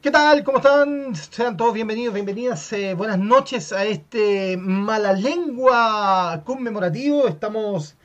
¿Qué 0.00 0.12
tal? 0.12 0.44
¿Cómo 0.44 0.58
están? 0.58 1.16
Sean 1.16 1.56
todos 1.56 1.74
bienvenidos, 1.74 2.14
bienvenidas, 2.14 2.72
eh, 2.72 2.94
buenas 2.94 3.18
noches 3.18 3.72
a 3.72 3.84
este 3.84 4.56
Mala 4.56 5.12
Lengua 5.12 6.40
conmemorativo. 6.44 7.26
Estamos 7.26 7.96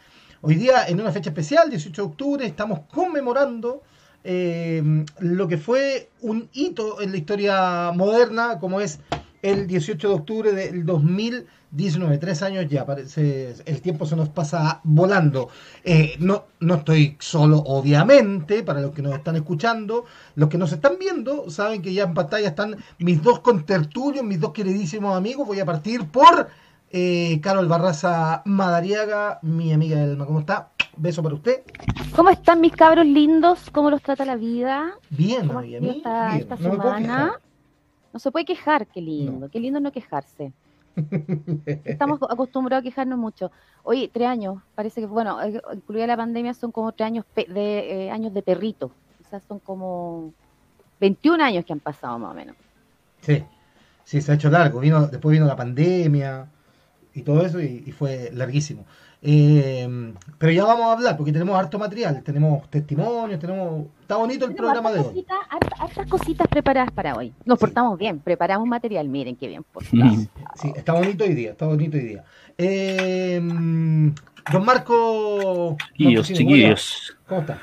hoy 0.42 0.56
día 0.56 0.88
en 0.88 1.00
una 1.00 1.12
fecha 1.12 1.30
especial, 1.30 1.70
18 1.70 2.02
de 2.02 2.08
octubre, 2.08 2.46
estamos 2.48 2.80
conmemorando 2.92 3.84
eh, 4.24 4.82
lo 5.20 5.48
que 5.48 5.60
fue 5.60 6.10
un 6.22 6.50
hito 6.52 7.00
en 7.00 7.12
la 7.12 7.18
historia 7.18 7.92
moderna, 7.94 8.58
como 8.60 8.82
es 8.82 9.00
el 9.44 9.68
18 9.68 10.08
de 10.08 10.14
octubre 10.16 10.52
del 10.54 10.86
2019. 10.86 12.18
Tres 12.18 12.42
años 12.42 12.66
ya, 12.70 12.86
parece, 12.86 13.54
el 13.66 13.82
tiempo 13.82 14.06
se 14.06 14.16
nos 14.16 14.30
pasa 14.30 14.80
volando. 14.84 15.50
Eh, 15.84 16.16
no, 16.20 16.46
no 16.62 16.76
estoy 16.76 17.18
solo, 17.20 17.58
obviamente, 17.58 18.64
para 18.64 18.82
los 18.82 18.92
que 18.92 19.02
nos 19.02 19.14
están 19.14 19.36
escuchando. 19.36 20.06
Los 20.36 20.50
que 20.50 20.58
nos 20.58 20.72
están 20.72 20.94
viendo 20.98 21.50
saben 21.52 21.82
que 21.82 21.94
ya 21.94 22.06
en 22.06 22.14
pantalla 22.14 22.48
están 22.48 22.78
mis 23.00 23.22
dos 23.22 23.42
contertulios, 23.42 24.26
mis 24.26 24.40
dos 24.40 24.54
queridísimos 24.54 25.16
amigos. 25.16 25.46
Voy 25.46 25.60
a 25.60 25.66
partir 25.66 26.08
por 26.08 26.48
eh, 26.90 27.40
Carol 27.42 27.68
Barraza 27.68 28.44
Madariaga, 28.46 29.40
mi 29.42 29.74
amiga 29.74 29.98
del 30.00 30.12
alma. 30.12 30.26
¿Cómo 30.26 30.40
está? 30.40 30.70
Beso 30.96 31.22
para 31.22 31.36
usted. 31.36 31.64
¿Cómo 32.16 32.30
están 32.30 32.62
mis 32.62 32.72
cabros 32.72 33.06
lindos? 33.06 33.70
¿Cómo 33.72 33.90
los 33.90 34.02
trata 34.02 34.24
la 34.24 34.38
vida? 34.38 34.94
Bien, 35.10 35.48
¿Cómo 35.48 35.60
amiga, 35.60 35.80
bien, 35.80 35.96
esta, 35.98 36.30
bien. 36.30 36.58
semana? 36.58 37.26
No 37.26 37.53
se 38.20 38.32
puede 38.32 38.46
quejar, 38.46 38.88
qué 38.88 39.02
lindo. 39.02 39.50
Qué 39.50 39.60
lindo 39.60 39.80
no 39.80 39.92
quejarse. 39.92 40.54
Estamos 41.86 42.20
acostumbrados 42.30 42.82
a 42.82 42.84
quejarnos 42.84 43.18
mucho. 43.18 43.52
Oye, 43.84 44.10
tres 44.14 44.28
años, 44.28 44.62
parece 44.76 45.02
que, 45.02 45.08
bueno, 45.08 45.42
eh, 45.42 45.62
incluida 45.74 46.08
la 46.08 46.18
pandemia, 46.18 46.54
son 46.54 46.72
como 46.72 46.92
tres 46.92 47.08
años 47.08 47.26
de, 47.36 47.46
eh, 48.06 48.12
años 48.12 48.34
de 48.34 48.42
perrito. 48.42 48.92
O 49.26 49.30
sea, 49.30 49.40
son 49.40 49.60
como 49.60 50.34
21 51.00 51.44
años 51.44 51.66
que 51.66 51.74
han 51.74 51.80
pasado 51.80 52.20
más 52.20 52.32
o 52.32 52.36
menos. 52.36 52.56
Sí, 53.22 53.44
sí, 54.04 54.22
se 54.22 54.32
ha 54.32 54.36
hecho 54.36 54.50
largo. 54.50 54.80
Vino, 54.80 55.08
después 55.08 55.34
vino 55.34 55.46
la 55.46 55.56
pandemia 55.56 56.48
y 57.14 57.22
todo 57.24 57.46
eso 57.46 57.60
y, 57.60 57.84
y 57.86 57.92
fue 57.92 58.30
larguísimo. 58.34 58.86
Eh, 59.26 60.14
pero 60.38 60.52
ya 60.52 60.66
vamos 60.66 60.86
a 60.88 60.92
hablar 60.94 61.16
porque 61.16 61.32
tenemos 61.32 61.58
harto 61.58 61.80
material, 61.80 62.22
tenemos 62.24 62.70
testimonios, 62.70 63.40
tenemos... 63.40 63.86
Está 64.02 64.18
bonito 64.18 64.44
el 64.46 64.54
Tenemos 64.54 64.74
programa 64.74 64.92
de 64.92 65.00
hoy. 65.00 65.26
hartas- 65.50 65.80
hartas 65.80 66.08
cositas 66.08 66.46
preparadas 66.50 66.92
para 66.92 67.16
hoy. 67.16 67.32
Nos 67.46 67.58
Sí. 67.58 67.62
portamos 67.66 67.98
bien, 67.98 68.20
preparamos 68.20 68.68
material, 68.68 69.08
miren 69.08 69.38
qué 69.38 69.48
bien 69.48 69.64
portados. 69.64 70.28
Sí, 70.56 70.74
está 70.76 70.92
bonito 70.94 71.24
hoy 71.24 71.34
día, 71.36 71.52
está 71.52 71.66
bonito 71.68 71.96
hoy 71.98 72.04
día. 72.04 72.24
Eh, 72.58 73.40
don 73.40 74.66
Marco... 74.66 75.78
Chiquillos, 75.94 76.28
chiquillos. 76.28 77.18
¿Cómo 77.26 77.42
está? 77.42 77.60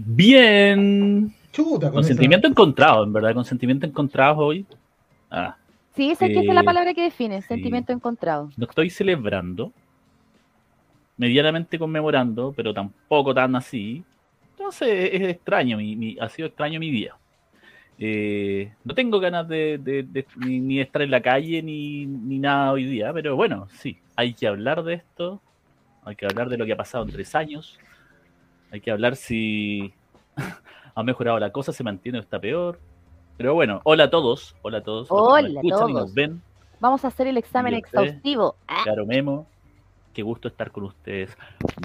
Bien. 0.00 1.34
Chuta, 1.52 1.90
Con 1.90 2.04
sentimiento 2.04 2.46
encontrado, 2.46 3.02
en 3.04 3.12
verdad, 3.12 3.34
con 3.34 3.44
sentimiento 3.44 3.86
encontrado 3.86 4.38
hoy. 4.38 4.66
Ah, 5.30 5.56
Sí, 5.96 6.10
esa, 6.10 6.26
es 6.26 6.32
que 6.32 6.40
esa 6.40 6.50
es 6.50 6.54
la 6.54 6.60
Eh, 6.60 6.64
palabra 6.64 6.92
que 6.92 7.00
define, 7.02 7.40
sí. 7.40 7.48
sentimiento 7.48 7.90
encontrado. 7.90 8.50
no 8.58 8.66
estoy 8.68 8.90
celebrando, 8.90 9.72
medianamente 11.16 11.78
conmemorando, 11.78 12.52
pero 12.56 12.72
tampoco 12.74 13.34
tan 13.34 13.56
así. 13.56 14.04
Entonces 14.52 15.10
es 15.12 15.22
extraño, 15.22 15.76
mi, 15.78 15.96
mi- 15.96 16.16
ha 16.20 16.28
sido 16.28 16.48
extraño 16.48 16.80
mi 16.80 16.90
día. 16.90 17.14
Eh, 17.98 18.72
no 18.84 18.94
tengo 18.94 19.18
ganas 19.20 19.48
de, 19.48 19.78
de- 19.78 20.02
de- 20.02 20.26
ni, 20.36 20.80
estar 20.80 21.00
en 21.02 21.10
la 21.10 21.20
calle 21.22 21.62
ni, 21.62 22.04
ni 22.06 22.38
nada 22.38 22.72
hoy 22.72 22.84
día, 22.84 23.12
pero 23.12 23.36
bueno, 23.36 23.68
sí, 23.78 23.98
hay 24.16 24.34
que 24.34 24.46
hablar 24.46 24.82
de 24.82 24.94
esto, 24.94 25.40
hay 26.04 26.14
que 26.16 26.26
hablar 26.26 26.48
de 26.50 26.58
lo 26.58 26.66
que 26.66 26.72
ha 26.72 26.76
pasado 26.76 27.04
en 27.04 27.10
tres 27.12 27.34
años, 27.34 27.78
hay 28.70 28.80
que 28.80 28.90
hablar 28.90 29.16
si 29.16 29.94
ha 30.94 31.02
mejorado 31.02 31.38
la 31.38 31.50
cosa, 31.50 31.72
se 31.72 31.84
mantiene 31.84 32.18
o 32.18 32.20
está 32.20 32.38
peor. 32.38 32.78
Pero 33.38 33.54
bueno, 33.54 33.80
hola 33.84 34.04
a 34.04 34.10
todos, 34.10 34.54
hola 34.62 34.78
a 34.78 34.82
todos, 34.82 35.08
Hola 35.10 35.60
a 35.60 35.62
y 35.62 35.68
todos. 35.70 35.90
nos 35.92 36.14
ven, 36.14 36.40
Vamos 36.80 37.04
a 37.04 37.08
hacer 37.08 37.26
el 37.26 37.38
examen 37.38 37.72
exhaustivo. 37.74 38.56
Ah, 38.68 38.82
Caro 38.84 39.06
Memo, 39.06 39.46
qué 40.16 40.22
gusto 40.22 40.48
estar 40.48 40.70
con 40.70 40.84
ustedes 40.84 41.36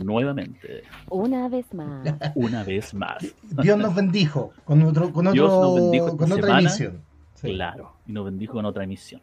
nuevamente, 0.01 0.83
una 1.09 1.49
vez 1.49 1.73
más. 1.73 2.15
una 2.35 2.63
vez 2.63 2.93
más. 2.93 3.17
Dios 3.61 3.77
nos 3.77 3.93
bendijo 3.93 4.53
con, 4.63 4.81
otro, 4.83 5.11
con, 5.11 5.29
Dios 5.33 5.51
otro, 5.51 5.65
nos 5.65 5.75
bendijo 5.75 6.05
esta 6.05 6.17
con 6.17 6.31
otra 6.31 6.43
semana. 6.43 6.59
emisión. 6.61 7.01
Sí. 7.33 7.53
Claro, 7.55 7.93
y 8.07 8.13
nos 8.13 8.23
bendijo 8.23 8.53
con 8.53 8.63
otra 8.63 8.85
emisión. 8.85 9.21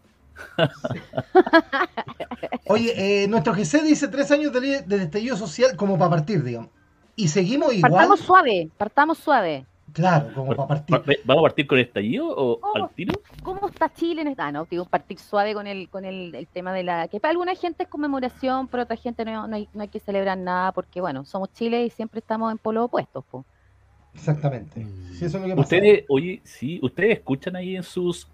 Oye, 2.66 3.22
eh, 3.24 3.28
nuestro 3.28 3.54
GC 3.54 3.82
dice 3.82 4.08
tres 4.08 4.30
años 4.30 4.52
del, 4.52 4.86
del 4.86 5.00
estallido 5.00 5.38
social 5.38 5.74
como 5.74 5.96
para 5.96 6.10
partir, 6.10 6.44
digamos. 6.44 6.68
Y 7.16 7.28
seguimos 7.28 7.72
igual. 7.72 7.90
Partamos 7.90 8.20
suave, 8.20 8.68
partamos 8.76 9.16
suave. 9.16 9.64
Claro, 9.92 10.30
como 10.34 10.54
para 10.54 10.66
partir. 10.68 11.00
Pa- 11.00 11.12
¿Vamos 11.24 11.42
a 11.42 11.46
partir 11.46 11.66
con 11.66 11.78
el 11.78 11.84
estallido 11.86 12.28
o 12.28 12.60
al 12.74 12.90
tiro? 12.90 13.14
¿Cómo 13.42 13.68
está 13.68 13.92
Chile 13.92 14.22
en 14.22 14.28
esta? 14.28 14.46
Ah, 14.46 14.52
no, 14.52 14.66
digo, 14.70 14.84
partir 14.84 15.18
suave 15.18 15.54
con 15.54 15.66
el, 15.66 15.88
con 15.88 16.04
el, 16.04 16.34
el 16.34 16.46
tema 16.46 16.72
de 16.72 16.82
la. 16.84 17.08
Que 17.08 17.20
para 17.20 17.30
alguna 17.32 17.54
gente 17.54 17.84
es 17.84 17.88
conmemoración, 17.88 18.68
pero 18.68 18.82
otra 18.84 18.96
gente 18.96 19.24
no, 19.24 19.48
no 19.48 19.56
hay, 19.56 19.68
no 19.72 19.82
hay 19.82 19.88
que 19.88 20.00
celebrar 20.00 20.36
nada 20.38 20.72
porque, 20.72 21.00
bueno, 21.00 21.24
somos 21.24 21.52
Chile 21.52 21.84
y 21.84 21.90
siempre 21.90 22.20
estamos 22.20 22.52
en 22.52 22.58
polos 22.58 22.84
opuestos. 22.84 23.24
po. 23.30 23.44
Exactamente. 24.14 24.86
Sí, 25.12 25.24
eso 25.24 25.36
es 25.38 25.42
lo 25.42 25.48
que 25.48 25.56
pasa. 25.56 25.60
Ustedes, 25.76 26.04
oye, 26.08 26.40
sí, 26.44 26.78
ustedes 26.82 27.18
escuchan 27.18 27.56
ahí 27.56 27.76
en 27.76 27.82
sus 27.82 28.28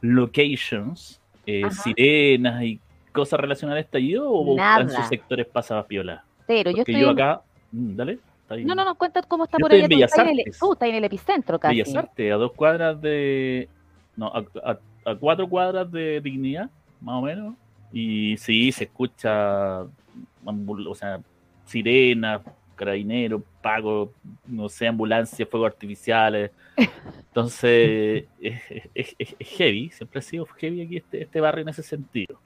locations 0.00 1.20
eh, 1.46 1.62
sirenas 1.70 2.62
y 2.62 2.80
cosas 3.12 3.40
relacionadas 3.40 3.78
al 3.80 3.84
estallido 3.84 4.30
o 4.30 4.50
en 4.52 4.56
Nada. 4.56 4.88
sus 4.88 5.06
sectores 5.08 5.46
pasa 5.46 5.84
piola? 5.86 6.24
Pero 6.46 6.70
yo 6.70 6.78
estoy. 6.78 7.00
yo 7.00 7.10
en- 7.10 7.12
acá, 7.20 7.42
mm, 7.72 7.96
dale, 7.96 8.18
está. 8.62 8.68
No, 8.68 8.74
no, 8.74 8.84
no, 8.84 8.94
cuenta 8.96 9.22
cómo 9.22 9.44
está 9.44 9.58
Yo 9.58 9.62
por 9.62 9.72
estoy 9.72 9.78
allá. 9.78 9.86
en 10.30 10.38
el, 10.38 10.44
tú 10.58 10.72
estás 10.72 10.88
en 10.88 10.94
el 10.96 11.04
epicentro 11.04 11.58
casi. 11.58 11.76
Bellas 11.76 11.94
Artes, 11.96 12.32
a 12.32 12.36
dos 12.36 12.52
cuadras 12.52 13.00
de. 13.00 13.68
No, 14.16 14.26
a, 14.28 14.44
a- 14.64 14.78
a 15.06 15.14
cuatro 15.16 15.46
cuadras 15.48 15.90
de 15.92 16.20
dignidad, 16.22 16.70
más 17.00 17.16
o 17.16 17.22
menos. 17.22 17.54
Y 17.92 18.36
sí, 18.38 18.72
se 18.72 18.84
escucha, 18.84 19.82
o 19.82 20.94
sea, 20.94 21.20
sirenas, 21.66 22.40
carabineros, 22.74 23.42
pagos, 23.62 24.08
no 24.46 24.68
sé, 24.68 24.86
ambulancias, 24.88 25.48
fuegos 25.48 25.68
artificiales. 25.72 26.50
Entonces, 27.28 28.24
es, 28.40 28.60
es- 28.94 29.16
es- 29.18 29.36
es 29.38 29.48
heavy, 29.48 29.90
siempre 29.90 30.18
ha 30.20 30.22
sido 30.22 30.46
heavy 30.46 30.82
aquí 30.82 30.96
este, 30.96 31.22
este 31.22 31.40
barrio 31.40 31.62
en 31.62 31.68
ese 31.68 31.82
sentido. 31.82 32.38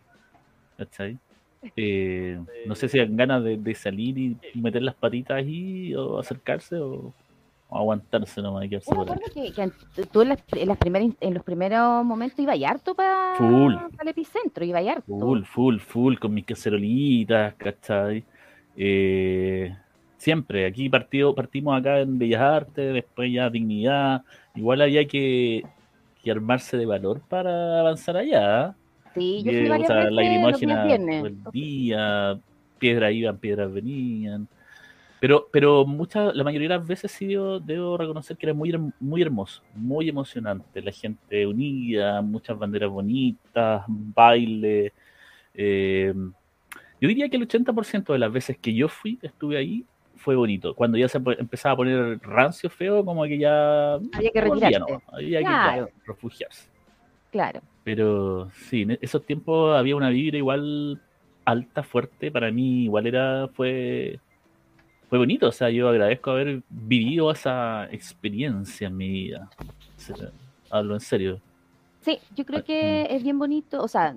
¿Cachai? 0.76 1.18
Eh, 1.76 2.38
no 2.66 2.74
sé 2.74 2.88
si 2.88 2.98
dan 2.98 3.16
ganas 3.16 3.42
de, 3.42 3.56
de 3.56 3.74
salir 3.74 4.16
y 4.18 4.36
meter 4.54 4.82
las 4.82 4.94
patitas 4.94 5.38
ahí 5.38 5.94
o 5.94 6.18
acercarse 6.18 6.76
o, 6.76 7.12
o 7.68 7.76
aguantarse 7.76 8.40
nomás 8.40 8.64
y 8.64 8.68
quedarse 8.68 8.94
por 8.94 9.10
ahí. 9.10 9.18
que, 9.52 9.70
que 9.94 10.06
tú 10.06 10.22
en, 10.22 10.30
las, 10.30 10.38
en, 10.52 10.68
las 10.68 10.78
primeras, 10.78 11.10
en 11.20 11.34
los 11.34 11.42
primeros 11.42 12.04
momentos 12.04 12.38
ibas 12.38 12.58
harto 12.62 12.94
para 12.94 13.34
Full. 13.36 13.74
el 14.00 14.08
epicentro, 14.08 14.64
ibas 14.64 14.86
harto. 14.86 15.18
Full, 15.18 15.42
full, 15.42 15.78
full, 15.78 16.16
con 16.16 16.32
mis 16.32 16.44
cacerolitas, 16.44 17.54
¿cachai? 17.54 18.24
Eh, 18.76 19.74
siempre, 20.16 20.64
aquí 20.66 20.88
partido, 20.88 21.34
partimos 21.34 21.78
acá 21.78 21.98
en 22.00 22.18
Bellas 22.18 22.40
Artes, 22.40 22.94
después 22.94 23.32
ya 23.32 23.50
Dignidad. 23.50 24.22
Igual 24.54 24.80
había 24.80 25.06
que, 25.06 25.64
que 26.22 26.30
armarse 26.30 26.76
de 26.76 26.86
valor 26.86 27.20
para 27.28 27.80
avanzar 27.80 28.16
allá. 28.16 28.76
Sí, 29.14 29.42
yo 29.44 29.52
fui 29.52 29.66
o 29.66 29.70
varias 29.70 29.86
sea, 29.86 29.96
veces 29.96 30.12
los 30.12 30.20
días 30.20 30.40
lacrimógena 30.42 30.84
viernes. 30.84 31.16
todo 31.18 31.26
el 31.26 31.52
día, 31.52 32.40
piedras 32.78 33.12
iban, 33.12 33.38
piedras 33.38 33.72
venían. 33.72 34.48
Pero, 35.20 35.48
pero 35.52 35.84
muchas, 35.84 36.34
la 36.34 36.44
mayoría 36.44 36.68
de 36.68 36.76
las 36.76 36.86
veces 36.86 37.10
sí 37.10 37.26
debo, 37.26 37.58
debo 37.58 37.96
reconocer 37.96 38.36
que 38.36 38.46
era 38.46 38.54
muy, 38.54 38.72
muy 39.00 39.20
hermoso, 39.20 39.62
muy 39.74 40.08
emocionante. 40.08 40.80
La 40.80 40.92
gente 40.92 41.44
unida, 41.46 42.22
muchas 42.22 42.56
banderas 42.56 42.90
bonitas, 42.90 43.82
baile. 43.88 44.92
eh, 45.54 46.14
yo 47.00 47.08
diría 47.08 47.28
que 47.28 47.36
el 47.36 47.46
80% 47.48 48.12
de 48.12 48.18
las 48.18 48.32
veces 48.32 48.58
que 48.58 48.74
yo 48.74 48.88
fui, 48.88 49.18
estuve 49.22 49.56
ahí, 49.56 49.84
fue 50.16 50.34
bonito. 50.34 50.74
Cuando 50.74 50.98
ya 50.98 51.08
se 51.08 51.18
empezaba 51.18 51.74
a 51.74 51.76
poner 51.76 52.18
rancio 52.22 52.68
feo, 52.68 53.04
como 53.04 53.22
que 53.24 53.38
ya 53.38 53.94
Había 53.94 54.30
que 54.32 54.40
retirarse. 54.40 54.78
¿no? 54.80 55.02
Había 55.12 55.38
que 55.38 55.44
Claro. 55.44 55.62
claro, 55.62 55.90
refugiarse. 56.06 56.68
Claro. 57.30 57.60
Pero 57.84 58.50
sí, 58.52 58.82
en 58.82 58.98
esos 59.00 59.24
tiempos 59.24 59.76
había 59.76 59.96
una 59.96 60.10
vibra 60.10 60.38
igual 60.38 61.00
alta, 61.44 61.82
fuerte. 61.82 62.30
Para 62.30 62.50
mí 62.50 62.84
igual 62.84 63.06
era, 63.06 63.48
fue, 63.54 64.20
fue 65.08 65.18
bonito. 65.18 65.48
O 65.48 65.52
sea, 65.52 65.70
yo 65.70 65.88
agradezco 65.88 66.30
haber 66.30 66.62
vivido 66.68 67.30
esa 67.30 67.86
experiencia 67.90 68.88
en 68.88 68.96
mi 68.96 69.08
vida. 69.08 69.48
O 69.96 70.00
sea, 70.00 70.16
hablo 70.70 70.94
en 70.94 71.00
serio. 71.00 71.40
Sí, 72.02 72.18
yo 72.36 72.44
creo 72.44 72.60
Ah, 72.60 72.64
que 72.64 73.06
es 73.10 73.22
bien 73.22 73.38
bonito, 73.38 73.82
o 73.82 73.88
sea, 73.88 74.16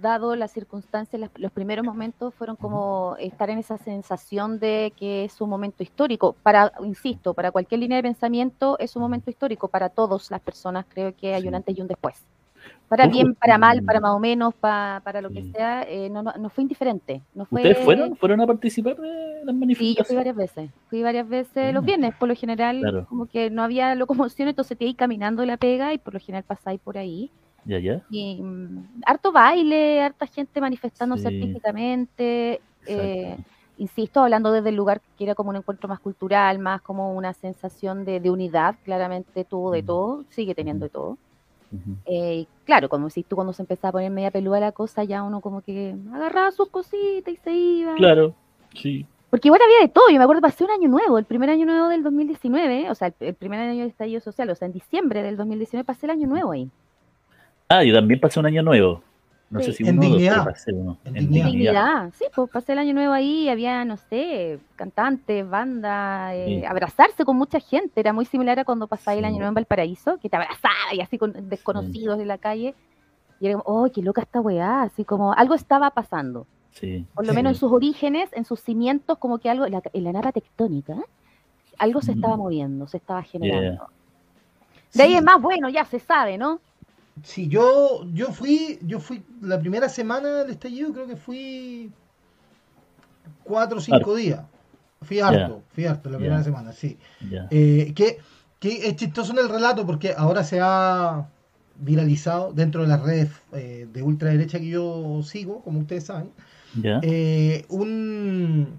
dado 0.00 0.34
las 0.34 0.50
circunstancias, 0.52 1.20
las- 1.20 1.30
los 1.36 1.52
primeros 1.52 1.84
momentos 1.84 2.34
fueron 2.34 2.56
como 2.56 3.16
estar 3.18 3.50
en 3.50 3.58
esa 3.58 3.76
sensación 3.78 4.58
de 4.58 4.92
que 4.96 5.24
es 5.24 5.40
un 5.40 5.50
momento 5.50 5.82
histórico. 5.82 6.34
Para, 6.42 6.72
insisto, 6.84 7.34
para 7.34 7.50
cualquier 7.52 7.80
línea 7.80 7.96
de 7.98 8.02
pensamiento 8.02 8.78
es 8.78 8.96
un 8.96 9.02
momento 9.02 9.30
histórico. 9.30 9.68
Para 9.68 9.88
todas 9.90 10.30
las 10.30 10.40
personas 10.40 10.86
creo 10.88 11.14
que 11.14 11.34
hay 11.34 11.46
un 11.46 11.54
antes 11.54 11.76
y 11.76 11.80
un 11.82 11.88
después. 11.88 12.24
Para 12.88 13.06
bien, 13.06 13.34
para 13.36 13.56
mal, 13.56 13.82
mm. 13.82 13.84
para 13.86 14.00
más 14.00 14.10
o 14.12 14.18
menos, 14.18 14.52
pa- 14.54 15.00
para 15.04 15.20
lo 15.22 15.30
que 15.30 15.42
Sí. 15.42 15.52
sea, 15.52 15.82
eh, 15.88 16.10
no, 16.10 16.22
no, 16.24 16.32
no 16.38 16.50
fue 16.50 16.62
indiferente. 16.62 17.22
No 17.34 17.46
fue... 17.46 17.60
¿Ustedes 17.62 17.78
fueron? 17.84 18.16
¿Fueron 18.16 18.40
a 18.40 18.46
participar 18.46 18.96
de 18.96 19.08
las 19.08 19.14
Sí, 19.44 19.44
yo 19.44 19.54
fui 19.54 19.58
manifestaciones? 19.60 20.16
varias 20.16 20.36
veces. 20.36 20.70
Fui 20.88 21.02
varias 21.02 21.28
veces 21.28 21.72
los 21.72 21.82
Mm. 21.82 21.86
viernes, 21.86 22.14
por 22.18 22.28
lo 22.28 22.34
general, 22.34 22.80
Claro. 22.80 23.06
como 23.08 23.26
que 23.26 23.48
no 23.50 23.62
había 23.62 23.94
locomoción, 23.94 24.48
entonces 24.48 24.76
te 24.76 24.84
ibas 24.84 24.96
caminando 24.96 25.44
la 25.46 25.56
pega 25.56 25.94
y 25.94 25.98
por 25.98 26.14
lo 26.14 26.20
general 26.20 26.42
pasáis 26.44 26.80
por 26.80 26.98
ahí. 26.98 27.30
Ya, 27.64 27.78
ya. 27.78 28.02
Y 28.10 28.42
mm, 28.42 29.02
harto 29.06 29.30
baile, 29.32 30.02
harta 30.02 30.26
gente 30.26 30.60
manifestándose 30.60 31.28
Sí. 31.28 31.34
artísticamente. 31.36 32.60
eh, 32.86 33.36
insisto, 33.76 34.20
hablando 34.20 34.50
desde 34.52 34.70
el 34.70 34.74
lugar 34.76 35.00
que 35.16 35.24
era 35.24 35.34
como 35.34 35.50
un 35.50 35.56
encuentro 35.56 35.88
más 35.88 36.00
cultural, 36.00 36.58
más 36.58 36.82
como 36.82 37.14
una 37.14 37.32
sensación 37.34 38.04
de, 38.04 38.18
de 38.20 38.30
unidad, 38.30 38.74
claramente 38.82 39.44
tuvo 39.44 39.70
de 39.70 39.82
Mm. 39.82 39.86
todo, 39.86 40.24
sigue 40.30 40.54
teniendo 40.54 40.84
de 40.86 40.90
todo. 40.90 41.18
Eh, 42.06 42.40
y 42.40 42.48
claro, 42.64 42.88
como 42.88 43.08
decís 43.08 43.24
tú, 43.26 43.36
cuando 43.36 43.52
se 43.52 43.62
empezaba 43.62 43.90
a 43.90 43.92
poner 43.92 44.10
media 44.10 44.30
peluda 44.30 44.60
la 44.60 44.72
cosa, 44.72 45.04
ya 45.04 45.22
uno 45.22 45.40
como 45.40 45.60
que 45.60 45.94
agarraba 46.12 46.50
sus 46.50 46.68
cositas 46.68 47.32
y 47.32 47.36
se 47.36 47.52
iba. 47.52 47.94
Claro, 47.94 48.34
sí. 48.74 49.06
Porque 49.30 49.46
igual 49.46 49.60
había 49.62 49.86
de 49.86 49.88
todo, 49.88 50.10
yo 50.10 50.18
me 50.18 50.24
acuerdo, 50.24 50.42
pasé 50.42 50.64
un 50.64 50.70
año 50.70 50.88
nuevo, 50.88 51.16
el 51.16 51.24
primer 51.24 51.50
año 51.50 51.64
nuevo 51.64 51.88
del 51.88 52.02
2019, 52.02 52.90
o 52.90 52.94
sea, 52.96 53.12
el, 53.20 53.34
primer 53.34 53.60
año 53.60 53.84
de 53.84 53.88
estallido 53.88 54.20
social, 54.20 54.50
o 54.50 54.54
sea, 54.56 54.66
en 54.66 54.72
diciembre 54.72 55.22
del 55.22 55.36
2019 55.36 55.84
pasé 55.84 56.06
el 56.06 56.10
año 56.10 56.26
nuevo 56.26 56.50
ahí. 56.50 56.68
Ah, 57.68 57.84
yo 57.84 57.94
también 57.94 58.18
pasé 58.18 58.40
un 58.40 58.46
año 58.46 58.64
nuevo. 58.64 59.02
No 59.50 59.58
Sí. 59.58 59.66
sé 59.66 59.72
si 59.72 59.82
En 59.88 59.98
uno 59.98 60.02
dignidad. 60.08 60.44
pasé 60.44 60.72
uno. 60.72 60.96
En 61.04 61.16
En 61.16 61.24
dignidad. 61.24 61.46
Dignidad, 61.50 62.10
sí, 62.16 62.24
pues 62.34 62.48
pasé 62.50 62.72
el 62.72 62.78
año 62.78 62.94
nuevo 62.94 63.12
ahí, 63.12 63.48
había, 63.48 63.84
no 63.84 63.96
sé, 63.96 64.60
cantantes, 64.76 65.48
bandas, 65.48 66.32
eh, 66.36 66.60
Sí. 66.60 66.64
abrazarse 66.64 67.24
con 67.24 67.36
mucha 67.36 67.58
gente, 67.58 67.98
era 68.00 68.12
muy 68.12 68.24
similar 68.26 68.60
a 68.60 68.64
cuando 68.64 68.86
pasaba 68.86 69.16
el 69.18 69.24
año 69.24 69.38
nuevo 69.38 69.48
en 69.48 69.54
Valparaíso, 69.54 70.18
que 70.18 70.28
te 70.30 70.36
abrazaba 70.36 70.94
y 70.94 71.00
así 71.00 71.18
con 71.18 71.48
desconocidos 71.48 72.16
de 72.18 72.26
la 72.26 72.38
calle, 72.38 72.76
y 73.40 73.46
era 73.48 73.58
como, 73.60 73.82
oh, 73.84 73.90
qué 73.92 74.02
loca 74.02 74.20
esta 74.22 74.40
weá, 74.40 74.82
así 74.82 75.04
como 75.04 75.32
algo 75.32 75.54
estaba 75.54 75.90
pasando. 75.90 76.46
Sí. 76.72 77.04
por 77.14 77.26
lo 77.26 77.32
Sí. 77.32 77.36
menos 77.36 77.52
en 77.54 77.58
sus 77.58 77.72
orígenes, 77.72 78.30
en 78.32 78.44
sus 78.44 78.60
cimientos, 78.60 79.18
como 79.18 79.38
que 79.38 79.50
algo, 79.50 79.66
en 79.66 79.72
la, 79.72 79.82
en 79.92 80.04
la 80.04 80.30
tectónica, 80.32 80.94
algo 81.78 82.00
se 82.00 82.12
estaba 82.12 82.36
Mm. 82.36 82.38
moviendo, 82.38 82.86
se 82.86 82.98
estaba 82.98 83.22
generando. 83.24 83.88
De 84.94 85.02
ahí 85.02 85.14
es 85.16 85.22
más 85.22 85.42
bueno, 85.42 85.68
ya 85.68 85.84
se 85.84 85.98
sabe, 85.98 86.38
¿no? 86.38 86.60
Sí, 87.22 87.48
yo, 87.48 88.06
yo 88.12 88.32
fui, 88.32 88.78
yo 88.82 88.98
fui 88.98 89.22
la 89.42 89.58
primera 89.58 89.88
semana 89.88 90.38
del 90.38 90.50
estallido, 90.50 90.92
creo 90.92 91.06
que 91.06 91.16
fui 91.16 91.92
cuatro 93.44 93.78
o 93.78 93.80
cinco 93.80 94.14
días. 94.14 94.40
Fui 95.02 95.20
harto, 95.20 95.62
fui 95.74 95.86
harto 95.86 96.10
la 96.10 96.18
primera 96.18 96.42
semana, 96.42 96.72
sí. 96.72 96.98
Ya. 97.30 97.48
Eh, 97.50 97.92
que, 97.94 98.18
que 98.58 98.86
es 98.86 98.96
chistoso 98.96 99.32
en 99.32 99.38
el 99.38 99.48
relato 99.48 99.86
porque 99.86 100.14
ahora 100.16 100.44
se 100.44 100.60
ha 100.62 101.26
viralizado 101.80 102.52
dentro 102.52 102.82
de 102.82 102.88
las 102.88 103.02
redes 103.02 103.30
eh, 103.52 103.88
de 103.90 104.02
ultraderecha 104.02 104.60
que 104.60 104.68
yo 104.68 105.22
sigo, 105.22 105.62
como 105.62 105.80
ustedes 105.80 106.04
saben, 106.04 106.30
eh, 107.02 107.64
un, 107.68 108.78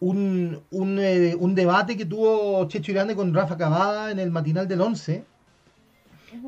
un, 0.00 0.60
un, 0.70 0.98
eh, 1.00 1.34
un 1.38 1.54
debate 1.54 1.96
que 1.96 2.04
tuvo 2.04 2.68
Checho 2.68 2.92
Irane 2.92 3.16
con 3.16 3.32
Rafa 3.34 3.56
Cavada 3.56 4.10
en 4.10 4.18
el 4.18 4.30
matinal 4.30 4.68
del 4.68 4.82
11, 4.82 5.24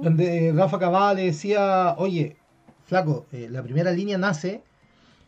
donde 0.02 0.52
Rafa 0.54 0.78
Cavada 0.78 1.14
le 1.14 1.24
decía, 1.26 1.94
oye, 1.98 2.36
flaco, 2.86 3.24
eh, 3.32 3.48
la 3.50 3.62
primera 3.62 3.90
línea 3.90 4.18
nace 4.18 4.62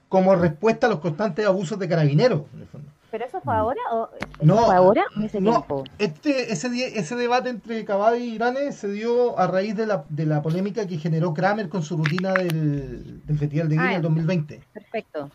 como 0.09 0.35
respuesta 0.37 0.87
a 0.87 0.91
los 0.91 1.00
constantes 1.00 1.47
abusos 1.47 1.79
de 1.79 1.88
carabineros, 1.88 2.43
en 2.55 2.61
el 2.62 2.67
fondo. 2.67 2.91
¿Pero 3.11 3.25
eso 3.25 3.41
fue 3.41 3.55
ahora 3.55 3.81
o 3.93 4.09
eso 4.19 4.44
No, 4.44 4.67
fue 4.67 4.75
ahora 4.76 5.05
ese 5.25 5.41
no. 5.41 5.53
tiempo? 5.53 5.85
Este, 5.99 6.53
ese, 6.53 6.99
ese 6.99 7.17
debate 7.17 7.49
entre 7.49 7.85
Cavada 7.85 8.19
y 8.19 8.35
Irane 8.35 8.73
se 8.73 8.91
dio 8.93 9.38
a 9.38 9.47
raíz 9.47 9.75
de 9.76 9.87
la, 9.87 10.05
de 10.11 10.26
la 10.26 10.43
polémica 10.43 10.87
que 10.87 10.99
generó 10.99 11.32
Kramer 11.32 11.69
con 11.70 11.82
su 11.82 11.97
rutina 11.97 12.35
del, 12.35 13.25
del 13.26 13.38
Festival 13.38 13.69
de 13.70 13.76
Ah, 13.76 13.79
Viña 13.79 13.91
ya. 13.93 13.94
del 13.94 14.03
2020. 14.03 14.61
Perfecto. 14.75 15.31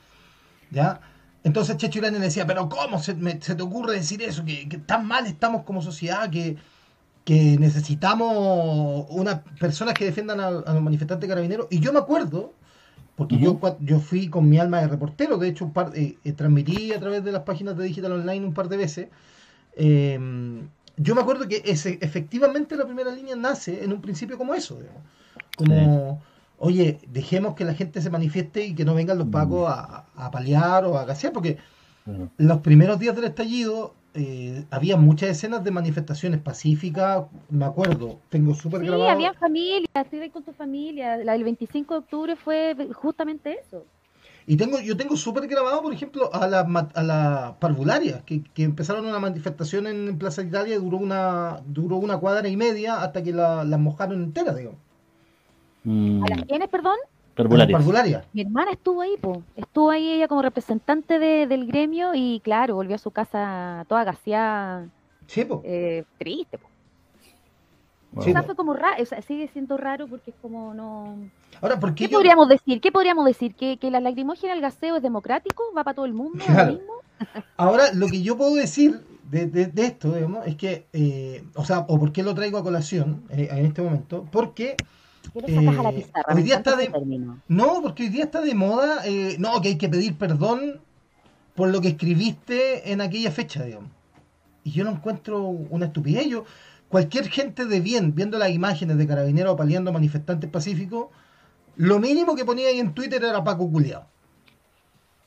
¿Ya? 0.71 1.01
Entonces 1.43 1.77
Checho 1.77 1.99
Irane 1.99 2.19
le 2.19 2.25
decía, 2.25 2.45
pero 2.47 2.69
¿cómo 2.69 2.99
se, 2.99 3.15
me- 3.15 3.41
se 3.41 3.55
te 3.55 3.63
ocurre 3.63 3.93
decir 3.93 4.21
eso? 4.21 4.45
Que, 4.45 4.69
que 4.69 4.77
tan 4.77 5.05
mal 5.07 5.25
estamos 5.27 5.63
como 5.63 5.81
sociedad, 5.81 6.29
que, 6.29 6.57
que 7.23 7.57
necesitamos 7.59 9.05
unas 9.09 9.41
personas 9.59 9.93
que 9.93 10.05
defiendan 10.05 10.39
a, 10.39 10.47
a 10.47 10.73
los 10.73 10.81
manifestantes 10.83 11.27
carabineros. 11.29 11.67
Y 11.69 11.79
yo 11.79 11.93
me 11.93 11.99
acuerdo, 11.99 12.53
porque 13.15 13.37
yo, 13.37 13.59
yo 13.81 13.99
fui 13.99 14.29
con 14.29 14.49
mi 14.49 14.59
alma 14.59 14.81
de 14.81 14.87
reportero, 14.87 15.37
de 15.37 15.49
hecho 15.49 15.65
un 15.65 15.73
par, 15.73 15.91
eh, 15.95 16.17
eh, 16.23 16.33
transmití 16.33 16.93
a 16.93 16.99
través 16.99 17.23
de 17.23 17.31
las 17.31 17.43
páginas 17.43 17.77
de 17.77 17.85
Digital 17.85 18.13
Online 18.13 18.45
un 18.45 18.53
par 18.53 18.69
de 18.69 18.77
veces. 18.77 19.07
eh, 19.75 20.19
yo 20.97 21.15
me 21.15 21.21
acuerdo 21.21 21.47
que 21.47 21.61
ese, 21.65 21.97
efectivamente 22.01 22.75
la 22.75 22.85
primera 22.85 23.11
línea 23.11 23.35
nace 23.35 23.83
en 23.83 23.93
un 23.93 24.01
principio 24.01 24.37
como 24.37 24.53
eso, 24.53 24.75
digamos. 24.79 25.01
como, 25.55 26.21
oye, 26.57 26.99
dejemos 27.07 27.55
que 27.55 27.65
la 27.65 27.73
gente 27.73 28.01
se 28.01 28.09
manifieste 28.11 28.65
y 28.65 28.75
que 28.75 28.85
no 28.85 28.93
vengan 28.95 29.17
los 29.17 29.27
Mm. 29.27 29.31
pacos 29.31 29.69
a, 29.69 30.05
a 30.15 30.31
paliar 30.31 30.85
o 30.85 30.97
a 30.97 31.05
gasear, 31.05 31.33
porque 31.33 31.57
los 32.37 32.59
primeros 32.61 32.99
días 32.99 33.15
del 33.15 33.25
estallido 33.25 33.95
eh, 34.13 34.63
había 34.71 34.97
muchas 34.97 35.29
escenas 35.29 35.63
de 35.63 35.71
manifestaciones 35.71 36.39
pacíficas, 36.41 37.25
me 37.49 37.65
acuerdo, 37.65 38.19
tengo 38.29 38.53
súper 38.53 38.81
Sí, 38.81 38.87
grabado. 38.87 39.09
había 39.11 39.33
familia, 39.33 39.87
estoy 39.93 40.19
ahí 40.19 40.29
con 40.29 40.43
tu 40.43 40.53
familia. 40.53 41.17
La 41.17 41.33
del 41.33 41.43
25 41.43 41.93
de 41.93 41.99
octubre 42.01 42.35
fue 42.35 42.75
justamente 42.93 43.57
eso. 43.59 43.85
Y 44.45 44.57
tengo, 44.57 44.79
yo 44.79 44.97
tengo 44.97 45.15
súper 45.15 45.47
grabado, 45.47 45.81
por 45.81 45.93
ejemplo, 45.93 46.29
a 46.33 46.47
las 46.47 46.65
a 46.95 47.03
las 47.03 47.51
parvularias, 47.57 48.23
que, 48.23 48.43
que 48.43 48.63
empezaron 48.63 49.05
una 49.05 49.19
manifestación 49.19 49.87
en 49.87 50.17
Plaza 50.17 50.41
Italia 50.43 50.75
y 50.75 50.79
duró 50.79 50.97
una, 50.97 51.61
duró 51.65 51.95
una 51.97 52.17
cuadra 52.17 52.47
y 52.49 52.57
media 52.57 53.01
hasta 53.01 53.23
que 53.23 53.31
la- 53.31 53.63
las 53.63 53.79
mojaron 53.79 54.21
enteras, 54.23 54.57
digo. 54.57 54.75
mm, 55.83 56.23
¿A 56.25 56.29
las 56.29 56.45
quiénes, 56.45 56.69
perdón? 56.69 56.97
A 57.35 57.41
las 57.41 57.45
parvularias. 57.47 57.77
parvularias. 57.79 58.25
Mi 58.33 58.41
hermana 58.41 58.71
estuvo 58.71 59.01
ahí, 59.01 59.15
po. 59.19 59.41
Estuvo 59.55 59.89
ahí 59.89 60.11
ella 60.11 60.27
como 60.27 60.41
representante 60.43 61.17
de- 61.19 61.47
del 61.47 61.65
gremio 61.65 62.11
y 62.13 62.39
claro, 62.43 62.75
volvió 62.75 62.95
a 62.95 62.99
su 62.99 63.09
casa 63.11 63.85
toda 63.87 64.03
gaseada, 64.03 64.87
Sí, 65.27 65.43
po. 65.43 65.61
eh, 65.65 66.03
triste, 66.19 66.57
po. 66.59 66.67
Wow. 68.13 68.23
Sí, 68.23 68.29
O 68.29 68.33
sea, 68.33 68.41
po. 68.41 68.45
fue 68.47 68.55
como 68.55 68.73
raro, 68.73 69.01
o 69.01 69.05
sea, 69.05 69.21
sigue 69.23 69.47
siendo 69.47 69.77
raro 69.77 70.07
porque 70.07 70.29
es 70.29 70.37
como 70.41 70.75
no... 70.75 71.17
Ahora, 71.61 71.79
¿por 71.79 71.95
qué 71.95 72.05
¿Qué 72.05 72.11
yo- 72.11 72.17
podríamos 72.19 72.47
decir? 72.47 72.79
¿Qué 72.79 72.91
podríamos 72.91 73.25
decir? 73.25 73.55
¿Que, 73.55 73.77
que 73.77 73.89
la 73.89 73.99
lacrimógena, 73.99 74.53
el 74.53 74.61
gaseo 74.61 74.97
es 74.97 75.01
democrático? 75.01 75.63
¿Va 75.75 75.83
para 75.83 75.95
todo 75.95 76.05
el 76.05 76.13
mundo? 76.13 76.37
¿Es 76.39 76.47
lo 76.47 76.53
Claro. 76.53 76.73
mismo? 76.73 76.93
Ahora, 77.57 77.91
lo 77.93 78.07
que 78.07 78.21
yo 78.21 78.37
puedo 78.37 78.53
decir 78.53 79.01
de, 79.31 79.47
de- 79.47 79.65
de 79.65 79.85
esto, 79.85 80.11
digamos, 80.13 80.45
es 80.45 80.55
que, 80.55 80.85
eh, 80.93 81.43
o 81.55 81.65
sea, 81.65 81.79
o 81.87 81.97
por 81.99 82.11
qué 82.11 82.21
lo 82.21 82.35
traigo 82.35 82.59
a 82.59 82.63
colación 82.63 83.23
eh, 83.31 83.47
en 83.49 83.65
este 83.65 83.81
momento, 83.81 84.27
porque, 84.31 84.75
¿Qué 85.31 85.41
lo 85.41 85.47
sacas 85.47 85.79
a 85.79 85.83
la 85.83 85.89
Eh, 85.89 85.95
pizarra? 85.95 86.33
hoy 86.35 86.43
día 86.43 86.55
está 86.57 86.75
de- 86.75 86.89
no, 87.47 87.81
porque 87.81 88.03
hoy 88.03 88.09
día 88.09 88.23
está 88.25 88.41
de 88.41 88.53
moda, 88.55 89.05
eh, 89.05 89.35
no, 89.39 89.61
que 89.61 89.69
hay 89.69 89.77
que 89.77 89.89
pedir 89.89 90.17
perdón 90.17 90.81
por 91.55 91.69
lo 91.69 91.81
que 91.81 91.89
escribiste 91.89 92.91
en 92.91 93.01
aquella 93.01 93.31
fecha, 93.31 93.63
digamos. 93.63 93.91
Y 94.63 94.71
yo 94.71 94.83
no 94.83 94.91
encuentro 94.91 95.43
una 95.45 95.87
estupidez. 95.87 96.27
Yo, 96.27 96.45
cualquier 96.89 97.27
gente 97.29 97.65
de 97.65 97.79
bien, 97.81 98.15
viendo 98.15 98.37
las 98.37 98.49
imágenes 98.51 98.97
de 98.97 99.07
carabineros 99.07 99.55
paliando 99.57 99.91
manifestantes 99.91 100.49
pacíficos, 100.49 101.07
lo 101.75 101.99
mínimo 101.99 102.35
que 102.35 102.45
ponía 102.45 102.69
ahí 102.69 102.79
en 102.79 102.93
Twitter 102.93 103.23
era 103.23 103.43
Paco 103.43 103.69
Culeado. 103.69 104.05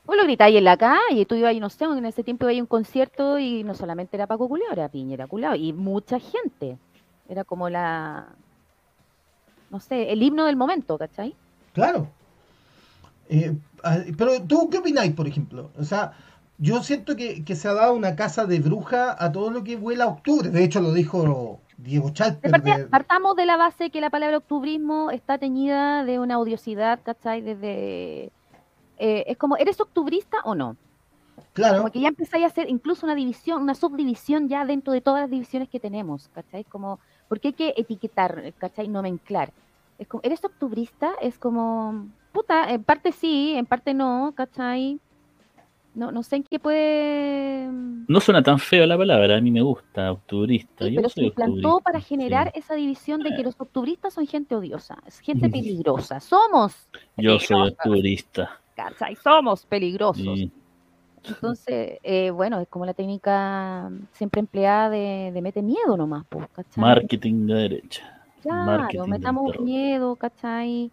Vos 0.05 0.17
lo 0.17 0.23
gritáis 0.25 0.57
en 0.57 0.65
la 0.65 0.77
calle, 0.77 1.27
tú 1.27 1.35
ibas 1.35 1.51
ahí, 1.51 1.61
no 1.61 1.69
sé, 1.69 1.85
en 1.85 2.07
ese 2.07 2.23
tiempo 2.23 2.49
iba 2.49 2.57
a 2.59 2.63
un 2.63 2.67
concierto 2.69 3.39
y 3.39 3.65
no 3.65 3.75
solamente 3.75 4.17
era 4.17 4.27
Paco 4.27 4.49
Culeo, 4.49 4.71
era 4.73 4.89
Piñera 4.89 5.27
Culeo 5.27 5.55
y 5.57 5.73
mucha 5.73 6.21
gente. 6.21 6.79
Era 7.29 7.43
como 7.45 7.69
la, 7.69 8.29
no 9.71 9.81
sé, 9.81 10.13
el 10.13 10.23
himno 10.23 10.45
del 10.47 10.57
momento, 10.57 10.97
¿cachai? 10.99 11.35
Claro. 11.73 12.09
Eh, 13.29 13.57
ah, 13.83 13.99
pero 14.17 14.41
tú, 14.43 14.71
¿qué 14.71 14.79
opináis, 14.79 15.13
por 15.13 15.27
ejemplo? 15.27 15.71
O 15.79 15.85
sea, 15.85 16.13
yo 16.59 16.83
siento 16.83 17.17
que, 17.17 17.45
que 17.45 17.57
se 17.57 17.69
ha 17.69 17.75
dado 17.75 17.95
una 17.95 18.15
casa 18.17 18.47
de 18.47 18.61
bruja 18.61 19.17
a 19.19 19.33
todo 19.33 19.51
lo 19.51 19.65
que 19.65 19.77
vuela 19.77 20.05
a 20.05 20.09
octubre. 20.09 20.49
De 20.51 20.65
hecho, 20.65 20.81
lo 20.81 20.93
dijo 20.93 21.61
Diego 21.77 22.11
Chalper. 22.11 22.51
partida- 22.51 22.79
de- 22.79 22.85
partamos 22.87 23.37
de 23.37 23.47
la 23.47 23.57
base 23.57 23.91
que 23.91 24.01
la 24.01 24.11
palabra 24.11 24.39
octubrismo 24.39 25.11
está 25.11 25.39
teñida 25.39 26.05
de 26.05 26.19
una 26.19 26.39
odiosidad, 26.39 27.01
¿cachai? 27.03 27.43
Desde, 27.43 28.31
eh, 28.99 29.25
es 29.27 29.37
como, 29.37 29.57
¿eres 29.57 29.81
octubrista 29.81 30.39
o 30.45 30.55
no? 30.55 30.77
claro, 31.53 31.79
Como 31.79 31.91
que 31.91 32.01
ya 32.01 32.09
empezáis 32.09 32.45
a 32.45 32.47
hacer 32.49 32.69
incluso 32.71 33.05
una 33.07 33.15
división, 33.15 33.63
una 33.63 33.75
subdivisión 33.75 34.49
ya 34.49 34.65
dentro 34.65 34.93
de 34.93 35.01
todas 35.03 35.23
las 35.23 35.31
divisiones 35.31 35.69
que 35.69 35.81
tenemos, 35.81 36.29
¿cachai? 36.35 36.65
Como, 36.65 36.99
¿por 37.29 37.41
qué 37.41 37.49
hay 37.49 37.55
que 37.55 37.75
etiquetar, 37.77 38.53
¿cachai? 38.59 38.89
Nomenclar. 38.89 39.53
Es 39.99 40.09
como, 40.09 40.23
¿eres 40.23 40.45
octubrista? 40.45 41.15
Es 41.21 41.39
como, 41.39 42.09
puta, 42.33 42.73
en 42.73 42.85
parte 42.85 43.13
sí, 43.13 43.55
en 43.57 43.67
parte 43.67 43.95
no, 43.95 44.33
¿cachai? 44.37 45.01
No, 45.95 46.13
no 46.13 46.23
sé 46.23 46.37
en 46.37 46.43
qué 46.43 46.59
puede... 46.59 47.69
No 48.07 48.21
suena 48.21 48.43
tan 48.43 48.59
feo 48.59 48.85
la 48.85 48.99
palabra, 48.99 49.39
a 49.39 49.41
mí 49.41 49.51
me 49.51 49.63
gusta, 49.63 50.13
octubrista. 50.13 50.85
Sí, 50.85 50.93
Yo 50.93 50.97
pero 50.97 51.09
se 51.09 51.15
soy 51.15 51.25
implantó 51.29 51.55
octubrista, 51.55 51.85
para 51.85 52.01
generar 52.01 52.53
sí. 52.53 52.59
esa 52.59 52.75
división 52.75 53.23
de 53.23 53.35
que 53.35 53.43
los 53.43 53.55
octubristas 53.59 54.13
son 54.13 54.27
gente 54.27 54.55
odiosa, 54.55 54.99
es 55.07 55.21
gente 55.21 55.49
peligrosa. 55.49 56.21
Somos, 56.21 56.89
Yo 57.17 57.39
soy 57.39 57.69
octubrista. 57.69 58.61
¿cachai? 58.77 59.17
Somos 59.17 59.65
peligrosos. 59.65 60.23
Sí. 60.23 60.53
Entonces, 61.29 61.99
eh, 62.03 62.31
bueno, 62.31 62.61
es 62.61 62.69
como 62.69 62.87
la 62.87 62.95
técnica 62.95 63.91
siempre 64.13 64.41
empleada 64.41 64.91
de, 64.91 65.31
de 65.33 65.43
mete 65.43 65.63
miedo 65.63 65.97
nomás, 65.97 66.25
pues, 66.29 66.47
¿cachai? 66.55 66.81
Marketing 66.83 67.47
de 67.47 67.55
derecha. 67.55 68.17
Claro, 68.43 69.07
metamos 69.07 69.59
miedo, 69.61 70.15
¿cachai? 70.17 70.91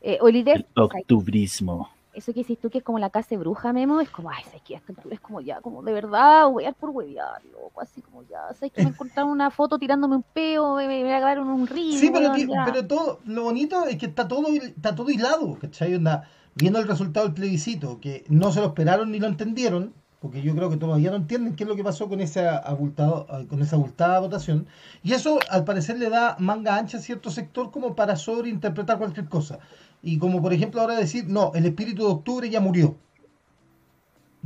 Eh, 0.00 0.18
o 0.20 0.28
el 0.28 0.36
idea, 0.36 0.54
el 0.54 0.66
octubrismo. 0.74 1.90
Eso 2.14 2.32
que 2.32 2.40
dices 2.40 2.58
tú 2.58 2.70
que 2.70 2.78
es 2.78 2.84
como 2.84 2.98
la 2.98 3.10
casa 3.10 3.28
de 3.30 3.36
bruja, 3.36 3.74
Memo, 3.74 4.00
es 4.00 4.08
como, 4.08 4.30
ay, 4.30 4.42
¿sabes 4.44 4.62
qué? 4.62 4.80
Es 5.10 5.20
como 5.20 5.42
ya, 5.42 5.60
como 5.60 5.82
de 5.82 5.92
verdad, 5.92 6.48
huear 6.48 6.74
por 6.74 6.88
huevear, 6.88 7.44
loco, 7.52 7.82
así 7.82 8.00
como 8.00 8.22
ya, 8.22 8.54
¿sabes 8.54 8.72
que 8.72 8.82
me 8.82 8.88
encontraron 8.88 9.30
una 9.30 9.50
foto 9.50 9.78
tirándome 9.78 10.16
un 10.16 10.22
peo, 10.22 10.76
me, 10.76 10.86
voy 10.86 11.10
a 11.10 11.18
acabar 11.18 11.36
en 11.36 11.44
un 11.44 11.66
río? 11.66 11.98
Sí, 11.98 12.10
pero, 12.10 12.32
pero 12.64 12.86
todo, 12.86 13.20
lo 13.26 13.42
bonito 13.42 13.84
es 13.84 13.98
que 13.98 14.06
está 14.06 14.26
todo, 14.26 14.46
está 14.48 14.94
todo 14.94 15.08
aislado, 15.08 15.58
¿cachai? 15.60 15.94
Onda, 15.94 16.26
viendo 16.56 16.78
el 16.80 16.88
resultado 16.88 17.26
del 17.26 17.34
plebiscito, 17.34 18.00
que 18.00 18.24
no 18.28 18.50
se 18.50 18.60
lo 18.60 18.68
esperaron 18.68 19.12
ni 19.12 19.20
lo 19.20 19.28
entendieron, 19.28 19.92
porque 20.20 20.42
yo 20.42 20.56
creo 20.56 20.70
que 20.70 20.78
todavía 20.78 21.10
no 21.10 21.16
entienden 21.16 21.54
qué 21.54 21.64
es 21.64 21.68
lo 21.68 21.76
que 21.76 21.84
pasó 21.84 22.08
con 22.08 22.20
esa 22.20 22.56
abultado, 22.56 23.26
con 23.48 23.60
esa 23.60 23.76
abultada 23.76 24.18
votación, 24.20 24.66
y 25.04 25.12
eso 25.12 25.38
al 25.50 25.64
parecer 25.64 25.98
le 25.98 26.08
da 26.08 26.36
manga 26.40 26.76
ancha 26.76 26.96
a 26.96 27.00
cierto 27.00 27.30
sector 27.30 27.70
como 27.70 27.94
para 27.94 28.16
sobreinterpretar 28.16 28.98
cualquier 28.98 29.28
cosa. 29.28 29.58
Y 30.02 30.18
como 30.18 30.40
por 30.40 30.52
ejemplo 30.52 30.80
ahora 30.80 30.96
decir, 30.96 31.26
no, 31.28 31.52
el 31.54 31.66
espíritu 31.66 32.04
de 32.06 32.12
octubre 32.12 32.48
ya 32.48 32.60
murió. 32.60 32.96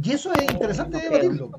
Y 0.02 0.10
eso 0.10 0.32
es 0.32 0.50
interesante 0.50 0.96
no 0.96 1.02
debatirlo. 1.04 1.50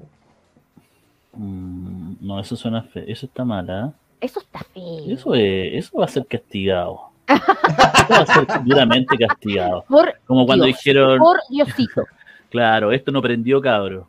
Mm, 1.34 2.13
no, 2.20 2.39
eso 2.41 2.58
suena 2.58 2.84
feo, 2.84 3.03
eso 3.08 3.25
está 3.25 3.46
mal, 3.46 3.70
¿eh? 3.70 3.91
Eso 4.20 4.41
está 4.41 4.60
feo. 4.74 5.05
Eso, 5.08 5.34
eso 5.34 5.98
va 5.98 6.05
a 6.05 6.10
ser 6.10 6.25
castigado. 6.25 7.11
Va 7.33 8.17
a 8.17 8.25
ser 8.25 8.47
duramente 8.63 9.17
castigado. 9.17 9.85
como 10.25 10.45
cuando 10.45 10.65
dijeron... 10.65 11.19
Por 11.19 11.39
Diosito. 11.50 12.05
Claro, 12.50 12.91
esto 12.91 13.11
no 13.11 13.21
prendió, 13.21 13.61
cabro. 13.61 14.07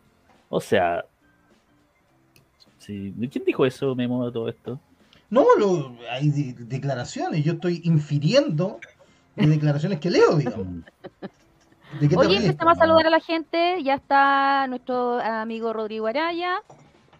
O 0.48 0.60
sea, 0.60 1.04
sí. 2.78 3.14
¿quién 3.30 3.44
dijo 3.44 3.64
eso, 3.64 3.94
Memo, 3.94 4.26
de 4.26 4.32
todo 4.32 4.48
esto? 4.48 4.80
No, 5.30 5.46
lo, 5.58 5.96
hay 6.10 6.28
declaraciones. 6.30 7.44
Yo 7.44 7.54
estoy 7.54 7.80
infiriendo 7.84 8.80
de 9.36 9.46
declaraciones 9.46 9.98
que 9.98 10.10
leo, 10.10 10.36
digamos. 10.36 10.84
¿De 12.00 12.16
Oye, 12.16 12.36
empezamos 12.36 12.76
a 12.76 12.80
saludar 12.80 13.06
a 13.06 13.10
la 13.10 13.20
gente. 13.20 13.82
Ya 13.82 13.94
está 13.94 14.66
nuestro 14.66 15.20
amigo 15.20 15.72
Rodrigo 15.72 16.06
Araya. 16.06 16.62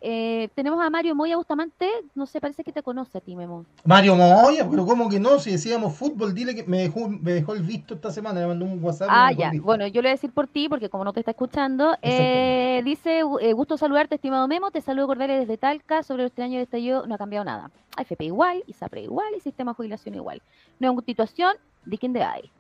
Eh, 0.04 0.48
tenemos 0.56 0.84
a 0.84 0.90
Mario 0.90 1.14
Moya 1.14 1.36
Bustamante, 1.36 1.88
no 2.16 2.26
sé, 2.26 2.40
parece 2.40 2.64
que 2.64 2.72
te 2.72 2.82
conoce 2.82 3.18
a 3.18 3.20
ti, 3.20 3.36
Memo. 3.36 3.64
Mario 3.84 4.16
Moya, 4.16 4.68
pero 4.68 4.84
¿cómo 4.84 5.08
que 5.08 5.20
no? 5.20 5.38
Si 5.38 5.52
decíamos 5.52 5.94
fútbol, 5.94 6.34
dile 6.34 6.56
que 6.56 6.64
me 6.64 6.78
dejó, 6.78 7.08
me 7.08 7.34
dejó 7.34 7.54
el 7.54 7.62
visto 7.62 7.94
esta 7.94 8.10
semana, 8.10 8.40
le 8.40 8.48
mandó 8.48 8.64
un 8.64 8.82
WhatsApp. 8.82 9.08
Ah, 9.12 9.30
ya, 9.30 9.52
bueno, 9.62 9.86
yo 9.86 10.02
le 10.02 10.08
voy 10.08 10.10
a 10.10 10.14
decir 10.14 10.32
por 10.32 10.48
ti, 10.48 10.68
porque 10.68 10.88
como 10.88 11.04
no 11.04 11.12
te 11.12 11.20
está 11.20 11.30
escuchando, 11.30 11.96
eh, 12.02 12.82
dice, 12.84 13.20
eh, 13.40 13.52
gusto 13.52 13.76
saludarte, 13.76 14.16
estimado 14.16 14.48
Memo, 14.48 14.72
te 14.72 14.80
saludo 14.80 15.06
cordiales 15.06 15.38
desde 15.38 15.56
Talca, 15.56 16.02
sobre 16.02 16.24
los 16.24 16.32
tres 16.32 16.46
años 16.46 16.56
de 16.56 16.64
estallido 16.64 17.06
no 17.06 17.14
ha 17.14 17.18
cambiado 17.18 17.44
nada. 17.44 17.70
AFP 17.96 18.24
igual, 18.24 18.64
ISAPRE 18.66 19.02
igual, 19.02 19.32
y 19.36 19.40
sistema 19.40 19.70
de 19.70 19.76
jubilación 19.76 20.16
igual. 20.16 20.42
Nueva 20.80 20.96
constitución, 20.96 21.54
de 21.84 21.98
quién 21.98 22.12
de 22.12 22.24
hay. 22.24 22.50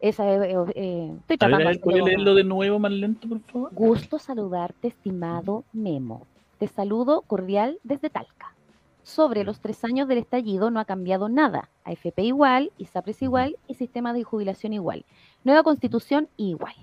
Esa, 0.00 0.24
eh, 0.28 1.12
estoy 1.20 1.38
tratando 1.38 1.68
de 1.68 2.02
leerlo 2.02 2.34
de 2.34 2.42
nuevo 2.42 2.80
más 2.80 2.90
lento, 2.90 3.28
por 3.28 3.40
favor? 3.42 3.70
Gusto 3.72 4.18
saludarte, 4.18 4.88
estimado 4.88 5.62
Memo. 5.72 6.26
Te 6.58 6.66
saludo 6.66 7.22
cordial 7.22 7.78
desde 7.84 8.10
Talca. 8.10 8.54
Sobre 9.02 9.44
los 9.44 9.60
tres 9.60 9.84
años 9.84 10.08
del 10.08 10.18
estallido 10.18 10.70
no 10.70 10.80
ha 10.80 10.84
cambiado 10.84 11.28
nada. 11.28 11.70
AFP 11.84 12.24
igual, 12.24 12.72
ISAPRES 12.78 13.22
igual 13.22 13.56
y 13.68 13.74
sistema 13.74 14.12
de 14.12 14.24
jubilación 14.24 14.72
igual. 14.72 15.04
Nueva 15.44 15.62
constitución 15.62 16.28
igual. 16.36 16.74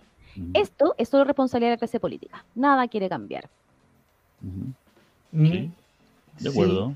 Esto 0.53 0.95
es 0.97 1.09
solo 1.09 1.23
responsabilidad 1.23 1.69
de 1.71 1.75
la 1.75 1.79
clase 1.79 1.99
política. 1.99 2.45
Nada 2.55 2.87
quiere 2.87 3.09
cambiar. 3.09 3.49
Sí, 5.31 5.71
de 6.39 6.49
acuerdo. 6.49 6.93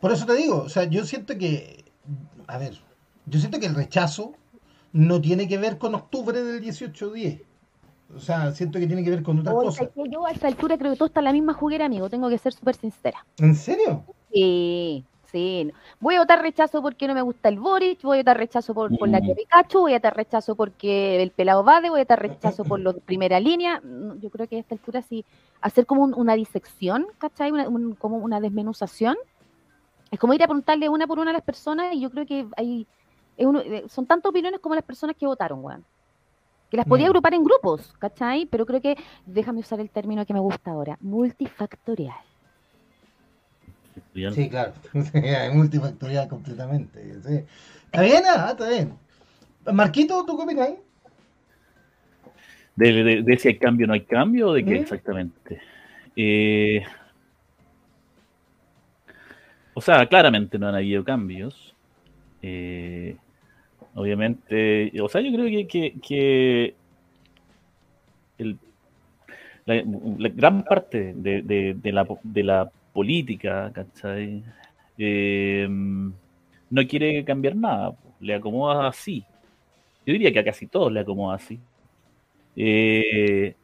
Por 0.00 0.12
eso 0.12 0.26
te 0.26 0.34
digo, 0.34 0.62
o 0.62 0.68
sea, 0.68 0.84
yo 0.84 1.04
siento 1.04 1.36
que, 1.38 1.84
a 2.46 2.58
ver, 2.58 2.78
yo 3.26 3.40
siento 3.40 3.58
que 3.58 3.66
el 3.66 3.74
rechazo 3.74 4.34
no 4.92 5.20
tiene 5.20 5.48
que 5.48 5.58
ver 5.58 5.78
con 5.78 5.94
octubre 5.94 6.42
del 6.42 6.62
18-10. 6.62 7.42
O 8.14 8.20
sea, 8.20 8.52
siento 8.52 8.78
que 8.78 8.86
tiene 8.86 9.02
que 9.02 9.10
ver 9.10 9.22
con 9.22 9.38
otra 9.40 9.52
cosa. 9.52 9.88
yo 10.08 10.26
a 10.26 10.30
esta 10.30 10.46
altura 10.46 10.78
creo 10.78 10.92
que 10.92 10.98
todo 10.98 11.06
está 11.06 11.20
en 11.20 11.24
la 11.24 11.32
misma 11.32 11.54
juguera, 11.54 11.86
amigo. 11.86 12.08
Tengo 12.08 12.28
que 12.28 12.38
ser 12.38 12.52
súper 12.52 12.76
sincera. 12.76 13.26
¿En 13.38 13.54
serio? 13.54 14.04
Sí, 14.32 15.04
sí. 15.30 15.72
Voy 15.98 16.14
a 16.14 16.20
votar 16.20 16.40
rechazo 16.40 16.80
porque 16.82 17.08
no 17.08 17.14
me 17.14 17.22
gusta 17.22 17.48
el 17.48 17.58
Boric, 17.58 18.02
voy 18.02 18.18
a 18.18 18.20
votar 18.20 18.38
rechazo 18.38 18.74
por, 18.74 18.90
la 19.08 19.20
que 19.20 19.32
mm. 19.32 19.36
Pikachu, 19.36 19.80
voy 19.80 19.92
a 19.92 19.96
votar 19.96 20.16
rechazo 20.16 20.54
porque 20.54 21.20
el 21.20 21.30
pelado 21.30 21.64
Bade, 21.64 21.90
voy 21.90 22.00
a 22.00 22.04
votar 22.04 22.22
rechazo 22.22 22.64
por 22.64 22.78
los 22.80 22.94
de 22.94 23.00
primera 23.00 23.40
línea. 23.40 23.82
Yo 24.20 24.30
creo 24.30 24.46
que 24.46 24.56
a 24.56 24.60
esta 24.60 24.76
altura 24.76 25.02
sí, 25.02 25.24
hacer 25.60 25.84
como 25.84 26.04
una 26.04 26.34
disección, 26.34 27.06
¿cachai? 27.18 27.50
como 27.98 28.18
una 28.18 28.40
desmenuzación. 28.40 29.16
Es 30.12 30.20
como 30.20 30.32
ir 30.32 30.42
a 30.44 30.46
preguntarle 30.46 30.88
una 30.88 31.08
por 31.08 31.18
una 31.18 31.30
a 31.30 31.34
las 31.34 31.42
personas 31.42 31.92
y 31.92 32.00
yo 32.00 32.10
creo 32.10 32.24
que 32.24 32.46
hay, 32.56 32.86
eh, 33.36 33.84
son 33.88 34.06
tantas 34.06 34.30
opiniones 34.30 34.60
como 34.60 34.76
las 34.76 34.84
personas 34.84 35.16
que 35.16 35.26
votaron, 35.26 35.64
weón 35.64 35.84
que 36.76 36.80
las 36.80 36.86
podía 36.86 37.06
mm. 37.06 37.08
agrupar 37.08 37.32
en 37.32 37.42
grupos, 37.42 37.94
¿cachai? 37.98 38.44
Pero 38.46 38.66
creo 38.66 38.82
que, 38.82 38.96
déjame 39.24 39.60
usar 39.60 39.80
el 39.80 39.88
término 39.88 40.26
que 40.26 40.34
me 40.34 40.40
gusta 40.40 40.72
ahora, 40.72 40.98
multifactorial. 41.00 42.14
Sí, 44.34 44.50
claro, 44.50 44.74
multifactorial 45.54 46.28
completamente. 46.28 47.00
¿Está 47.86 48.02
bien? 48.02 48.22
Ah, 48.28 48.48
está 48.50 48.68
bien. 48.68 48.92
Marquito, 49.72 50.22
¿tú 50.26 50.36
qué 50.36 50.44
opinas? 50.44 50.70
De, 52.76 53.22
de, 53.22 53.38
si 53.38 53.48
hay 53.48 53.58
cambio 53.58 53.86
o 53.86 53.88
no 53.88 53.94
hay 53.94 54.04
cambio, 54.04 54.52
de 54.52 54.62
qué 54.62 54.72
¿Mm? 54.72 54.82
exactamente. 54.82 55.60
Eh, 56.14 56.82
o 59.72 59.80
sea, 59.80 60.06
claramente 60.06 60.58
no 60.58 60.68
han 60.68 60.74
habido 60.74 61.02
cambios. 61.04 61.74
Eh, 62.42 63.16
Obviamente, 63.96 64.92
o 65.00 65.08
sea, 65.08 65.22
yo 65.22 65.32
creo 65.32 65.66
que, 65.66 65.94
que, 66.06 66.74
la, 69.64 69.82
gran 70.28 70.62
parte 70.64 71.14
de, 71.16 71.80
la, 71.82 72.06
de 72.22 72.42
la 72.44 72.70
política, 72.92 73.72
¿cachai? 73.72 74.44
Eh, 74.98 75.66
no 75.68 76.86
quiere 76.86 77.24
cambiar 77.24 77.56
nada, 77.56 77.96
le 78.20 78.34
acomoda 78.34 78.86
así. 78.86 79.24
Yo 80.04 80.12
diría 80.12 80.30
que 80.30 80.40
a 80.40 80.44
casi 80.44 80.66
todos 80.66 80.92
le 80.92 81.00
acomoda 81.00 81.36
así. 81.36 81.58
Eh, 82.54 83.54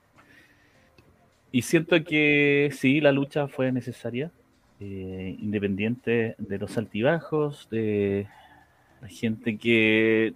y 1.53 1.61
siento 1.61 2.03
que 2.05 2.71
sí, 2.73 3.03
la 3.03 3.12
lucha 3.12 3.49
fue 3.49 3.71
necesaria, 3.71 4.31
eh, 4.81 5.37
independiente 5.41 6.37
de 6.39 6.59
los 6.59 6.79
altibajos, 6.79 7.69
de, 7.71 8.27
la 9.02 9.09
gente 9.09 9.59
que, 9.59 10.32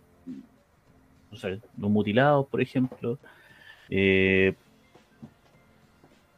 no 1.31 1.39
sé, 1.39 1.61
los 1.79 1.91
mutilados, 1.91 2.47
por 2.49 2.61
ejemplo, 2.61 3.19
eh, 3.89 4.55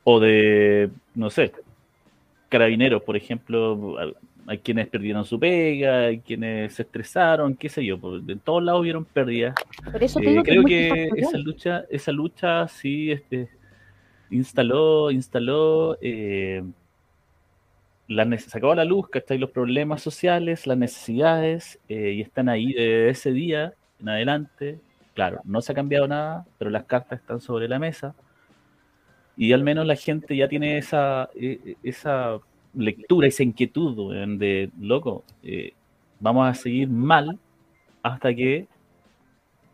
o 0.05 0.21
de, 0.21 0.91
no 1.15 1.31
sé, 1.31 1.53
carabineros, 2.51 3.03
por 3.03 3.17
ejemplo, 3.17 3.97
hay 4.47 4.59
quienes 4.59 4.89
perdieron 4.89 5.25
su 5.25 5.41
pega, 5.41 6.07
hay 6.07 6.21
quienes 6.21 6.75
se 6.75 6.83
estresaron, 6.83 7.57
qué 7.57 7.71
sé 7.71 7.85
yo, 7.85 7.97
de 8.21 8.37
todos 8.37 8.63
lados 8.63 8.83
hubieron 8.83 9.07
pérdidas. 9.07 9.55
Eh, 10.23 10.43
creo 10.45 10.65
que, 10.65 11.09
esa 11.17 11.39
lucha, 11.39 11.85
esa 11.89 12.13
lucha 12.13 12.69
sí 12.69 13.11
este, 13.11 13.49
instaló, 14.31 15.11
instaló 15.11 15.97
eh, 16.03 16.63
la, 18.09 18.39
se 18.39 18.59
acabó 18.59 18.75
la 18.75 18.85
luz, 18.85 19.09
están 19.13 19.39
los 19.39 19.51
problemas 19.51 20.03
sociales, 20.03 20.67
las 20.67 20.79
necesidades, 20.79 21.79
eh, 21.89 22.13
y 22.17 22.23
están 22.23 22.49
ahí 22.49 22.73
de 22.73 23.11
ese 23.11 23.33
día 23.33 23.75
en 24.01 24.09
adelante. 24.09 24.81
Claro, 25.15 25.41
no 25.45 25.61
se 25.61 25.73
ha 25.73 25.75
cambiado 25.75 26.09
nada, 26.09 26.47
pero 26.59 26.71
las 26.71 26.85
cartas 26.85 27.21
están 27.21 27.41
sobre 27.41 27.69
la 27.69 27.79
mesa. 27.79 28.15
Y 29.37 29.53
al 29.53 29.63
menos 29.63 29.87
la 29.87 29.95
gente 29.95 30.37
ya 30.37 30.49
tiene 30.49 30.79
esa, 30.79 31.29
e, 31.35 31.61
e, 31.65 31.77
esa 31.83 32.39
lectura, 32.75 33.29
esa 33.29 33.43
inquietud 33.43 34.15
de, 34.39 34.71
loco, 34.81 35.25
eh, 35.43 35.75
vamos 36.19 36.49
a 36.49 36.55
seguir 36.55 36.89
mal 36.89 37.39
hasta 38.03 38.35
que 38.35 38.67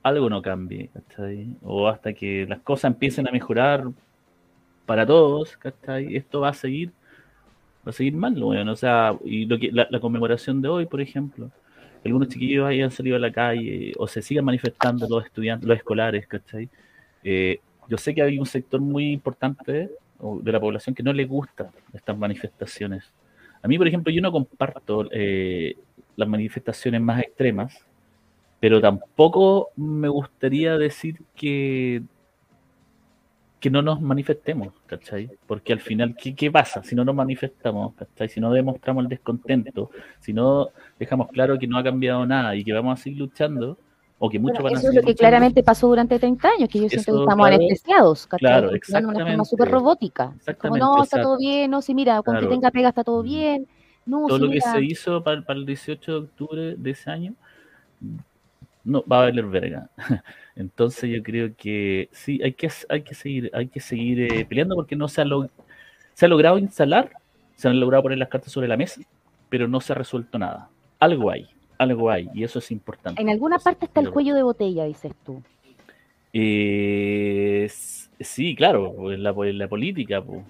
algo 0.02 0.28
no 0.28 0.42
cambie, 0.42 0.90
O 1.62 1.88
hasta 1.88 2.12
que 2.12 2.46
las 2.46 2.60
cosas 2.60 2.92
empiecen 2.92 3.28
a 3.28 3.32
mejorar 3.32 3.84
para 4.86 5.06
todos, 5.06 5.58
Esto 6.10 6.40
va 6.40 6.50
a 6.50 6.54
seguir 6.54 6.92
va 7.86 7.90
a 7.90 7.92
seguir 7.92 8.14
mal, 8.14 8.34
bueno, 8.34 8.72
o 8.72 8.76
sea, 8.76 9.16
y 9.24 9.46
la, 9.46 10.00
conmemoración 10.00 10.62
de 10.62 10.68
hoy, 10.68 10.86
por 10.86 11.00
ejemplo, 11.00 11.50
algunos 12.04 12.28
chiquillos 12.28 12.66
hayan 12.66 12.90
salido 12.90 13.16
a 13.16 13.18
la 13.18 13.32
calle 13.32 13.92
o 13.96 14.06
se 14.06 14.22
sigan 14.22 14.44
manifestando 14.44 15.08
los 15.08 15.24
estudiantes, 15.24 15.68
los 15.68 15.76
escolares, 15.76 16.26
¿cachai? 16.26 16.68
Eh, 17.22 17.60
yo 17.88 17.98
sé 17.98 18.14
que 18.14 18.22
hay 18.22 18.38
un 18.38 18.46
sector 18.46 18.80
muy 18.80 19.12
importante 19.12 19.90
de 20.20 20.52
la 20.52 20.60
población 20.60 20.94
que 20.94 21.02
no 21.02 21.12
le 21.12 21.24
gusta 21.24 21.70
estas 21.92 22.16
manifestaciones. 22.16 23.04
A 23.62 23.68
mí, 23.68 23.78
por 23.78 23.88
ejemplo, 23.88 24.12
yo 24.12 24.20
no 24.20 24.32
comparto 24.32 25.08
eh, 25.10 25.76
las 26.16 26.28
manifestaciones 26.28 27.00
más 27.00 27.22
extremas, 27.22 27.84
pero 28.60 28.80
tampoco 28.80 29.70
me 29.76 30.08
gustaría 30.08 30.78
decir 30.78 31.20
que 31.34 32.02
que 33.64 33.70
no 33.70 33.80
nos 33.80 33.98
manifestemos, 33.98 34.74
¿cachai? 34.84 35.30
Porque 35.46 35.72
al 35.72 35.80
final, 35.80 36.14
¿qué, 36.14 36.34
¿qué, 36.34 36.50
pasa 36.50 36.82
si 36.82 36.94
no 36.94 37.02
nos 37.02 37.14
manifestamos, 37.14 37.94
¿cachai? 37.94 38.28
Si 38.28 38.38
no 38.38 38.52
demostramos 38.52 39.04
el 39.04 39.08
descontento, 39.08 39.90
si 40.20 40.34
no 40.34 40.68
dejamos 40.98 41.28
claro 41.28 41.58
que 41.58 41.66
no 41.66 41.78
ha 41.78 41.82
cambiado 41.82 42.26
nada 42.26 42.54
y 42.54 42.62
que 42.62 42.74
vamos 42.74 43.00
a 43.00 43.02
seguir 43.02 43.20
luchando, 43.20 43.78
o 44.18 44.28
que 44.28 44.38
muchos 44.38 44.58
bueno, 44.60 44.64
van 44.64 44.74
a 44.74 44.78
Eso 44.80 44.88
es 44.90 44.94
lo 44.96 45.00
que 45.00 45.06
luchando, 45.12 45.18
claramente 45.18 45.62
pasó 45.62 45.86
durante 45.86 46.18
30 46.18 46.46
años, 46.46 46.68
que 46.68 46.78
yo 46.78 46.88
siento 46.90 47.12
que 47.14 47.20
estamos 47.22 47.46
claro, 47.46 47.54
anestesiados, 47.54 48.26
¿cachai? 48.26 48.38
claro, 48.38 48.68
Funcionando 48.68 49.08
de 49.08 49.14
una 49.14 49.24
forma 49.24 49.32
exactamente. 49.32 49.48
súper 49.48 49.70
robótica. 49.70 50.24
Como 50.24 50.36
Exactamente, 50.36 50.84
no, 50.84 51.02
está 51.02 51.16
sea, 51.16 51.24
todo 51.24 51.38
bien, 51.38 51.70
no, 51.70 51.80
sí, 51.80 51.94
mira, 51.94 52.16
con 52.16 52.34
claro. 52.34 52.46
que 52.46 52.54
tenga 52.54 52.70
pega 52.70 52.88
está 52.90 53.02
todo 53.02 53.22
Mm. 53.22 53.26
bien. 53.26 53.66
No, 54.04 54.26
todo 54.26 54.36
sí, 54.36 54.44
lo 54.44 54.50
que 54.50 54.56
mira, 54.56 54.72
se 54.72 54.84
hizo 54.84 55.24
para, 55.24 55.40
para 55.40 55.58
el 55.58 55.64
18 55.64 56.12
de 56.12 56.18
octubre 56.18 56.74
de 56.76 56.90
ese 56.90 57.10
año 57.10 57.34
no 58.84 59.02
va 59.10 59.18
a 59.18 59.24
valer 59.24 59.46
verga. 59.46 59.88
Entonces 60.56 61.10
yo 61.10 61.22
creo 61.22 61.54
que 61.56 62.08
sí, 62.12 62.40
hay 62.42 62.52
que, 62.52 62.70
hay 62.88 63.02
que 63.02 63.14
seguir, 63.14 63.50
hay 63.54 63.66
que 63.68 63.80
seguir 63.80 64.20
eh, 64.32 64.44
peleando 64.44 64.74
porque 64.76 64.94
no 64.96 65.08
se 65.08 65.20
ha, 65.20 65.24
log- 65.24 65.50
se 66.12 66.26
ha 66.26 66.28
logrado 66.28 66.58
instalar, 66.58 67.10
se 67.56 67.68
han 67.68 67.80
logrado 67.80 68.02
poner 68.04 68.18
las 68.18 68.28
cartas 68.28 68.52
sobre 68.52 68.68
la 68.68 68.76
mesa, 68.76 69.00
pero 69.48 69.66
no 69.68 69.80
se 69.80 69.92
ha 69.92 69.96
resuelto 69.96 70.38
nada. 70.38 70.68
Algo 71.00 71.30
hay, 71.30 71.46
algo 71.78 72.10
hay, 72.10 72.28
y 72.34 72.44
eso 72.44 72.58
es 72.58 72.70
importante. 72.70 73.20
En 73.20 73.30
alguna 73.30 73.58
parte 73.58 73.86
está 73.86 74.00
el 74.00 74.10
cuello 74.10 74.34
de 74.34 74.42
botella, 74.42 74.84
dices 74.84 75.12
tú. 75.24 75.42
Eh, 76.32 77.68
sí, 78.20 78.54
claro, 78.56 78.92
pues, 78.96 79.16
en 79.16 79.22
la, 79.22 79.30
en 79.30 79.58
la 79.58 79.68
política, 79.68 80.20
pues, 80.22 80.44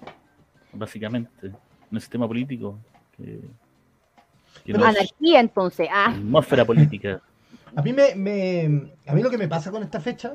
básicamente, 0.73 1.47
en 1.47 1.55
el 1.91 2.01
sistema 2.01 2.27
político. 2.27 2.79
Que 3.17 4.73
no- 4.73 4.83
Anarquía, 4.85 5.39
entonces. 5.39 5.87
Ah, 5.91 6.11
atmósfera 6.11 6.65
política. 6.65 7.21
A 7.75 7.81
mí, 7.81 7.93
me, 7.93 8.15
me- 8.15 8.93
a 9.07 9.13
mí 9.13 9.21
lo 9.21 9.29
que 9.29 9.37
me 9.37 9.47
pasa 9.47 9.71
con 9.71 9.83
esta 9.83 9.99
fecha, 9.99 10.33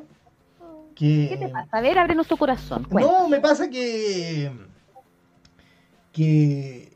que... 0.94 1.28
¿qué 1.30 1.36
te 1.38 1.48
pasa? 1.48 1.68
A 1.72 1.80
ver, 1.80 1.98
abre 1.98 2.14
nuestro 2.14 2.36
corazón. 2.36 2.84
cuenta. 2.84 3.10
No, 3.10 3.28
me 3.28 3.40
pasa 3.40 3.68
que. 3.70 4.50
que. 6.12 6.92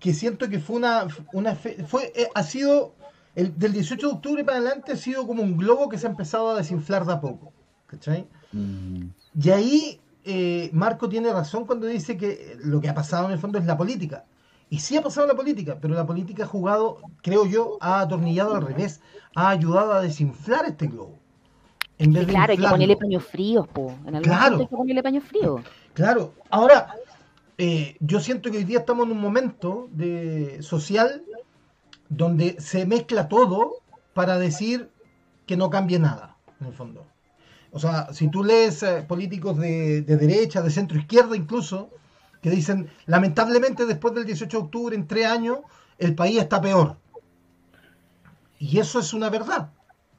que 0.00 0.14
siento 0.14 0.48
que 0.48 0.58
fue 0.58 0.76
una. 0.76 1.06
una 1.32 1.54
fe- 1.54 1.84
fue, 1.84 2.12
eh, 2.14 2.28
ha 2.34 2.42
sido. 2.42 2.94
El, 3.34 3.58
del 3.58 3.72
18 3.72 4.06
de 4.08 4.12
octubre 4.14 4.44
para 4.44 4.58
adelante 4.58 4.92
ha 4.92 4.96
sido 4.96 5.26
como 5.26 5.42
un 5.42 5.56
globo 5.56 5.88
que 5.88 5.96
se 5.96 6.06
ha 6.06 6.10
empezado 6.10 6.50
a 6.50 6.56
desinflar 6.56 7.06
de 7.06 7.14
a 7.14 7.20
poco. 7.20 7.50
¿Cachai? 7.86 8.26
Mm, 8.52 9.06
Y 9.42 9.50
ahí 9.50 10.00
eh, 10.24 10.68
Marco 10.74 11.08
tiene 11.08 11.32
razón 11.32 11.64
cuando 11.64 11.86
dice 11.86 12.18
que 12.18 12.58
lo 12.62 12.80
que 12.82 12.90
ha 12.90 12.94
pasado 12.94 13.26
en 13.26 13.32
el 13.32 13.38
fondo 13.38 13.58
es 13.58 13.64
la 13.64 13.76
política. 13.78 14.24
Y 14.72 14.78
sí 14.78 14.96
ha 14.96 15.02
pasado 15.02 15.26
la 15.26 15.34
política, 15.34 15.76
pero 15.78 15.92
la 15.92 16.06
política 16.06 16.44
ha 16.44 16.46
jugado, 16.46 16.96
creo 17.20 17.44
yo, 17.44 17.76
ha 17.82 18.00
atornillado 18.00 18.54
al 18.54 18.62
revés, 18.62 19.02
ha 19.34 19.50
ayudado 19.50 19.92
a 19.92 20.00
desinflar 20.00 20.64
este 20.64 20.86
globo. 20.86 21.18
En 21.98 22.14
vez 22.14 22.26
de 22.26 22.32
claro, 22.32 22.52
hay 22.52 22.56
que 22.56 22.66
ponerle 22.66 22.96
paños 22.96 23.22
fríos, 23.22 23.68
po. 23.68 23.92
En 24.06 24.14
algún 24.14 24.22
Claro. 24.22 24.56
hay 24.56 24.66
que 24.66 24.74
ponerle 24.74 25.02
paños 25.02 25.24
fríos. 25.24 25.60
Claro, 25.92 26.32
ahora, 26.48 26.94
eh, 27.58 27.96
yo 28.00 28.18
siento 28.18 28.50
que 28.50 28.56
hoy 28.56 28.64
día 28.64 28.78
estamos 28.78 29.04
en 29.04 29.12
un 29.12 29.20
momento 29.20 29.88
de 29.92 30.62
social 30.62 31.22
donde 32.08 32.58
se 32.58 32.86
mezcla 32.86 33.28
todo 33.28 33.74
para 34.14 34.38
decir 34.38 34.88
que 35.44 35.58
no 35.58 35.68
cambie 35.68 35.98
nada, 35.98 36.38
en 36.62 36.68
el 36.68 36.72
fondo. 36.72 37.04
O 37.72 37.78
sea, 37.78 38.10
si 38.14 38.28
tú 38.28 38.42
lees 38.42 38.82
eh, 38.82 39.04
políticos 39.06 39.58
de, 39.58 40.00
de 40.00 40.16
derecha, 40.16 40.62
de 40.62 40.70
centro 40.70 40.98
izquierda 40.98 41.36
incluso, 41.36 41.90
que 42.42 42.50
dicen, 42.50 42.90
lamentablemente 43.06 43.86
después 43.86 44.12
del 44.14 44.26
18 44.26 44.58
de 44.58 44.62
octubre, 44.64 44.94
en 44.96 45.06
tres 45.06 45.26
años, 45.26 45.60
el 45.98 46.14
país 46.14 46.38
está 46.40 46.60
peor. 46.60 46.96
Y 48.58 48.78
eso 48.78 48.98
es 49.00 49.12
una 49.14 49.30
verdad, 49.30 49.70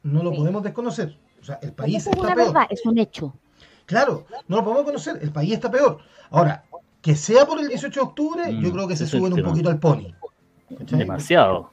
no 0.03 0.23
lo 0.23 0.31
Sí. 0.31 0.37
podemos 0.37 0.63
desconocer. 0.63 1.17
O 1.41 1.43
sea, 1.45 1.59
el 1.61 1.73
país 1.73 1.97
Eso 1.97 2.09
es 2.09 2.15
está 2.15 2.27
una 2.27 2.35
peor. 2.35 2.47
verdad, 2.53 2.67
es 2.69 2.85
un 2.85 2.97
hecho. 2.97 3.33
Claro, 3.85 4.25
no 4.47 4.57
lo 4.57 4.63
podemos 4.63 4.85
conocer, 4.85 5.19
el 5.21 5.31
país 5.31 5.53
está 5.53 5.69
peor. 5.69 5.99
Ahora, 6.31 6.63
que 7.01 7.15
sea 7.15 7.45
por 7.45 7.59
el 7.59 7.67
18 7.67 7.99
de 7.99 8.05
octubre, 8.05 8.51
Mm, 8.53 8.61
yo 8.61 8.71
creo 8.71 8.87
que 8.87 8.95
se 8.95 9.03
es 9.03 9.09
suben 9.09 9.33
un 9.33 9.43
poquito 9.43 9.69
al 9.69 9.79
pony. 9.79 10.13
¿cachai? 10.77 10.99
demasiado. 10.99 11.71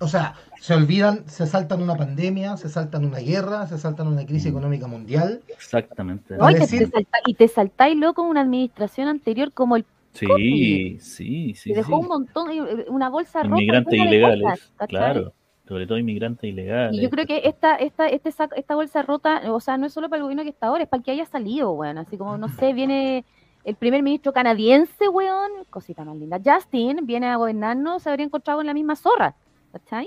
O 0.00 0.08
sea, 0.08 0.34
se 0.64 0.72
olvidan, 0.72 1.28
se 1.28 1.46
saltan 1.46 1.82
una 1.82 1.94
pandemia, 1.94 2.56
se 2.56 2.70
saltan 2.70 3.04
una 3.04 3.18
guerra, 3.18 3.66
se 3.66 3.76
saltan 3.76 4.06
una 4.08 4.24
crisis 4.24 4.46
Mm. 4.46 4.56
económica 4.56 4.86
mundial. 4.86 5.42
Exactamente. 5.48 6.38
¿no? 6.38 6.48
Y, 6.50 6.54
te, 6.54 6.60
decir- 6.60 6.78
te 6.78 6.90
salta- 6.90 7.18
y 7.26 7.34
te 7.34 7.48
saltáis 7.48 7.96
loco 7.98 8.22
una 8.22 8.40
administración 8.40 9.08
anterior 9.08 9.52
como 9.52 9.76
el 9.76 9.84
Sí, 10.12 10.26
COVID. 10.26 11.00
sí, 11.00 11.54
sí. 11.54 11.70
que 11.70 11.76
dejó 11.76 11.96
sí. 11.96 12.02
un 12.02 12.08
montón, 12.08 12.50
eh, 12.50 12.86
una 12.88 13.10
bolsa 13.10 13.42
rota 13.42 13.56
Inmigrantes 13.56 13.92
ilegales, 13.92 14.72
claro. 14.88 15.32
Sobre 15.68 15.86
todo 15.86 15.98
inmigrantes 15.98 16.48
ilegales. 16.48 16.94
Y 16.98 17.02
yo 17.02 17.10
creo 17.10 17.26
que 17.26 17.42
esta, 17.44 17.76
esta, 17.76 18.08
este 18.08 18.30
esta 18.30 18.74
bolsa 18.74 19.02
rota, 19.02 19.42
o 19.52 19.60
sea, 19.60 19.76
no 19.76 19.84
es 19.86 19.92
solo 19.92 20.08
para 20.08 20.18
el 20.18 20.22
gobierno 20.22 20.44
que 20.44 20.50
está 20.50 20.68
ahora, 20.68 20.84
es 20.84 20.88
para 20.88 21.00
el 21.00 21.04
que 21.04 21.10
haya 21.10 21.26
salido, 21.26 21.72
weón. 21.72 21.98
Así 21.98 22.16
como, 22.16 22.38
no 22.38 22.48
sé, 22.48 22.72
viene 22.72 23.24
el 23.64 23.74
primer 23.74 24.02
ministro 24.02 24.32
canadiense, 24.32 25.08
weón, 25.10 25.50
cosita 25.68 26.04
más 26.04 26.16
linda. 26.16 26.40
Justin 26.42 27.00
viene 27.04 27.26
a 27.26 27.36
gobernarnos, 27.36 28.02
se 28.02 28.08
habría 28.08 28.24
encontrado 28.24 28.62
en 28.62 28.66
la 28.68 28.72
misma 28.74 28.96
zorra, 28.96 29.34
¿cachai? 29.72 30.06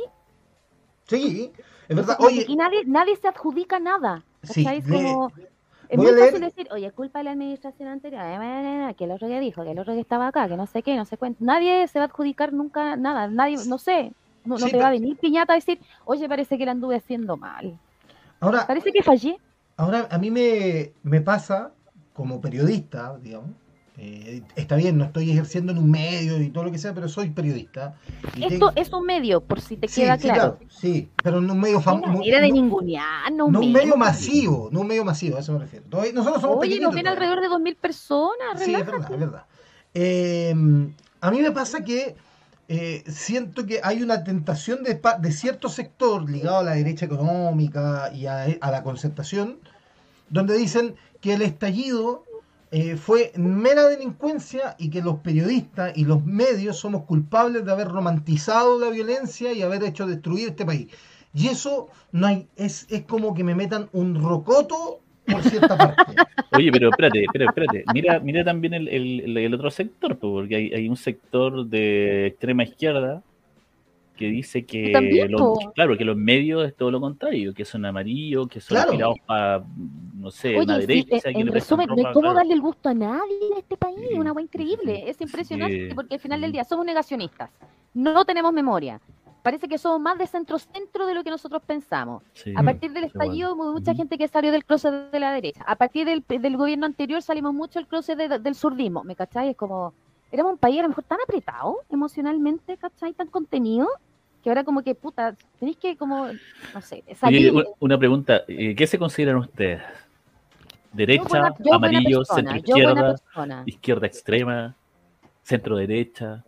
Sí, 1.08 1.52
es 1.88 1.96
verdad. 1.96 2.18
Entonces, 2.20 2.26
Oye, 2.26 2.42
aquí 2.42 2.56
nadie, 2.56 2.84
nadie 2.86 3.16
se 3.16 3.28
adjudica 3.28 3.80
nada, 3.80 4.24
Sí, 4.44 4.66
es 4.68 4.86
como... 4.88 5.32
Es 5.90 5.98
muy 5.98 6.12
fácil 6.14 6.42
decir, 6.42 6.68
oye, 6.72 6.88
es 6.88 6.94
culpa 6.94 7.20
de 7.20 7.24
la 7.26 7.32
administración 7.32 7.88
anterior, 7.88 8.22
eh, 8.22 8.36
eh, 8.36 8.90
eh, 8.90 8.96
que 8.96 9.06
el 9.06 9.12
otro 9.12 9.28
que 9.30 9.40
dijo, 9.40 9.64
que 9.64 9.72
el 9.72 9.80
otro 9.80 9.94
que 9.94 10.02
estaba 10.02 10.28
acá, 10.28 10.48
que 10.50 10.58
no 10.58 10.68
sé 10.68 10.84
qué, 10.84 10.98
no 10.98 11.06
sé 11.06 11.18
cuánto. 11.18 11.44
Nadie 11.46 11.88
se 11.88 12.00
va 12.00 12.06
a 12.06 12.08
adjudicar 12.10 12.52
nunca 12.52 12.98
nada, 12.98 13.28
nadie, 13.30 13.58
no 13.66 13.78
sé, 13.78 14.14
no, 14.44 14.58
no 14.58 14.68
Sí, 14.68 14.72
te 14.72 14.78
va 14.82 14.88
a 14.88 14.92
venir 14.92 15.18
piñata 15.18 15.54
a 15.54 15.56
decir, 15.56 15.80
oye, 16.04 16.28
parece 16.28 16.58
que 16.58 16.66
la 16.66 16.72
anduve 16.74 16.98
haciendo 16.98 17.38
mal, 17.38 17.80
ahora, 18.40 18.68
parece 18.68 18.92
que 18.92 19.04
fallé. 19.04 19.40
ahora 19.78 20.08
a 20.12 20.18
mí 20.18 20.30
me, 20.32 20.94
me 21.04 21.22
pasa, 21.22 21.74
como 22.14 22.42
periodista, 22.42 23.18
digamos, 23.20 23.52
eh, 24.00 24.44
está 24.56 24.76
bien, 24.76 24.98
no 24.98 25.06
estoy 25.06 25.32
ejerciendo 25.32 25.72
en 25.72 25.80
un 25.80 25.90
medio 25.90 26.40
y 26.42 26.50
todo 26.50 26.66
lo 26.66 26.72
que 26.72 26.78
sea, 26.78 26.94
pero 26.94 27.10
soy 27.10 27.32
periodista. 27.32 27.96
y 28.36 28.44
Esto 28.46 28.72
es 28.76 28.94
un 28.94 29.06
medio, 29.06 29.42
por 29.42 29.60
si 29.60 29.76
te 29.78 29.88
Sí, 29.88 30.02
queda 30.02 30.18
sí, 30.18 30.28
claro. 30.28 30.60
Sí, 30.70 31.10
pero 31.24 31.40
en 31.40 31.50
un 31.50 31.60
medio 31.60 31.82
famoso. 31.82 32.22
era 32.24 32.40
de 32.40 32.50
no 32.50 32.56
un 32.56 32.70
No 33.38 33.46
un 33.46 33.52
medio. 33.72 33.74
medio 33.74 33.98
masivo, 33.98 34.70
no 34.72 34.82
un 34.82 34.88
medio 34.88 35.04
masivo, 35.04 35.38
a 35.38 35.40
eso 35.40 35.54
me 35.54 35.60
refiero. 35.60 35.86
Nosotros 36.14 36.42
somos 36.42 36.58
Oye, 36.60 36.80
nos 36.80 36.94
ven 36.94 37.08
alrededor 37.08 37.42
de 37.42 37.48
2.000 37.48 37.76
personas, 37.76 38.64
Sí, 38.64 38.74
es 38.76 38.86
verdad, 38.86 39.12
es 39.12 39.20
verdad. 39.20 39.46
Eh, 39.94 40.54
a 41.22 41.32
mí 41.32 41.42
me 41.42 41.52
pasa 41.52 41.84
que 41.84 42.16
eh, 42.68 43.04
siento 43.08 43.66
que 43.66 43.80
hay 43.84 44.04
una 44.04 44.24
tentación 44.24 44.84
de 44.84 45.32
cierto 45.32 45.70
sector 45.70 46.30
ligado 46.30 46.58
a 46.60 46.64
la 46.64 46.74
derecha 46.76 47.06
económica 47.06 48.12
y 48.14 48.28
a, 48.28 48.44
a 48.62 48.72
la 48.72 48.84
concertación, 48.84 49.58
donde 50.30 50.58
dicen 50.58 50.96
que 51.22 51.34
el 51.34 51.42
estallido 51.42 52.24
eh, 52.72 52.96
fue 52.98 53.32
mera 53.38 53.88
delincuencia 53.88 54.76
y 54.78 54.90
que 54.90 55.02
los 55.02 55.18
periodistas 55.20 55.98
y 55.98 56.06
los 56.06 56.26
medios 56.26 56.78
somos 56.78 57.04
culpables 57.06 57.66
de 57.66 57.72
haber 57.72 57.88
romantizado 57.88 58.80
la 58.80 58.90
violencia 58.90 59.54
y 59.54 59.62
haber 59.62 59.84
hecho 59.84 60.06
destruir 60.08 60.50
este 60.50 60.66
país. 60.66 60.88
Y 61.34 61.48
eso 61.48 61.90
no 62.12 62.28
hay, 62.28 62.48
es, 62.56 62.86
es 62.90 63.04
como 63.06 63.34
que 63.34 63.44
me 63.44 63.56
metan 63.56 63.90
un 63.94 64.16
rocoto 64.16 65.02
por 65.26 65.44
cierta 65.44 65.78
parte. 65.78 66.14
Oye, 66.52 66.72
pero 66.72 66.90
espérate, 66.90 67.26
espérate, 67.26 67.50
espérate. 67.50 67.84
Mira, 67.88 68.20
mira 68.20 68.44
también 68.44 68.74
el, 68.74 68.88
el- 68.88 69.38
el 69.38 69.54
otro 69.54 69.70
sector, 69.70 70.18
porque 70.18 70.56
hay, 70.56 70.74
hay 70.74 70.90
un 70.90 70.96
sector 70.96 71.68
de 71.68 72.28
extrema 72.28 72.64
izquierda 72.64 73.24
que 74.16 74.28
dice 74.30 74.66
que, 74.66 74.92
También, 74.92 75.32
los- 75.32 75.70
claro, 75.76 75.98
que 75.98 76.06
los 76.06 76.18
medios 76.18 76.66
es 76.68 76.76
todo 76.76 76.90
lo 76.92 77.00
contrario, 77.00 77.54
que 77.54 77.66
son 77.66 77.86
amarillos, 77.86 78.48
que 78.48 78.60
son 78.62 78.70
Claro. 78.70 78.92
tirados 78.92 79.18
para, 79.28 79.64
no 80.28 80.32
sé, 80.32 80.56
una 80.58 80.76
Oye, 80.76 80.82
sí, 80.88 80.88
derecha. 81.06 81.30
en, 81.30 81.48
resumen, 81.48 81.88
no 81.88 82.08
hay 82.08 82.14
cómo 82.14 82.34
darle 82.34 82.54
el 82.54 82.62
gusto 82.62 82.90
a 82.90 82.94
nadie 82.94 83.38
en 83.52 83.58
este 83.58 83.78
país, 83.78 83.98
Sí, 84.10 84.14
una 84.16 84.30
agua 84.32 84.42
increíble, 84.42 85.10
es 85.10 85.20
impresionante, 85.22 85.90
Sí. 85.90 85.96
porque 85.96 86.16
al 86.16 86.20
final 86.22 86.42
del 86.42 86.52
día 86.52 86.64
somos 86.64 86.86
negacionistas, 86.86 87.50
no 87.94 88.24
tenemos 88.26 88.52
memoria, 88.54 89.00
parece 89.42 89.68
que 89.68 89.78
somos 89.78 90.02
más 90.02 90.18
de 90.18 90.28
centro-centro 90.28 91.06
de 91.08 91.14
lo 91.14 91.24
que 91.24 91.30
nosotros 91.30 91.62
pensamos. 91.66 92.22
A 92.56 92.64
partir 92.64 92.92
del 92.92 93.06
estallido, 93.06 93.56
mucha 93.56 93.94
gente 93.96 94.18
que 94.18 94.28
salió 94.28 94.52
del 94.52 94.66
closet 94.66 95.10
de 95.12 95.20
la 95.20 95.32
derecha. 95.32 95.64
A 95.66 95.76
partir 95.78 96.06
del, 96.06 96.24
del 96.28 96.58
gobierno 96.58 96.86
anterior 96.86 97.22
salimos 97.22 97.54
mucho 97.54 97.80
del 97.80 97.88
closet 97.88 98.18
de- 98.18 98.40
del 98.40 98.56
surdismo. 98.56 99.04
¿Me 99.06 99.16
cachai? 99.16 99.50
Es 99.52 99.56
como, 99.56 99.94
éramos 100.34 100.52
un 100.54 100.58
país 100.58 100.80
a 100.80 100.84
lo 100.84 100.90
mejor 100.90 101.06
tan 101.06 101.20
apretado 101.24 101.78
emocionalmente, 101.90 102.76
¿cachai? 102.76 103.14
Tan 103.14 103.28
contenido, 103.28 103.88
que 104.44 104.50
ahora 104.50 104.66
como 104.66 104.82
que, 104.84 104.94
puta, 104.96 105.36
tenéis 105.60 105.78
que 105.78 105.96
como, 105.96 106.28
no 106.28 106.82
sé, 106.82 107.04
salir. 107.16 107.54
una 107.80 107.98
pregunta, 107.98 108.42
eh, 108.50 108.76
¿qué 108.76 108.86
se 108.86 109.00
consideran 109.00 109.38
ustedes? 109.38 109.82
¿Derecha, 110.94 111.24
Yo 111.24 111.30
buena- 111.30 111.56
yo 111.64 111.74
amarillo, 111.74 112.18
persona, 112.20 112.36
centro 112.54 112.58
izquierda, 112.58 113.16
izquierda 113.66 114.08
extrema, 114.08 114.76
centro 115.44 115.76
derecha? 115.78 116.44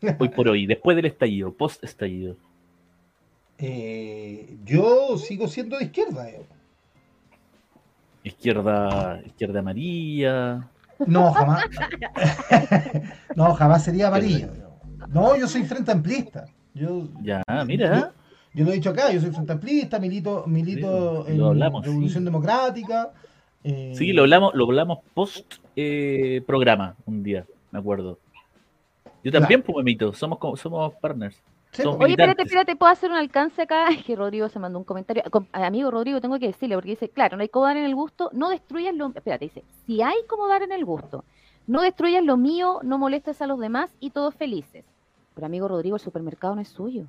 Hoy 0.18 0.28
por 0.28 0.48
hoy, 0.48 0.66
después 0.66 0.94
del 0.96 1.06
estallido, 1.06 1.52
post 1.52 1.82
estallido. 1.82 2.36
Eh, 3.58 4.56
yo 4.64 5.18
sigo 5.18 5.48
siendo 5.48 5.78
de 5.78 5.86
izquierda. 5.86 6.28
eh. 6.28 6.46
Izquierda, 8.22 9.20
izquierda 9.24 9.60
amarilla. 9.60 10.68
No, 11.06 11.32
jamás. 11.32 11.64
no, 13.36 13.54
jamás 13.54 13.84
sería 13.84 14.08
amarillo. 14.08 14.48
No, 15.08 15.36
yo 15.36 15.48
soy 15.48 15.64
frente 15.64 15.90
amplista. 15.90 16.46
Yo, 16.74 17.08
Ya, 17.22 17.42
mira. 17.66 18.12
yo 18.54 18.64
lo 18.64 18.70
he 18.70 18.74
dicho 18.74 18.90
acá, 18.90 19.10
yo 19.10 19.20
soy 19.20 19.30
frente 19.30 19.52
amplista, 19.52 19.98
milito, 19.98 20.44
milito 20.46 21.24
Sí, 21.26 21.32
en 21.32 21.42
hablamos, 21.42 21.84
Revolución 21.84 22.22
sí. 22.22 22.24
Democrática. 22.24 23.10
Eh, 23.64 23.92
Sí, 23.94 24.12
lo 24.12 24.22
hablamos, 24.22 24.54
lo 24.54 24.64
hablamos 24.64 24.98
post 25.14 25.54
eh, 25.76 26.42
programa 26.46 26.94
un 27.06 27.22
día, 27.22 27.44
me 27.70 27.78
acuerdo. 27.78 28.18
Yo 29.24 29.32
también, 29.32 29.62
pues, 29.62 29.76
Memito, 29.76 30.12
somos, 30.12 30.38
co- 30.38 30.56
somos 30.56 30.94
partners. 30.94 31.36
sí, 31.72 31.82
somos 31.82 31.96
po. 31.98 32.04
Oye, 32.04 32.12
espérate, 32.12 32.28
militantes. 32.42 32.46
espérate, 32.46 32.76
¿puedo 32.76 32.92
hacer 32.92 33.10
un 33.10 33.16
alcance 33.16 33.62
acá? 33.62 33.88
Es 33.90 34.04
que 34.04 34.14
Rodrigo 34.16 34.48
se 34.48 34.58
mandó 34.58 34.78
un 34.78 34.84
comentario. 34.84 35.22
Com- 35.30 35.46
Amigo 35.52 35.90
Rodrigo, 35.90 36.20
tengo 36.20 36.38
que 36.38 36.46
decirle, 36.46 36.76
porque 36.76 36.90
dice, 36.90 37.08
claro, 37.08 37.36
no 37.36 37.42
hay 37.42 37.48
como 37.48 37.66
dar 37.66 37.76
en 37.76 37.84
el 37.84 37.94
gusto, 37.94 38.30
no 38.32 38.48
destruyas 38.48 38.94
lo... 38.94 39.08
Espérate, 39.08 39.46
dice, 39.46 39.64
si 39.86 40.00
hay 40.02 40.16
como 40.28 40.46
dar 40.48 40.62
en 40.62 40.72
el 40.72 40.84
gusto, 40.84 41.24
no 41.66 41.82
destruyas 41.82 42.24
lo 42.24 42.36
mío, 42.36 42.78
no 42.84 42.96
molestes 42.96 43.42
a 43.42 43.46
los 43.46 43.58
demás 43.58 43.90
y 44.00 44.10
todos 44.10 44.34
felices. 44.34 44.84
Pero 45.34 45.46
amigo 45.46 45.68
Rodrigo, 45.68 45.96
el 45.96 46.00
supermercado 46.00 46.54
no 46.54 46.60
es 46.62 46.68
suyo. 46.68 47.04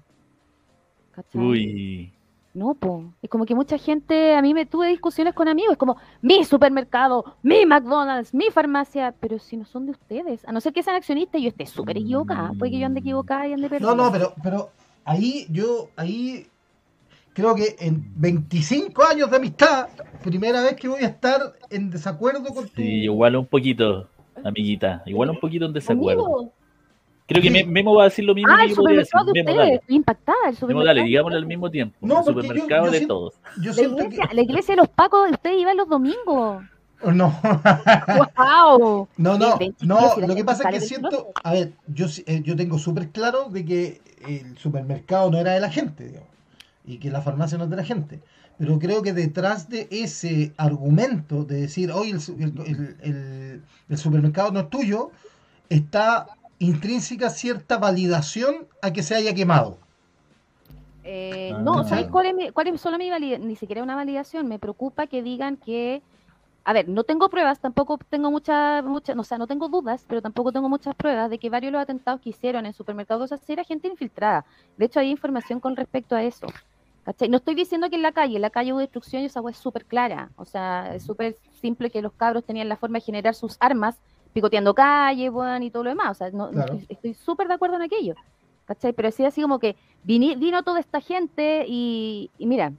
¿Cachai? 1.12 1.42
Uy. 1.42 2.12
No, 2.60 2.74
po. 2.74 3.14
Es 3.22 3.30
como 3.30 3.46
que 3.46 3.56
mucha 3.56 3.78
gente, 3.78 4.36
a 4.36 4.42
mí 4.42 4.54
me 4.54 4.66
tuve 4.66 4.90
discusiones 4.90 5.34
con 5.34 5.48
amigos, 5.48 5.72
es 5.72 5.78
como 5.78 5.96
mi 6.22 6.44
supermercado, 6.44 7.38
mi 7.42 7.66
McDonald's, 7.66 8.34
mi 8.34 8.52
farmacia, 8.52 9.16
pero 9.18 9.40
si 9.40 9.56
no 9.56 9.64
son 9.64 9.86
de 9.86 9.94
ustedes, 9.94 10.46
a 10.46 10.52
no 10.52 10.60
ser 10.60 10.74
que 10.74 10.84
sean 10.84 10.98
accionistas 10.98 11.40
y 11.40 11.46
yo 11.46 11.50
esté 11.52 11.66
súper 11.66 11.98
equivocada, 11.98 12.52
puede 12.60 12.74
que 12.74 12.80
yo 12.80 12.86
ande 12.86 13.00
equivocada 13.00 13.48
y 13.48 13.54
ande 13.54 13.70
perdida. 13.70 13.96
No, 13.96 14.04
no, 14.04 14.12
pero, 14.12 14.34
pero 14.44 14.72
ahí 15.06 15.48
yo, 15.50 15.88
ahí 15.96 16.48
creo 17.32 17.56
que 17.56 17.78
en 17.80 18.12
25 18.18 19.04
años 19.06 19.32
de 19.32 19.38
amistad, 19.38 19.88
primera 20.22 20.62
vez 20.62 20.76
que 20.76 20.90
voy 20.90 21.06
a 21.06 21.08
estar 21.08 21.54
en 21.70 21.90
desacuerdo 21.90 22.54
con 22.54 22.68
tu... 22.68 22.82
Sí, 22.82 23.04
igual 23.04 23.38
un 23.38 23.46
poquito, 23.46 24.10
amiguita. 24.44 25.02
Igual 25.06 25.30
un 25.30 25.40
poquito 25.40 25.66
en 25.66 25.72
desacuerdo. 25.72 26.26
Amigo. 26.26 26.54
Creo 27.30 27.42
que 27.44 27.66
Memo 27.66 27.94
va 27.96 28.04
a 28.04 28.06
decir 28.06 28.26
lo 28.26 28.34
mismo 28.36 28.52
Ah, 28.52 28.58
que 28.64 28.66
el 28.72 28.76
supermercado 28.76 29.26
de 29.26 29.32
Memo, 29.34 29.50
ustedes, 29.52 29.58
dale. 29.58 29.76
estoy 29.76 29.96
impactada, 29.96 30.38
el 30.50 30.68
Memo, 30.68 30.84
dale, 30.84 31.04
digámoslo 31.04 31.38
al 31.38 31.46
mismo 31.46 31.70
tiempo. 31.72 31.96
No, 32.02 32.20
el 32.20 32.26
yo- 32.26 32.34
supermercado 32.34 32.86
yo 32.86 32.92
de 32.92 32.98
siento- 32.98 33.14
todos. 33.16 33.34
Yo 33.62 33.72
La 33.74 33.82
iglesia, 33.84 34.28
que... 34.30 34.36
la 34.36 34.42
iglesia 34.42 34.72
de 34.76 34.82
los 34.82 34.90
pacos, 34.90 35.32
ustedes 35.32 35.62
iban 35.62 35.78
los 35.78 35.88
domingos. 35.88 36.64
No, 37.14 37.40
¡Wow! 38.38 39.08
no, 39.18 39.38
no, 39.38 39.58
no, 39.82 40.28
lo 40.28 40.36
que 40.36 40.44
pasa 40.44 40.70
es 40.70 40.80
que 40.80 40.86
siento, 40.86 41.28
a 41.44 41.54
ver, 41.54 41.72
yo, 41.88 42.08
sí- 42.08 42.24
eh, 42.28 42.42
yo 42.44 42.56
tengo 42.56 42.78
súper 42.78 43.10
claro 43.10 43.46
de 43.50 43.64
que 43.64 44.02
el 44.28 44.58
supermercado 44.58 45.30
no 45.32 45.38
era 45.38 45.54
de 45.54 45.60
la 45.62 45.70
gente, 45.70 46.06
digamos, 46.06 46.28
y 46.86 46.98
que 46.98 47.10
la 47.10 47.22
farmacia 47.22 47.58
no 47.58 47.66
es 47.66 47.70
de 47.70 47.76
la 47.78 47.84
gente. 47.86 48.20
Pero 48.58 48.78
creo 48.80 49.02
que 49.02 49.14
detrás 49.14 49.70
de 49.70 49.88
ese 49.92 50.52
argumento 50.58 51.46
de 51.46 51.62
decir, 51.62 51.90
el- 51.92 52.16
el- 52.66 52.98
el- 53.02 53.62
el 53.88 53.98
supermercado 53.98 54.52
no 54.52 54.60
es 54.62 54.70
tuyo, 54.70 55.12
está 55.70 56.28
intrínseca 56.60 57.30
cierta 57.30 57.78
validación 57.78 58.68
a 58.82 58.92
que 58.92 59.04
se 59.04 59.16
haya 59.16 59.34
quemado. 59.34 59.78
Eh, 61.04 61.52
Ah. 61.56 61.60
no, 61.60 61.84
¿sabes 61.86 62.08
cuál 62.08 62.28
es, 62.28 62.36
mi- 62.36 62.52
cuál 62.52 62.68
es 62.68 62.82
solo 62.82 62.98
mi 62.98 63.10
validación? 63.10 63.48
Ni 63.48 63.56
siquiera 63.56 63.82
una 63.84 63.96
validación. 63.96 64.48
Me 64.48 64.60
preocupa 64.60 65.08
que 65.08 65.24
digan 65.24 65.58
que. 65.58 66.02
A 66.66 66.74
ver, 66.74 66.88
no 66.90 67.04
tengo 67.04 67.30
pruebas, 67.30 67.60
tampoco 67.60 67.98
tengo 68.10 68.30
muchas, 68.30 68.84
mucha, 68.84 69.14
o 69.18 69.24
sea, 69.24 69.38
no 69.40 69.48
tengo 69.48 69.70
dudas, 69.70 70.06
pero 70.08 70.22
tampoco 70.22 70.52
tengo 70.52 70.70
muchas 70.70 70.94
pruebas 70.94 71.30
de 71.30 71.40
que 71.40 71.50
varios 71.50 71.70
de 71.70 71.78
los 71.78 71.82
atentados 71.82 72.22
que 72.22 72.30
hicieron 72.30 72.66
en 72.66 72.74
supermercados 72.74 73.32
así 73.32 73.54
era 73.54 73.64
gente 73.64 73.88
infiltrada. 73.88 74.46
De 74.78 74.86
hecho, 74.86 75.00
hay 75.00 75.10
información 75.10 75.60
con 75.62 75.76
respecto 75.76 76.16
a 76.16 76.22
eso. 76.22 76.46
¿cachai? 77.06 77.28
No 77.30 77.38
estoy 77.38 77.56
diciendo 77.56 77.90
que 77.90 77.96
en 77.96 78.04
la 78.04 78.12
calle, 78.12 78.36
en 78.36 78.42
la 78.44 78.52
calle 78.52 78.72
hubo 78.74 78.82
destrucción 78.82 79.24
y 79.24 79.26
esa 79.28 79.42
hueá 79.42 79.52
es 79.52 79.58
súper 79.58 79.86
clara. 79.86 80.30
O 80.36 80.46
sea, 80.46 80.94
es 80.94 81.02
súper 81.02 81.38
simple 81.60 81.90
que 81.90 82.04
los 82.04 82.12
cabros 82.14 82.44
tenían 82.44 82.70
la 82.70 82.76
forma 82.76 83.00
de 83.00 83.06
generar 83.06 83.34
sus 83.34 83.58
armas 83.62 83.96
picoteando 84.34 84.74
calles, 84.74 85.32
weón, 85.32 85.64
y 85.64 85.72
todo 85.72 85.84
lo 85.84 85.90
demás. 85.90 86.12
O 86.12 86.14
sea, 86.14 86.30
no, 86.32 86.50
Claro. 86.52 86.80
estoy 86.90 87.14
súper 87.14 87.48
de 87.48 87.54
acuerdo 87.56 87.76
en 87.78 87.84
aquello. 87.84 88.16
¿Cachai? 88.66 88.94
Pero 88.94 89.10
sí, 89.12 89.26
así 89.26 89.42
como 89.42 89.58
que 89.60 89.76
vini- 90.06 90.36
vino 90.38 90.62
toda 90.64 90.80
esta 90.80 91.02
gente 91.02 91.66
y, 91.68 92.30
y 92.38 92.46
mira, 92.46 92.72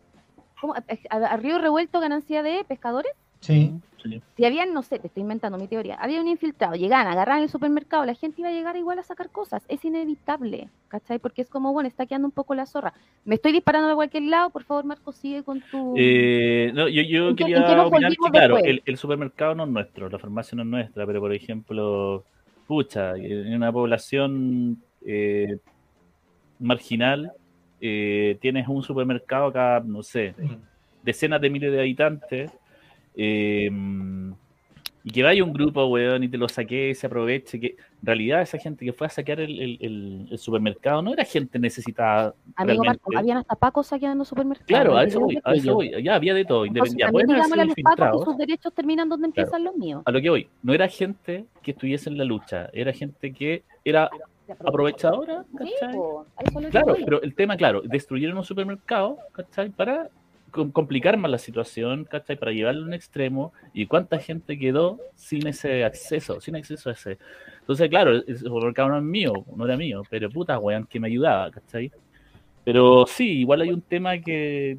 ¿cómo? 0.61 0.75
A, 0.75 0.85
a- 1.11 1.17
a 1.17 1.37
río 1.37 1.59
revuelto 1.59 1.99
ganancia 2.01 2.43
de 2.45 2.65
pescadores. 2.65 3.13
Sí. 3.41 3.75
Sí. 4.03 4.21
Si 4.37 4.45
habían, 4.45 4.73
no 4.73 4.83
sé, 4.83 4.99
te 4.99 5.09
estoy 5.09 5.23
inventando 5.23 5.59
mi 5.59 5.69
teoría, 5.69 5.97
había 5.97 6.21
un 6.21 6.29
infiltrado, 6.29 6.75
llegaban, 6.75 7.07
agarraban 7.07 7.43
el 7.43 7.49
supermercado, 7.49 8.05
la 8.05 8.15
gente 8.15 8.41
iba 8.41 8.49
a 8.51 8.53
llegar 8.53 8.77
igual 8.77 8.99
a 8.99 9.03
sacar 9.03 9.31
cosas. 9.31 9.63
Es 9.69 9.85
inevitable, 9.85 10.69
¿cachai? 10.89 11.19
Porque 11.19 11.43
es 11.43 11.49
como, 11.49 11.73
bueno, 11.73 11.89
está 11.89 12.07
quedando 12.07 12.29
un 12.29 12.33
poco 12.33 12.55
la 12.55 12.67
zorra. 12.67 12.93
Me 13.25 13.35
estoy 13.35 13.53
disparando 13.53 13.91
a 13.91 13.95
cualquier 13.95 14.23
lado, 14.25 14.51
por 14.51 14.65
favor, 14.65 14.85
Marco, 14.85 15.13
sigue 15.13 15.43
con 15.43 15.61
tu... 15.71 15.95
Eh, 15.99 16.71
no, 16.75 16.89
yo, 16.89 17.03
yo 17.03 17.29
¿En 17.31 17.37
qué- 17.37 17.45
quería 17.45 17.83
opinar 17.83 18.11
que, 18.13 18.31
claro, 18.31 18.59
el, 18.59 18.83
el 18.87 18.97
supermercado 18.97 19.55
no 19.55 19.65
es 19.65 19.71
nuestro, 19.71 20.09
la 20.09 20.19
farmacia 20.19 20.57
no 20.57 20.63
es 20.63 20.69
nuestra, 20.69 21.07
pero 21.07 21.21
por 21.21 21.33
ejemplo, 21.33 22.25
pucha, 22.67 23.17
en 23.17 23.55
una 23.55 23.71
población 23.73 24.83
eh, 25.05 25.59
marginal, 26.59 27.33
eh, 27.81 28.39
tienes 28.41 28.69
un 28.69 28.83
supermercado 28.83 29.47
acá, 29.47 29.83
no 29.85 30.03
sé, 30.03 30.35
decenas 31.03 31.41
de 31.41 31.51
miles 31.51 31.73
de 31.73 31.81
habitantes, 31.81 32.51
eh, 33.23 33.71
y 35.03 35.11
que 35.13 35.23
vaya 35.23 35.43
un 35.43 35.53
grupo, 35.55 35.87
weón, 35.87 36.23
y 36.25 36.29
te 36.29 36.37
lo 36.37 36.47
saque, 36.47 36.95
se 36.95 37.07
aproveche, 37.07 37.59
que 37.59 37.67
en 37.69 37.77
realidad 38.07 38.43
esa 38.43 38.59
gente 38.59 38.85
que 38.85 38.93
fue 38.93 39.07
a 39.07 39.11
saquear 39.11 39.41
el, 39.41 39.59
el- 39.59 39.79
el- 39.81 40.29
el 40.31 40.39
supermercado 40.39 41.01
no 41.01 41.13
era 41.15 41.25
gente 41.25 41.59
necesitada. 41.59 42.35
Amigo 42.57 42.83
realmente. 42.83 42.87
Marco, 42.87 43.19
habían 43.19 43.39
hasta 43.39 43.55
pacos 43.57 43.87
saqueando 43.87 44.25
supermercados. 44.27 44.67
Claro, 44.69 44.97
a 44.99 45.05
eso 45.05 45.21
voy, 45.21 45.39
a 45.43 45.55
eso 45.55 45.75
voy, 45.75 46.03
ya 46.03 46.15
había 46.17 46.35
de 46.35 46.45
todo, 46.45 46.67
independiente. 46.67 47.05
a 47.05 47.09
sido 47.09 47.21
los 47.21 47.47
pacos 47.49 47.75
que 47.75 47.81
infiltrados, 47.81 48.25
sus 48.25 48.37
derechos 48.37 48.75
terminan 48.75 49.09
donde 49.09 49.27
empiezan 49.29 49.65
los 49.65 49.75
míos. 49.75 50.03
a 50.05 50.11
lo 50.11 50.21
que 50.21 50.29
voy, 50.31 50.49
no 50.63 50.75
era 50.75 50.87
gente 50.89 51.47
que 51.63 51.71
estuviese 51.71 52.11
en 52.11 52.19
la 52.19 52.25
lucha, 52.25 52.69
era 52.75 52.93
gente 52.93 53.33
que 53.33 53.63
era 53.85 54.11
aprovechadora, 54.59 55.45
Claro, 56.71 56.97
pero 57.05 57.23
el 57.23 57.35
tema, 57.35 57.57
claro, 57.57 57.83
destruyeron 57.85 58.37
un 58.37 58.45
supermercado, 58.45 59.17
¿cachai? 59.33 59.71
Para 59.71 60.11
complicar 60.51 61.17
más 61.17 61.31
la 61.31 61.39
situación, 61.39 62.05
¿cachai? 62.05 62.37
Para 62.37 62.53
llevarlo 62.53 62.83
a 62.83 62.87
un 62.87 62.95
extremo 62.95 63.53
y 63.73 63.87
cuánta 63.87 64.19
gente 64.19 64.59
quedó 64.59 64.99
sin 65.15 65.47
ese 65.47 65.85
acceso, 65.85 66.41
sin 66.41 66.57
acceso 66.57 66.91
a 66.91 66.93
ese. 66.93 67.19
Entonces, 67.61 67.89
claro, 67.89 68.13
el 68.13 68.39
supermercado 68.39 68.89
no 68.91 68.97
es 68.99 69.03
mío, 69.03 69.33
no 69.57 69.65
era 69.65 69.77
mío, 69.77 70.03
pero 70.11 70.29
puta, 70.31 70.59
weón, 70.59 70.87
que 70.87 71.01
me 71.01 71.09
ayudaba, 71.09 71.51
¿cachai? 71.51 71.91
Pero 72.65 73.07
sí, 73.07 73.41
igual 73.41 73.63
hay 73.63 73.71
un 73.71 73.81
tema 73.83 74.19
que... 74.19 74.79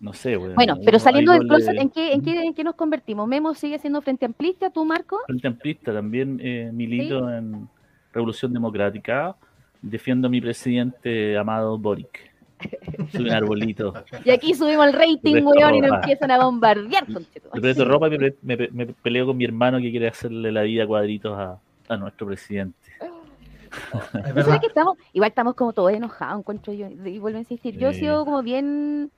No 0.00 0.12
sé, 0.12 0.36
weón. 0.36 0.54
Bueno, 0.54 0.76
pero 0.84 0.98
saliendo 0.98 1.32
del 1.32 1.46
closet, 1.46 1.74
le- 1.74 1.82
¿en 1.82 1.90
qué, 1.90 2.12
en, 2.12 2.22
qué, 2.22 2.42
¿en 2.42 2.54
qué 2.54 2.64
nos 2.64 2.76
convertimos? 2.76 3.26
¿Memo 3.26 3.54
sigue 3.54 3.78
siendo 3.78 4.00
frente 4.00 4.26
amplista, 4.26 4.70
tú, 4.70 4.84
Marco? 4.84 5.18
Frente 5.26 5.48
Amplista 5.48 5.92
también 5.92 6.38
eh, 6.42 6.70
milito 6.72 7.28
en 7.32 7.68
Revolución 8.12 8.52
Democrática. 8.52 9.36
Defiendo 9.80 10.26
a 10.26 10.30
mi 10.30 10.40
presidente 10.40 11.36
amado 11.36 11.78
Boric. 11.78 12.27
Soy 13.12 13.24
un 13.24 13.30
arbolito. 13.30 13.94
Y 14.24 14.30
aquí 14.30 14.54
subimos 14.54 14.86
el 14.86 14.92
rating, 14.92 15.42
weón, 15.44 15.74
y 15.76 15.80
nos 15.80 15.92
empiezan 15.92 16.30
a 16.30 16.44
bombardear. 16.44 17.06
presto 17.52 17.84
ropa 17.84 18.08
y 18.08 18.18
me, 18.42 18.86
peleo 18.86 19.26
con 19.26 19.36
mi 19.36 19.44
hermano 19.44 19.78
que 19.78 19.90
quiere 19.90 20.08
hacerle 20.08 20.52
la 20.52 20.62
vida 20.62 20.84
a 20.84 20.86
cuadritos 20.86 21.38
a, 21.38 21.58
a 21.88 21.96
nuestro 21.96 22.26
presidente. 22.26 22.76
Es 23.00 23.92
¿No 24.14 24.22
verdad. 24.22 24.44
sabes 24.44 24.60
que 24.60 24.66
estamos? 24.66 24.96
Igual 25.12 25.28
estamos 25.28 25.54
como 25.54 25.72
todos 25.72 25.92
enojados, 25.92 26.40
encuentro 26.40 26.72
yo. 26.72 26.88
Y 26.88 27.18
vuelvo 27.18 27.38
a 27.38 27.40
insistir, 27.40 27.76
yo 27.76 27.88
he 27.88 27.94
Sí. 27.94 28.00
sido 28.00 28.24
como 28.24 28.42
bien. 28.42 29.10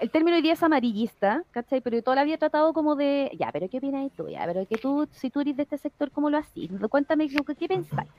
El 0.00 0.10
término 0.10 0.36
hoy 0.36 0.42
día 0.42 0.54
es 0.54 0.62
amarillista, 0.62 1.42
¿cachai? 1.52 1.80
Pero 1.80 1.96
yo 1.96 2.02
toda 2.02 2.16
la 2.16 2.30
he 2.30 2.36
tratado 2.36 2.72
como 2.72 2.96
de. 2.96 3.30
Ya, 3.38 3.50
pero 3.52 3.68
¿qué 3.68 3.78
opinas 3.78 4.10
tú? 4.16 4.28
Ya, 4.28 4.44
pero 4.44 4.66
que 4.66 4.76
tú, 4.76 5.08
si 5.12 5.30
tú 5.30 5.40
eres 5.40 5.56
de 5.56 5.62
este 5.62 5.78
sector, 5.78 6.10
¿cómo 6.10 6.30
lo 6.30 6.38
haces? 6.38 6.68
Cuéntame 6.90 7.28
¿qué, 7.28 7.38
qué 7.58 7.68
pensáis. 7.68 8.10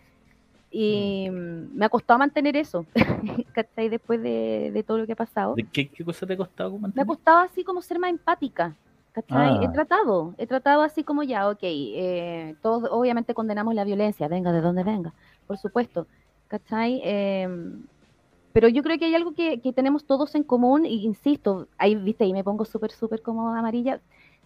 Y 0.77 1.29
mm, 1.29 1.77
me 1.77 1.85
ha 1.85 1.89
costado 1.89 2.19
mantener 2.19 2.57
eso, 2.57 2.85
¿cachai? 3.53 3.87
Después 3.87 4.21
de, 4.21 4.71
de 4.73 4.83
todo 4.83 4.97
lo 4.97 5.05
que 5.05 5.13
ha 5.13 5.15
pasado. 5.15 5.55
¿De 5.55 5.63
qué, 5.63 5.87
qué 5.87 6.03
cosa 6.03 6.27
te 6.27 6.33
ha 6.33 6.37
costado? 6.37 6.71
Me 6.71 6.77
ha 6.77 6.81
mantener? 6.81 7.07
costado 7.07 7.37
así 7.37 7.63
como 7.63 7.81
ser 7.81 7.97
más 7.97 8.09
empática. 8.09 8.75
¿Cachai? 9.13 9.59
Ah. 9.59 9.63
He 9.63 9.69
tratado, 9.69 10.35
he 10.37 10.45
tratado 10.45 10.81
así 10.81 11.05
como 11.05 11.23
ya, 11.23 11.47
ok, 11.49 11.59
eh, 11.63 12.55
todos 12.61 12.89
obviamente 12.91 13.33
condenamos 13.33 13.73
la 13.73 13.85
violencia, 13.85 14.27
venga 14.27 14.51
de 14.51 14.59
donde 14.59 14.83
venga, 14.83 15.13
por 15.47 15.57
supuesto, 15.57 16.07
¿cachai? 16.49 16.99
Eh, 17.01 17.47
pero 18.51 18.67
yo 18.67 18.83
creo 18.83 18.99
que 18.99 19.05
hay 19.05 19.15
algo 19.15 19.33
que, 19.33 19.61
que 19.61 19.71
tenemos 19.71 20.03
todos 20.03 20.35
en 20.35 20.43
común, 20.43 20.85
y 20.85 21.05
insisto, 21.05 21.67
ahí, 21.77 21.95
viste, 21.95 22.25
ahí 22.25 22.33
me 22.33 22.43
pongo 22.43 22.65
súper, 22.65 22.91
súper 22.91 23.21
como 23.21 23.55
amarilla. 23.55 24.01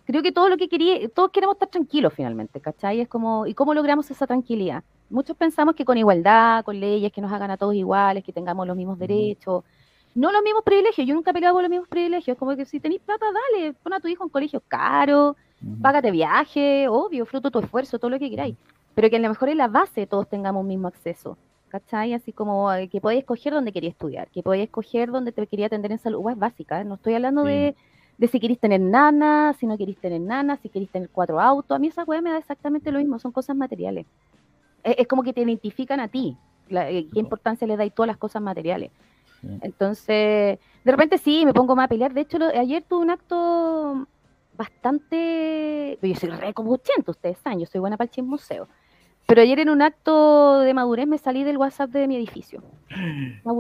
Creo 0.06 0.24
que 0.24 0.32
todo 0.32 0.50
lo 0.50 0.58
que 0.58 0.68
quería, 0.68 1.08
todos 1.10 1.30
queremos 1.32 1.56
estar 1.56 1.70
tranquilos 1.70 2.14
finalmente, 2.14 2.60
¿cachai? 2.60 3.00
Es 3.02 3.08
como, 3.08 3.46
¿y 3.46 3.54
cómo 3.54 3.74
logramos 3.74 4.10
esa 4.10 4.26
tranquilidad? 4.26 4.84
Muchos 5.10 5.36
pensamos 5.38 5.76
que 5.76 5.86
con 5.86 5.98
igualdad, 5.98 6.64
con 6.64 6.80
leyes 6.80 7.12
que 7.12 7.22
nos 7.22 7.32
hagan 7.32 7.52
a 7.52 7.58
todos 7.58 7.76
iguales, 7.76 8.24
que 8.24 8.34
tengamos 8.34 8.66
los 8.66 8.76
mismos 8.76 8.98
derechos, 8.98 9.64
no 10.16 10.32
los 10.32 10.42
mismos 10.44 10.64
privilegios. 10.64 11.08
Yo 11.08 11.14
nunca 11.14 11.32
he 11.32 11.34
peleado 11.34 11.56
por 11.56 11.62
los 11.64 11.70
mismos 11.70 11.88
privilegios. 11.88 12.38
Como 12.38 12.56
que 12.56 12.66
si 12.66 12.80
tenéis 12.80 13.02
plata, 13.02 13.26
dale, 13.54 13.74
pon 13.74 13.94
a 13.94 14.00
tu 14.00 14.08
hijo 14.08 14.24
en 14.24 14.30
colegio 14.30 14.62
caro, 14.68 15.36
págate 15.82 16.10
viaje, 16.12 16.88
obvio, 16.88 17.26
fruto 17.26 17.52
tu 17.52 17.60
esfuerzo, 17.60 18.00
todo 18.00 18.10
lo 18.12 18.20
que 18.20 18.30
queráis. 18.30 18.56
Pero 18.96 19.10
que 19.10 19.16
a 19.18 19.20
lo 19.20 19.30
mejor 19.30 19.50
en 19.50 19.58
la 19.60 19.68
base 19.68 20.08
todos 20.08 20.28
tengamos 20.28 20.62
un 20.62 20.68
mismo 20.68 20.88
acceso. 20.88 21.38
¿Cachai? 21.70 22.14
Así 22.16 22.32
como 22.34 22.74
eh, 22.74 22.88
que 22.88 23.00
podáis 23.00 23.20
escoger 23.20 23.54
dónde 23.54 23.72
quería 23.72 23.92
estudiar, 23.92 24.28
que 24.30 24.42
podáis 24.42 24.64
escoger 24.64 25.12
dónde 25.12 25.32
te 25.32 25.46
quería 25.46 25.68
atender 25.68 25.92
en 25.92 26.00
salud. 26.00 26.18
Igual 26.18 26.34
es 26.34 26.40
básica, 26.40 26.82
¿eh? 26.82 26.84
no 26.84 26.96
estoy 26.96 27.14
hablando 27.14 27.44
Sí. 27.44 27.50
de, 27.50 27.76
de 28.20 28.28
si 28.28 28.40
queréis 28.40 28.60
tener 28.60 28.82
nana, 28.82 29.56
si 29.58 29.66
no 29.66 29.78
queréis 29.78 29.98
tener 29.98 30.20
nana, 30.20 30.58
si 30.58 30.68
queréis 30.70 30.92
tener 30.92 31.10
cuatro 31.10 31.40
autos. 31.40 31.74
A 31.76 31.80
mí 31.80 31.88
esa 31.88 32.04
weá 32.04 32.22
me 32.22 32.30
da 32.32 32.38
exactamente 32.38 32.92
lo 32.92 33.00
mismo, 33.00 33.18
son 33.18 33.32
cosas 33.32 33.56
materiales. 33.56 34.06
Es, 34.84 34.96
es 35.00 35.08
como 35.08 35.24
que 35.24 35.32
te 35.34 35.42
identifican 35.42 36.00
a 36.02 36.08
ti, 36.10 36.36
la- 36.68 36.90
eh, 36.92 37.08
qué 37.14 37.20
importancia 37.20 37.66
le 37.66 37.78
dais 37.78 37.94
todas 37.96 38.08
las 38.08 38.18
cosas 38.18 38.42
materiales. 38.42 38.92
Sí. 39.42 39.48
Entonces, 39.62 40.60
de 40.84 40.92
repente 40.92 41.18
sí, 41.18 41.46
me 41.46 41.54
pongo 41.54 41.76
más 41.78 41.86
a 41.86 41.88
pelear. 41.88 42.14
De 42.14 42.22
hecho, 42.22 42.38
lo- 42.38 42.48
ayer 42.50 42.84
tuve 42.88 43.02
un 43.04 43.10
acto 43.10 44.06
bastante. 44.58 45.98
Yo 46.02 46.16
soy 46.16 46.30
re 46.30 46.54
copuchento, 46.54 47.12
ustedes 47.12 47.38
saben, 47.40 47.60
yo 47.62 47.66
soy 47.66 47.80
buena 47.80 47.96
para 47.98 48.10
el 48.14 48.24
museo. 48.24 48.68
Pero 49.30 49.44
ayer 49.44 49.60
en 49.60 49.70
un 49.70 49.84
acto 49.84 50.62
de 50.62 50.74
madurez 50.74 51.08
me 51.08 51.20
salí 51.20 51.44
del 51.44 51.58
WhatsApp 51.58 51.92
de 51.92 52.08
mi 52.08 52.16
edificio. 52.16 52.64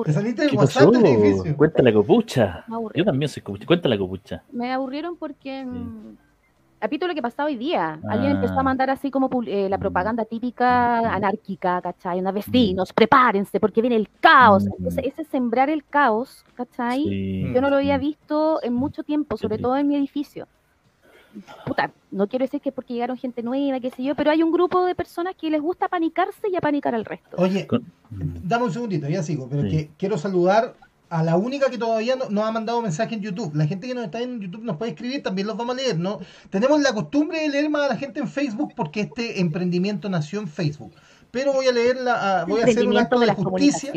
¿Te 0.03 0.13
saliste 0.13 0.41
del 0.45 0.55
WhatsApp 0.55 0.89
de 0.89 0.99
mi 0.99 1.09
edificio? 1.09 1.55
Cuenta 1.55 1.83
la 1.83 1.93
copucha. 1.93 2.65
Yo 2.95 3.05
también 3.05 3.29
soy 3.29 3.43
copucha. 3.43 3.67
Cuenta 3.67 3.87
la 3.87 3.95
copucha. 3.95 4.41
Me 4.51 4.73
aburrieron 4.73 5.15
porque. 5.15 5.63
Mm, 5.63 6.17
Apito 6.81 7.07
lo 7.07 7.13
que 7.13 7.21
pasaba 7.21 7.47
hoy 7.47 7.57
día. 7.57 7.99
Alguien 8.09 8.31
empezó 8.31 8.53
a 8.55 8.61
ah. 8.61 8.63
mandar 8.63 8.89
así 8.89 9.11
como 9.11 9.29
eh, 9.45 9.67
la 9.69 9.77
propaganda 9.77 10.25
típica 10.25 11.13
anárquica, 11.13 11.81
¿cachai? 11.81 12.19
Unos 12.19 12.33
vecinos, 12.33 12.91
prepárense 12.91 13.59
porque 13.59 13.81
viene 13.81 13.97
el 13.97 14.09
caos. 14.21 14.65
Ese, 14.87 15.05
ese 15.05 15.23
sembrar 15.25 15.69
el 15.69 15.85
caos, 15.85 16.45
¿cachai? 16.55 17.53
Yo 17.53 17.61
no 17.61 17.69
lo 17.69 17.75
había 17.75 17.97
visto 17.99 18.59
en 18.63 18.73
mucho 18.73 19.03
tiempo, 19.03 19.37
sobre 19.37 19.59
todo 19.59 19.77
en 19.77 19.87
mi 19.87 19.97
edificio. 19.97 20.47
Puta, 21.65 21.91
no 22.11 22.27
quiero 22.27 22.45
decir 22.45 22.61
que 22.61 22.69
es 22.69 22.75
porque 22.75 22.93
llegaron 22.93 23.17
gente 23.17 23.43
nueva, 23.43 23.79
qué 23.79 23.91
sé 23.91 24.03
yo, 24.03 24.15
pero 24.15 24.31
hay 24.31 24.41
un 24.41 24.51
grupo 24.51 24.85
de 24.85 24.95
personas 24.95 25.35
que 25.35 25.49
les 25.49 25.61
gusta 25.61 25.87
panicarse 25.87 26.49
y 26.51 26.55
apanicar 26.55 26.95
al 26.95 27.05
resto. 27.05 27.37
Oye, 27.37 27.67
dame 28.09 28.65
un 28.65 28.73
segundito, 28.73 29.07
ya 29.07 29.23
sigo, 29.23 29.47
pero 29.49 29.63
que 29.63 29.91
quiero 29.97 30.17
saludar 30.17 30.75
a 31.09 31.23
la 31.23 31.37
única 31.37 31.69
que 31.69 31.77
todavía 31.77 32.15
no, 32.15 32.29
nos 32.29 32.45
ha 32.45 32.51
mandado 32.51 32.81
mensaje 32.81 33.15
en 33.15 33.21
YouTube. 33.21 33.55
La 33.55 33.65
gente 33.65 33.87
que 33.87 33.95
nos 33.95 34.05
está 34.05 34.21
en 34.21 34.39
YouTube 34.39 34.63
nos 34.63 34.77
puede 34.77 34.91
escribir, 34.91 35.23
también 35.23 35.47
los 35.47 35.57
vamos 35.57 35.75
a 35.75 35.77
leer, 35.77 35.97
¿no? 35.97 36.19
Tenemos 36.49 36.79
la 36.81 36.93
costumbre 36.93 37.41
de 37.41 37.49
leer 37.49 37.69
más 37.69 37.83
a 37.85 37.93
la 37.93 37.97
gente 37.97 38.19
en 38.19 38.27
Facebook 38.27 38.73
porque 38.75 39.01
este 39.01 39.39
emprendimiento 39.39 40.09
nació 40.09 40.39
en 40.39 40.47
Facebook. 40.47 40.93
Pero 41.31 41.53
voy 41.53 41.67
a 41.67 41.71
leer 41.71 41.97
la, 41.97 42.45
voy 42.47 42.61
a 42.61 42.65
hacer 42.65 42.87
un 42.87 42.97
acto 42.97 43.19
de, 43.19 43.33
justicia. 43.33 43.93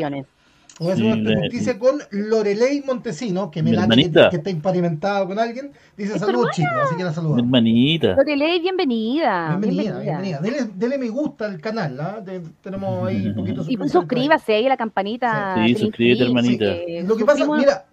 Voy 0.79 0.89
a 0.89 0.93
hacer 0.93 1.05
una 1.05 1.39
justicia 1.41 1.77
con 1.77 2.01
Lorelei 2.09 2.81
Montesino, 2.81 3.51
que 3.51 3.61
me 3.61 3.73
la 3.73 3.87
que, 3.87 4.11
que, 4.31 4.37
está 4.37 4.49
imparimentado 4.49 5.27
con 5.27 5.37
alguien. 5.37 5.71
Dice 5.95 6.17
saludos, 6.17 6.49
chicos, 6.55 6.73
así 6.85 6.95
que 6.95 7.03
la 7.03 7.13
saludo. 7.13 7.37
hermanita. 7.37 8.15
Lorelei, 8.15 8.59
bienvenida. 8.59 9.55
Bienvenida, 9.55 9.99
bienvenida. 9.99 10.39
Dele, 10.39 10.69
dele, 10.73 10.97
me 10.97 11.09
gusta 11.09 11.45
al 11.45 11.61
canal, 11.61 11.99
¿ah? 11.99 12.23
tenemos 12.61 13.07
ahí 13.07 13.27
un 13.27 13.35
poquito 13.35 13.63
Y 13.67 13.77
suscríbase 13.87 14.55
ahí 14.55 14.65
a 14.65 14.69
la 14.69 14.77
campanita. 14.77 15.63
Sí, 15.63 15.75
suscríbete, 15.75 16.23
hermanita. 16.23 16.65
lo 17.03 17.17
que 17.17 17.25
pasa, 17.25 17.45
mira, 17.45 17.85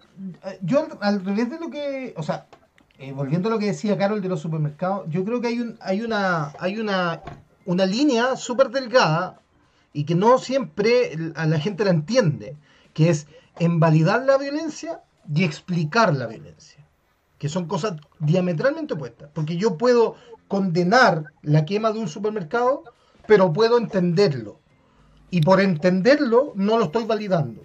yo 0.63 0.87
al 1.01 1.23
revés 1.23 1.51
de 1.51 1.59
lo 1.59 1.69
que, 1.69 2.15
o 2.17 2.23
sea, 2.23 2.47
eh, 2.97 3.11
volviendo 3.11 3.49
a 3.49 3.51
lo 3.51 3.59
que 3.59 3.67
decía 3.67 3.95
Carol 3.95 4.21
de 4.23 4.29
los 4.29 4.41
supermercados, 4.41 5.07
yo 5.07 5.23
creo 5.23 5.39
que 5.39 5.47
hay 5.47 5.59
un, 5.59 5.77
hay 5.81 6.01
una, 6.01 6.51
hay 6.57 6.79
una, 6.79 7.21
una 7.65 7.85
línea 7.85 8.35
súper 8.35 8.69
delgada 8.69 9.39
y 9.93 10.03
que 10.05 10.15
no 10.15 10.39
siempre 10.39 11.11
a 11.35 11.45
la 11.45 11.59
gente 11.59 11.85
la 11.85 11.91
entiende 11.91 12.55
que 12.93 13.09
es 13.09 13.27
invalidar 13.59 14.23
la 14.23 14.37
violencia 14.37 15.01
y 15.33 15.43
explicar 15.43 16.15
la 16.15 16.27
violencia, 16.27 16.85
que 17.37 17.49
son 17.49 17.67
cosas 17.67 17.99
diametralmente 18.19 18.93
opuestas, 18.95 19.29
porque 19.33 19.57
yo 19.57 19.77
puedo 19.77 20.15
condenar 20.47 21.25
la 21.41 21.65
quema 21.65 21.91
de 21.91 21.99
un 21.99 22.07
supermercado, 22.07 22.83
pero 23.27 23.53
puedo 23.53 23.77
entenderlo, 23.77 24.59
y 25.29 25.41
por 25.41 25.61
entenderlo 25.61 26.53
no 26.55 26.77
lo 26.77 26.85
estoy 26.85 27.05
validando. 27.05 27.61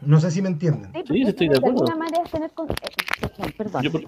No 0.00 0.20
sé 0.20 0.30
si 0.30 0.42
me 0.42 0.48
entienden. 0.48 0.92
Sí, 1.06 1.22
estoy 1.22 1.48
de 1.48 1.56
acuerdo. 1.56 1.84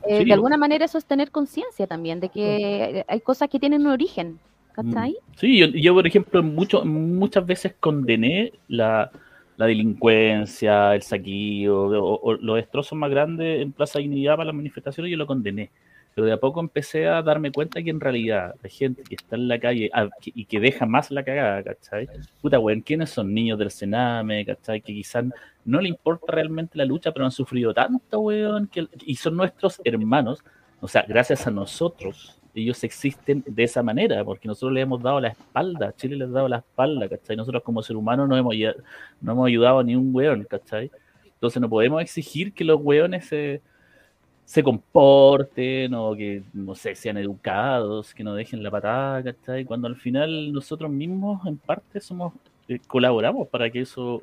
De 0.07 0.33
alguna 0.33 0.57
manera 0.57 0.85
eso 0.85 0.99
es 0.99 1.05
tener 1.05 1.31
conciencia 1.31 1.87
también 1.87 2.21
de 2.21 2.29
que 2.29 3.05
hay 3.07 3.21
cosas 3.21 3.49
que 3.49 3.59
tienen 3.59 3.83
un 3.83 3.93
origen. 3.93 4.39
Mm. 4.77 5.15
Sí, 5.37 5.81
yo, 5.81 5.95
por 5.95 6.07
ejemplo 6.07 6.43
mucho, 6.43 6.85
muchas 6.85 7.47
veces 7.47 7.75
condené 7.79 8.53
la, 8.69 9.11
delincuencia, 9.57 10.95
el 10.95 11.03
saqueo, 11.03 11.87
o, 11.99 12.35
los 12.35 12.57
destrozos 12.57 12.99
más 12.99 13.11
grandes 13.11 13.63
en 13.63 13.73
Plaza 13.73 13.99
Dignidad 13.99 14.37
para 14.37 14.47
las 14.47 14.55
manifestaciones, 14.55 15.11
yo 15.11 15.17
lo 15.17 15.27
condené. 15.27 15.71
Pero 16.15 16.27
de 16.27 16.33
a 16.33 16.41
poco 16.41 16.61
empecé 16.61 17.07
a 17.07 17.21
darme 17.23 17.53
cuenta 17.53 17.83
que 17.83 17.91
en 17.91 18.01
realidad 18.01 18.55
la 18.63 18.71
gente 18.71 19.03
que 19.03 19.17
está 19.17 19.37
en 19.37 19.49
la 19.49 19.59
calle 19.59 19.91
y 20.25 20.47
que 20.47 20.61
deja 20.61 20.87
más 20.87 21.11
la 21.11 21.23
cagada, 21.23 21.63
¿cachai? 21.63 22.09
Puta, 22.41 22.59
weón, 22.59 22.81
¿quiénes 22.81 23.11
son 23.11 23.35
niños 23.35 23.59
del 23.59 23.71
Sename, 23.71 24.47
¿cachai? 24.47 24.81
Que 24.81 24.95
quizás 24.95 25.27
no 25.67 25.79
le 25.79 25.91
importa 25.91 26.33
realmente 26.33 26.79
la 26.79 26.87
lucha, 26.87 27.13
pero 27.13 27.27
han 27.27 27.31
sufrido 27.31 27.75
tanto, 27.75 28.21
weón, 28.21 28.67
que, 28.69 28.89
y 29.05 29.17
son 29.17 29.37
nuestros 29.37 29.79
hermanos. 29.85 30.43
O 30.81 30.89
sea, 30.89 31.05
gracias 31.07 31.47
a 31.47 31.51
nosotros, 31.51 32.39
ellos 32.61 32.83
existen 32.85 33.45
de 33.47 33.63
esa 33.65 33.83
manera, 33.83 34.25
porque 34.25 34.49
nosotros 34.49 34.73
le 34.73 34.81
hemos 34.81 35.03
dado 35.03 35.21
la 35.21 35.29
espalda, 35.29 35.95
Chile 35.95 36.17
les 36.17 36.29
ha 36.29 36.33
dado 36.33 36.49
la 36.49 36.59
espalda, 36.59 37.09
¿cachai? 37.09 37.37
Nosotros 37.37 37.63
como 37.63 37.83
ser 37.83 37.97
humanos 37.97 38.29
no 38.29 38.37
hemos, 38.37 38.55
no 39.21 39.33
hemos 39.33 39.47
ayudado 39.47 39.81
a 39.81 39.85
ni 39.85 39.95
un 39.95 40.15
weón, 40.15 40.45
¿cachai? 40.45 40.91
Entonces 41.25 41.61
no 41.61 41.69
podemos 41.69 42.01
exigir 42.01 42.53
que 42.55 42.65
los 42.65 42.81
weones 42.83 43.27
se, 43.27 43.61
se 44.45 44.63
comporten 44.63 45.93
o 45.95 46.15
que, 46.17 46.43
no 46.55 46.75
sé, 46.75 46.95
sean 46.95 47.19
educados, 47.19 48.15
que 48.15 48.25
no 48.25 48.35
dejen 48.35 48.63
la 48.63 48.71
patada, 48.71 49.23
¿cachai? 49.23 49.65
Cuando 49.65 49.89
al 49.89 49.97
final 49.97 50.53
nosotros 50.53 50.91
mismos 50.91 51.45
en 51.47 51.59
parte 51.59 52.01
somos 52.01 52.33
eh, 52.69 52.81
colaboramos 52.87 53.49
para 53.49 53.71
que 53.71 53.83
eso, 53.83 54.23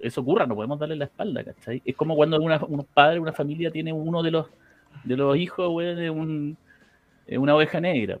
eso 0.00 0.20
ocurra, 0.20 0.46
no 0.46 0.54
podemos 0.56 0.78
darle 0.78 0.96
la 0.96 1.04
espalda, 1.04 1.44
¿cachai? 1.44 1.82
Es 1.84 1.94
como 1.94 2.16
cuando 2.16 2.40
una, 2.40 2.64
unos 2.64 2.86
padres, 2.86 3.20
una 3.20 3.32
familia 3.32 3.70
tiene 3.70 3.92
uno 3.92 4.22
de 4.22 4.30
los 4.30 4.46
de 5.04 5.16
los 5.16 5.36
hijos, 5.36 5.68
weón, 5.70 5.96
de 5.96 6.08
un 6.08 6.56
una 7.28 7.56
oveja 7.56 7.80
negra. 7.80 8.18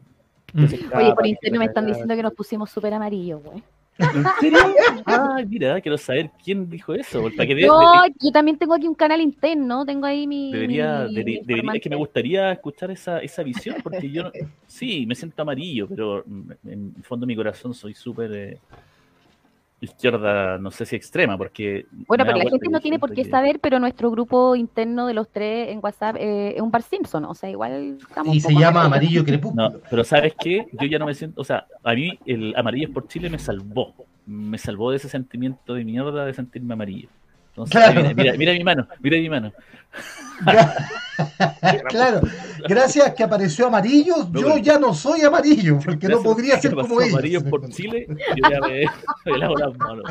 Mm. 0.52 0.64
Oye, 0.94 1.14
por 1.14 1.26
internet 1.26 1.58
me 1.58 1.64
están 1.66 1.86
diciendo 1.86 2.14
que 2.14 2.22
nos 2.22 2.34
pusimos 2.34 2.70
súper 2.70 2.94
amarillos, 2.94 3.42
güey. 3.42 3.62
¿En 3.98 4.24
serio? 4.40 4.58
Ay, 5.04 5.46
mira, 5.48 5.80
quiero 5.80 5.96
saber 5.96 6.30
quién 6.42 6.68
dijo 6.68 6.94
eso. 6.94 7.28
no, 7.30 8.06
yo 8.20 8.32
también 8.32 8.58
tengo 8.58 8.74
aquí 8.74 8.88
un 8.88 8.94
canal 8.94 9.20
interno, 9.20 9.84
tengo 9.84 10.06
ahí 10.06 10.26
mi. 10.26 10.52
Debería, 10.52 11.06
debería, 11.06 11.42
es 11.74 11.82
que 11.82 11.90
me 11.90 11.96
gustaría 11.96 12.52
escuchar 12.52 12.90
esa, 12.90 13.20
esa 13.20 13.42
visión, 13.42 13.76
porque 13.82 14.10
yo 14.10 14.32
sí, 14.66 15.06
me 15.06 15.14
siento 15.14 15.42
amarillo, 15.42 15.86
pero 15.88 16.24
en 16.24 16.94
el 16.96 17.04
fondo 17.04 17.24
de 17.24 17.28
mi 17.28 17.36
corazón 17.36 17.72
soy 17.72 17.94
súper 17.94 18.32
eh, 18.32 18.58
izquierda, 19.84 20.58
no 20.58 20.70
sé 20.70 20.86
si 20.86 20.96
extrema, 20.96 21.38
porque... 21.38 21.86
Bueno, 22.06 22.24
pero 22.24 22.38
la 22.38 22.44
gente 22.44 22.68
no 22.68 22.80
tiene 22.80 22.98
por 22.98 23.12
qué 23.12 23.24
saber, 23.24 23.60
pero 23.60 23.78
nuestro 23.78 24.10
grupo 24.10 24.56
interno 24.56 25.06
de 25.06 25.14
los 25.14 25.28
tres 25.28 25.70
en 25.70 25.80
WhatsApp 25.82 26.16
eh, 26.18 26.54
es 26.56 26.62
un 26.62 26.70
par 26.70 26.82
Simpson, 26.82 27.24
o 27.24 27.34
sea, 27.34 27.50
igual 27.50 27.98
estamos... 28.00 28.34
Y 28.34 28.40
se 28.40 28.54
llama 28.54 28.84
Amarillo 28.84 29.24
Crepúsculo. 29.24 29.70
No, 29.70 29.78
pero 29.88 30.04
¿sabes 30.04 30.34
qué? 30.38 30.66
Yo 30.72 30.86
ya 30.86 30.98
no 30.98 31.06
me 31.06 31.14
siento, 31.14 31.40
o 31.40 31.44
sea, 31.44 31.66
a 31.82 31.94
mí 31.94 32.18
el 32.26 32.54
Amarillo 32.56 32.92
por 32.92 33.08
Chile 33.08 33.30
me 33.30 33.38
salvó, 33.38 33.94
me 34.26 34.58
salvó 34.58 34.90
de 34.90 34.96
ese 34.96 35.08
sentimiento 35.08 35.74
de 35.74 35.84
mierda 35.84 36.24
de 36.24 36.34
sentirme 36.34 36.74
amarillo. 36.74 37.08
Entonces, 37.56 38.16
mira, 38.16 38.34
mira, 38.36 38.52
mi 38.52 38.64
mano, 38.64 38.88
mira 39.00 39.16
mi 39.16 39.28
mano. 39.28 39.52
claro, 41.88 42.20
gracias 42.68 43.14
que 43.14 43.22
apareció 43.22 43.68
amarillo, 43.68 44.28
yo 44.32 44.58
ya 44.58 44.76
no 44.76 44.92
soy 44.92 45.20
amarillo, 45.20 45.78
porque 45.84 46.08
no 46.08 46.20
podría 46.20 46.60
ser 46.60 46.74
como 46.74 47.00
ellos. 47.00 47.14
Amarillo 47.14 47.44
por 47.44 47.68
Chile, 47.68 48.08
yo 48.08 48.50
ya 48.50 48.60
me, 48.60 48.86
lavo 49.38 49.56
las 49.56 49.78
manos. 49.78 50.04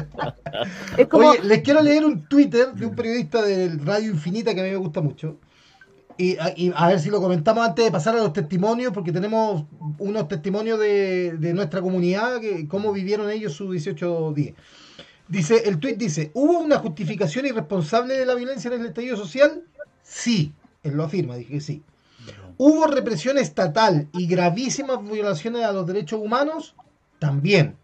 Oye, 1.11 1.43
les 1.43 1.61
quiero 1.61 1.81
leer 1.81 2.05
un 2.05 2.29
Twitter 2.29 2.71
de 2.71 2.85
un 2.85 2.95
periodista 2.95 3.41
del 3.41 3.85
Radio 3.85 4.11
Infinita 4.11 4.53
que 4.55 4.61
a 4.61 4.63
mí 4.63 4.69
me 4.69 4.77
gusta 4.77 5.01
mucho. 5.01 5.37
Y, 6.17 6.37
a 6.37 6.87
ver 6.87 6.99
si 7.01 7.09
lo 7.09 7.19
comentamos 7.19 7.67
antes 7.67 7.83
de 7.83 7.91
pasar 7.91 8.15
a 8.15 8.19
los 8.19 8.31
testimonios, 8.31 8.93
porque 8.93 9.11
tenemos 9.11 9.65
unos 9.97 10.29
testimonios 10.29 10.79
de, 10.79 11.33
de 11.37 11.53
nuestra 11.53 11.81
comunidad, 11.81 12.39
que, 12.39 12.69
cómo 12.69 12.93
vivieron 12.93 13.29
ellos 13.29 13.51
sus 13.51 13.69
18 13.71 14.31
días. 14.31 14.55
Dice, 15.33 15.67
el 15.67 15.79
tuit 15.79 15.97
dice, 15.97 16.29
¿hubo 16.35 16.59
una 16.59 16.77
justificación 16.77 17.47
irresponsable 17.47 18.15
de 18.15 18.23
la 18.23 18.35
violencia 18.35 18.67
en 18.67 18.81
el 18.81 18.85
estallido 18.85 19.17
social? 19.17 19.63
Sí, 20.03 20.53
él 20.83 20.93
lo 20.93 21.05
afirma, 21.05 21.35
dije 21.35 21.53
que 21.53 21.59
sí. 21.59 21.83
¿Hubo 22.59 22.85
represión 22.85 23.39
estatal 23.39 24.07
y 24.13 24.27
gravísimas 24.27 25.03
violaciones 25.03 25.63
a 25.63 25.71
los 25.71 25.87
derechos 25.87 26.21
humanos? 26.21 26.75
También. 27.17 27.75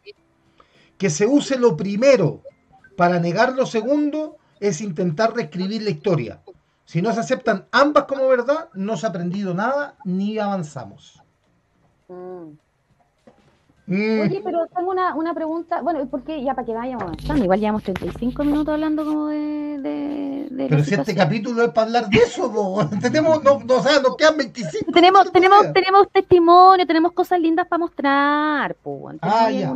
Que 0.99 1.09
se 1.09 1.25
use 1.25 1.57
lo 1.57 1.75
primero 1.75 2.43
para 2.95 3.19
negar 3.19 3.53
lo 3.53 3.65
segundo 3.65 4.37
es 4.59 4.79
intentar 4.79 5.33
reescribir 5.33 5.81
la 5.81 5.89
historia. 5.89 6.43
Si 6.85 7.01
no 7.01 7.11
se 7.15 7.21
aceptan 7.21 7.65
ambas 7.71 8.03
como 8.03 8.27
verdad, 8.27 8.69
no 8.75 8.95
se 8.95 9.07
ha 9.07 9.09
aprendido 9.09 9.55
nada 9.55 9.97
ni 10.05 10.37
avanzamos. 10.37 11.23
Mm. 12.09 12.51
Mm. 13.89 14.21
Oye, 14.21 14.41
pero 14.43 14.67
tengo 14.67 14.91
una, 14.91 15.15
una 15.15 15.33
pregunta, 15.33 15.81
bueno, 15.81 16.07
porque 16.11 16.43
ya 16.43 16.53
para 16.53 16.63
que 16.63 16.73
vayamos 16.73 17.01
avanzando, 17.01 17.43
igual 17.43 17.59
llevamos 17.59 17.81
35 17.81 18.43
minutos 18.43 18.71
hablando 18.71 19.03
como 19.03 19.27
de... 19.27 19.79
de, 19.79 20.67
pero 20.69 20.83
si 20.83 20.93
este 20.93 21.15
capítulo 21.15 21.63
es 21.63 21.69
para 21.71 21.87
hablar 21.87 22.07
de 22.07 22.17
eso, 22.19 22.87
tenemos, 23.01 23.43
no, 23.43 23.59
no, 23.61 23.77
o 23.77 23.81
sea, 23.81 23.99
nos 23.99 24.15
quedan 24.15 24.37
25 24.37 24.91
Tenemos, 24.91 25.31
tenemos, 25.31 25.73
tenemos 25.73 26.07
testimonio, 26.11 26.85
tenemos 26.85 27.13
cosas 27.13 27.39
lindas 27.39 27.67
para 27.67 27.79
mostrar, 27.79 28.75
po. 28.75 29.09
ah, 29.21 29.49
ya, 29.49 29.73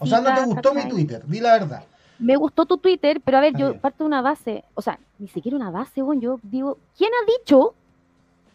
O 0.00 0.06
sea, 0.06 0.20
no 0.20 0.34
te 0.34 0.46
gustó 0.46 0.74
mi 0.74 0.88
Twitter, 0.88 1.24
di 1.24 1.38
la 1.38 1.52
verdad. 1.52 1.84
Me 2.18 2.34
gustó 2.34 2.66
tu 2.66 2.78
Twitter, 2.78 3.20
pero 3.24 3.38
a 3.38 3.40
ver, 3.40 3.56
yo 3.56 3.78
parto 3.78 4.02
de 4.02 4.08
una 4.08 4.20
base, 4.20 4.64
o 4.74 4.82
sea, 4.82 4.98
ni 5.20 5.28
siquiera 5.28 5.56
una 5.56 5.70
base, 5.70 6.02
bueno, 6.02 6.20
yo 6.20 6.40
digo, 6.42 6.78
¿quién 6.98 7.10
ha 7.12 7.38
dicho 7.38 7.74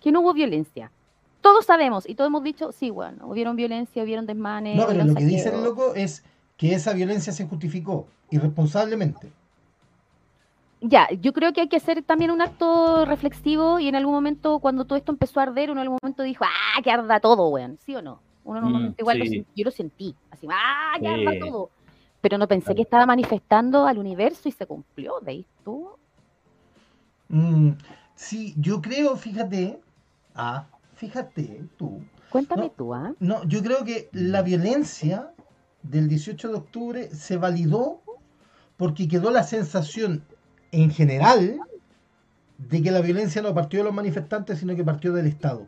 que 0.01 0.11
no 0.11 0.19
hubo 0.19 0.33
violencia? 0.33 0.91
Todos 1.41 1.65
sabemos 1.65 2.07
y 2.07 2.15
todos 2.15 2.27
hemos 2.29 2.43
dicho, 2.43 2.71
sí, 2.71 2.89
bueno, 2.89 3.27
hubieron 3.27 3.55
violencia, 3.55 4.03
hubieron 4.03 4.25
desmanes. 4.25 4.77
No, 4.77 4.87
pero 4.87 5.03
lo 5.03 5.15
que 5.15 5.25
dice 5.25 5.49
el 5.49 5.63
loco 5.63 5.95
es 5.95 6.23
que 6.57 6.73
esa 6.73 6.93
violencia 6.93 7.33
se 7.33 7.47
justificó 7.47 8.07
irresponsablemente. 8.31 9.31
ya, 10.81 11.09
yo 11.21 11.33
creo 11.33 11.51
que 11.53 11.61
hay 11.61 11.69
que 11.69 11.77
hacer 11.77 12.03
también 12.03 12.31
un 12.31 12.41
acto 12.41 13.05
reflexivo 13.05 13.79
y 13.79 13.87
en 13.87 13.95
algún 13.95 14.13
momento 14.13 14.59
cuando 14.59 14.85
todo 14.85 14.97
esto 14.97 15.11
empezó 15.11 15.39
a 15.39 15.43
arder, 15.43 15.71
uno 15.71 15.81
en 15.81 15.83
algún 15.83 15.97
momento 16.01 16.23
dijo, 16.23 16.45
ah, 16.45 16.81
que 16.81 16.91
arda 16.91 17.19
todo, 17.19 17.49
weón, 17.49 17.77
¿sí 17.77 17.95
o 17.95 18.01
no? 18.01 18.23
Uno 18.43 18.59
en 18.59 18.65
un 18.65 18.71
Mm, 18.71 18.73
momento 18.73 18.95
igual, 18.99 19.19
lo 19.19 19.25
sí. 19.25 19.41
sen- 19.41 19.45
yo 19.55 19.65
lo 19.65 19.71
sentí, 19.71 20.15
así, 20.31 20.47
ah, 20.49 20.95
que 21.01 21.07
arda 21.07 21.31
todo. 21.39 21.71
Pero 22.21 22.37
no 22.37 22.47
pensé 22.47 22.75
que 22.75 22.81
estaba 22.81 23.05
manifestando 23.05 23.85
al 23.85 23.97
universo 23.97 24.49
y 24.49 24.51
se 24.51 24.65
cumplió, 24.65 25.19
de 25.21 25.31
ahí 25.31 25.47
estuvo. 25.57 25.99
Mm, 27.29 27.71
sí, 28.15 28.53
yo 28.57 28.81
creo, 28.81 29.15
fíjate, 29.15 29.79
ah, 30.35 30.67
fíjate 30.99 31.63
tú, 31.77 32.01
Cuéntame 32.29 32.63
No. 32.63 32.71
tú, 32.71 32.93
¿ah? 32.93 33.13
no, 33.19 33.43
yo 33.45 33.63
creo 33.63 33.83
que 33.85 34.09
la 34.11 34.41
violencia 34.41 35.31
del 35.81 36.07
18 36.09 36.49
de 36.49 36.55
octubre 36.55 37.09
se 37.15 37.37
validó 37.37 38.01
porque 38.77 39.07
quedó 39.07 39.31
la 39.31 39.43
sensación 39.43 40.23
en 40.71 40.91
general 40.91 41.59
de 42.57 42.81
que 42.83 42.91
la 42.91 43.01
violencia 43.01 43.41
no 43.41 43.53
partió 43.53 43.79
de 43.79 43.85
los 43.85 43.93
manifestantes, 43.93 44.59
sino 44.59 44.75
que 44.75 44.83
partió 44.83 45.13
del 45.13 45.25
Estado. 45.27 45.67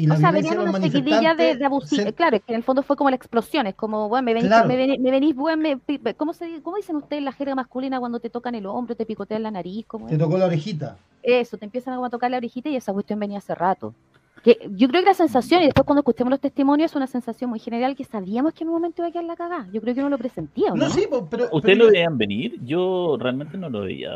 Y 0.00 0.06
la 0.06 0.14
O 0.14 0.16
sea, 0.18 0.30
venían 0.30 0.58
una 0.58 0.72
seguidilla 0.80 1.34
de, 1.34 1.56
de 1.56 1.66
abusi- 1.66 2.02
se- 2.04 2.12
Claro, 2.14 2.36
es 2.36 2.42
que 2.42 2.52
en 2.52 2.56
el 2.56 2.62
fondo 2.62 2.82
fue 2.82 2.96
como 2.96 3.10
la 3.10 3.16
explosión, 3.16 3.66
es 3.66 3.74
como, 3.74 4.08
bueno, 4.08 4.24
me 4.24 4.34
venís, 4.34 4.48
Claro. 4.48 4.66
me 4.68 4.76
venís, 4.76 4.98
me 5.00 5.10
venís, 5.10 5.34
weón, 5.36 5.60
me 5.60 5.78
¿cómo, 6.16 6.32
se, 6.32 6.62
¿cómo 6.62 6.76
dicen 6.76 6.96
ustedes 6.96 7.22
la 7.22 7.32
jerga 7.32 7.54
masculina 7.54 7.98
cuando 8.00 8.18
te 8.20 8.30
tocan 8.30 8.54
el 8.54 8.66
hombro, 8.66 8.94
te 8.94 9.04
picotean 9.06 9.42
la 9.42 9.50
nariz? 9.50 9.84
¿cómo 9.86 10.06
te 10.06 10.14
es? 10.14 10.18
tocó 10.18 10.38
la 10.38 10.46
orejita. 10.46 10.96
Eso, 11.22 11.56
te 11.58 11.66
empiezan 11.66 12.02
a 12.02 12.10
tocar 12.10 12.30
la 12.30 12.38
orejita 12.38 12.68
y 12.70 12.76
esa 12.76 12.92
cuestión 12.92 13.18
venía 13.20 13.38
hace 13.38 13.54
rato. 13.54 13.94
Que 14.42 14.56
yo 14.74 14.88
creo 14.88 15.02
que 15.02 15.08
la 15.08 15.14
sensación, 15.14 15.60
y 15.60 15.66
después 15.66 15.84
cuando 15.84 16.00
escuchemos 16.00 16.30
los 16.30 16.40
testimonios, 16.40 16.92
es 16.92 16.96
una 16.96 17.06
sensación 17.06 17.50
muy 17.50 17.58
general 17.58 17.94
que 17.94 18.04
sabíamos 18.04 18.54
que 18.54 18.64
en 18.64 18.68
un 18.70 18.74
momento 18.76 19.02
iba 19.02 19.08
a 19.08 19.12
quedar 19.12 19.24
la 19.26 19.36
cagada. 19.36 19.68
Yo 19.70 19.82
creo 19.82 19.94
que 19.94 20.00
uno 20.00 20.08
lo 20.08 20.16
presentía, 20.16 20.72
¿o 20.72 20.76
¿no? 20.76 20.84
No, 20.86 20.90
sí, 20.90 21.06
pero... 21.28 21.44
¿Ustedes 21.52 21.76
pero- 21.76 21.84
lo 21.84 21.90
veían 21.92 22.16
venir? 22.16 22.58
Yo 22.64 23.18
realmente 23.20 23.58
no 23.58 23.68
lo 23.68 23.80
veía, 23.82 24.10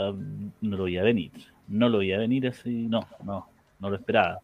no 0.63 0.77
lo 0.79 0.85
veía 0.85 1.03
venir. 1.03 1.31
No 1.69 1.91
lo 1.91 1.99
veía 1.99 2.17
venir 2.17 2.47
así, 2.49 2.87
no, 2.89 3.01
no, 3.23 3.47
no 3.81 3.91
lo 3.91 3.97
esperaba. 3.97 4.39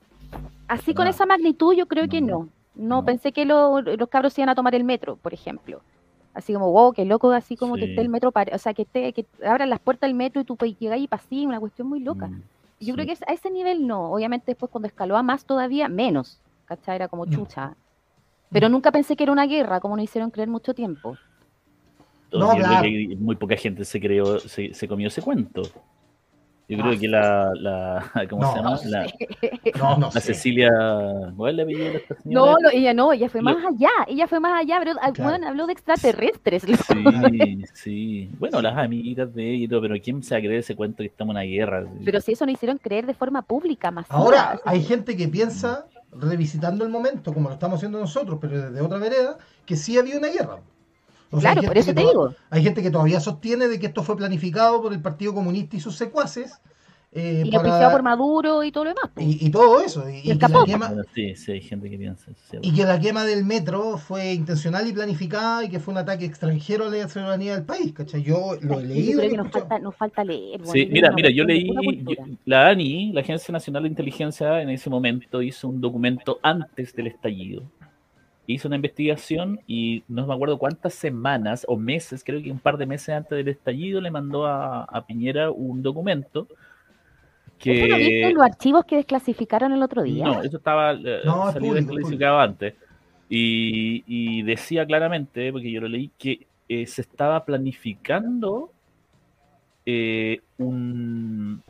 Así 0.69 0.95
con 0.95 1.05
No. 1.05 1.11
esa 1.11 1.27
magnitud, 1.27 1.75
yo 1.75 1.87
creo 1.87 2.09
que 2.09 2.21
No. 2.21 2.27
no. 2.27 2.49
No, 2.77 3.05
pensé 3.05 3.33
que 3.33 3.45
lo- 3.45 3.81
los 3.83 4.09
cabros 4.09 4.37
iban 4.39 4.49
a 4.49 4.55
tomar 4.55 4.75
el 4.75 4.85
metro, 4.85 5.17
por 5.17 5.35
ejemplo. 5.35 5.81
Así 6.33 6.53
como, 6.55 6.71
wow, 6.71 6.93
qué 6.93 7.05
loco, 7.05 7.33
así 7.33 7.57
como 7.57 7.75
que 7.75 7.83
Sí. 7.85 7.91
esté 7.91 8.01
el 8.03 8.09
metro, 8.09 8.31
pare- 8.31 8.55
o 8.55 8.59
sea, 8.59 8.73
que 8.73 8.83
esté, 8.83 9.13
que 9.13 9.27
abran 9.45 9.69
las 9.69 9.81
puertas 9.81 10.07
del 10.09 10.15
metro 10.15 10.41
y 10.41 10.45
tú 10.45 10.57
puedes 10.57 10.79
llegar 10.79 10.99
y 10.99 11.09
pasar, 11.09 11.39
una 11.47 11.59
cuestión 11.59 11.89
muy 11.89 12.01
loca. 12.01 12.29
Mm, 12.29 12.43
Yo 12.81 12.87
sí. 12.87 12.93
creo 12.93 13.07
que 13.07 13.13
a 13.27 13.33
ese 13.33 13.51
nivel 13.51 13.87
no. 13.87 14.13
Obviamente 14.13 14.47
después 14.53 14.71
cuando 14.71 14.87
escaló 14.87 15.17
a 15.17 15.23
más 15.23 15.45
todavía, 15.45 15.89
menos. 15.89 16.41
¿Cachai? 16.67 16.97
Era 16.97 17.09
como 17.09 17.27
No. 17.27 17.33
chucha. 17.33 17.75
Pero 18.53 18.69
nunca 18.69 18.93
pensé 18.93 19.17
que 19.17 19.25
era 19.25 19.33
una 19.33 19.47
guerra, 19.47 19.81
como 19.81 19.97
nos 19.97 20.05
hicieron 20.05 20.31
creer 20.31 20.49
mucho 20.49 20.73
tiempo. 20.73 21.17
No, 22.33 22.51
claro. 22.53 22.83
que 22.85 23.17
muy 23.19 23.35
poca 23.35 23.57
gente 23.57 23.85
se 23.85 24.01
creó, 24.01 24.39
se, 24.39 24.73
se 24.73 24.87
comió 24.89 25.09
ese 25.09 25.21
cuento. 25.21 25.63
Yo 26.71 26.79
creo 26.83 26.99
que 27.01 27.09
la, 27.09 27.51
la 27.55 28.13
¿cómo 28.31 28.43
No, 28.43 28.53
se 28.53 28.57
llama? 28.59 28.79
La, 28.85 29.07
No, 29.79 29.97
no 29.99 30.11
la. 30.15 30.21
Cecilia, 30.21 30.71
¿cuál 31.37 31.55
el 31.59 31.61
apellido 31.65 31.87
esta 31.97 32.15
señora? 32.23 32.53
No, 32.53 32.57
no, 32.61 32.71
ella 32.71 32.95
no, 32.95 33.13
ella 33.13 33.29
fue 33.29 33.43
Lo- 33.43 33.53
más 33.55 33.65
allá. 33.65 33.91
Ella 34.07 34.27
fue 34.29 34.41
más 34.41 34.61
allá, 34.61 34.77
pero 34.79 34.93
ah, 35.03 35.11
Claro. 35.13 35.31
bueno, 35.31 35.49
habló 35.49 35.67
de 35.67 35.73
extraterrestres. 35.73 36.63
Sí, 36.63 37.65
sí. 37.75 38.31
Bueno, 38.39 38.63
las 38.63 38.77
amiguitas 38.79 39.35
de 39.35 39.51
ella 39.55 39.65
y 39.65 39.69
todo, 39.69 39.81
pero 39.83 39.95
¿quién 40.03 40.23
se 40.23 40.35
va 40.35 40.39
a 40.39 40.41
creer 40.43 40.61
ese 40.61 40.77
cuento 40.77 40.99
que 40.99 41.07
estamos 41.09 41.33
en 41.35 41.37
una 41.39 41.45
guerra? 41.45 41.85
Pero 42.05 42.21
si 42.21 42.33
eso 42.33 42.47
nos 42.47 42.55
hicieron 42.55 42.79
creer 42.79 43.07
de 43.07 43.15
forma 43.15 43.43
pública, 43.43 43.91
masiva. 43.91 44.17
Ahora, 44.17 44.51
así 44.53 44.63
hay 44.65 44.83
gente 44.85 45.17
que 45.17 45.29
piensa, 45.29 45.87
revisitando 46.13 46.85
el 46.85 46.91
momento, 46.91 47.33
como 47.35 47.49
lo 47.49 47.55
estamos 47.55 47.77
haciendo 47.79 47.99
nosotros, 47.99 48.39
pero 48.41 48.61
desde 48.71 48.81
otra 48.81 48.99
vereda, 48.99 49.39
que 49.67 49.77
sí 49.77 49.99
había 49.99 50.19
una 50.19 50.29
guerra. 50.29 50.59
O 51.33 51.41
sea, 51.41 51.51
hay 51.51 51.57
Claro, 51.57 51.69
por 51.69 51.79
eso 51.79 51.95
te 51.95 52.01
digo. 52.01 52.35
Hay 52.51 52.63
gente 52.63 52.83
que 52.83 52.91
todavía 52.91 53.21
sostiene 53.21 53.69
de 53.69 53.79
que 53.79 53.87
esto 53.87 54.03
fue 54.03 54.17
planificado 54.17 54.83
por 54.83 54.93
el 54.93 55.01
Partido 55.01 55.33
Comunista 55.35 55.77
y 55.77 55.81
sus 55.81 55.97
secuaces. 55.97 56.61
eh, 57.13 57.43
Y 57.45 57.51
para- 57.51 57.91
por 57.91 58.03
Maduro 58.05 58.63
y 58.63 58.71
todo 58.71 58.85
lo 58.85 58.91
demás. 58.91 59.11
pues. 59.13 59.27
y, 59.27 59.47
y 59.47 59.51
todo 59.51 59.81
eso. 59.81 60.09
Y, 60.09 60.19
y 60.19 60.23
que 60.23 60.33
escapó. 60.33 60.61
la 60.61 60.65
quema, 60.65 60.93
sí, 61.13 61.35
sí, 61.35 61.51
hay 61.53 61.61
gente 61.61 61.91
que 61.91 61.99
piensa. 61.99 62.31
eso, 62.31 62.41
sí. 62.53 62.59
y 62.63 62.73
que 62.73 62.85
la 62.85 63.01
quema 63.01 63.25
del 63.25 63.45
metro 63.45 63.99
fue 63.99 64.33
intencional 64.33 64.87
y 64.87 64.93
planificada 64.93 65.65
y 65.65 65.69
que 65.69 65.81
fue 65.81 65.91
un 65.93 65.99
ataque 65.99 66.25
extranjero 66.25 66.87
a 66.87 66.91
la 66.91 67.09
ciudadanía 67.09 67.55
del 67.57 67.65
país. 67.65 67.93
¿cachai? 67.93 68.23
Yo 68.23 68.55
lo 68.61 68.79
he 68.79 68.83
Yo 68.83 68.89
leído. 68.89 69.19
creo 69.19 69.25
y 69.25 69.29
que 69.31 69.35
he 69.35 69.39
nos 69.39 69.51
falta, 69.51 69.79
nos 69.81 69.97
falta 69.97 70.23
leer. 70.25 70.59
bueno, 70.59 70.73
Sí, 70.73 70.89
mira, 70.91 71.11
mira, 71.11 71.31
yo 71.31 71.43
leí, 71.43 71.67
yo- 72.05 72.25
la 72.45 72.69
ANI, 72.69 73.13
la 73.13 73.23
Agencia 73.23 73.51
Nacional 73.53 73.83
de 73.83 73.89
Inteligencia, 73.89 74.63
en 74.63 74.71
ese 74.71 74.89
momento 74.89 75.43
hizo 75.43 75.67
un 75.69 75.81
documento 75.81 76.39
antes 76.45 76.95
del 76.95 77.09
estallido. 77.09 77.65
Hizo 78.53 78.69
una 78.69 78.77
investigación 78.77 79.61
y 79.67 80.03
no 80.09 80.27
me 80.27 80.35
acuerdo 80.35 80.59
cuántas 80.59 80.95
semanas 80.95 81.65
o 81.69 81.77
meses, 81.77 82.23
creo 82.25 82.43
que 82.43 82.51
un 82.51 82.59
par 82.59 82.77
de 82.77 82.87
meses 82.87 83.11
antes 83.11 83.37
del 83.37 83.49
estallido, 83.49 84.01
le 84.01 84.11
mandó 84.11 84.47
a, 84.47 84.85
a 84.85 85.07
Piñera 85.07 85.51
un 85.51 85.83
documento 85.83 86.49
¿Eso 87.69 87.87
lo 87.87 87.97
viste 87.97 88.23
en 88.23 88.29
que... 88.29 88.35
los 88.35 88.45
archivos 88.45 88.85
que 88.85 88.97
desclasificaron 88.97 89.73
el 89.73 89.83
otro 89.83 90.03
día? 90.03 90.25
No, 90.25 90.43
eso 90.43 90.57
estaba 90.57 90.93
eh, 90.93 91.21
No, 91.25 91.53
salido 91.53 91.75
público, 91.75 91.75
desclasificado 91.75 92.39
antes. 92.39 92.75
Y, 93.29 94.03
y 94.07 94.43
decía 94.43 94.87
claramente, 94.87 95.53
porque 95.53 95.71
yo 95.71 95.81
lo 95.83 95.89
leí, 95.89 96.11
que 96.19 96.47
eh, 96.69 96.87
se 96.87 97.03
estaba 97.03 97.45
planificando 97.45 98.73
eh, 99.85 100.41
un, 100.59 101.63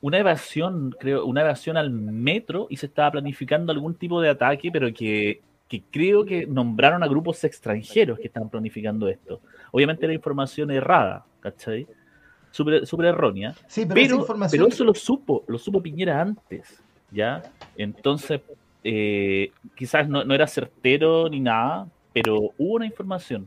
una 0.00 0.18
evasión, 0.18 0.94
creo, 0.98 1.24
una 1.26 1.40
evasión 1.40 1.76
al 1.76 1.90
metro 1.90 2.66
y 2.70 2.76
se 2.76 2.86
estaba 2.86 3.12
planificando 3.12 3.72
algún 3.72 3.94
tipo 3.94 4.20
de 4.20 4.28
ataque, 4.30 4.70
pero 4.72 4.92
que, 4.92 5.40
que 5.66 5.82
creo 5.90 6.24
que 6.24 6.46
nombraron 6.46 7.02
a 7.02 7.08
grupos 7.08 7.42
extranjeros 7.44 8.18
que 8.18 8.28
estaban 8.28 8.48
planificando 8.48 9.08
esto. 9.08 9.40
Obviamente 9.72 10.04
era 10.04 10.14
información 10.14 10.70
errada, 10.70 11.24
¿cachai? 11.40 11.86
Súper 12.50 13.06
errónea. 13.06 13.54
Sí, 13.66 13.82
pero, 13.82 13.94
Pero, 13.94 14.16
información. 14.16 14.58
pero 14.58 14.68
eso 14.68 14.84
lo 14.84 14.94
supo, 14.94 15.44
lo 15.48 15.58
supo 15.58 15.82
Piñera 15.82 16.20
antes, 16.20 16.80
¿ya? 17.10 17.42
Entonces, 17.76 18.40
eh, 18.84 19.50
quizás 19.74 20.08
no, 20.08 20.24
no 20.24 20.34
era 20.34 20.46
certero 20.46 21.28
ni 21.28 21.40
nada, 21.40 21.88
pero 22.12 22.52
hubo 22.56 22.76
una 22.76 22.86
información 22.86 23.46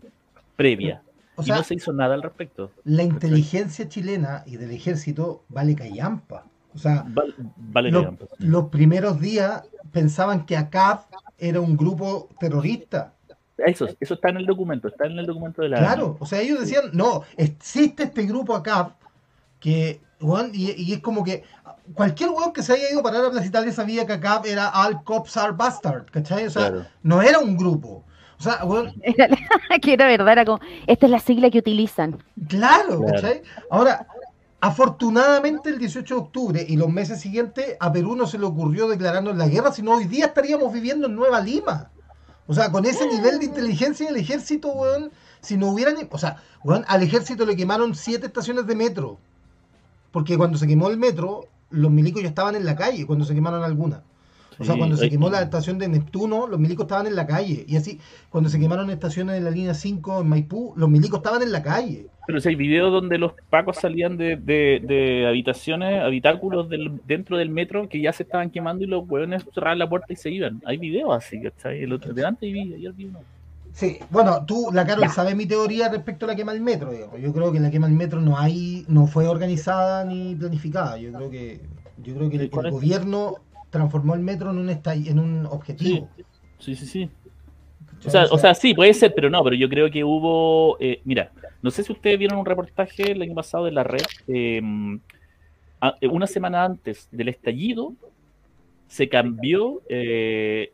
previa 0.55 1.01
o 1.35 1.41
y 1.41 1.45
sea, 1.45 1.55
no 1.57 1.63
se 1.63 1.75
hizo 1.75 1.93
nada 1.93 2.13
al 2.15 2.21
respecto. 2.23 2.71
la 2.83 3.03
inteligencia 3.03 3.87
chilena 3.87 4.43
y 4.45 4.57
del 4.57 4.71
ejército 4.71 5.43
vale 5.49 5.75
callampa. 5.75 6.45
O 6.73 6.77
sea, 6.77 7.03
Vale, 7.07 7.33
vale 7.57 7.91
Lo- 7.91 8.17
que 8.17 8.25
sí. 8.25 8.33
los 8.39 8.65
primeros 8.69 9.19
días 9.19 9.63
pensaban 9.91 10.45
que 10.45 10.55
ACAP 10.55 11.05
era 11.37 11.59
un 11.59 11.75
grupo 11.75 12.29
terrorista. 12.39 13.13
Eso, 13.57 13.87
eso 13.99 14.13
está 14.13 14.29
en 14.29 14.37
el 14.37 14.45
documento, 14.45 14.87
está 14.87 15.05
en 15.05 15.19
el 15.19 15.25
documento 15.25 15.61
de 15.61 15.69
la 15.69 15.77
Claro, 15.79 16.17
o 16.19 16.25
sea, 16.25 16.39
ellos 16.41 16.59
decían, 16.61 16.85
no, 16.93 17.23
existe 17.37 18.03
este 18.03 18.23
grupo 18.23 18.55
ACAP 18.55 18.93
que, 19.59 20.01
y, 20.53 20.71
y 20.81 20.93
es 20.93 20.99
como 20.99 21.23
que 21.23 21.43
cualquier 21.93 22.29
weón 22.29 22.53
que 22.53 22.63
se 22.63 22.73
haya 22.73 22.89
ido 22.89 23.01
a 23.01 23.03
parar 23.03 23.25
a 23.25 23.29
Plaza 23.31 23.45
Italia 23.45 23.71
sabía 23.73 24.05
que 24.07 24.13
ACAP 24.13 24.45
era 24.47 24.69
All 24.69 25.03
Cops 25.03 25.35
Are 25.37 25.51
Bastard, 25.51 26.05
¿cachai? 26.09 26.45
O 26.47 26.49
sea, 26.49 26.69
Claro. 26.69 26.85
no 27.03 27.21
era 27.21 27.39
un 27.39 27.55
grupo. 27.57 28.03
O 28.41 28.43
sea, 28.43 28.65
weón, 28.65 28.91
que 29.83 29.93
era 29.93 30.07
verdad, 30.07 30.31
era 30.31 30.45
como, 30.45 30.59
esta 30.87 31.05
es 31.05 31.11
la 31.11 31.19
sigla 31.19 31.51
que 31.51 31.59
utilizan. 31.59 32.23
Claro, 32.47 32.97
Claro. 32.97 33.05
¿cachai? 33.05 33.43
Ahora, 33.69 34.07
afortunadamente 34.61 35.69
el 35.69 35.77
18 35.77 36.15
de 36.15 36.21
octubre 36.21 36.65
y 36.67 36.75
los 36.75 36.89
meses 36.89 37.21
siguientes 37.21 37.77
a 37.79 37.93
Perú 37.93 38.15
no 38.15 38.25
se 38.25 38.39
le 38.39 38.45
ocurrió 38.45 38.87
declararnos 38.87 39.37
la 39.37 39.47
guerra, 39.47 39.71
sino 39.71 39.91
hoy 39.91 40.05
día 40.05 40.25
estaríamos 40.25 40.73
viviendo 40.73 41.05
en 41.05 41.15
Nueva 41.15 41.39
Lima. 41.39 41.91
O 42.47 42.55
sea, 42.55 42.71
con 42.71 42.83
ese 42.87 43.07
nivel 43.07 43.37
de 43.37 43.45
inteligencia 43.45 44.07
del 44.07 44.17
ejército, 44.17 44.69
weón, 44.69 45.11
si 45.39 45.55
no 45.55 45.67
hubieran... 45.67 45.95
O 46.09 46.17
sea, 46.17 46.37
weón, 46.63 46.83
al 46.87 47.03
ejército 47.03 47.45
le 47.45 47.55
quemaron 47.55 47.93
siete 47.93 48.25
estaciones 48.25 48.65
de 48.65 48.73
metro. 48.73 49.19
Porque 50.11 50.35
cuando 50.35 50.57
se 50.57 50.65
quemó 50.65 50.89
el 50.89 50.97
metro, 50.97 51.45
los 51.69 51.91
milicos 51.91 52.23
ya 52.23 52.29
estaban 52.29 52.55
en 52.55 52.65
la 52.65 52.75
calle, 52.75 53.05
cuando 53.05 53.23
se 53.23 53.35
quemaron 53.35 53.63
algunas. 53.63 53.99
O 54.61 54.63
sea, 54.65 54.77
cuando 54.77 54.95
se 54.97 55.09
quemó 55.09 55.29
la 55.29 55.41
estación 55.41 55.77
de 55.77 55.87
Neptuno, 55.87 56.47
los 56.47 56.59
milicos 56.59 56.85
estaban 56.85 57.07
en 57.07 57.15
la 57.15 57.25
calle. 57.27 57.65
Y 57.67 57.75
así, 57.75 57.99
cuando 58.29 58.49
se 58.49 58.59
quemaron 58.59 58.89
estaciones 58.89 59.35
de 59.35 59.41
la 59.41 59.49
línea 59.51 59.73
5 59.73 60.21
en 60.21 60.27
Maipú, 60.29 60.73
los 60.77 60.89
milicos 60.89 61.19
estaban 61.19 61.41
en 61.41 61.51
la 61.51 61.61
calle. 61.63 62.07
Pero 62.27 62.39
si 62.39 62.49
hay 62.49 62.55
videos 62.55 62.91
donde 62.91 63.17
los 63.17 63.33
pacos 63.49 63.77
salían 63.77 64.15
de, 64.17 64.35
de- 64.37 64.81
de 64.87 65.27
habitaciones, 65.27 66.01
habitáculos 66.01 66.69
del, 66.69 67.01
dentro 67.07 67.35
del 67.37 67.49
metro 67.49 67.89
que 67.89 67.99
ya 67.99 68.13
se 68.13 68.23
estaban 68.23 68.49
quemando 68.51 68.83
y 68.83 68.87
los 68.87 69.09
hueones 69.09 69.43
cerraban 69.53 69.79
la 69.79 69.89
puerta 69.89 70.13
y 70.13 70.15
se 70.15 70.29
iban. 70.29 70.61
Hay 70.65 70.77
videos 70.77 71.13
así, 71.15 71.41
¿cachai? 71.41 71.83
El 71.83 71.91
otro, 71.93 72.13
de 72.13 72.25
antes 72.25 72.47
y 72.47 72.53
vi, 72.53 72.73
ayer 72.75 72.93
vi 72.93 73.05
uno. 73.05 73.19
Sí, 73.73 73.97
bueno, 74.09 74.45
tú, 74.45 74.67
la 74.73 74.85
Carol, 74.85 75.03
Ya. 75.05 75.09
sabe 75.09 75.33
mi 75.33 75.45
teoría 75.45 75.87
respecto 75.89 76.25
a 76.25 76.27
la 76.29 76.35
quema 76.35 76.53
del 76.53 76.61
metro. 76.61 76.91
digamos. 76.91 77.19
Yo 77.21 77.31
creo 77.33 77.51
que 77.53 77.59
la 77.59 77.71
quema 77.71 77.87
del 77.87 77.95
metro 77.95 78.19
no 78.21 78.37
hay, 78.37 78.85
no 78.87 79.07
fue 79.07 79.27
organizada 79.27 80.03
ni 80.05 80.35
planificada. 80.35 80.97
Yo 80.97 81.11
creo 81.13 81.29
que, 81.29 81.61
yo 82.03 82.13
creo 82.15 82.29
que 82.29 82.35
el, 82.37 82.49
gobierno 82.49 83.35
transformó 83.71 84.13
el 84.13 84.19
metro 84.19 84.51
en 84.51 84.57
un 84.59 84.69
en 84.69 85.19
un 85.19 85.45
objetivo. 85.47 86.07
Sí, 86.59 86.75
sí, 86.75 86.85
sí. 86.85 87.09
O 88.05 88.09
sea, 88.09 88.25
o 88.31 88.37
sea, 88.37 88.53
sí, 88.53 88.73
puede 88.73 88.93
ser, 88.93 89.13
pero 89.15 89.29
no, 89.29 89.43
pero 89.43 89.55
yo 89.55 89.67
creo 89.69 89.89
que 89.89 90.03
hubo, 90.03 90.77
eh, 90.79 91.01
mira, 91.05 91.31
no 91.61 91.71
sé 91.71 91.83
si 91.83 91.91
ustedes 91.91 92.17
vieron 92.19 92.37
un 92.39 92.45
reportaje 92.45 93.11
el 93.11 93.21
año 93.21 93.33
pasado 93.35 93.65
de 93.65 93.71
la 93.71 93.83
red, 93.83 94.01
eh, 94.27 94.61
eh, 96.01 96.07
una 96.07 96.27
semana 96.27 96.63
antes 96.63 97.07
del 97.11 97.29
estallido, 97.29 97.93
se 98.87 99.07
cambió, 99.07 99.81
eh, 99.87 100.73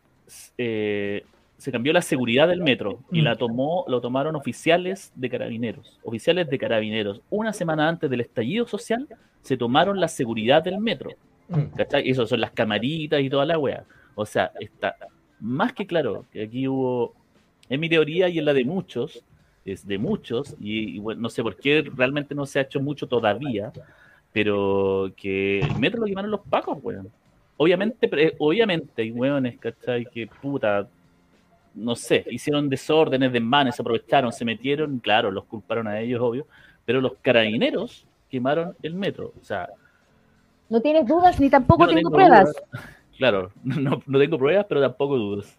eh, 0.58 1.24
se 1.58 1.72
cambió 1.72 1.94
la 1.94 2.02
seguridad 2.02 2.48
del 2.48 2.62
metro 2.62 3.00
y 3.12 3.22
Mm. 3.22 3.24
la 3.24 3.36
tomó, 3.36 3.86
lo 3.88 4.02
tomaron 4.02 4.36
oficiales 4.36 5.12
de 5.16 5.30
carabineros. 5.30 6.00
Oficiales 6.04 6.50
de 6.50 6.58
carabineros. 6.58 7.22
Una 7.30 7.54
semana 7.54 7.88
antes 7.88 8.10
del 8.10 8.22
estallido 8.22 8.68
social, 8.68 9.08
se 9.42 9.58
tomaron 9.58 10.00
la 10.00 10.08
seguridad 10.08 10.64
del 10.64 10.80
metro. 10.80 11.12
Mm. 11.50 11.76
¿Cachai? 11.76 12.10
Eso 12.10 12.26
son 12.28 12.42
las 12.42 12.52
camaritas 12.52 13.22
y 13.22 13.30
toda 13.30 13.46
la 13.46 13.58
wea. 13.58 13.84
O 14.16 14.26
sea, 14.26 14.52
está 14.60 14.96
más 15.40 15.74
que 15.74 15.86
claro 15.86 16.26
que 16.32 16.44
aquí 16.44 16.68
hubo, 16.68 17.14
en 17.70 17.80
mi 17.80 17.90
teoría 17.90 18.28
y 18.30 18.40
en 18.40 18.46
la 18.46 18.54
de 18.54 18.66
muchos, 18.66 19.24
es 19.66 19.86
de 19.86 19.98
muchos, 19.98 20.56
y, 20.60 21.00
no 21.00 21.30
sé 21.30 21.44
por 21.44 21.58
qué 21.58 21.86
realmente 21.96 22.34
no 22.34 22.46
se 22.46 22.60
ha 22.60 22.64
hecho 22.64 22.80
mucho 22.80 23.08
todavía, 23.08 23.72
pero 24.34 25.12
que 25.16 25.60
el 25.60 25.78
metro 25.78 26.02
lo 26.02 26.08
quemaron 26.08 26.32
los 26.32 26.42
pacos, 26.42 26.78
weón. 26.82 27.12
Obviamente, 27.58 28.08
pre- 28.08 28.36
obviamente 28.40 29.02
hay 29.02 29.12
weones, 29.12 29.58
¿cachai? 29.60 30.06
Que 30.06 30.28
puta, 30.28 30.88
no 31.74 31.96
sé, 31.96 32.24
hicieron 32.32 32.70
desórdenes, 32.70 33.32
desmanes, 33.32 33.76
se 33.76 33.82
aprovecharon, 33.82 34.32
se 34.32 34.46
metieron, 34.46 35.00
claro, 35.00 35.32
los 35.32 35.46
culparon 35.46 35.88
a 35.88 36.00
ellos, 36.00 36.22
obvio, 36.22 36.48
pero 36.86 37.02
los 37.02 37.14
carabineros 37.22 38.06
quemaron 38.30 38.76
el 38.82 38.94
metro. 38.94 39.34
O 39.40 39.44
sea, 39.44 39.70
No 40.70 40.82
tienes 40.82 41.06
dudas 41.08 41.40
ni 41.40 41.50
tampoco 41.50 41.84
no 41.84 41.88
tengo, 41.90 42.00
tengo 42.00 42.12
pruebas. 42.12 42.46
dudas. 42.46 42.84
Claro, 43.18 43.52
no, 43.64 44.02
no 44.06 44.20
tengo 44.20 44.38
pruebas, 44.38 44.66
pero 44.68 44.82
tampoco 44.82 45.16
dudas. 45.18 45.56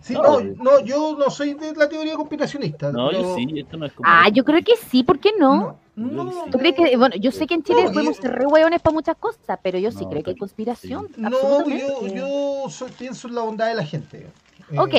Sí, 0.00 0.14
No, 0.14 0.22
no, 0.22 0.40
eh. 0.40 0.54
no, 0.58 0.80
yo 0.80 1.16
no 1.18 1.28
soy 1.30 1.52
de 1.54 1.74
la 1.74 1.88
teoría 1.88 2.14
conspiracionista. 2.14 2.90
No, 2.92 3.08
pero- 3.10 3.22
yo 3.22 3.34
sí, 3.34 3.46
esto 3.58 3.76
no 3.76 3.86
es 3.86 3.92
como. 3.92 4.08
Ah, 4.08 4.28
yo 4.30 4.42
creo 4.44 4.62
que 4.64 4.76
sí, 4.76 5.02
¿por 5.02 5.18
qué 5.18 5.32
no? 5.38 5.78
No, 5.94 6.24
no, 6.24 6.24
Yo 6.24 6.44
sí. 6.44 6.50
¿Tú 6.50 6.58
crees 6.58 6.74
que, 6.74 6.96
bueno, 6.96 7.16
yo 7.16 7.30
sé 7.30 7.46
que 7.46 7.52
en 7.54 7.62
Chile 7.62 7.84
No, 7.84 7.92
podemos 7.92 8.16
ser 8.16 8.32
re 8.32 8.46
hueones 8.46 8.80
para 8.80 8.94
muchas 8.94 9.16
cosas, 9.16 9.58
pero 9.62 9.78
yo 9.78 9.90
sí 9.92 10.04
No, 10.04 10.10
creo 10.10 10.22
que 10.22 10.30
hay 10.30 10.34
sí. 10.34 10.40
conspiración. 10.40 11.08
No, 11.18 11.68
yo, 11.68 12.06
yo 12.06 12.70
soy- 12.70 12.90
pienso 12.92 13.28
en 13.28 13.34
la 13.34 13.42
bondad 13.42 13.66
de 13.68 13.74
la 13.74 13.84
gente. 13.84 14.26
Eh, 14.70 14.78
Ok, 14.78 14.94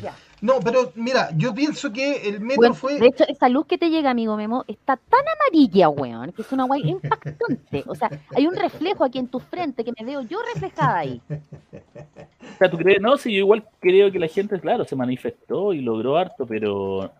ya. 0.00 0.14
No, 0.40 0.60
pero 0.60 0.92
mira, 0.94 1.30
yo 1.36 1.52
pienso 1.52 1.92
que 1.92 2.28
el 2.28 2.40
metro 2.40 2.56
Bueno, 2.56 2.74
fue. 2.74 2.98
De 2.98 3.06
hecho, 3.06 3.24
esa 3.26 3.48
luz 3.48 3.66
que 3.66 3.78
te 3.78 3.90
llega, 3.90 4.10
amigo 4.10 4.36
Memo, 4.36 4.64
está 4.68 4.96
tan 4.96 5.20
amarilla, 5.20 5.88
weón, 5.88 6.32
que 6.32 6.42
es 6.42 6.52
una 6.52 6.64
guay 6.64 6.82
impactante. 6.88 7.84
O 7.86 7.94
sea, 7.94 8.10
hay 8.36 8.46
un 8.46 8.54
reflejo 8.54 9.04
aquí 9.04 9.18
en 9.18 9.28
tu 9.28 9.40
frente 9.40 9.84
que 9.84 9.92
me 9.98 10.06
veo 10.06 10.22
yo 10.22 10.38
reflejada 10.54 10.98
ahí. 10.98 11.20
O 11.30 12.58
sea, 12.58 12.70
¿tú 12.70 12.76
crees? 12.76 13.00
No, 13.00 13.16
sí, 13.16 13.32
yo 13.32 13.38
igual 13.38 13.64
creo 13.80 14.12
que 14.12 14.18
la 14.18 14.28
gente, 14.28 14.60
claro, 14.60 14.84
se 14.84 14.96
manifestó 14.96 15.72
y 15.72 15.80
logró 15.80 16.16
harto, 16.16 16.46
pero. 16.46 17.10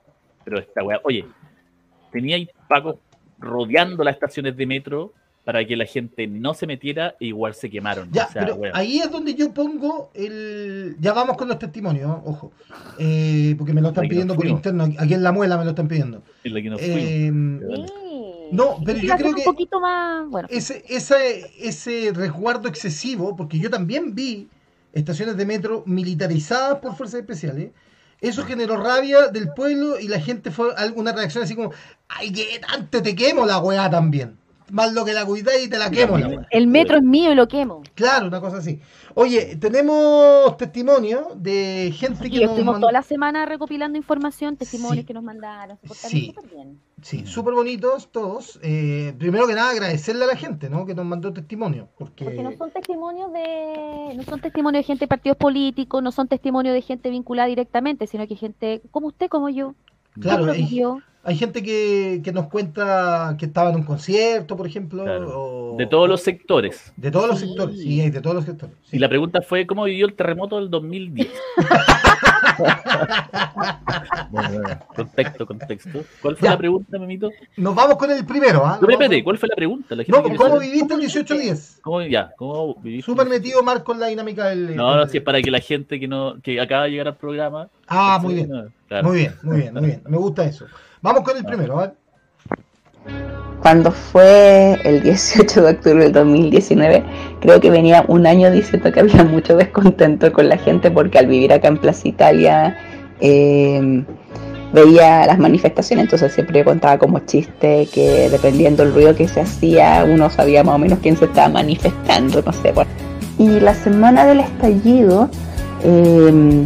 Pero 0.44 0.60
esta 0.60 0.82
weá. 0.82 1.00
Oye, 1.04 1.26
tenía 2.12 2.36
ahí 2.36 2.48
pacos 2.68 2.96
rodeando 3.38 4.02
las 4.04 4.14
estaciones 4.14 4.56
de 4.56 4.66
metro 4.66 5.12
para 5.48 5.64
que 5.66 5.76
la 5.78 5.86
gente 5.86 6.26
no 6.26 6.52
se 6.52 6.66
metiera 6.66 7.16
e 7.18 7.24
igual 7.28 7.54
se 7.54 7.70
quemaron. 7.70 8.10
Ya, 8.12 8.26
o 8.26 8.32
sea, 8.32 8.44
pero 8.44 8.60
ahí 8.74 8.98
es 8.98 9.10
donde 9.10 9.34
yo 9.34 9.50
pongo 9.54 10.10
el. 10.12 10.94
Ya 11.00 11.14
vamos 11.14 11.38
con 11.38 11.48
los 11.48 11.58
testimonios, 11.58 12.06
¿no? 12.06 12.22
ojo. 12.26 12.52
Eh, 12.98 13.54
porque 13.56 13.72
me 13.72 13.80
lo 13.80 13.88
están 13.88 14.06
pidiendo 14.08 14.34
por 14.34 14.44
interno. 14.46 14.84
Aquí 14.98 15.14
en 15.14 15.22
la 15.22 15.32
muela 15.32 15.56
me 15.56 15.64
lo 15.64 15.70
están 15.70 15.88
pidiendo. 15.88 16.22
en 16.44 16.52
la 16.52 16.60
que 16.60 16.68
nos. 16.68 16.80
Eh. 16.82 17.30
No, 18.52 18.76
pero 18.84 18.98
yo 18.98 19.16
creo 19.16 19.30
un 19.30 19.36
que- 19.36 19.42
poquito 19.44 19.80
más, 19.80 20.28
bueno, 20.28 20.48
ese, 20.50 20.84
ese, 20.86 21.50
ese 21.58 22.12
resguardo 22.14 22.68
excesivo, 22.68 23.34
porque 23.34 23.58
yo 23.58 23.70
también 23.70 24.14
vi 24.14 24.48
estaciones 24.92 25.38
de 25.38 25.46
metro 25.46 25.82
militarizadas 25.86 26.80
por 26.80 26.94
fuerzas 26.94 27.20
especiales. 27.20 27.70
Eso 28.20 28.44
generó 28.44 28.76
rabia 28.76 29.28
del 29.28 29.48
pueblo 29.54 29.98
y 29.98 30.08
la 30.08 30.20
gente 30.20 30.50
fue 30.50 30.74
alguna 30.76 31.12
reacción 31.12 31.42
así 31.42 31.54
como, 31.54 31.72
ay, 32.08 32.32
que 32.32 32.60
tanto 32.70 33.02
te 33.02 33.14
quemo 33.14 33.46
la 33.46 33.60
weá 33.60 33.88
también. 33.88 34.36
Más 34.70 34.92
lo 34.92 35.04
que 35.04 35.12
la 35.14 35.24
cuidáis 35.24 35.66
y 35.66 35.70
te 35.70 35.78
la 35.78 35.90
quemo 35.90 36.18
la 36.18 36.46
el 36.50 36.66
metro 36.66 36.98
es 36.98 37.02
mío 37.02 37.32
y 37.32 37.34
lo 37.34 37.48
quemo. 37.48 37.82
Claro, 37.94 38.26
una 38.28 38.40
cosa 38.40 38.58
así. 38.58 38.80
Oye, 39.14 39.56
tenemos 39.56 40.56
testimonio 40.56 41.28
de 41.34 41.92
gente 41.96 42.24
Sí, 42.24 42.30
que 42.30 42.40
nos 42.40 42.50
estuvimos 42.50 42.78
toda 42.78 42.92
la 42.92 43.02
semana 43.02 43.46
recopilando 43.46 43.96
información, 43.98 44.56
testimonios 44.56 45.02
Sí. 45.02 45.06
que 45.06 45.14
nos 45.14 45.22
mandaron. 45.24 45.78
Se 45.90 46.08
Sí. 46.08 46.26
súper 46.34 46.50
bien. 46.50 46.80
Sí, 47.02 47.26
súper 47.26 47.54
bonitos 47.54 48.10
todos. 48.12 48.58
Eh, 48.62 49.14
primero 49.18 49.46
que 49.46 49.54
nada, 49.54 49.70
agradecerle 49.70 50.24
a 50.24 50.28
la 50.28 50.36
gente, 50.36 50.68
¿no? 50.68 50.84
Que 50.86 50.94
nos 50.94 51.06
mandó 51.06 51.32
testimonio. 51.32 51.88
Porque, 51.98 52.24
Porque 52.24 52.42
no 52.42 52.52
son 52.52 52.70
testimonios 52.70 53.32
de 53.32 54.14
no 54.16 54.22
son 54.24 54.40
testimonios 54.40 54.80
de 54.82 54.86
gente 54.86 55.04
de 55.04 55.08
partidos 55.08 55.38
políticos, 55.38 56.02
no 56.02 56.12
son 56.12 56.28
testimonios 56.28 56.74
de 56.74 56.82
gente 56.82 57.10
vinculada 57.10 57.48
directamente, 57.48 58.06
sino 58.06 58.26
que 58.26 58.36
gente 58.36 58.82
como 58.90 59.08
usted, 59.08 59.28
como 59.28 59.48
yo, 59.48 59.74
claro, 60.20 60.52
vivió. 60.52 61.00
Hay 61.28 61.36
gente 61.36 61.62
que, 61.62 62.20
que 62.24 62.32
nos 62.32 62.46
cuenta 62.48 63.36
que 63.38 63.46
estaba 63.46 63.68
en 63.70 63.76
un 63.76 63.82
concierto, 63.84 64.56
por 64.56 64.66
ejemplo. 64.66 65.04
Claro. 65.04 65.28
o- 65.72 65.76
De 65.76 65.86
todos 65.86 66.08
los 66.08 66.22
sectores. 66.22 66.92
De 66.96 67.10
todos 67.10 67.28
los 67.28 67.38
sectores, 67.38 67.78
sí, 67.78 68.10
de 68.10 68.20
todos 68.20 68.34
los 68.36 68.44
sectores. 68.46 68.74
sí. 68.84 68.96
Y 68.96 68.98
la 68.98 69.08
pregunta 69.08 69.40
fue: 69.42 69.66
¿cómo 69.66 69.84
vivió 69.84 70.06
el 70.06 70.14
terremoto 70.14 70.56
del 70.58 70.70
2010? 70.70 71.28
contexto, 74.94 75.46
contexto. 75.46 76.00
¿Cuál 76.22 76.36
fue 76.36 76.46
Ya. 76.46 76.52
la 76.52 76.58
pregunta, 76.58 76.98
Memito? 76.98 77.30
Nos 77.56 77.74
vamos 77.74 77.96
con 77.96 78.10
el 78.10 78.24
primero, 78.24 78.64
¿ah? 78.66 78.78
No, 78.80 78.88
espérate, 78.88 79.22
¿cuál 79.24 79.38
fue 79.38 79.48
la 79.48 79.56
pregunta? 79.56 79.94
La 79.94 80.04
No, 80.08 80.22
¿cómo 80.22 80.36
saber. 80.36 80.60
viviste 80.60 80.94
el 80.94 81.00
18-10? 81.00 81.80
¿Cómo, 81.82 82.02
ya, 82.02 82.32
¿cómo 82.36 82.74
viviste? 82.76 83.06
Súper 83.10 83.28
metido 83.28 83.62
Marco 83.62 83.92
en 83.92 84.00
la 84.00 84.06
dinámica 84.08 84.46
del... 84.46 84.76
No, 84.76 84.96
no, 84.96 85.06
si 85.06 85.18
es 85.18 85.22
para 85.22 85.40
que 85.42 85.50
la 85.50 85.60
gente 85.60 85.98
que 86.00 86.08
no 86.08 86.36
que 86.42 86.60
acaba 86.60 86.84
de 86.84 86.90
llegar 86.90 87.08
al 87.08 87.16
programa. 87.16 87.68
Ah, 87.86 88.18
muy 88.22 88.34
bien. 88.34 88.48
no, 88.48 88.64
claro. 88.88 89.08
Muy 89.08 89.16
bien, 89.18 89.34
muy 89.42 89.56
bien, 89.58 89.74
muy 89.74 89.86
bien. 89.86 90.02
Me 90.06 90.16
gusta 90.16 90.44
eso. 90.44 90.66
Vamos 91.00 91.22
con 91.22 91.36
el 91.36 91.44
primero, 91.44 91.78
¿ah? 91.80 91.92
Cuando 93.60 93.90
fue 93.90 94.78
el 94.84 95.02
18 95.02 95.62
de 95.62 95.70
octubre 95.72 96.04
del 96.04 96.12
2019, 96.12 97.02
creo 97.40 97.60
que 97.60 97.70
venía 97.70 98.04
un 98.08 98.26
año 98.26 98.50
diciendo 98.50 98.92
que 98.92 99.00
había 99.00 99.24
mucho 99.24 99.56
descontento 99.56 100.32
con 100.32 100.48
la 100.48 100.56
gente 100.56 100.90
porque 100.90 101.18
al 101.18 101.26
vivir 101.26 101.52
acá 101.52 101.68
en 101.68 101.78
Plaza 101.78 102.06
Italia 102.06 102.78
eh, 103.20 104.04
veía 104.72 105.26
las 105.26 105.38
manifestaciones, 105.38 106.04
entonces 106.04 106.32
siempre 106.32 106.64
contaba 106.64 106.98
como 106.98 107.20
chiste 107.20 107.88
que 107.92 108.28
dependiendo 108.30 108.84
del 108.84 108.94
ruido 108.94 109.14
que 109.14 109.26
se 109.26 109.40
hacía, 109.40 110.04
uno 110.08 110.30
sabía 110.30 110.62
más 110.62 110.74
o 110.74 110.78
menos 110.78 110.98
quién 111.00 111.16
se 111.16 111.24
estaba 111.24 111.48
manifestando, 111.48 112.42
no 112.42 112.52
sé. 112.52 112.72
bueno. 112.72 112.90
Y 113.38 113.60
la 113.60 113.74
semana 113.74 114.26
del 114.26 114.40
estallido, 114.40 115.28
eh, 115.84 116.64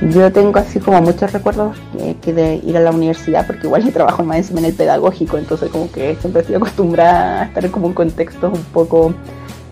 yo 0.00 0.32
tengo 0.32 0.58
así 0.58 0.78
como 0.78 1.00
muchos 1.02 1.32
recuerdos 1.32 1.76
eh, 1.98 2.14
que 2.22 2.32
de 2.32 2.56
ir 2.56 2.76
a 2.76 2.80
la 2.80 2.92
universidad, 2.92 3.46
porque 3.46 3.66
igual 3.66 3.84
yo 3.84 3.92
trabajo 3.92 4.22
más 4.22 4.38
encima 4.38 4.60
en 4.60 4.66
el 4.66 4.74
pedagógico, 4.74 5.38
entonces 5.38 5.70
como 5.70 5.90
que 5.90 6.16
siempre 6.16 6.42
estoy 6.42 6.56
acostumbrada 6.56 7.42
a 7.42 7.44
estar 7.46 7.64
en 7.64 7.72
como 7.72 7.88
en 7.88 7.94
contextos 7.94 8.52
un 8.56 8.64
poco 8.66 9.12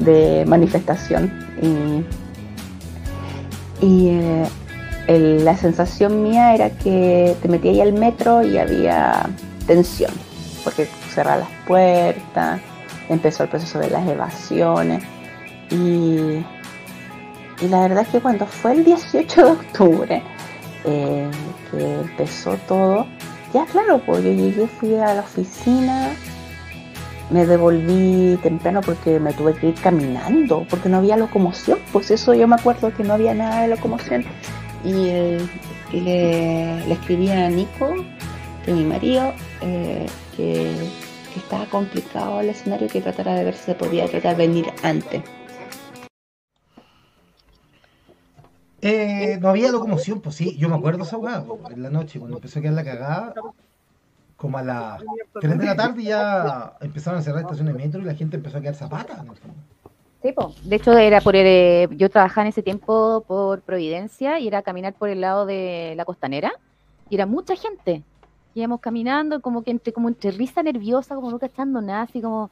de 0.00 0.44
manifestación. 0.46 1.32
Y, 1.62 2.04
y, 3.86 4.08
eh, 4.08 4.48
la 5.08 5.56
sensación 5.56 6.24
mía 6.24 6.52
era 6.54 6.70
que 6.70 7.36
te 7.40 7.48
metías 7.48 7.86
al 7.86 7.92
metro 7.92 8.42
y 8.42 8.58
había 8.58 9.28
tensión, 9.64 10.10
porque 10.64 10.88
cerraban 11.14 11.40
las 11.40 11.48
puertas, 11.68 12.60
empezó 13.08 13.44
el 13.44 13.48
proceso 13.48 13.78
de 13.78 13.90
las 13.90 14.08
evasiones 14.08 15.04
y 15.70 16.44
y 17.60 17.68
la 17.68 17.80
verdad 17.82 18.02
es 18.02 18.08
que 18.08 18.20
cuando 18.20 18.46
fue 18.46 18.72
el 18.72 18.84
18 18.84 19.44
de 19.44 19.50
octubre, 19.50 20.22
eh, 20.84 21.30
que 21.70 21.94
empezó 22.00 22.56
todo, 22.68 23.06
ya 23.54 23.64
claro, 23.66 24.00
pues 24.04 24.22
yo 24.22 24.32
llegué, 24.32 24.66
fui 24.66 24.94
a 24.94 25.14
la 25.14 25.20
oficina, 25.20 26.10
me 27.30 27.46
devolví 27.46 28.38
temprano 28.42 28.80
porque 28.82 29.18
me 29.18 29.32
tuve 29.32 29.54
que 29.54 29.68
ir 29.68 29.74
caminando, 29.74 30.66
porque 30.68 30.88
no 30.88 30.98
había 30.98 31.16
locomoción, 31.16 31.78
pues 31.92 32.10
eso 32.10 32.34
yo 32.34 32.46
me 32.46 32.56
acuerdo 32.56 32.92
que 32.94 33.02
no 33.02 33.14
había 33.14 33.34
nada 33.34 33.62
de 33.62 33.68
locomoción. 33.68 34.24
Y, 34.84 35.08
eh, 35.08 35.48
le, 35.92 36.86
le 36.86 36.92
escribí 36.92 37.30
a 37.30 37.48
Nico, 37.48 37.94
que 38.64 38.72
mi 38.72 38.84
marido, 38.84 39.32
eh, 39.62 40.06
que, 40.36 40.72
que 41.32 41.38
estaba 41.38 41.64
complicado 41.66 42.40
el 42.40 42.50
escenario, 42.50 42.88
que 42.88 43.00
tratara 43.00 43.34
de 43.34 43.44
ver 43.44 43.54
si 43.54 43.64
se 43.64 43.74
podía 43.74 44.06
tratar 44.06 44.36
de 44.36 44.46
venir 44.46 44.66
antes. 44.82 45.22
Eh, 48.82 49.38
no 49.40 49.48
había 49.48 49.72
locomoción, 49.72 50.20
pues 50.20 50.34
sí, 50.34 50.56
yo 50.56 50.68
me 50.68 50.76
acuerdo 50.76 51.04
esa 51.04 51.16
en 51.70 51.82
la 51.82 51.90
noche, 51.90 52.18
cuando 52.18 52.36
empezó 52.36 52.58
a 52.58 52.62
quedar 52.62 52.74
la 52.74 52.84
cagada, 52.84 53.34
como 54.36 54.58
a 54.58 54.62
las 54.62 55.02
3 55.40 55.58
de 55.58 55.64
la 55.64 55.76
tarde 55.76 56.02
ya 56.02 56.76
empezaron 56.80 57.20
a 57.20 57.22
cerrar 57.22 57.40
estaciones 57.40 57.74
de 57.74 57.82
metro 57.82 58.00
y 58.00 58.04
la 58.04 58.14
gente 58.14 58.36
empezó 58.36 58.58
a 58.58 58.60
quedar 58.60 58.74
zapata. 58.74 59.22
¿no? 59.22 59.34
Sí, 60.22 60.32
po. 60.32 60.54
De 60.62 60.76
hecho, 60.76 60.96
era 60.96 61.20
por 61.20 61.36
el, 61.36 61.46
eh, 61.46 61.88
yo 61.96 62.10
trabajaba 62.10 62.42
en 62.42 62.48
ese 62.48 62.62
tiempo 62.62 63.24
por 63.26 63.62
Providencia 63.62 64.38
y 64.38 64.46
era 64.48 64.62
caminar 64.62 64.92
por 64.92 65.08
el 65.08 65.22
lado 65.22 65.46
de 65.46 65.94
la 65.96 66.04
costanera 66.04 66.52
y 67.08 67.14
era 67.14 67.24
mucha 67.24 67.56
gente. 67.56 68.02
Íbamos 68.54 68.80
caminando 68.80 69.40
como 69.40 69.62
que 69.62 69.70
entre, 69.70 69.92
entre 69.96 70.30
risa 70.32 70.62
nerviosa, 70.62 71.14
como 71.14 71.30
no 71.30 71.38
cachando 71.38 71.80
nada, 71.80 72.02
así 72.02 72.20
como... 72.20 72.50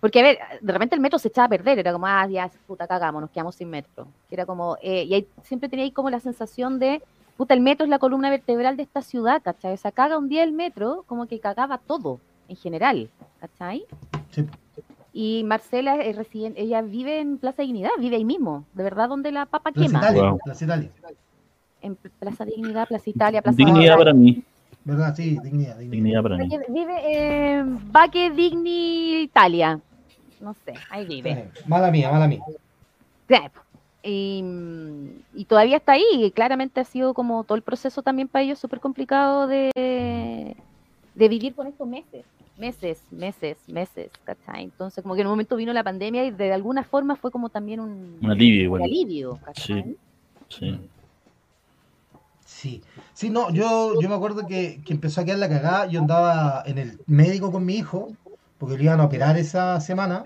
Porque, 0.00 0.20
a 0.20 0.22
ver, 0.22 0.38
de 0.60 0.72
repente 0.72 0.94
el 0.94 1.00
metro 1.00 1.18
se 1.18 1.28
echaba 1.28 1.46
a 1.46 1.48
perder, 1.48 1.78
era 1.78 1.92
como, 1.92 2.06
ah, 2.06 2.26
ya, 2.28 2.48
puta, 2.66 2.86
cagamos, 2.86 3.20
nos 3.20 3.30
quedamos 3.30 3.54
sin 3.56 3.68
metro. 3.68 4.06
Era 4.30 4.46
como, 4.46 4.76
eh, 4.80 5.04
y 5.04 5.14
ahí 5.14 5.26
siempre 5.42 5.68
tenía 5.68 5.84
ahí 5.84 5.90
como 5.90 6.08
la 6.10 6.20
sensación 6.20 6.78
de, 6.78 7.02
puta, 7.36 7.54
el 7.54 7.60
metro 7.60 7.84
es 7.84 7.90
la 7.90 7.98
columna 7.98 8.30
vertebral 8.30 8.76
de 8.76 8.84
esta 8.84 9.02
ciudad, 9.02 9.42
¿cachai? 9.42 9.74
O 9.74 9.76
sea, 9.76 9.90
caga 9.90 10.16
un 10.18 10.28
día 10.28 10.44
el 10.44 10.52
metro, 10.52 11.04
como 11.06 11.26
que 11.26 11.40
cagaba 11.40 11.78
todo, 11.78 12.20
en 12.48 12.54
general, 12.56 13.08
¿cachai? 13.40 13.84
Sí. 14.30 14.44
Y 15.12 15.42
Marcela 15.44 15.96
es 16.00 16.14
residente, 16.16 16.60
ella 16.62 16.80
vive 16.80 17.18
en 17.18 17.38
Plaza 17.38 17.62
Dignidad, 17.62 17.90
vive 17.98 18.16
ahí 18.16 18.24
mismo, 18.24 18.64
de 18.74 18.84
verdad 18.84 19.08
donde 19.08 19.32
la 19.32 19.46
papa 19.46 19.72
Plaza 19.72 19.86
quema. 19.88 19.98
Italia, 19.98 20.22
Wow. 20.30 20.38
Plaza 20.44 20.64
Italia. 20.64 20.90
en 21.82 21.96
Plaza 21.96 22.44
Dignidad, 22.44 22.86
Plaza 22.86 23.10
Italia, 23.10 23.42
Plaza 23.42 23.56
Dignidad 23.56 23.96
para 23.96 24.12
mí. 24.12 24.44
¿Verdad? 24.84 25.14
Sí, 25.16 25.36
dignidad, 25.42 25.76
dignidad. 25.76 25.90
Dignidad 25.90 26.22
para 26.22 26.36
mí. 26.38 26.48
Vive- 26.48 26.66
Vive 26.68 27.52
en 27.58 27.92
Baque 27.92 28.30
Digni 28.30 29.22
Italia. 29.22 29.80
No 30.40 30.54
sé, 30.64 30.74
ahí 30.90 31.04
vive. 31.06 31.50
Mala 31.66 31.90
mía, 31.90 32.10
mala 32.12 32.26
mía. 32.28 32.40
Y, 34.02 34.42
y 35.34 35.44
todavía 35.46 35.76
está 35.78 35.92
ahí. 35.92 36.04
y 36.12 36.30
claramente 36.30 36.80
ha 36.80 36.84
sido 36.84 37.14
como 37.14 37.44
todo 37.44 37.56
el 37.56 37.62
proceso 37.62 38.02
también 38.02 38.28
para 38.28 38.44
ellos 38.44 38.58
súper 38.58 38.80
complicado 38.80 39.46
de, 39.46 39.70
de 41.14 41.28
vivir 41.28 41.54
con 41.54 41.66
estos 41.66 41.86
meses. 41.86 42.24
Meses, 42.56 43.00
meses, 43.12 43.56
meses, 43.68 44.10
¿cachai? 44.24 44.64
Entonces, 44.64 45.02
como 45.02 45.14
que 45.14 45.20
en 45.20 45.28
un 45.28 45.32
momento 45.32 45.54
vino 45.54 45.72
la 45.72 45.84
pandemia 45.84 46.24
y 46.24 46.32
de 46.32 46.52
alguna 46.52 46.82
forma 46.82 47.14
fue 47.14 47.30
como 47.30 47.50
también 47.50 47.78
un, 47.78 48.18
Un 48.20 48.30
alivio 48.30 48.58
un 48.60 48.64
igual. 48.64 48.82
alivio, 48.82 49.38
¿cachai? 49.44 49.84
Sí. 49.84 49.96
Sí. 50.48 50.80
Sí, 52.44 52.82
sí, 53.12 53.30
no, 53.30 53.50
yo, 53.52 54.00
yo 54.00 54.08
me 54.08 54.14
acuerdo 54.14 54.46
que, 54.46 54.80
que 54.84 54.92
empezó 54.94 55.20
a 55.20 55.24
quedar 55.24 55.38
la 55.38 55.48
cagada, 55.50 55.86
yo 55.86 56.00
andaba 56.00 56.62
en 56.66 56.78
el 56.78 56.98
médico 57.06 57.52
con 57.52 57.64
mi 57.64 57.74
hijo, 57.76 58.08
porque 58.58 58.76
lo 58.76 58.82
iban 58.82 59.00
a 59.00 59.04
operar 59.04 59.36
esa 59.38 59.80
semana, 59.80 60.24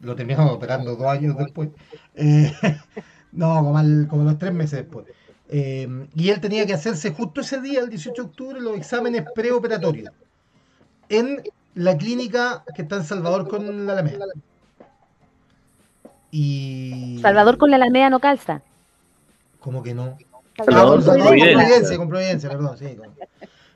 lo 0.00 0.14
terminaron 0.16 0.48
operando 0.48 0.96
dos 0.96 1.06
años 1.06 1.36
después, 1.36 1.68
Eh, 2.14 2.52
no, 3.32 3.54
como, 3.56 3.78
al- 3.78 4.06
como 4.08 4.24
los 4.24 4.38
tres 4.38 4.52
meses 4.52 4.80
después. 4.80 5.06
Eh, 5.48 6.06
y 6.14 6.30
él 6.30 6.40
tenía 6.40 6.64
que 6.66 6.74
hacerse 6.74 7.10
justo 7.12 7.40
ese 7.40 7.60
día, 7.60 7.80
el 7.80 7.90
18 7.90 8.22
de 8.22 8.28
octubre, 8.28 8.60
los 8.60 8.76
exámenes 8.76 9.24
preoperatorios 9.34 10.12
en 11.08 11.42
la 11.74 11.96
clínica 11.96 12.64
que 12.74 12.82
está 12.82 12.96
en 12.96 13.04
Salvador 13.04 13.48
con 13.48 13.86
la 13.86 13.92
Alameda. 13.94 14.26
Y... 16.30 17.18
Salvador 17.20 17.58
con 17.58 17.70
la 17.70 17.76
Alameda 17.76 18.10
no 18.10 18.20
calza. 18.20 18.62
¿Cómo 19.58 19.82
que 19.82 19.94
no? 19.94 20.16
Salvador 20.56 21.00
Ah, 21.02 21.04
con, 21.06 21.14
Providencia. 21.16 21.56
Providencia, 21.58 21.96
con 21.98 22.08
Providencia, 22.08 22.48
perdón, 22.48 22.78
sí. 22.78 22.96
con- 22.96 23.14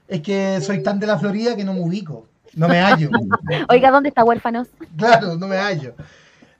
Es 0.06 0.20
que 0.20 0.60
soy 0.60 0.82
tan 0.82 1.00
de 1.00 1.06
la 1.06 1.18
Florida 1.18 1.56
que 1.56 1.64
no 1.64 1.74
me 1.74 1.80
ubico, 1.80 2.26
no 2.56 2.68
me 2.68 2.80
hallo. 2.80 3.10
Oiga, 3.68 3.90
¿dónde 3.90 4.08
está 4.08 4.24
huérfanos? 4.24 4.68
Claro, 4.96 5.36
no 5.36 5.46
me 5.48 5.56
hallo. 5.56 5.94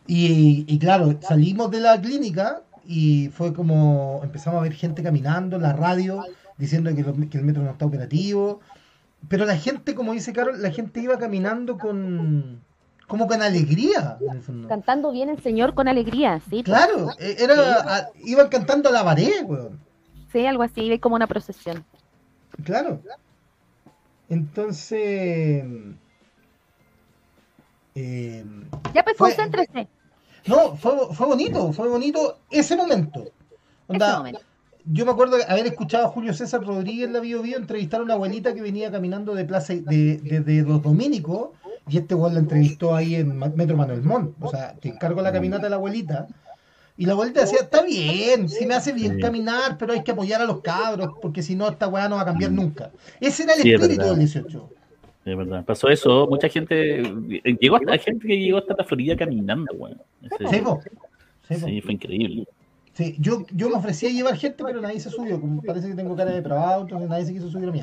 Y, 0.06 0.64
y 0.68 0.78
claro, 0.78 1.14
salimos 1.20 1.70
de 1.70 1.80
la 1.80 2.00
clínica 2.00 2.60
y 2.86 3.28
fue 3.30 3.54
como 3.54 4.20
empezamos 4.22 4.58
a 4.60 4.62
ver 4.62 4.74
gente 4.74 5.02
caminando 5.02 5.56
en 5.56 5.62
la 5.62 5.72
radio 5.72 6.22
diciendo 6.58 6.94
que, 6.94 7.02
lo- 7.02 7.14
que 7.30 7.38
el 7.38 7.44
metro 7.44 7.62
no 7.62 7.70
está 7.70 7.86
operativo. 7.86 8.60
Pero 9.28 9.46
la 9.46 9.56
gente, 9.56 9.94
como 9.94 10.12
dice 10.12 10.32
Carol, 10.34 10.60
la 10.60 10.70
gente 10.70 11.00
iba 11.00 11.18
caminando 11.18 11.78
con 11.78 12.60
como 13.06 13.26
con 13.26 13.40
alegría. 13.42 14.18
Cantando 14.68 15.12
bien 15.12 15.28
el 15.28 15.38
Señor 15.42 15.74
con 15.74 15.88
alegría, 15.88 16.40
sí. 16.50 16.62
Claro, 16.62 17.10
e- 17.18 17.36
era, 17.38 17.54
a- 17.96 18.08
iban 18.24 18.48
cantando 18.48 18.88
a 18.88 18.92
la 18.92 19.04
pared, 19.04 19.44
weón. 19.44 19.78
Sí, 20.32 20.44
algo 20.46 20.62
así, 20.62 20.98
como 20.98 21.14
una 21.16 21.26
procesión. 21.26 21.84
Claro. 22.64 23.00
Entonces. 24.28 25.64
eh, 27.94 28.44
Ya 28.94 29.02
pues, 29.04 29.16
Fue- 29.16 29.28
concéntrese. 29.34 29.88
no, 30.46 30.76
fue, 30.76 30.92
fue 31.14 31.26
bonito, 31.26 31.72
fue 31.72 31.88
bonito 31.88 32.38
ese 32.50 32.76
momento. 32.76 33.24
Onda, 33.86 34.08
Ese 34.08 34.16
momento. 34.18 34.40
Yo 34.86 35.06
me 35.06 35.12
acuerdo 35.12 35.36
haber 35.48 35.66
escuchado 35.66 36.04
a 36.06 36.08
Julio 36.08 36.34
César 36.34 36.62
Rodríguez 36.62 37.06
en 37.06 37.14
la 37.14 37.20
Bio 37.20 37.40
Bio 37.40 37.56
entrevistar 37.56 38.00
a 38.00 38.04
una 38.04 38.14
abuelita 38.14 38.52
que 38.54 38.60
venía 38.60 38.90
caminando 38.92 39.34
de 39.34 39.44
plaza 39.46 39.72
de, 39.74 40.18
de- 40.18 40.40
de 40.40 40.62
los 40.62 40.82
dominicos 40.82 41.50
y 41.88 41.96
este 41.98 42.14
weón 42.14 42.34
la 42.34 42.40
entrevistó 42.40 42.94
ahí 42.94 43.14
en 43.14 43.38
Metro 43.38 43.76
Manuel 43.78 44.02
Montt. 44.02 44.34
O 44.40 44.50
sea, 44.50 44.74
te 44.74 44.88
encargo 44.90 45.22
la 45.22 45.32
caminata 45.32 45.64
de 45.64 45.70
la 45.70 45.76
abuelita. 45.76 46.26
Y 46.96 47.06
la 47.06 47.12
abuelita 47.12 47.40
decía, 47.40 47.58
está 47.62 47.82
bien, 47.82 48.48
si 48.48 48.66
me 48.66 48.74
hace 48.74 48.92
bien 48.92 49.16
Sí. 49.16 49.20
caminar, 49.20 49.76
pero 49.78 49.92
hay 49.92 50.04
que 50.04 50.12
apoyar 50.12 50.40
a 50.40 50.44
los 50.44 50.60
cabros, 50.60 51.10
porque 51.20 51.42
si 51.42 51.56
no, 51.56 51.68
esta 51.68 51.88
weá 51.88 52.08
no 52.08 52.16
va 52.16 52.22
a 52.22 52.26
cambiar 52.26 52.52
nunca. 52.52 52.90
Ese 53.20 53.42
era 53.42 53.54
el 53.54 53.62
Sí, 53.62 53.72
espíritu 53.72 54.04
del 54.04 54.18
18. 54.18 54.70
De 55.24 55.34
verdad. 55.34 55.64
Pasó 55.64 55.88
eso. 55.88 56.26
Mucha 56.28 56.48
gente. 56.48 57.00
eh, 57.00 57.56
Llegó 57.60 57.76
hasta 57.76 57.98
gente 57.98 58.26
que 58.28 58.38
llegó 58.38 58.58
hasta 58.58 58.74
la 58.76 58.84
Florida 58.84 59.16
caminando, 59.16 59.72
weón. 59.74 60.00
Ese- 60.22 60.62
Sí. 61.48 61.56
Sí, 61.66 61.80
fue 61.80 61.92
increíble. 61.94 62.46
Sí, 62.92 63.16
yo, 63.18 63.44
yo 63.52 63.68
me 63.68 63.74
ofrecía 63.76 64.08
llevar 64.10 64.36
gente, 64.36 64.62
pero 64.64 64.80
nadie 64.80 65.00
se 65.00 65.10
subió. 65.10 65.40
Como 65.40 65.60
parece 65.62 65.88
que 65.88 65.94
tengo 65.94 66.14
cara 66.14 66.30
de 66.30 66.36
depravado, 66.36 66.82
entonces 66.82 67.08
nadie 67.08 67.26
se 67.26 67.32
quiso 67.34 67.50
subir 67.50 67.68
a 67.68 67.72
mí. 67.72 67.82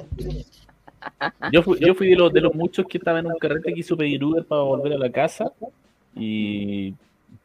Yo 1.52 1.62
fui, 1.64 1.78
yo 1.80 1.94
fui 1.96 2.10
de, 2.10 2.16
los, 2.16 2.32
de 2.32 2.42
los 2.42 2.54
muchos 2.56 2.86
que 2.88 2.98
estaban 2.98 3.26
en 3.26 3.32
un 3.34 3.38
carrete 3.40 3.74
que 3.74 3.80
hizo 3.82 3.98
pedir 3.98 4.24
Uber 4.24 4.46
para 4.46 4.62
volver 4.62 4.94
a 4.94 4.98
la 4.98 5.12
casa 5.12 5.52
y 6.16 6.94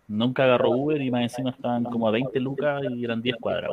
nunca 0.08 0.44
agarró 0.44 0.70
Uber 0.70 1.00
y 1.00 1.10
más 1.10 1.22
encima 1.22 1.50
estaban 1.50 1.84
como 1.84 2.08
a 2.08 2.10
20 2.10 2.38
lucas 2.40 2.82
y 2.90 3.04
eran 3.04 3.20
10 3.22 3.36
cuadras. 3.40 3.70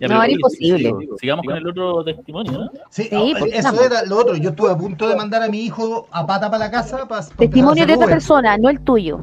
Ya, 0.00 0.08
No, 0.08 0.22
era 0.22 0.32
imposible. 0.32 0.90
sig- 0.90 1.18
Sigamos 1.20 1.44
con 1.46 1.56
el 1.56 1.66
otro 1.68 2.04
testimonio, 2.04 2.52
¿no? 2.52 2.70
Sí, 2.90 3.04
Sí, 3.04 3.34
pues, 3.38 3.54
eso 3.54 3.84
era 3.84 4.04
lo 4.04 4.18
otro. 4.18 4.36
Yo 4.36 4.50
estuve 4.50 4.70
a 4.72 4.76
punto 4.76 5.08
de 5.08 5.14
mandar 5.14 5.42
a 5.42 5.48
mi 5.48 5.60
hijo 5.60 6.08
a 6.10 6.26
pata 6.26 6.50
para 6.50 6.64
la 6.64 6.70
casa. 6.70 7.06
Para, 7.06 7.24
Testimonio 7.26 7.86
de 7.86 7.94
otra 7.94 8.06
persona, 8.08 8.58
no 8.58 8.68
el 8.70 8.80
tuyo. 8.80 9.22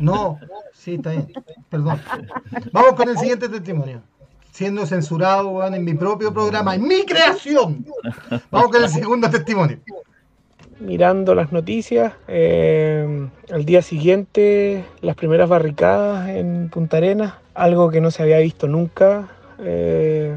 No, 0.00 0.38
sí, 0.74 0.94
está 0.94 1.12
bien. 1.12 1.32
Perdón. 1.70 2.00
Vamos 2.72 2.92
con 2.94 3.08
el 3.08 3.16
siguiente 3.16 3.48
testimonio. 3.48 4.02
Siendo 4.50 4.84
censurado 4.86 5.48
weón, 5.50 5.74
en 5.74 5.84
mi 5.84 5.94
propio 5.94 6.32
programa, 6.34 6.74
en 6.74 6.86
mi 6.86 7.04
creación. 7.04 7.84
Vamos 8.50 8.70
con 8.70 8.82
el 8.82 8.88
segundo 8.90 9.30
testimonio. 9.30 9.78
Mirando 10.84 11.34
las 11.34 11.52
noticias. 11.52 12.12
eh, 12.28 13.28
al 13.50 13.64
día 13.64 13.82
siguiente, 13.82 14.84
las 15.00 15.16
primeras 15.16 15.48
barricadas 15.48 16.28
en 16.28 16.68
Punta 16.70 16.98
Arenas, 16.98 17.34
algo 17.54 17.90
que 17.90 18.00
no 18.00 18.10
se 18.10 18.22
había 18.22 18.38
visto 18.38 18.66
nunca 18.68 19.28
eh, 19.62 20.34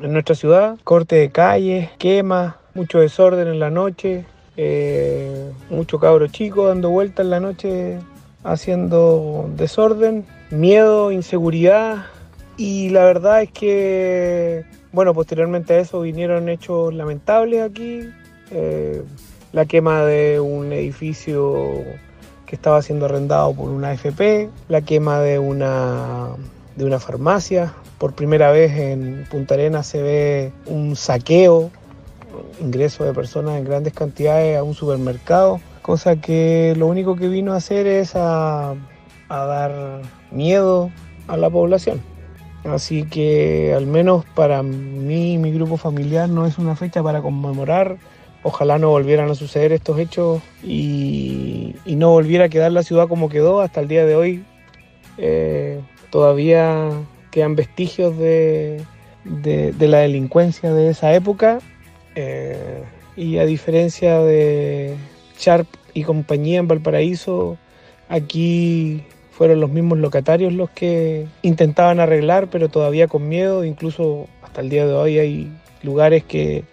en 0.00 0.12
nuestra 0.12 0.34
ciudad. 0.34 0.76
Corte 0.84 1.16
de 1.16 1.30
calles, 1.30 1.90
quemas, 1.98 2.54
mucho 2.74 3.00
desorden 3.00 3.48
en 3.48 3.58
la 3.58 3.70
noche, 3.70 4.24
eh, 4.56 5.50
mucho 5.70 5.98
cabro 5.98 6.26
chico 6.28 6.66
dando 6.66 6.90
vueltas 6.90 7.24
en 7.24 7.30
la 7.30 7.40
noche 7.40 7.98
haciendo 8.44 9.48
desorden, 9.56 10.24
miedo, 10.50 11.12
inseguridad. 11.12 12.06
Y 12.56 12.90
la 12.90 13.04
verdad 13.04 13.42
es 13.42 13.52
que, 13.52 14.64
bueno, 14.92 15.14
posteriormente 15.14 15.74
a 15.74 15.78
eso 15.78 16.00
vinieron 16.00 16.48
hechos 16.48 16.92
lamentables 16.94 17.62
aquí. 17.62 18.08
eh, 18.50 19.02
la 19.52 19.66
quema 19.66 20.04
de 20.04 20.40
un 20.40 20.72
edificio 20.72 21.82
que 22.46 22.56
estaba 22.56 22.80
siendo 22.82 23.06
arrendado 23.06 23.52
por 23.54 23.70
una 23.70 23.90
AFP, 23.90 24.48
la 24.68 24.80
quema 24.80 25.20
de 25.20 25.38
una, 25.38 26.28
de 26.76 26.84
una 26.84 26.98
farmacia. 26.98 27.74
Por 27.98 28.14
primera 28.14 28.50
vez 28.50 28.72
en 28.72 29.26
Punta 29.30 29.54
Arenas 29.54 29.86
se 29.86 30.02
ve 30.02 30.52
un 30.66 30.96
saqueo, 30.96 31.70
ingreso 32.60 33.04
de 33.04 33.12
personas 33.12 33.58
en 33.58 33.64
grandes 33.64 33.92
cantidades 33.92 34.56
a 34.58 34.62
un 34.62 34.74
supermercado, 34.74 35.60
cosa 35.82 36.16
que 36.16 36.74
lo 36.76 36.86
único 36.86 37.16
que 37.16 37.28
vino 37.28 37.52
a 37.52 37.56
hacer 37.56 37.86
es 37.86 38.12
a, 38.14 38.74
dar 39.28 40.02
miedo 40.30 40.90
a 41.26 41.36
la 41.36 41.50
población. 41.50 42.00
Así 42.64 43.04
que 43.04 43.74
al 43.74 43.86
menos 43.86 44.24
para 44.34 44.62
mí 44.62 45.34
y 45.34 45.38
mi 45.38 45.52
grupo 45.52 45.76
familiar 45.76 46.28
no 46.28 46.46
es 46.46 46.58
una 46.58 46.76
fecha 46.76 47.02
para 47.02 47.22
conmemorar 47.22 47.98
Ojalá 48.42 48.78
no 48.78 48.90
volvieran 48.90 49.30
a 49.30 49.34
suceder 49.34 49.72
estos 49.72 49.98
hechos 49.98 50.42
y, 50.62 51.74
no 51.86 52.10
volviera 52.10 52.44
a 52.44 52.48
quedar 52.48 52.70
la 52.70 52.82
ciudad 52.82 53.08
como 53.08 53.28
quedó 53.28 53.60
hasta 53.60 53.80
el 53.80 53.88
día 53.88 54.06
de 54.06 54.14
hoy. 54.14 54.44
Eh, 55.16 55.80
todavía 56.10 56.90
quedan 57.30 57.56
vestigios 57.56 58.16
de 58.16 58.84
la 59.24 59.98
delincuencia 59.98 60.72
de 60.72 60.90
esa 60.90 61.12
época 61.14 61.58
eh, 62.20 62.82
y 63.16 63.38
a 63.38 63.46
diferencia 63.46 64.18
de 64.18 64.96
Sharp 65.38 65.68
y 65.94 66.02
compañía 66.02 66.58
en 66.58 66.66
Valparaíso, 66.66 67.56
aquí 68.08 69.04
fueron 69.30 69.60
los 69.60 69.70
mismos 69.70 69.98
locatarios 69.98 70.52
los 70.52 70.68
que 70.70 71.28
intentaban 71.42 72.00
arreglar, 72.00 72.48
pero 72.50 72.68
todavía 72.68 73.06
con 73.06 73.28
miedo, 73.28 73.64
incluso 73.64 74.26
hasta 74.42 74.62
el 74.62 74.68
día 74.68 74.84
de 74.84 74.94
hoy 74.94 75.18
hay 75.20 75.52
lugares 75.84 76.24
que 76.24 76.64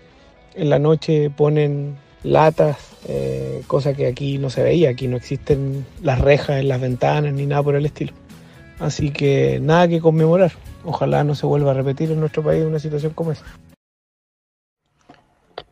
en 0.55 0.69
la 0.69 0.79
noche 0.79 1.29
ponen 1.29 1.97
latas, 2.23 2.77
eh, 3.07 3.63
cosa 3.67 3.93
que 3.93 4.07
aquí 4.07 4.37
no 4.37 4.49
se 4.49 4.63
veía, 4.63 4.89
aquí 4.89 5.07
no 5.07 5.17
existen 5.17 5.85
las 6.01 6.19
rejas 6.19 6.59
en 6.59 6.69
las 6.69 6.81
ventanas 6.81 7.33
ni 7.33 7.45
nada 7.45 7.63
por 7.63 7.75
el 7.75 7.85
estilo. 7.85 8.13
Así 8.79 9.11
que 9.11 9.59
nada 9.61 9.87
que 9.87 10.01
conmemorar. 10.01 10.51
Ojalá 10.83 11.23
no 11.23 11.35
se 11.35 11.45
vuelva 11.45 11.71
a 11.71 11.73
repetir 11.73 12.11
en 12.11 12.19
nuestro 12.19 12.43
país 12.43 12.63
una 12.65 12.79
situación 12.79 13.13
como 13.13 13.31
esa. 13.31 13.45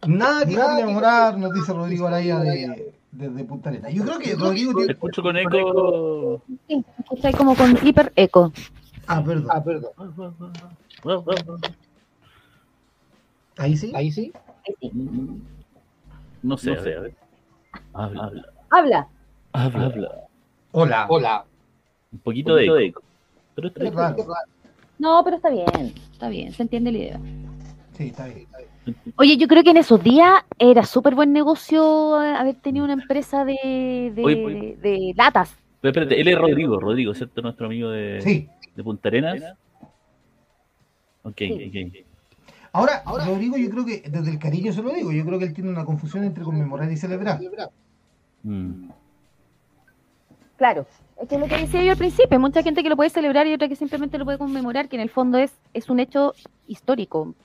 Nada 0.08 0.46
que 0.46 0.56
conmemorar, 0.56 1.38
nos 1.38 1.54
dice 1.54 1.74
Rodrigo 1.74 2.08
Araya 2.08 2.40
de, 2.40 2.94
desde 3.12 3.44
Punta. 3.44 3.72
Yo 3.90 4.04
creo 4.04 4.20
que 4.20 4.36
Rodrigo 4.36 4.72
Te 4.72 4.78
tiene... 4.78 4.94
escucho 4.94 5.22
con 5.22 5.38
eco. 5.38 6.42
Sí, 6.68 6.84
escucháis 7.00 7.36
como 7.36 7.56
con 7.56 7.78
hiper 7.86 8.12
eco. 8.16 8.52
Ah, 9.08 9.24
perdón. 9.24 9.48
Ah, 9.50 9.64
perdón. 9.64 9.92
Ahí 13.58 13.78
sí. 13.78 13.92
Ahí 13.96 14.12
sí. 14.12 14.34
No 16.42 16.58
sé, 16.58 16.72
a 16.76 16.82
ver, 16.82 16.98
a 16.98 17.02
ver. 17.02 17.16
Habla, 17.94 18.24
habla, 18.24 18.44
Habla. 18.70 19.08
habla, 19.54 19.86
habla. 19.86 20.12
Hola. 20.72 21.06
Hola. 21.10 21.46
Un 22.12 22.20
poquito 22.20 22.56
de 22.56 22.86
eco. 22.88 23.02
Pero 23.56 23.68
está 23.68 23.80
bien. 23.82 23.94
raro. 23.96 24.26
No, 25.00 25.22
pero 25.24 25.36
está 25.38 25.50
bien, 25.50 25.94
está 26.12 26.30
bien, 26.30 26.52
se 26.54 26.64
entiende 26.64 26.92
la 26.92 26.98
idea. 26.98 27.20
Sí, 27.94 28.08
está 28.08 28.26
bien. 28.28 28.48
Oye, 29.18 29.38
yo 29.38 29.48
creo 29.48 29.64
que 29.64 29.70
en 29.72 29.78
esos 29.78 30.04
días 30.04 30.44
era 30.60 30.84
súper 30.84 31.16
buen 31.16 31.32
negocio 31.32 32.22
eh, 32.22 32.28
haber 32.36 32.56
tenido 32.56 32.84
una 32.84 32.94
empresa 32.94 33.46
de, 33.46 34.12
de, 34.14 34.24
Oye, 34.24 34.46
oye. 34.46 34.78
de 34.82 35.14
latas. 35.16 35.56
Pero 35.80 35.92
espérate, 35.92 36.20
él 36.20 36.28
es 36.28 36.38
Rodrigo, 36.38 36.80
Rodrigo, 36.80 37.14
¿cierto? 37.14 37.42
Nuestro 37.42 37.68
amigo 37.68 37.90
de, 37.90 38.22
Sí. 38.22 38.50
de 38.76 38.84
Punta 38.84 39.10
Arenas. 39.10 39.42
Ok, 41.24 41.38
Sí. 41.38 42.04
ok. 42.04 42.06
Ahora, 42.74 43.04
Rodrigo, 43.06 43.56
yo 43.56 43.70
creo 43.70 43.86
que 43.86 44.04
desde 44.10 44.32
el 44.32 44.40
cariño 44.40 44.74
se 44.74 44.82
lo 44.82 44.92
digo, 44.92 45.12
yo 45.12 45.24
creo 45.24 45.38
que 45.38 45.46
él 45.46 45.54
tiene 45.54 45.70
una 45.70 45.86
confusión 45.86 46.24
entre 46.24 46.44
conmemorar 46.44 46.92
y 46.92 46.98
celebrar. 46.98 47.40
Mm. 48.42 48.90
Claro, 50.58 50.88
es 51.22 51.30
que 51.30 51.36
es 51.36 51.42
lo 51.42 51.48
que 51.48 51.58
decía 51.58 51.84
yo 51.84 51.92
al 51.92 51.98
principio, 51.98 52.30
hay 52.32 52.40
mucha 52.40 52.64
gente 52.64 52.82
que 52.82 52.90
lo 52.90 52.96
puede 52.96 53.12
celebrar 53.12 53.46
y 53.46 53.54
otra 53.54 53.68
que 53.68 53.76
simplemente 53.76 54.18
lo 54.18 54.26
puede 54.26 54.40
conmemorar, 54.40 54.90
que 54.90 54.96
en 54.96 55.04
el 55.04 55.10
fondo 55.10 55.38
es, 55.38 55.54
es 55.76 55.88
un 55.92 56.00
hecho 56.00 56.34
histórico. 56.68 57.36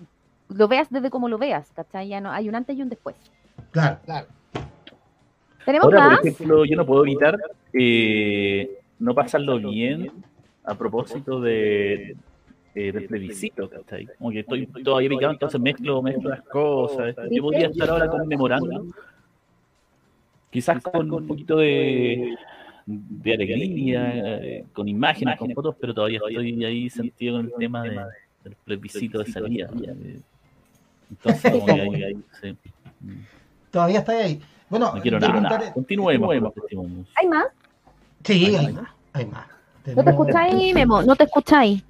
Lo 0.49 0.67
veas 0.67 0.89
desde 0.89 1.11
como 1.11 1.29
lo 1.29 1.37
veas, 1.37 1.71
¿cachai? 1.77 2.09
Ya 2.09 2.23
no, 2.23 2.31
hay 2.33 2.49
un 2.49 2.55
antes 2.55 2.75
y 2.79 2.81
un 2.81 2.89
después. 2.89 3.15
Claro, 3.71 3.99
claro. 4.07 4.29
¿Tenemos 5.67 5.85
Ahora, 5.85 6.07
más? 6.07 6.21
por 6.21 6.29
ejemplo, 6.29 6.65
yo 6.65 6.77
no 6.77 6.87
puedo 6.87 7.05
evitar 7.05 7.37
eh, 7.75 8.79
no 8.99 9.15
pasarlo 9.15 9.59
bien 9.59 10.11
a 10.65 10.75
propósito 10.75 11.39
de, 11.39 12.17
eh, 12.79 12.93
del 12.93 13.07
plebiscito, 13.07 13.69
¿cachai? 13.69 14.09
Como 14.19 14.31
que 14.31 14.41
estoy 14.41 14.67
todavía 14.85 15.09
picado, 15.09 15.33
entonces 15.33 15.61
mezclo, 15.61 16.01
mezclo 16.03 16.31
las 16.31 16.43
cosas. 16.43 17.15
Yo 17.31 17.43
podría 17.43 17.67
estar 17.69 17.89
ahora 17.91 18.09
conmemorando, 18.09 18.87
quizás 20.51 20.83
con 20.83 21.11
un 21.13 21.27
poquito 21.27 21.57
de, 21.59 22.37
de 22.87 23.35
alegría, 23.35 24.13
eh, 24.15 24.65
con 24.73 24.89
imágenes, 24.89 25.37
con 25.39 25.53
fotos, 25.53 25.77
pero 25.81 25.93
todavía 25.95 26.19
estoy 26.19 26.65
ahí 26.65 26.91
sentido 26.91 27.37
con 27.37 27.47
el 27.47 27.53
tema 27.59 27.83
de- 27.83 27.91
del 28.45 28.55
plebiscito 28.65 29.19
de 29.19 29.27
salida. 29.31 29.69
eh. 29.85 30.21
Entonces, 31.11 31.53
como 31.53 31.67
que 31.67 31.73
ahí, 31.73 32.03
ahí, 32.05 32.17
sí. 32.41 32.57
Todavía 33.71 33.99
está 34.01 34.13
ahí. 34.13 34.41
Bueno, 34.71 34.93
No 34.95 35.01
quiero 35.03 35.19
nada. 35.19 35.33
preguntar- 35.33 35.73
Continuemos. 35.75 36.31
¿Hay 37.17 37.29
más? 37.29 37.47
Sí, 38.25 38.55
hay 38.57 38.73
más. 38.73 38.89
Hay 39.15 39.27
más. 39.27 39.47
¿No 39.97 40.05
te 40.05 40.11
escucháis, 40.11 40.75
Memo? 40.75 41.03
¿No 41.03 41.17
te 41.17 41.25
escucháis? 41.25 41.83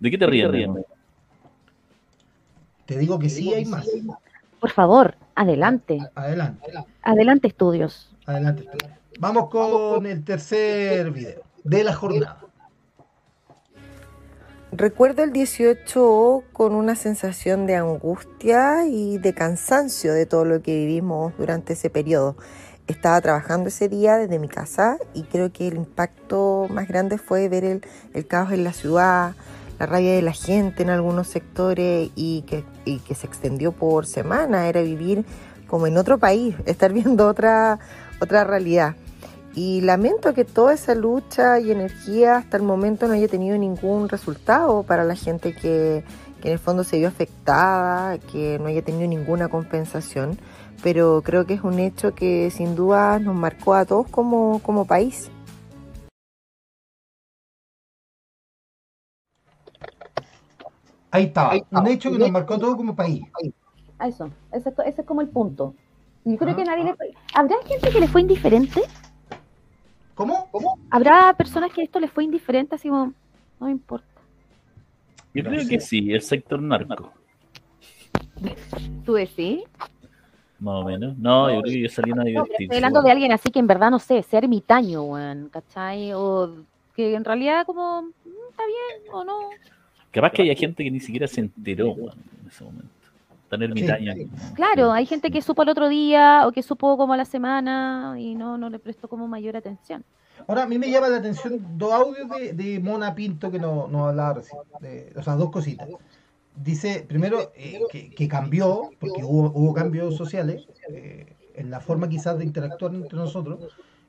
¿De 0.00 0.10
qué 0.10 0.18
te 0.18 0.26
ríes, 0.26 0.50
Nemo? 0.50 0.84
Te 2.86 2.98
digo 2.98 3.18
que 3.18 3.28
sí 3.28 3.52
hay 3.52 3.64
más. 3.64 3.86
Por 4.60 4.70
favor, 4.70 5.14
adelante. 5.34 5.98
Adelante, 6.14 6.72
Adelante, 7.02 7.48
estudios. 7.48 8.14
adelante. 8.26 8.66
Vamos 9.20 9.48
con 9.50 10.06
el 10.06 10.24
tercer 10.24 11.10
video 11.10 11.42
de 11.64 11.84
la 11.84 11.94
jornada. 11.94 12.38
Recuerdo 14.70 15.22
el 15.24 15.32
18 15.32 16.42
con 16.52 16.74
una 16.74 16.94
sensación 16.94 17.66
de 17.66 17.76
angustia 17.76 18.86
y 18.86 19.18
de 19.18 19.32
cansancio 19.34 20.12
de 20.12 20.26
todo 20.26 20.44
lo 20.44 20.62
que 20.62 20.76
vivimos 20.76 21.32
durante 21.38 21.72
ese 21.72 21.88
periodo. 21.90 22.36
Estaba 22.86 23.20
trabajando 23.20 23.68
ese 23.68 23.88
día 23.88 24.16
desde 24.16 24.38
mi 24.38 24.48
casa 24.48 24.98
y 25.14 25.24
creo 25.24 25.52
que 25.52 25.68
el 25.68 25.76
impacto 25.76 26.66
más 26.70 26.86
grande 26.88 27.18
fue 27.18 27.48
ver 27.48 27.64
el, 27.64 27.80
el 28.14 28.26
caos 28.26 28.52
en 28.52 28.64
la 28.64 28.72
ciudad, 28.72 29.34
la 29.78 29.86
rabia 29.86 30.12
de 30.14 30.22
la 30.22 30.32
gente 30.32 30.82
en 30.82 30.90
algunos 30.90 31.28
sectores 31.28 32.10
y 32.14 32.42
que, 32.42 32.64
y 32.84 32.98
que 32.98 33.14
se 33.14 33.26
extendió 33.26 33.72
por 33.72 34.06
semanas. 34.06 34.66
Era 34.66 34.82
vivir 34.82 35.24
como 35.66 35.86
en 35.86 35.96
otro 35.96 36.18
país, 36.18 36.54
estar 36.66 36.92
viendo 36.92 37.26
otra, 37.26 37.78
otra 38.20 38.44
realidad. 38.44 38.96
Y 39.54 39.80
lamento 39.80 40.34
que 40.34 40.44
toda 40.44 40.72
esa 40.74 40.94
lucha 40.94 41.58
y 41.58 41.72
energía 41.72 42.36
hasta 42.36 42.56
el 42.56 42.62
momento 42.62 43.08
no 43.08 43.14
haya 43.14 43.28
tenido 43.28 43.58
ningún 43.58 44.08
resultado 44.08 44.84
para 44.84 45.04
la 45.04 45.16
gente 45.16 45.52
que, 45.52 46.04
que 46.40 46.48
en 46.48 46.52
el 46.52 46.58
fondo 46.58 46.84
se 46.84 46.98
vio 46.98 47.08
afectada, 47.08 48.18
que 48.18 48.58
no 48.60 48.66
haya 48.66 48.82
tenido 48.82 49.08
ninguna 49.08 49.48
compensación. 49.48 50.38
Pero 50.82 51.22
creo 51.24 51.44
que 51.44 51.54
es 51.54 51.64
un 51.64 51.80
hecho 51.80 52.14
que 52.14 52.52
sin 52.52 52.76
duda 52.76 53.18
nos 53.18 53.34
marcó 53.34 53.74
a 53.74 53.84
todos 53.84 54.06
como, 54.08 54.60
como 54.62 54.84
país. 54.84 55.28
Ahí 61.10 61.24
estaba. 61.24 61.54
Un 61.70 61.86
hecho 61.86 62.10
que 62.10 62.18
nos 62.18 62.30
marcó 62.30 62.58
todo 62.58 62.76
como 62.76 62.94
país. 62.94 63.22
A 63.98 64.08
eso, 64.08 64.30
ese, 64.52 64.72
ese 64.86 65.00
es 65.00 65.06
como 65.06 65.20
el 65.20 65.28
punto. 65.28 65.74
Yo 66.24 66.36
creo 66.36 66.54
que 66.54 66.64
nadie 66.64 66.84
le 66.84 66.94
fue... 66.94 67.14
¿Habrá 67.34 67.56
gente 67.66 67.90
que 67.90 68.00
le 68.00 68.08
fue 68.08 68.20
indiferente? 68.20 68.82
¿Cómo? 70.14 70.48
¿Cómo? 70.50 70.78
¿Habrá 70.90 71.32
personas 71.32 71.72
que 71.72 71.82
esto 71.82 71.98
les 72.00 72.10
fue 72.10 72.24
indiferente 72.24 72.74
así 72.74 72.88
como, 72.88 73.12
no 73.60 73.66
me 73.66 73.70
importa? 73.70 74.06
Yo 75.32 75.44
creo 75.44 75.66
que 75.68 75.80
sí, 75.80 76.12
el 76.12 76.22
sector 76.22 76.60
narco, 76.60 77.12
¿Tú 79.04 79.14
decís? 79.14 79.62
más 80.58 80.82
o 80.82 80.84
menos. 80.84 81.16
No, 81.18 81.48
yo 81.52 81.60
creo 81.62 81.72
que 81.72 81.80
yo 81.82 81.88
salí 81.88 82.10
una 82.10 82.24
No, 82.24 82.28
divertirse. 82.28 82.64
estoy 82.64 82.76
hablando 82.78 83.02
de 83.02 83.10
alguien 83.12 83.32
así 83.32 83.50
que 83.50 83.58
en 83.60 83.66
verdad, 83.66 83.90
no 83.90 83.98
sé, 83.98 84.22
sea 84.22 84.40
ermitaño, 84.40 85.02
weón, 85.04 85.48
¿cachai? 85.50 86.12
O 86.14 86.64
que 86.94 87.14
en 87.14 87.24
realidad 87.24 87.64
como, 87.64 88.02
mm, 88.02 88.10
está 88.50 88.64
bien 88.66 89.12
o 89.12 89.24
no. 89.24 89.38
Capaz 90.10 90.30
que 90.32 90.42
haya 90.42 90.54
gente 90.54 90.82
que 90.84 90.90
ni 90.90 91.00
siquiera 91.00 91.26
se 91.26 91.40
enteró 91.40 91.92
weón, 91.92 92.16
en 92.42 92.48
ese 92.48 92.64
momento. 92.64 92.88
Tan 93.48 93.62
ermitaña. 93.62 94.14
Sí, 94.14 94.28
Claro, 94.54 94.92
hay 94.92 95.06
gente 95.06 95.30
que 95.30 95.40
supo 95.40 95.62
al 95.62 95.70
otro 95.70 95.88
día 95.88 96.46
o 96.46 96.52
que 96.52 96.62
supo 96.62 96.96
como 96.98 97.14
a 97.14 97.16
la 97.16 97.24
semana 97.24 98.14
y 98.18 98.34
no, 98.34 98.58
no 98.58 98.68
le 98.68 98.78
prestó 98.78 99.08
como 99.08 99.26
mayor 99.26 99.56
atención. 99.56 100.04
Ahora, 100.46 100.64
a 100.64 100.66
mí 100.66 100.78
me 100.78 100.90
llama 100.90 101.08
la 101.08 101.16
atención 101.18 101.58
dos 101.76 101.92
audios 101.92 102.28
de, 102.28 102.52
de 102.52 102.78
Mona 102.78 103.14
Pinto 103.14 103.50
que 103.50 103.58
nos 103.58 103.90
no 103.90 104.06
hablaba 104.08 104.34
recién. 104.34 104.60
de- 104.80 105.12
o 105.16 105.22
sea, 105.22 105.34
dos 105.34 105.50
cositas. 105.50 105.88
Dice, 106.56 107.04
primero, 107.08 107.52
eh, 107.56 107.80
que, 107.90 108.10
que 108.10 108.28
cambió, 108.28 108.90
porque 108.98 109.22
hubo, 109.24 109.50
hubo 109.54 109.72
cambios 109.74 110.16
sociales, 110.16 110.66
eh, 110.90 111.32
en 111.54 111.70
la 111.70 111.80
forma 111.80 112.08
quizás 112.08 112.36
de 112.38 112.44
interactuar 112.44 112.94
entre 112.94 113.16
nosotros, 113.16 113.60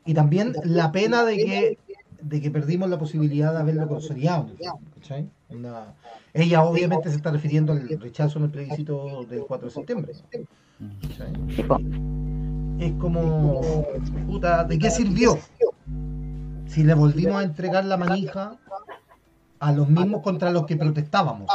y 0.06 0.14
también 0.14 0.54
la 0.64 0.92
pena 0.92 1.24
de 1.26 1.38
que, 1.38 1.78
de 2.22 2.42
que 2.42 2.52
perdimos 2.52 2.90
la 2.90 2.98
posibilidad 3.00 3.54
de 3.54 3.60
haberlo 3.60 3.88
consolidado. 3.88 4.50
¿cachai? 4.96 5.28
Una- 5.50 5.94
ella 6.34 6.64
obviamente 6.64 7.10
se 7.10 7.16
está 7.16 7.32
refiriendo 7.32 7.74
al 7.74 7.88
rechazo 8.00 8.38
en 8.40 8.46
el 8.46 8.52
plebiscito 8.52 9.24
del 9.26 9.42
4 9.46 9.68
de 9.68 9.74
septiembre. 9.74 10.14
es 12.80 12.94
como, 12.94 13.62
puta, 14.28 14.64
¿de 14.64 14.80
qué 14.80 14.90
sirvió? 14.90 15.38
Si 16.68 16.84
le 16.84 16.94
volvimos 16.94 17.36
a 17.36 17.44
entregar 17.44 17.84
la 17.86 17.98
manija 17.98 18.56
a 19.60 19.72
los 19.72 19.90
mismos 19.90 20.22
contra 20.22 20.52
los 20.52 20.66
que 20.66 20.78
protestábamos. 20.78 21.50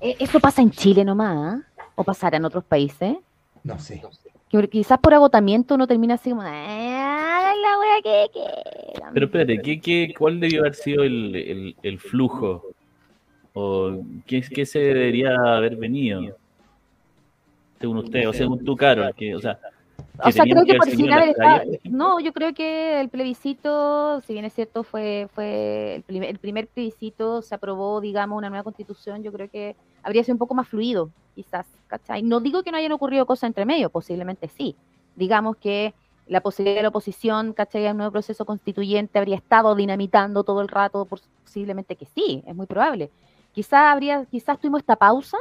eh, 0.00 0.16
¿eso 0.18 0.40
pasa 0.40 0.60
en 0.60 0.70
Chile 0.70 1.04
nomás? 1.04 1.36
¿ah? 1.38 1.84
¿O 1.94 2.04
pasará 2.04 2.36
en 2.36 2.44
otros 2.44 2.64
países? 2.64 3.16
No 3.62 3.78
sé. 3.78 4.02
Que 4.52 4.68
quizás 4.68 4.98
por 4.98 5.14
agotamiento 5.14 5.76
uno 5.76 5.86
termina 5.86 6.14
así 6.14 6.28
como, 6.28 6.42
"Ah, 6.44 7.54
la 7.62 7.78
wea 7.78 8.02
que 8.02 8.30
quieran". 8.32 9.14
Pero 9.14 9.26
espérate, 9.26 9.62
¿qué, 9.62 9.80
qué, 9.80 10.14
¿cuál 10.16 10.40
debió 10.40 10.60
haber 10.60 10.74
sido 10.74 11.04
el, 11.04 11.34
el, 11.34 11.76
el 11.82 11.98
flujo? 11.98 12.62
¿O 13.54 13.98
qué, 14.26 14.42
qué 14.42 14.66
se 14.66 14.78
debería 14.78 15.34
haber 15.36 15.76
venido? 15.76 16.36
Según 17.80 17.98
usted, 17.98 18.28
o 18.28 18.32
según 18.34 18.62
tú, 18.62 18.76
Carol. 18.76 19.14
Que, 19.14 19.34
o 19.34 19.40
sea, 19.40 19.58
O 20.22 20.30
sea, 20.30 20.44
tenían 20.44 20.64
creo 20.64 20.66
que 20.66 20.78
por 20.78 20.90
final 20.90 21.22
ejemplo. 21.30 21.78
No, 21.90 22.20
yo 22.20 22.32
creo 22.34 22.52
que 22.52 23.00
el 23.00 23.08
plebiscito, 23.08 24.20
si 24.20 24.34
bien 24.34 24.44
es 24.44 24.52
cierto, 24.52 24.84
fue, 24.84 25.28
fue 25.34 25.96
el, 25.96 26.02
primer, 26.02 26.28
el 26.28 26.38
primer 26.38 26.68
plebiscito, 26.68 27.40
se 27.40 27.54
aprobó, 27.54 28.00
digamos, 28.02 28.36
una 28.36 28.50
nueva 28.50 28.64
constitución, 28.64 29.22
yo 29.22 29.32
creo 29.32 29.48
que 29.48 29.76
habría 30.02 30.24
sido 30.24 30.34
un 30.34 30.38
poco 30.38 30.54
más 30.54 30.68
fluido, 30.68 31.10
quizás, 31.34 31.66
¿cachai? 31.86 32.22
No 32.22 32.40
digo 32.40 32.62
que 32.62 32.70
no 32.70 32.78
hayan 32.78 32.92
ocurrido 32.92 33.26
cosas 33.26 33.44
entre 33.48 33.64
medio, 33.64 33.90
posiblemente 33.90 34.48
sí. 34.48 34.76
Digamos 35.16 35.56
que 35.56 35.94
la 36.26 36.40
posibilidad 36.40 36.76
de 36.78 36.82
la 36.82 36.88
oposición, 36.88 37.52
¿cachai? 37.52 37.86
A 37.86 37.90
un 37.92 37.98
nuevo 37.98 38.12
proceso 38.12 38.44
constituyente 38.44 39.18
habría 39.18 39.36
estado 39.36 39.74
dinamitando 39.74 40.44
todo 40.44 40.60
el 40.60 40.68
rato, 40.68 41.04
posiblemente 41.06 41.96
que 41.96 42.06
sí, 42.06 42.42
es 42.46 42.54
muy 42.54 42.66
probable. 42.66 43.10
Quizás 43.52 43.92
habría, 43.92 44.24
quizás 44.26 44.58
tuvimos 44.58 44.80
esta 44.80 44.96
pausa 44.96 45.36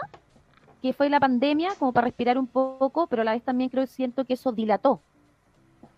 que 0.82 0.94
fue 0.94 1.10
la 1.10 1.20
pandemia, 1.20 1.70
como 1.78 1.94
para 1.94 2.06
respirar 2.06 2.38
un 2.40 2.48
poco, 2.48 3.06
pero 3.08 3.22
a 3.22 3.26
la 3.26 3.34
vez 3.34 3.44
también 3.44 3.70
creo 3.70 3.86
siento 3.86 4.26
que 4.26 4.34
eso 4.34 4.52
dilató. 4.52 5.00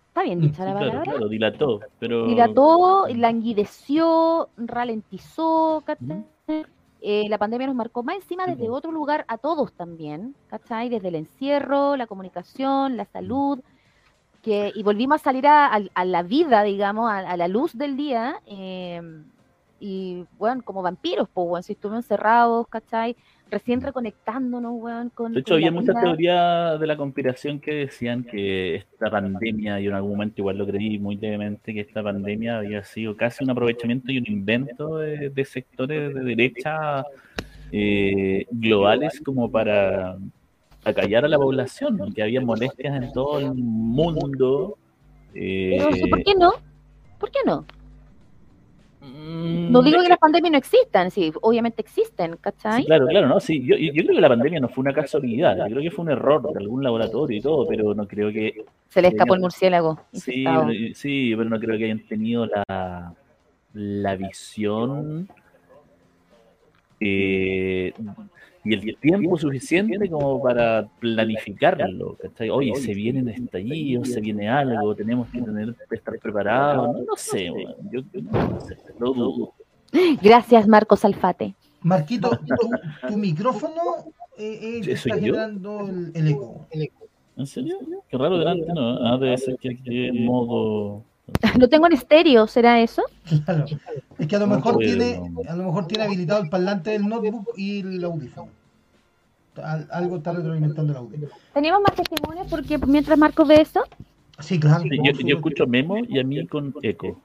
¿Está 0.08 0.22
bien 0.22 0.40
dicha 0.40 0.64
la 0.64 0.70
Mm, 0.74 0.76
Claro, 0.76 0.90
palabra? 0.90 1.10
claro, 1.12 1.28
dilató. 1.28 1.80
Pero... 1.98 2.26
Dilató, 2.26 3.06
languideció, 3.08 4.48
ralentizó, 4.58 5.82
¿cachai? 5.84 6.24
Eh, 7.06 7.28
la 7.28 7.38
pandemia 7.38 7.66
nos 7.68 7.76
marcó 7.76 8.02
más 8.02 8.16
encima 8.16 8.46
desde 8.46 8.70
otro 8.70 8.90
lugar 8.92 9.26
a 9.28 9.38
todos 9.38 9.74
también, 9.74 10.36
¿cachai? 10.48 10.88
Desde 10.88 11.08
el 11.08 11.16
encierro, 11.16 11.96
la 11.96 12.06
comunicación, 12.06 12.96
la 12.96 13.04
salud, 13.06 13.60
que, 14.42 14.72
y 14.74 14.82
volvimos 14.82 15.20
a 15.20 15.24
salir 15.24 15.46
a, 15.46 15.74
a- 15.74 15.80
a 15.94 16.04
la 16.04 16.22
vida, 16.22 16.62
digamos, 16.64 17.10
a, 17.10 17.18
a 17.20 17.36
la 17.36 17.48
luz 17.48 17.76
del 17.76 17.96
día, 17.96 18.40
eh, 18.46 19.00
y 19.78 20.26
bueno, 20.38 20.62
como 20.64 20.82
vampiros, 20.82 21.28
pues, 21.32 21.48
bueno, 21.48 21.62
si 21.62 21.72
estuvimos 21.74 22.04
encerrados, 22.04 22.66
¿cachai? 22.68 23.16
Recién 23.50 23.80
reconectándonos, 23.80 24.72
weón, 24.74 25.10
con. 25.10 25.32
De 25.32 25.40
hecho, 25.40 25.54
con 25.54 25.56
había 25.56 25.70
muchas 25.72 26.02
teorías 26.02 26.80
de 26.80 26.86
la 26.86 26.96
conspiración 26.96 27.60
que 27.60 27.74
decían 27.74 28.24
que 28.24 28.76
esta 28.76 29.10
pandemia, 29.10 29.80
y 29.80 29.86
en 29.86 29.94
algún 29.94 30.12
momento 30.12 30.40
igual 30.40 30.58
lo 30.58 30.66
creí 30.66 30.98
muy 30.98 31.16
levemente, 31.16 31.72
que 31.72 31.80
esta 31.80 32.02
pandemia 32.02 32.58
había 32.58 32.82
sido 32.84 33.16
casi 33.16 33.44
un 33.44 33.50
aprovechamiento 33.50 34.10
y 34.12 34.18
un 34.18 34.26
invento 34.26 34.98
de, 34.98 35.30
de 35.30 35.44
sectores 35.44 36.14
de 36.14 36.20
derecha 36.20 37.04
eh, 37.72 38.46
globales 38.50 39.20
como 39.24 39.50
para 39.50 40.16
acallar 40.84 41.24
a 41.24 41.28
la 41.28 41.38
población, 41.38 41.96
¿no? 41.96 42.12
que 42.12 42.22
había 42.22 42.40
molestias 42.40 43.02
en 43.02 43.12
todo 43.12 43.38
el 43.38 43.54
mundo. 43.54 44.78
eh, 45.34 45.76
Pero, 45.78 45.92
¿sí, 45.92 46.06
¿Por 46.06 46.22
qué 46.22 46.34
no? 46.38 46.52
¿Por 47.18 47.30
qué 47.30 47.40
no? 47.44 47.64
Mm, 49.04 49.70
No 49.70 49.82
digo 49.82 50.02
que 50.02 50.08
las 50.08 50.18
pandemias 50.18 50.52
no 50.52 50.58
existan, 50.58 51.10
sí, 51.10 51.32
obviamente 51.42 51.82
existen, 51.82 52.36
¿cachai? 52.40 52.82
Sí, 52.82 52.86
claro, 52.86 53.06
claro, 53.06 53.28
no, 53.28 53.40
sí. 53.40 53.62
Yo, 53.64 53.76
yo 53.76 53.92
creo 53.92 54.14
que 54.14 54.20
la 54.20 54.28
pandemia 54.28 54.60
no 54.60 54.68
fue 54.68 54.82
una 54.82 54.94
casualidad, 54.94 55.56
yo 55.56 55.64
creo 55.66 55.82
que 55.82 55.90
fue 55.90 56.04
un 56.04 56.10
error 56.10 56.42
de 56.52 56.58
algún 56.58 56.82
laboratorio 56.82 57.38
y 57.38 57.40
todo, 57.40 57.66
pero 57.66 57.94
no 57.94 58.08
creo 58.08 58.32
que 58.32 58.64
Se 58.88 59.02
le 59.02 59.08
escapó 59.08 59.34
el 59.34 59.40
murciélago. 59.40 60.00
Sí, 60.12 60.44
sí, 60.94 61.34
pero 61.36 61.48
no 61.48 61.60
creo 61.60 61.78
que 61.78 61.84
hayan 61.84 62.06
tenido 62.06 62.46
la, 62.46 63.14
la 63.74 64.16
visión 64.16 65.28
eh, 67.00 67.92
y 68.64 68.72
el 68.74 68.96
tiempo 68.96 69.36
suficiente 69.36 70.08
como 70.08 70.42
para 70.42 70.88
planificarlo. 70.98 72.16
¿cachai? 72.16 72.50
Oye, 72.50 72.74
se 72.76 72.94
vienen 72.94 73.28
estallidos, 73.28 74.08
se 74.08 74.20
viene 74.20 74.48
algo, 74.48 74.94
tenemos 74.94 75.28
que 75.28 75.42
tener 75.42 75.74
estar 75.90 76.18
preparados. 76.18 76.96
No, 76.96 77.04
no 77.04 77.16
sé, 77.16 77.52
yo, 77.90 78.00
yo 78.12 78.22
no 78.22 78.60
sé, 78.60 78.76
lo 78.98 79.12
dudo. 79.12 79.52
Gracias, 80.22 80.66
Marcos 80.66 81.04
Alfate. 81.04 81.54
Marquito, 81.82 82.30
tu, 83.00 83.08
tu 83.08 83.16
micrófono 83.16 83.82
eh, 84.38 84.80
eh, 84.82 84.92
está 84.92 85.14
generando 85.14 85.86
el, 85.86 86.10
el 86.14 86.28
eco. 86.28 86.66
¿En 87.36 87.46
serio? 87.46 87.78
Qué 88.08 88.16
raro 88.16 88.38
delante, 88.38 88.72
¿no? 88.72 89.06
Ah, 89.06 89.18
debe 89.18 89.36
ser 89.36 89.56
que 89.58 89.70
aquí 89.70 90.06
en 90.06 90.24
modo... 90.24 91.04
Lo 91.58 91.68
tengo 91.68 91.86
en 91.86 91.92
estéreo, 91.94 92.46
¿será 92.46 92.80
eso? 92.80 93.02
Claro. 93.44 93.64
Es 94.18 94.26
que 94.26 94.36
a 94.36 94.38
lo 94.38 94.46
No 94.46 94.56
mejor 94.56 94.76
tiene, 94.78 95.20
a 95.48 95.56
lo 95.56 95.64
mejor 95.64 95.86
tiene 95.86 96.04
habilitado 96.04 96.42
el 96.42 96.50
parlante 96.50 96.90
del 96.90 97.08
notebook 97.08 97.48
y 97.56 97.80
el 97.80 98.04
audífono. 98.04 98.50
Al- 99.62 99.88
algo 99.90 100.16
está 100.16 100.32
retroalimentando 100.32 100.92
el 100.92 100.98
audio. 100.98 101.28
¿Tenemos 101.52 101.80
más 101.80 101.94
testimonios? 101.94 102.46
Porque 102.50 102.76
mientras 102.78 103.16
Marcos 103.18 103.46
ve 103.48 103.60
eso, 103.60 103.82
Sí, 104.40 104.58
claro. 104.58 104.82
Sí, 104.82 104.90
yo, 105.02 105.12
yo 105.12 105.36
escucho 105.36 105.64
Memo 105.68 105.96
y 105.98 106.18
a 106.18 106.24
mí 106.24 106.44
con 106.48 106.74
eco. 106.82 107.20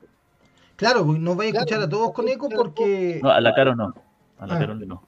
Claro, 0.75 1.03
porque 1.05 1.19
no 1.19 1.35
vais 1.35 1.53
a 1.55 1.57
escuchar 1.57 1.81
a 1.81 1.89
todos 1.89 2.13
con 2.13 2.27
eco 2.29 2.47
porque. 2.49 3.19
No, 3.23 3.31
a 3.31 3.41
la 3.41 3.53
Caro 3.55 3.75
no. 3.75 3.95
A 4.37 4.45
la 4.45 4.55
Ah. 4.55 4.59
Caro 4.59 4.75
no. 4.75 5.01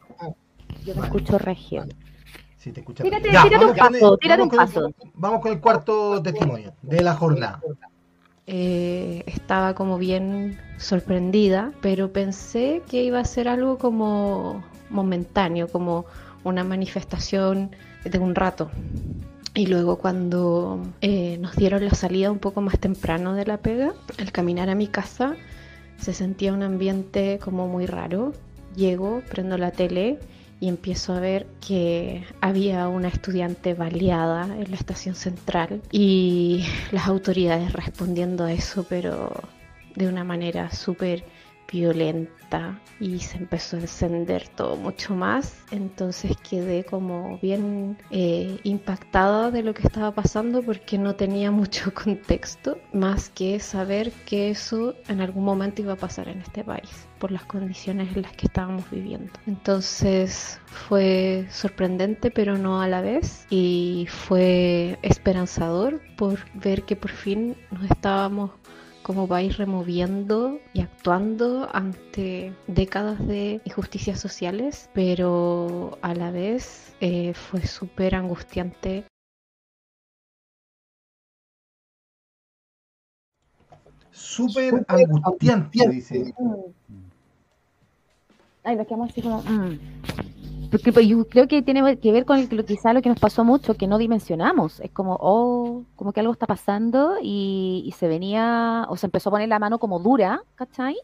yo 0.83 0.95
me 0.95 1.01
escucho 1.03 1.37
regio. 1.37 1.85
Sí, 2.57 2.71
te 2.71 2.79
escucha. 2.79 3.03
Tírate- 3.03 3.31
Ya, 3.31 3.43
tírate 3.43 3.65
un 3.65 3.71
vamos 3.71 3.77
con 3.77 3.93
paso, 3.93 4.13
el- 4.13 4.19
tírate 4.19 4.41
un 4.41 4.49
vamos 4.49 4.73
con 4.73 4.83
el- 4.87 4.93
paso. 4.95 5.11
Vamos 5.13 5.41
con 5.41 5.51
el 5.51 5.59
cuarto 5.61 6.21
testimonio 6.23 6.73
de 6.81 7.01
la 7.03 7.13
jornada. 7.15 7.61
Eh, 8.53 9.23
estaba 9.27 9.75
como 9.75 9.97
bien 9.97 10.59
sorprendida, 10.77 11.71
pero 11.79 12.11
pensé 12.11 12.81
que 12.89 13.01
iba 13.01 13.17
a 13.17 13.23
ser 13.23 13.47
algo 13.47 13.77
como 13.77 14.61
momentáneo, 14.89 15.69
como 15.69 16.03
una 16.43 16.65
manifestación 16.65 17.71
de 18.03 18.19
un 18.19 18.35
rato. 18.35 18.69
Y 19.53 19.67
luego 19.67 19.99
cuando 19.99 20.83
eh, 20.99 21.37
nos 21.39 21.55
dieron 21.55 21.85
la 21.85 21.93
salida 21.93 22.29
un 22.29 22.39
poco 22.39 22.59
más 22.59 22.77
temprano 22.77 23.35
de 23.35 23.45
la 23.45 23.55
pega, 23.55 23.93
al 24.19 24.33
caminar 24.33 24.69
a 24.69 24.75
mi 24.75 24.87
casa 24.87 25.37
se 25.97 26.13
sentía 26.13 26.51
un 26.51 26.61
ambiente 26.61 27.39
como 27.41 27.69
muy 27.69 27.85
raro. 27.85 28.33
Llego, 28.75 29.21
prendo 29.29 29.57
la 29.57 29.71
tele 29.71 30.19
y 30.61 30.69
empiezo 30.69 31.13
a 31.13 31.19
ver 31.19 31.47
que 31.59 32.23
había 32.39 32.87
una 32.87 33.07
estudiante 33.07 33.73
baleada 33.73 34.43
en 34.43 34.69
la 34.69 34.77
estación 34.77 35.15
central 35.15 35.81
y 35.91 36.63
las 36.91 37.07
autoridades 37.07 37.73
respondiendo 37.73 38.45
a 38.45 38.53
eso, 38.53 38.85
pero 38.87 39.33
de 39.95 40.07
una 40.07 40.23
manera 40.23 40.71
súper 40.71 41.25
violenta 41.69 42.79
y 42.99 43.19
se 43.19 43.37
empezó 43.37 43.77
a 43.77 43.79
encender 43.79 44.47
todo 44.49 44.75
mucho 44.75 45.15
más. 45.15 45.57
Entonces 45.71 46.37
quedé 46.47 46.83
como 46.83 47.39
bien 47.39 47.97
eh, 48.11 48.59
impactada 48.63 49.49
de 49.49 49.63
lo 49.63 49.73
que 49.73 49.87
estaba 49.87 50.13
pasando 50.13 50.61
porque 50.61 50.99
no 50.99 51.15
tenía 51.15 51.49
mucho 51.61 51.91
contexto 51.91 52.77
más 52.93 53.29
que 53.29 53.59
saber 53.59 54.11
que 54.27 54.51
eso 54.51 54.93
en 55.07 55.21
algún 55.21 55.43
momento 55.43 55.81
iba 55.81 55.93
a 55.93 55.97
pasar 55.97 56.27
en 56.27 56.41
este 56.41 56.63
país 56.63 57.07
por 57.21 57.31
las 57.31 57.45
condiciones 57.45 58.15
en 58.15 58.23
las 58.23 58.33
que 58.33 58.47
estábamos 58.47 58.89
viviendo. 58.89 59.31
Entonces 59.45 60.59
fue 60.65 61.45
sorprendente 61.51 62.31
pero 62.31 62.57
no 62.57 62.81
a 62.81 62.87
la 62.87 63.01
vez 63.01 63.45
y 63.51 64.07
fue 64.09 64.97
esperanzador 65.03 66.01
por 66.17 66.39
ver 66.55 66.83
que 66.83 66.95
por 66.95 67.11
fin 67.11 67.55
nos 67.69 67.83
estábamos 67.89 68.49
como 69.03 69.27
país 69.27 69.57
removiendo 69.57 70.59
y 70.73 70.81
actuando 70.81 71.69
ante 71.73 72.53
décadas 72.67 73.25
de 73.27 73.61
injusticias 73.65 74.19
sociales, 74.19 74.89
pero 74.93 75.97
a 76.01 76.13
la 76.15 76.31
vez 76.31 76.95
eh, 77.01 77.33
fue 77.33 77.65
súper 77.65 78.15
angustiante 78.15 79.05
Súper 84.11 84.85
angustiante, 84.87 85.87
dice. 85.89 86.33
Ay, 88.63 88.75
nos 88.75 88.85
quedamos 88.87 89.09
así 89.09 89.21
como. 89.21 89.39
mm. 89.41 89.79
Porque 90.69 90.93
pues, 90.93 91.05
yo 91.05 91.27
creo 91.27 91.47
que 91.49 91.61
tiene 91.61 91.97
que 91.97 92.11
ver 92.13 92.23
con 92.25 92.37
el- 92.39 92.47
lo, 92.55 92.63
quizá 92.63 92.93
lo 92.93 93.01
que 93.01 93.09
nos 93.09 93.19
pasó 93.19 93.43
mucho, 93.43 93.73
que 93.73 93.87
no 93.87 93.97
dimensionamos. 93.97 94.79
Es 94.79 94.91
como, 94.91 95.17
oh, 95.19 95.83
como 95.97 96.13
que 96.13 96.21
algo 96.21 96.31
está 96.31 96.47
pasando 96.47 97.15
y, 97.21 97.83
y 97.85 97.91
se 97.91 98.07
venía, 98.07 98.85
o 98.89 98.95
se 98.95 99.07
empezó 99.07 99.29
a 99.29 99.31
poner 99.33 99.49
la 99.49 99.59
mano 99.59 99.79
como 99.79 99.99
dura, 99.99 100.41
¿cachai? 100.55 100.95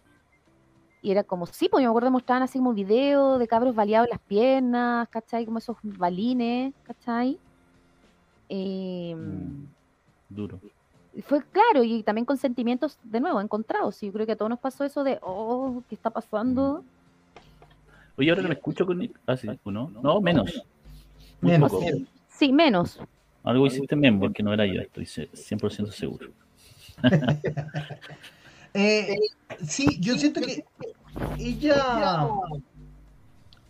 Y 1.01 1.11
era 1.11 1.23
como, 1.23 1.45
sí, 1.47 1.67
pues 1.69 1.83
yo 1.83 1.89
me 1.89 1.91
acuerdo 1.91 2.11
mostraban 2.11 2.43
así 2.43 2.59
como 2.59 2.69
un 2.69 2.75
video 2.75 3.37
de 3.39 3.47
cabros 3.47 3.75
baleados 3.75 4.07
en 4.07 4.11
las 4.11 4.19
piernas, 4.21 5.09
¿cachai? 5.09 5.45
Como 5.45 5.57
esos 5.57 5.75
balines, 5.83 6.73
¿cachai? 6.83 7.37
Eh, 8.49 9.15
Mm, 9.15 9.65
Duro. 10.29 10.59
fue 11.25 11.43
claro, 11.43 11.83
y 11.83 12.03
también 12.03 12.23
con 12.25 12.37
sentimientos 12.37 12.97
de 13.03 13.19
nuevo 13.19 13.41
encontrados. 13.41 14.01
Y 14.01 14.07
yo 14.07 14.13
creo 14.13 14.25
que 14.25 14.31
a 14.33 14.35
todos 14.37 14.49
nos 14.49 14.59
pasó 14.59 14.85
eso 14.85 15.03
de, 15.03 15.19
oh, 15.21 15.81
¿qué 15.89 15.95
está 15.95 16.09
pasando? 16.09 16.83
Oye, 18.17 18.29
ahora 18.31 18.41
que 18.41 18.47
me 18.47 18.53
escucho 18.55 18.85
con. 18.85 19.09
Ah, 19.27 19.37
sí, 19.37 19.47
¿no? 19.65 19.89
No, 19.89 20.19
menos. 20.21 20.63
Muy 21.41 21.51
Menos. 21.51 21.71
poco. 21.71 21.85
Sí, 22.29 22.51
menos. 22.51 22.99
Algo 23.43 23.67
hiciste 23.67 23.95
Memo, 23.95 24.21
porque 24.21 24.41
no 24.43 24.53
era 24.53 24.65
yo, 24.65 24.81
estoy 24.81 25.05
ce- 25.05 25.29
100% 25.33 25.91
seguro. 25.91 26.29
Eh, 28.73 29.15
sí, 29.65 29.97
yo 29.99 30.17
siento 30.17 30.39
que 30.41 30.63
ella 31.39 32.29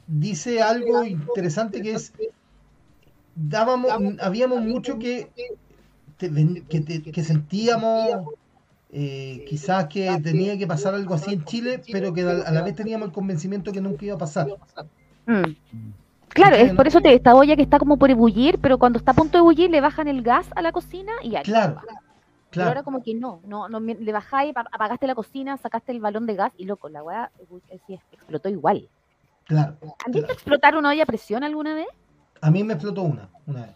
dice 0.06 0.62
algo 0.62 1.06
interesante 1.06 1.82
que 1.82 1.92
es 1.94 2.12
dábamos, 3.36 3.90
habíamos 4.20 4.62
mucho 4.64 5.00
que 5.00 5.30
te- 6.18 6.30
que, 6.68 6.82
te- 6.82 7.02
que 7.04 7.24
sentíamos 7.24 8.28
eh, 9.00 9.46
quizás 9.48 9.86
que 9.88 10.20
tenía 10.24 10.58
que 10.58 10.66
pasar 10.66 10.96
algo 10.96 11.14
así 11.14 11.34
en 11.34 11.46
Chile, 11.46 11.82
pero 11.92 12.12
que 12.14 12.22
a 12.24 12.52
la 12.52 12.62
vez 12.64 12.76
teníamos 12.76 13.08
el 13.10 13.14
convencimiento 13.14 13.72
que 13.72 13.80
nunca 13.80 14.06
iba 14.06 14.16
a 14.16 14.18
pasar. 14.18 14.48
Mm. 15.28 15.54
Claro, 16.30 16.56
¿Cachai, 16.56 16.68
es 16.68 16.74
por 16.74 16.88
eso 16.88 17.00
te, 17.00 17.14
esta 17.14 17.36
olla 17.36 17.56
que 17.56 17.62
está 17.62 17.78
como 17.78 17.98
por 17.98 18.10
ebullir, 18.10 18.58
pero 18.60 18.80
cuando 18.80 18.98
está 18.98 19.12
a 19.12 19.16
punto 19.16 19.38
de 19.38 19.42
ebullir 19.44 19.70
le 19.70 19.82
bajan 19.82 20.08
el 20.08 20.24
gas 20.24 20.48
a 20.56 20.62
la 20.64 20.72
cocina 20.72 21.14
y 21.22 21.30
ya. 21.32 21.42
Claro, 21.44 21.76
Pero 22.50 22.64
ahora 22.64 22.82
claro. 22.82 22.84
como 22.84 23.04
que 23.04 23.14
no, 23.14 23.40
no, 23.46 23.70
no 23.70 23.80
le 23.80 24.12
bajáis, 24.12 24.52
apa- 24.52 24.70
apagaste 24.72 25.06
la 25.06 25.16
cocina, 25.16 25.58
sacaste 25.58 25.92
el 25.92 26.00
balón 26.00 26.26
de 26.26 26.36
gas 26.36 26.52
y 26.58 26.66
loco, 26.66 26.90
la 26.90 27.04
weá 27.04 27.30
eh, 27.70 27.80
sí, 27.86 28.00
explotó 28.12 28.50
igual. 28.50 28.90
Claro. 29.46 29.78
¿Han 30.06 30.12
visto 30.12 30.34
explotar 30.34 30.76
una 30.76 30.90
olla 30.90 31.04
a 31.04 31.06
presión 31.06 31.44
alguna 31.44 31.76
vez? 31.76 31.88
A 32.42 32.50
mí 32.52 32.64
me 32.64 32.74
explotó 32.74 33.04
una, 33.04 33.30
una 33.46 33.62
vez. 33.62 33.76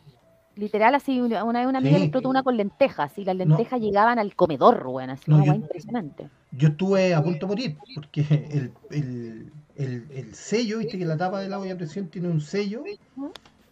Literal, 0.56 0.94
así, 0.96 1.22
una 1.22 1.44
una 1.46 1.60
vez 1.60 1.68
una 1.70 1.80
amiga 1.80 1.96
Sí. 1.96 2.00
le 2.00 2.06
explotó 2.06 2.30
una 2.30 2.44
con 2.44 2.58
lentejas 2.58 3.18
y 3.18 3.24
las 3.24 3.36
No. 3.36 3.46
lentejas 3.46 3.80
llegaban 3.80 4.20
al 4.20 4.36
comedor, 4.36 4.86
weón, 4.86 5.10
así 5.12 5.24
No, 5.32 5.38
una 5.38 5.46
yo- 5.46 5.54
impresionante. 5.54 6.30
Yo 6.52 6.68
estuve 6.70 7.14
a 7.16 7.24
punto 7.24 7.46
de 7.46 7.48
morir, 7.48 7.78
porque 7.96 8.22
el, 8.52 8.74
el, 8.92 9.52
el, 9.78 10.06
el 10.12 10.36
sello, 10.36 10.80
viste 10.80 10.98
que 10.98 11.06
la 11.06 11.16
tapa 11.16 11.40
del 11.40 11.54
agua 11.54 11.66
de 11.68 11.76
presión 11.78 12.08
tiene 12.10 12.28
un 12.28 12.42
sello, 12.42 12.84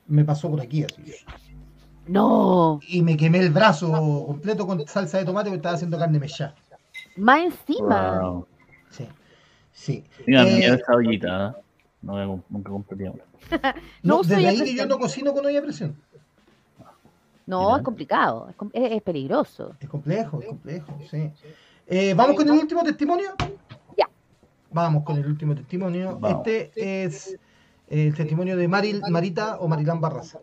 me 0.07 0.23
pasó 0.23 0.49
por 0.49 0.61
aquí 0.61 0.83
así. 0.85 1.03
No, 2.07 2.79
Y 2.87 3.01
me 3.01 3.15
quemé 3.17 3.39
el 3.39 3.51
brazo 3.51 3.91
completo 4.25 4.65
con 4.65 4.87
salsa 4.87 5.19
de 5.19 5.25
tomate 5.25 5.49
porque 5.49 5.57
estaba 5.57 5.75
haciendo 5.75 5.97
carne 5.99 6.17
mechada. 6.19 6.55
más 7.17 7.41
encima. 7.43 8.19
Wow. 8.21 8.47
Sí, 8.89 9.05
sí. 9.73 10.03
Mira, 10.25 10.47
Eh, 10.47 10.55
mira 10.55 10.73
esa 10.75 10.93
ollita, 10.95 11.45
¿ah? 11.47 11.55
No 12.01 12.41
nunca 12.49 12.69
compraría 12.71 13.11
una. 13.11 13.23
No 14.03 14.17
no, 14.17 14.23
desde 14.23 14.47
ahí 14.47 14.57
que 14.63 14.73
yo 14.75 14.85
no 14.87 14.97
cocino 14.97 15.33
con 15.33 15.45
olla 15.45 15.59
a 15.59 15.61
presión. 15.63 15.95
No, 17.49 17.75
es 17.77 17.83
complicado, 17.83 18.47
es, 18.49 18.55
com- 18.55 18.69
es- 18.73 18.91
es 18.91 19.01
peligroso. 19.01 19.75
Es 19.79 19.89
complejo, 19.89 20.39
es 20.41 20.47
complejo, 20.47 20.97
sí. 21.09 21.31
Eh, 21.87 22.13
¿Vamos 22.13 22.35
con 22.35 22.47
el 22.47 22.53
último 22.59 22.83
testimonio? 22.83 23.31
Ya. 23.97 24.07
Vamos 24.71 25.03
con 25.03 25.17
el 25.17 25.25
último 25.25 25.55
testimonio. 25.55 26.17
Vamos. 26.19 26.45
Este 26.45 26.71
es 27.05 27.37
el 27.87 28.13
testimonio 28.13 28.55
de 28.55 28.67
Maril, 28.67 29.01
Marita 29.09 29.57
o 29.59 29.67
Marilán 29.67 29.99
Barraza. 29.99 30.39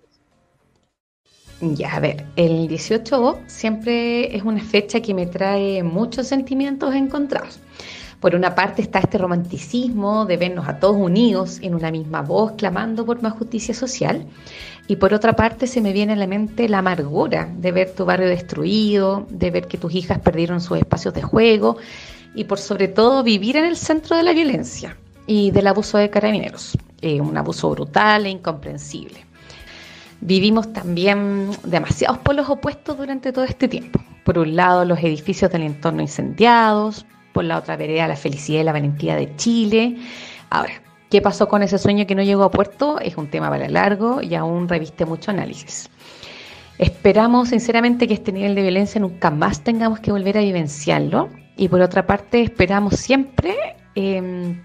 Ya, 1.60 1.94
a 1.96 2.00
ver, 2.00 2.26
el 2.36 2.68
18 2.68 3.38
siempre 3.46 4.36
es 4.36 4.42
una 4.42 4.60
fecha 4.60 5.00
que 5.00 5.14
me 5.14 5.26
trae 5.26 5.82
muchos 5.82 6.26
sentimientos 6.26 6.92
encontrados. 6.94 7.60
Por 8.20 8.34
una 8.34 8.54
parte 8.54 8.82
está 8.82 8.98
este 8.98 9.18
romanticismo 9.18 10.24
de 10.24 10.36
vernos 10.36 10.68
a 10.68 10.78
todos 10.78 10.96
unidos 10.96 11.58
en 11.62 11.74
una 11.74 11.90
misma 11.90 12.22
voz 12.22 12.52
clamando 12.52 13.04
por 13.04 13.22
más 13.22 13.34
justicia 13.34 13.74
social. 13.74 14.26
Y 14.88 14.96
por 14.96 15.12
otra 15.12 15.34
parte 15.34 15.66
se 15.66 15.80
me 15.80 15.92
viene 15.92 16.14
a 16.14 16.16
la 16.16 16.26
mente 16.26 16.68
la 16.68 16.78
amargura 16.78 17.48
de 17.58 17.72
ver 17.72 17.92
tu 17.94 18.04
barrio 18.04 18.28
destruido, 18.28 19.26
de 19.28 19.50
ver 19.50 19.66
que 19.66 19.78
tus 19.78 19.94
hijas 19.94 20.18
perdieron 20.20 20.60
sus 20.60 20.78
espacios 20.78 21.12
de 21.12 21.22
juego 21.22 21.76
y 22.34 22.44
por 22.44 22.58
sobre 22.58 22.88
todo 22.88 23.22
vivir 23.22 23.56
en 23.56 23.64
el 23.64 23.76
centro 23.76 24.16
de 24.16 24.22
la 24.22 24.32
violencia 24.32 24.96
y 25.26 25.50
del 25.50 25.66
abuso 25.66 25.98
de 25.98 26.08
carabineros. 26.08 26.78
Eh, 27.02 27.20
un 27.20 27.36
abuso 27.36 27.68
brutal 27.70 28.26
e 28.26 28.30
incomprensible. 28.30 29.26
Vivimos 30.20 30.72
también 30.72 31.50
demasiados 31.64 32.18
polos 32.18 32.48
opuestos 32.48 32.96
durante 32.96 33.32
todo 33.32 33.44
este 33.44 33.68
tiempo. 33.68 34.00
Por 34.24 34.38
un 34.38 34.56
lado, 34.56 34.84
los 34.84 34.98
edificios 35.00 35.50
del 35.52 35.62
entorno 35.62 36.00
incendiados, 36.00 37.04
por 37.36 37.44
la 37.44 37.58
otra 37.58 37.76
vereda, 37.76 38.08
la 38.08 38.16
felicidad 38.16 38.62
y 38.62 38.64
la 38.64 38.72
valentía 38.72 39.14
de 39.14 39.36
Chile. 39.36 39.98
Ahora, 40.48 40.72
¿qué 41.10 41.20
pasó 41.20 41.46
con 41.48 41.62
ese 41.62 41.76
sueño 41.76 42.06
que 42.06 42.14
no 42.14 42.22
llegó 42.22 42.44
a 42.44 42.50
puerto? 42.50 42.98
Es 42.98 43.18
un 43.18 43.28
tema 43.28 43.50
para 43.50 43.68
largo 43.68 44.22
y 44.22 44.34
aún 44.34 44.66
reviste 44.66 45.04
mucho 45.04 45.32
análisis. 45.32 45.90
Esperamos 46.78 47.50
sinceramente 47.50 48.08
que 48.08 48.14
este 48.14 48.32
nivel 48.32 48.54
de 48.54 48.62
violencia 48.62 48.98
nunca 49.02 49.30
más 49.30 49.60
tengamos 49.60 50.00
que 50.00 50.12
volver 50.12 50.38
a 50.38 50.40
vivenciarlo. 50.40 51.28
Y 51.58 51.68
por 51.68 51.82
otra 51.82 52.06
parte, 52.06 52.40
esperamos 52.40 52.94
siempre 52.94 53.54
em, 53.94 54.58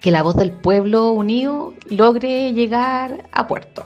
que 0.00 0.10
la 0.10 0.22
voz 0.22 0.36
del 0.36 0.52
pueblo 0.52 1.10
unido 1.10 1.74
logre 1.90 2.54
llegar 2.54 3.28
a 3.30 3.46
puerto. 3.46 3.84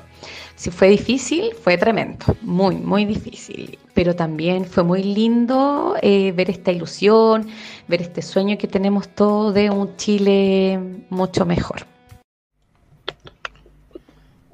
Si 0.65 0.71
fue 0.71 0.89
difícil, 0.89 1.53
fue 1.53 1.77
tremendo, 1.77 2.25
muy, 2.41 2.77
muy 2.77 3.05
difícil, 3.05 3.79
pero 3.93 4.17
también 4.17 4.65
fue 4.65 4.83
muy 4.83 5.03
lindo 5.03 5.95
eh, 6.01 6.33
ver 6.33 6.49
esta 6.49 6.73
ilusión, 6.73 7.47
ver 7.87 8.01
este 8.01 8.23
sueño 8.23 8.57
que 8.57 8.67
tenemos 8.67 9.09
todos 9.09 9.53
de 9.53 9.69
un 9.69 9.95
Chile 9.99 10.81
mucho 11.11 11.45
mejor. 11.45 11.83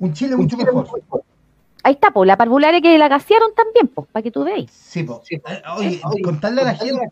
Un 0.01 0.13
Chile 0.13 0.35
mucho 0.35 0.57
mejor. 0.57 1.01
Ahí 1.85 1.93
está, 1.93 2.11
pues 2.11 2.27
la 2.27 2.37
parvularia 2.37 2.81
que 2.81 2.99
la 2.99 3.07
gasearon 3.07 3.55
también, 3.55 3.87
pues, 3.87 4.09
para 4.11 4.25
que 4.25 4.33
tú 4.33 4.43
veáis. 4.43 4.69
Sí, 4.73 5.05
pues. 5.05 5.21
Oye, 5.77 6.01
contarle 6.25 6.63
a 6.63 6.65
la 6.65 6.75
gente 6.75 7.09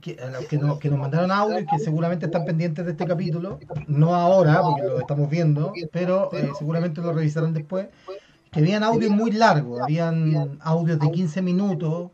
que, 0.00 0.16
que, 0.48 0.58
nos, 0.58 0.78
que 0.78 0.88
nos 0.90 0.98
mandaron 0.98 1.30
audio 1.30 1.64
que 1.66 1.78
seguramente 1.78 2.26
están 2.26 2.44
pendientes 2.44 2.84
de 2.84 2.92
este 2.92 3.06
capítulo, 3.06 3.58
no 3.86 4.14
ahora, 4.14 4.60
porque 4.62 4.82
lo 4.82 5.00
estamos 5.00 5.28
viendo, 5.28 5.72
pero 5.92 6.32
eh, 6.32 6.50
seguramente 6.58 7.00
lo 7.00 7.12
revisarán 7.12 7.52
después, 7.52 7.88
que 8.50 8.60
habían 8.60 8.82
audios 8.82 9.10
muy 9.10 9.32
largos, 9.32 9.80
habían 9.80 10.58
audios 10.60 10.98
de 10.98 11.10
15 11.10 11.42
minutos. 11.42 12.10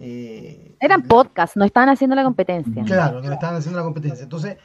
Eh, 0.00 0.76
Eran 0.80 1.02
podcasts, 1.02 1.56
no 1.56 1.64
estaban 1.64 1.88
haciendo 1.88 2.14
la 2.14 2.24
competencia. 2.24 2.84
Claro, 2.84 3.20
no 3.20 3.32
estaban 3.32 3.56
haciendo 3.56 3.78
la 3.78 3.84
competencia. 3.84 4.22
Entonces, 4.22 4.58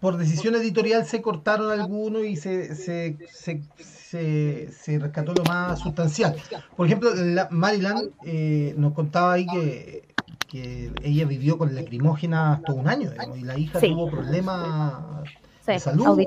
por 0.00 0.16
decisión 0.16 0.54
editorial 0.54 1.04
se 1.06 1.20
cortaron 1.20 1.70
algunos 1.78 2.24
y 2.24 2.36
se, 2.36 2.74
se, 2.74 3.16
se, 3.28 4.70
se, 4.70 4.98
rescató 4.98 5.34
lo 5.34 5.44
más 5.44 5.80
sustancial. 5.80 6.36
Por 6.76 6.86
ejemplo, 6.86 7.10
la, 7.14 7.48
Maryland 7.50 8.10
eh, 8.24 8.74
nos 8.76 8.92
contaba 8.92 9.34
ahí 9.34 9.46
que 9.46 10.07
que 10.48 10.90
ella 11.02 11.26
vivió 11.26 11.58
con 11.58 11.74
lacrimógenas 11.74 12.62
todo 12.62 12.76
un 12.76 12.88
año 12.88 13.10
y 13.36 13.42
la 13.42 13.58
hija 13.58 13.80
tuvo 13.80 14.10
problemas 14.10 15.24
de 15.66 15.78
salud 15.78 16.18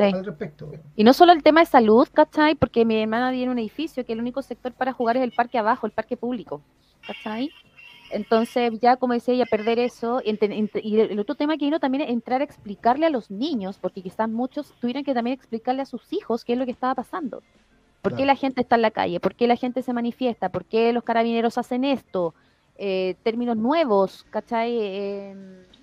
al 0.00 0.24
respecto. 0.24 0.72
Y 0.96 1.04
no 1.04 1.12
solo 1.12 1.32
el 1.32 1.42
tema 1.42 1.60
de 1.60 1.66
salud, 1.66 2.08
¿cachai? 2.12 2.56
Porque 2.56 2.84
mi 2.84 3.00
hermana 3.00 3.30
vive 3.30 3.44
en 3.44 3.50
un 3.50 3.58
edificio 3.58 4.04
que 4.04 4.12
el 4.12 4.20
único 4.20 4.42
sector 4.42 4.72
para 4.72 4.92
jugar 4.92 5.16
es 5.16 5.22
el 5.22 5.32
parque 5.32 5.58
abajo, 5.58 5.86
el 5.86 5.92
parque 5.92 6.16
público, 6.16 6.60
¿cachai? 7.06 7.50
Entonces, 8.10 8.72
ya 8.80 8.96
como 8.96 9.14
decía 9.14 9.34
ella, 9.34 9.46
perder 9.46 9.78
eso. 9.78 10.20
Y, 10.24 10.98
el 10.98 11.18
otro 11.20 11.36
tema 11.36 11.56
que 11.56 11.66
vino 11.66 11.78
también 11.78 12.02
es 12.02 12.10
entrar 12.10 12.40
a 12.40 12.44
explicarle 12.44 13.06
a 13.06 13.10
los 13.10 13.30
niños, 13.30 13.78
porque 13.80 14.02
quizás 14.02 14.28
muchos 14.28 14.72
tuvieran 14.80 15.04
que 15.04 15.14
también 15.14 15.34
explicarle 15.34 15.82
a 15.82 15.86
sus 15.86 16.12
hijos 16.12 16.44
qué 16.44 16.54
es 16.54 16.58
lo 16.58 16.64
que 16.64 16.72
estaba 16.72 16.96
pasando. 16.96 17.42
¿Por 18.02 18.16
qué 18.16 18.24
la 18.24 18.34
gente 18.34 18.62
está 18.62 18.76
en 18.76 18.82
la 18.82 18.90
calle? 18.90 19.20
¿Por 19.20 19.34
qué 19.34 19.46
la 19.46 19.56
gente 19.56 19.82
se 19.82 19.92
manifiesta? 19.92 20.48
¿Por 20.48 20.64
qué 20.64 20.92
los 20.92 21.04
carabineros 21.04 21.58
hacen 21.58 21.84
esto? 21.84 22.34
Eh, 22.82 23.14
términos 23.22 23.58
nuevos, 23.58 24.24
¿cachai? 24.30 24.74
Eh, 24.80 25.34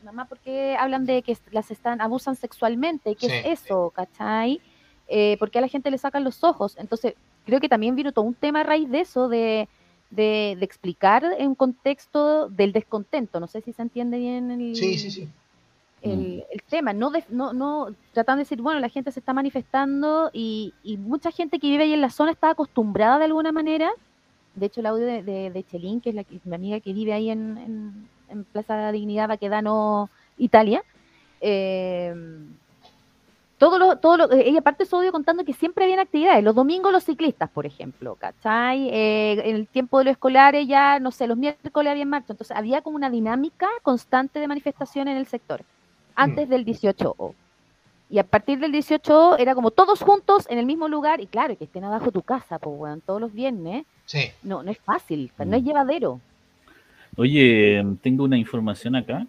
mamá, 0.04 0.26
¿por 0.26 0.39
qué 0.39 0.76
hablan 0.76 1.06
de 1.06 1.22
que 1.22 1.38
las 1.52 1.70
están, 1.70 2.02
abusan 2.02 2.36
sexualmente? 2.36 3.14
¿Qué 3.14 3.28
es 3.28 3.62
eso, 3.62 3.91
cachai? 3.91 4.60
Eh, 5.08 5.38
¿Por 5.38 5.52
qué 5.52 5.60
a 5.60 5.62
la 5.62 5.68
gente 5.68 5.91
le 5.91 6.00
sacan 6.00 6.24
los 6.24 6.43
ojos? 6.43 6.76
Entonces, 6.80 7.14
creo 7.45 7.60
que 7.60 7.70
también 7.70 7.95
vino 7.95 8.12
todo 8.12 8.26
un 8.26 8.34
tema 8.34 8.62
a 8.62 8.64
raíz 8.64 8.89
de 8.89 9.02
eso, 9.02 9.30
de, 9.30 9.70
de, 10.10 10.58
explicar 10.60 11.24
en 11.38 11.54
contexto 11.54 12.50
del 12.50 12.72
descontento. 12.72 13.39
No 13.39 13.45
sé 13.45 13.62
si 13.62 13.74
se 13.74 13.84
entiende 13.84 14.18
bien 14.18 14.50
el, 14.50 14.76
sí, 14.76 14.98
sí, 14.98 15.12
sí. 15.12 15.30
el, 16.02 16.45
el 16.52 16.64
tema. 16.64 16.93
No, 16.93 17.12
no, 17.30 17.54
no 17.54 17.93
tratando 18.12 18.39
de 18.39 18.45
decir, 18.45 18.60
bueno, 18.60 18.80
la 18.80 18.89
gente 18.89 19.12
se 19.12 19.20
está 19.20 19.34
manifestando 19.34 20.32
y, 20.34 20.74
y 20.82 20.98
mucha 20.98 21.30
gente 21.30 21.60
que 21.60 21.70
vive 21.70 21.84
ahí 21.84 21.93
en 21.93 22.02
la 22.02 22.10
zona 22.10 22.32
está 22.32 22.50
acostumbrada 22.50 23.20
de 23.20 23.26
alguna 23.26 23.52
manera 23.52 23.91
de 24.58 24.66
hecho, 24.66 24.80
el 24.80 24.88
audio 24.88 25.05
de, 25.05 25.22
de, 25.24 25.64
Chelín, 25.64 26.01
que 26.01 26.10
es 26.10 26.16
la, 26.16 26.26
mi 26.43 26.55
amiga 26.55 26.80
que 26.80 26.91
vive 26.91 27.14
ahí 27.14 27.30
en, 27.30 28.08
en, 28.30 28.43
Plaza 28.45 28.91
Dignidad, 28.91 29.28
Baquedano, 29.28 30.10
Italia, 30.38 30.84
eh, 31.41 32.14
todo 33.60 33.80
lo, 33.80 33.97
todo 33.97 34.18
lo, 34.18 34.32
ella 34.32 34.62
parte 34.62 34.86
su 34.86 34.95
audio 34.95 35.12
contando 35.12 35.43
que 35.43 35.53
siempre 35.53 35.86
había 35.86 36.01
actividades. 36.01 36.43
Los 36.43 36.55
domingos 36.55 36.91
los 36.91 37.03
ciclistas, 37.03 37.49
por 37.49 37.66
ejemplo, 37.66 38.16
¿cachai? 38.16 38.89
Eh, 38.89 39.49
en 39.49 39.55
el 39.55 39.68
tiempo 39.68 39.99
de 39.99 40.05
los 40.05 40.12
escolares 40.14 40.68
ya, 40.68 40.99
no 40.99 41.12
sé, 41.12 41.28
los 41.28 41.38
miércoles 41.38 41.91
había 41.91 42.05
marcha. 42.05 42.34
Entonces 42.34 42.55
había 42.55 42.82
como 42.82 42.95
una 42.95 43.10
dinámica 43.10 43.68
constante 43.84 44.39
de 44.39 44.47
manifestación 44.47 45.08
en 45.08 45.18
el 45.18 45.28
sector, 45.28 45.62
antes 46.16 46.47
mm. 46.47 46.51
del 46.51 46.66
18O. 46.66 47.34
Y 48.10 48.20
a 48.20 48.24
partir 48.24 48.60
del 48.60 48.72
18 48.72 49.38
era 49.38 49.53
como 49.53 49.72
todos 49.72 49.99
juntos 50.01 50.45
en 50.49 50.58
el 50.58 50.66
mismo 50.66 50.88
lugar, 50.88 51.20
y 51.20 51.28
claro, 51.28 51.58
que 51.58 51.66
estén 51.66 51.84
abajo 51.84 52.05
de 52.05 52.12
tu 52.12 52.22
casa, 52.22 52.58
pues, 52.58 52.78
bueno, 52.78 53.01
todos 53.05 53.20
los 53.20 53.34
viernes. 53.34 53.86
Sí. 54.05 54.32
No, 54.43 54.64
no 54.64 54.72
es 54.72 54.80
fácil, 54.80 55.32
no 55.38 55.55
es 55.55 55.62
mm. 55.62 55.66
llevadero. 55.66 56.22
Oye, 57.18 57.84
tengo 58.01 58.24
una 58.24 58.38
información 58.38 58.95
acá. 58.95 59.26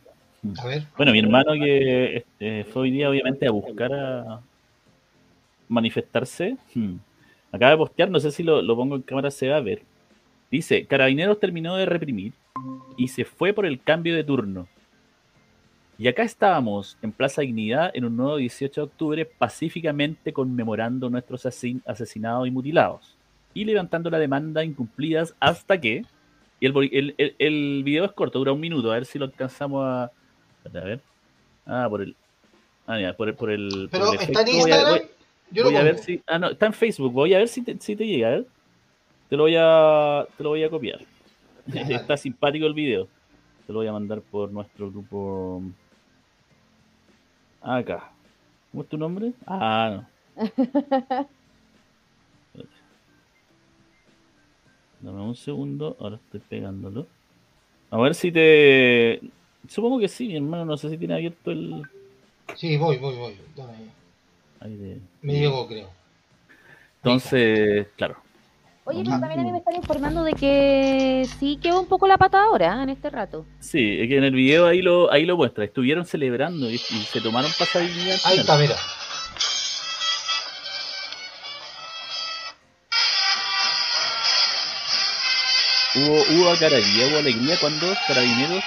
A 0.58 0.66
ver. 0.66 0.84
Bueno, 0.96 1.12
mi 1.12 1.18
hermano 1.18 1.52
que 1.54 2.18
este, 2.18 2.64
fue 2.64 2.82
hoy 2.82 2.90
día, 2.92 3.10
obviamente, 3.10 3.46
a 3.48 3.50
buscar 3.50 3.92
a 3.92 4.40
manifestarse, 5.66 6.56
hmm, 6.74 6.94
acaba 7.50 7.72
de 7.72 7.76
postear, 7.76 8.10
no 8.10 8.20
sé 8.20 8.30
si 8.30 8.42
lo, 8.42 8.62
lo 8.62 8.76
pongo 8.76 8.94
en 8.96 9.02
cámara, 9.02 9.30
se 9.30 9.48
va 9.48 9.56
a 9.56 9.60
ver. 9.60 9.82
Dice, 10.50 10.86
Carabineros 10.86 11.40
terminó 11.40 11.76
de 11.76 11.86
reprimir 11.86 12.32
y 12.96 13.08
se 13.08 13.24
fue 13.24 13.52
por 13.52 13.66
el 13.66 13.80
cambio 13.80 14.14
de 14.14 14.24
turno. 14.24 14.66
Y 16.00 16.06
acá 16.06 16.22
estábamos 16.22 16.96
en 17.02 17.10
Plaza 17.10 17.42
Dignidad 17.42 17.90
en 17.92 18.04
un 18.04 18.16
nuevo 18.16 18.36
18 18.36 18.80
de 18.80 18.84
octubre 18.84 19.24
pacíficamente 19.24 20.32
conmemorando 20.32 21.10
nuestros 21.10 21.44
asesinados 21.44 22.46
y 22.46 22.52
mutilados 22.52 23.16
y 23.52 23.64
levantando 23.64 24.08
la 24.08 24.20
demanda 24.20 24.64
incumplidas 24.64 25.34
hasta 25.40 25.80
que... 25.80 26.04
Y 26.60 26.66
el, 26.66 27.14
el, 27.18 27.34
el, 27.38 27.82
video 27.84 28.04
es 28.04 28.12
corto, 28.12 28.38
dura 28.38 28.52
un 28.52 28.60
minuto, 28.60 28.92
a 28.92 28.94
ver 28.94 29.06
si 29.06 29.18
lo 29.18 29.24
alcanzamos 29.24 29.84
a... 29.84 30.04
A 30.04 30.84
ver. 30.84 31.00
Ah, 31.66 31.86
por 31.90 32.02
el... 32.02 32.14
Ah, 32.86 33.00
ya, 33.00 33.12
por 33.14 33.28
el... 33.28 33.34
Por 33.34 33.50
el 33.50 33.88
Pero 33.90 34.12
está 34.12 34.42
en 34.42 34.48
Instagram. 34.48 35.00
Voy 35.50 35.76
a, 35.76 35.82
ver 35.82 35.98
si... 35.98 36.22
Ah, 36.28 36.38
no, 36.38 36.50
está 36.50 36.66
en 36.66 36.74
Facebook, 36.74 37.12
voy 37.12 37.34
a 37.34 37.38
ver 37.38 37.48
si 37.48 37.62
te, 37.62 37.76
si 37.80 37.96
te 37.96 38.06
llega, 38.06 38.36
¿eh? 38.36 38.44
Te 39.28 39.36
lo 39.36 39.44
voy 39.44 39.56
a, 39.58 40.26
te 40.36 40.44
lo 40.44 40.50
voy 40.50 40.62
a 40.62 40.70
copiar. 40.70 41.00
está 41.74 42.16
simpático 42.16 42.66
el 42.66 42.74
video. 42.74 43.08
Te 43.66 43.72
lo 43.72 43.80
voy 43.80 43.88
a 43.88 43.92
mandar 43.92 44.20
por 44.20 44.52
nuestro 44.52 44.90
grupo 44.90 45.62
Acá. 47.60 48.10
¿Cómo 48.70 48.82
es 48.82 48.88
tu 48.88 48.98
nombre? 48.98 49.32
Ah, 49.46 50.02
no. 50.02 50.06
Dame 55.00 55.22
un 55.22 55.36
segundo. 55.36 55.96
Ahora 56.00 56.16
estoy 56.16 56.40
pegándolo. 56.40 57.06
A 57.90 57.98
ver 57.98 58.14
si 58.14 58.30
te. 58.32 59.20
Supongo 59.68 59.98
que 59.98 60.08
sí, 60.08 60.28
mi 60.28 60.36
hermano. 60.36 60.64
No 60.64 60.76
sé 60.76 60.90
si 60.90 60.98
tiene 60.98 61.14
abierto 61.14 61.50
el. 61.50 61.82
Sí, 62.56 62.76
voy, 62.76 62.98
voy, 62.98 63.16
voy. 63.16 63.36
Ahí 64.60 65.00
Me 65.22 65.34
llegó, 65.34 65.66
creo. 65.66 65.88
Entonces, 66.96 67.86
claro. 67.96 68.16
Oye, 68.90 69.02
pero 69.04 69.20
también 69.20 69.40
a 69.40 69.42
mí 69.42 69.52
me 69.52 69.58
están 69.58 69.76
informando 69.76 70.24
de 70.24 70.32
que 70.32 71.28
sí 71.38 71.58
quedó 71.62 71.78
un 71.78 71.86
poco 71.86 72.06
la 72.06 72.16
pata 72.16 72.44
ahora, 72.44 72.78
¿eh? 72.78 72.82
en 72.84 72.88
este 72.88 73.10
rato. 73.10 73.44
Sí, 73.60 73.98
es 74.00 74.08
que 74.08 74.16
en 74.16 74.24
el 74.24 74.32
video 74.32 74.66
ahí 74.66 74.80
lo, 74.80 75.12
ahí 75.12 75.26
lo 75.26 75.36
muestra. 75.36 75.62
Estuvieron 75.64 76.06
celebrando 76.06 76.70
y, 76.70 76.78
se 76.78 77.20
tomaron 77.20 77.50
pasadillas. 77.58 78.24
Ahí 78.24 78.38
está, 78.38 78.56
mira. 78.56 78.74
Hubo, 85.94 86.40
hubo 86.40 86.50
algarabía, 86.50 87.08
hubo 87.08 87.18
alegría 87.18 87.56
cuando 87.60 87.86
Carabineros 88.06 88.64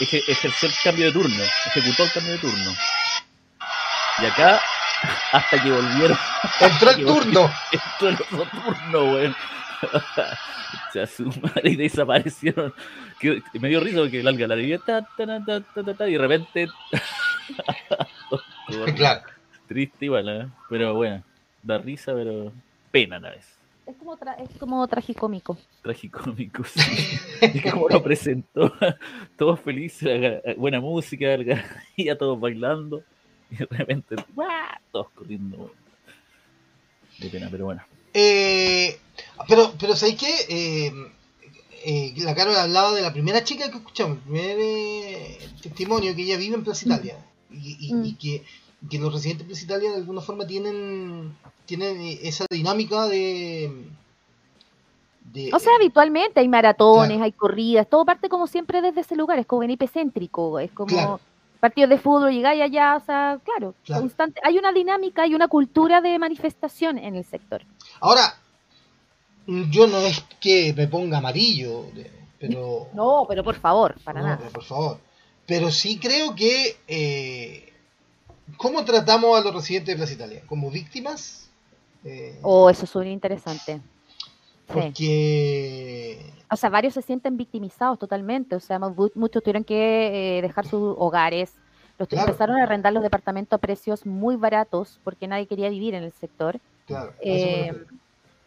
ejerció 0.00 0.68
el 0.68 0.74
cambio 0.82 1.06
de 1.06 1.12
turno, 1.12 1.44
ejecutó 1.66 2.02
el 2.02 2.10
cambio 2.10 2.32
de 2.32 2.38
turno. 2.38 2.72
Y 4.18 4.26
acá 4.26 4.60
hasta 5.32 5.62
que 5.62 5.70
volvieron. 5.70 6.16
Entró 6.60 6.90
el 6.90 7.04
turno. 7.06 7.50
Entró 7.72 8.08
el 8.08 8.14
otro 8.14 8.46
turno, 8.64 9.12
weón. 9.14 9.34
Se 10.92 11.06
su 11.06 11.24
madre 11.40 11.70
y 11.70 11.76
desaparecieron. 11.76 12.72
Que- 13.18 13.42
me 13.54 13.68
dio 13.68 13.80
risa 13.80 13.98
porque 14.00 14.22
larga 14.22 14.46
la 14.46 14.56
línea 14.56 14.78
ta, 14.78 15.02
ta, 15.02 15.26
ta, 15.26 15.44
ta, 15.44 15.60
ta, 15.60 15.82
ta, 15.84 15.94
ta, 15.94 16.08
y 16.08 16.12
de 16.12 16.18
repente. 16.18 16.68
Claro. 18.96 19.22
Triste 19.66 20.04
igual, 20.06 20.28
¿eh? 20.28 20.48
pero 20.68 20.94
bueno, 20.94 21.22
da 21.62 21.78
risa, 21.78 22.12
pero 22.14 22.52
pena 22.90 23.16
a 23.16 23.20
la 23.20 23.30
vez. 23.30 23.46
Es 23.86 23.96
como, 23.96 24.16
tra- 24.16 24.36
es 24.38 24.56
como 24.58 24.86
tragicómico. 24.86 25.58
Tragicómico, 25.82 26.62
sí. 26.64 27.18
Y 27.54 27.60
como 27.70 27.88
lo 27.88 28.02
presentó, 28.02 28.72
todos 29.36 29.60
felices, 29.60 30.40
la- 30.44 30.54
buena 30.54 30.80
música, 30.80 31.26
y 31.96 32.08
a 32.08 32.16
todos 32.16 32.38
bailando, 32.38 33.02
y 33.54 33.56
de 33.56 33.66
repente, 33.66 34.16
¡guau! 34.34 34.48
todos 34.90 35.08
corriendo. 35.10 35.72
De 37.18 37.28
pena, 37.28 37.48
pero 37.50 37.66
bueno. 37.66 37.82
Eh, 38.14 38.98
pero, 39.48 39.72
pero 39.78 39.94
¿sabéis 39.94 40.18
qué? 40.18 40.34
Eh, 40.48 40.92
eh, 41.84 42.14
la 42.18 42.34
Carol 42.34 42.56
hablaba 42.56 42.92
de 42.94 43.02
la 43.02 43.12
primera 43.12 43.42
chica 43.44 43.70
que 43.70 43.76
escuchamos, 43.78 44.18
el 44.18 44.22
primer 44.24 44.56
eh, 44.60 45.38
testimonio 45.62 46.14
que 46.14 46.22
ella 46.22 46.36
vive 46.36 46.54
en 46.56 46.64
Plaza 46.64 46.86
Italia. 46.86 47.16
Y, 47.50 47.88
y- 47.88 47.94
Mm. 47.94 48.04
y 48.06 48.14
que, 48.14 48.44
que 48.90 48.98
los 48.98 49.12
residentes 49.12 49.46
de 49.46 49.50
Plaza 49.52 49.64
Italia 49.64 49.90
de 49.90 49.96
alguna 49.96 50.20
forma 50.22 50.46
tienen, 50.46 51.36
tienen 51.66 52.00
esa 52.22 52.46
dinámica 52.50 53.06
de. 53.06 53.70
de 55.32 55.50
O 55.52 55.58
sea, 55.58 55.72
habitualmente 55.76 56.40
hay 56.40 56.48
maratones, 56.48 57.08
Claro. 57.10 57.24
hay 57.24 57.32
corridas, 57.32 57.88
todo 57.88 58.04
parte 58.06 58.28
como 58.28 58.46
siempre 58.46 58.80
desde 58.80 59.02
ese 59.02 59.16
lugar, 59.16 59.38
es 59.38 59.46
como 59.46 59.60
bien 59.60 59.70
epicéntrico, 59.72 60.58
es 60.58 60.70
como 60.72 60.88
Claro. 60.88 61.20
Partidos 61.62 61.90
de 61.90 61.98
fútbol, 61.98 62.32
llegáis 62.32 62.60
allá, 62.60 62.96
o 62.96 63.04
sea, 63.04 63.38
claro, 63.44 63.74
Claro. 63.84 64.02
constante, 64.02 64.40
hay 64.42 64.58
una 64.58 64.72
dinámica, 64.72 65.22
hay 65.22 65.32
una 65.32 65.46
cultura 65.46 66.00
de 66.00 66.18
manifestación 66.18 66.98
en 66.98 67.14
el 67.14 67.24
sector. 67.24 67.62
Ahora, 68.00 68.34
yo 69.46 69.86
no 69.86 69.98
es 69.98 70.24
que 70.40 70.74
me 70.76 70.88
ponga 70.88 71.18
amarillo, 71.18 71.84
pero. 72.40 72.88
No, 72.94 73.24
pero 73.28 73.44
por 73.44 73.54
favor, 73.54 73.94
para 74.02 74.20
No, 74.20 74.26
nada. 74.26 74.38
pero 74.38 74.50
por 74.50 74.64
favor. 74.64 74.98
Pero 75.46 75.70
sí 75.70 75.98
creo 75.98 76.34
que. 76.34 76.76
Eh, 76.88 77.72
¿Cómo 78.56 78.84
tratamos 78.84 79.38
a 79.38 79.42
los 79.44 79.54
residentes 79.54 79.94
de 79.94 79.96
Plaza 79.96 80.12
Italia? 80.14 80.42
¿Como 80.46 80.68
víctimas? 80.68 81.48
Eh, 82.04 82.40
Oh, 82.42 82.68
eso 82.70 82.84
es 82.86 82.90
súper 82.90 83.06
interesante. 83.06 83.80
Porque. 84.66 86.18
O 86.50 86.56
sea, 86.56 86.70
varios 86.70 86.94
se 86.94 87.02
sienten 87.02 87.36
victimizados 87.36 87.98
totalmente. 87.98 88.56
O 88.56 88.60
sea, 88.60 88.78
mu- 88.78 89.10
muchos 89.14 89.42
tuvieron 89.42 89.64
que 89.64 90.38
eh, 90.38 90.42
dejar 90.42 90.66
sus 90.66 90.94
hogares. 90.98 91.54
Los 91.98 92.08
Claro. 92.08 92.28
empezaron 92.28 92.56
a 92.56 92.64
arrendar 92.64 92.92
los 92.92 93.02
departamentos 93.02 93.56
a 93.56 93.60
precios 93.60 94.04
muy 94.06 94.36
baratos 94.36 95.00
porque 95.04 95.28
nadie 95.28 95.46
quería 95.46 95.68
vivir 95.70 95.94
en 95.94 96.04
el 96.04 96.12
sector. 96.12 96.58
Claro, 96.86 97.12
Eh, 97.20 97.72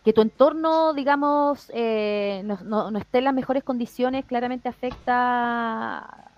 que 0.03 0.13
tu 0.13 0.22
entorno, 0.22 0.93
digamos, 0.93 1.72
eh, 1.74 2.41
no, 2.45 2.59
no- 2.63 2.91
no 2.91 2.99
esté 2.99 3.20
en 3.20 3.24
las 3.24 3.34
mejores 3.34 3.63
condiciones, 3.63 4.26
claramente 4.26 4.70
afecta 4.70 6.32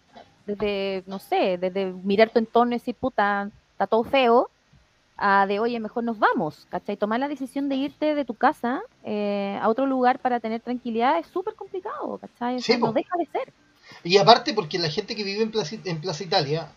desde, 0.46 1.04
no 1.08 1.20
sé, 1.20 1.58
desde 1.58 1.92
mirar 1.92 2.30
tu 2.30 2.40
entorno 2.40 2.74
y 2.74 2.78
decir, 2.80 2.96
puta, 2.96 3.50
está 3.72 3.88
todo 3.88 4.04
feo, 4.06 4.50
a 5.18 5.46
de, 5.48 5.60
oye, 5.60 5.80
mejor 5.80 6.04
nos 6.04 6.20
vamos, 6.20 6.68
¿cachai? 6.70 6.98
Tomar 6.98 7.20
la 7.20 7.28
decisión 7.28 7.70
de 7.70 7.76
irte 7.76 8.14
de 8.16 8.26
tu 8.26 8.34
casa 8.36 8.82
eh, 9.04 9.58
a 9.62 9.68
otro 9.70 9.86
lugar 9.86 10.20
para 10.20 10.40
tener 10.40 10.62
tranquilidad 10.62 11.18
es 11.20 11.28
súper 11.28 11.56
complicado, 11.56 12.18
¿cachai? 12.20 12.58
O 12.58 12.60
Sí, 12.60 12.78
no 12.78 12.94
deja 12.94 13.18
de 13.18 13.26
ser. 13.28 13.54
Y 14.04 14.18
aparte, 14.18 14.54
porque 14.54 14.78
la 14.80 14.90
gente 14.90 15.16
que 15.16 15.24
vive 15.24 15.42
en 15.44 15.52
Plaza, 15.52 15.76
en 15.84 16.02
Plaza 16.02 16.24
Italia 16.24 16.68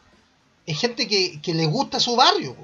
es 0.66 0.80
gente 0.80 1.07
que, 1.09 1.41
que 1.43 1.55
le 1.55 1.66
gusta 1.66 2.01
su 2.01 2.16
barrio. 2.16 2.55
po. 2.55 2.62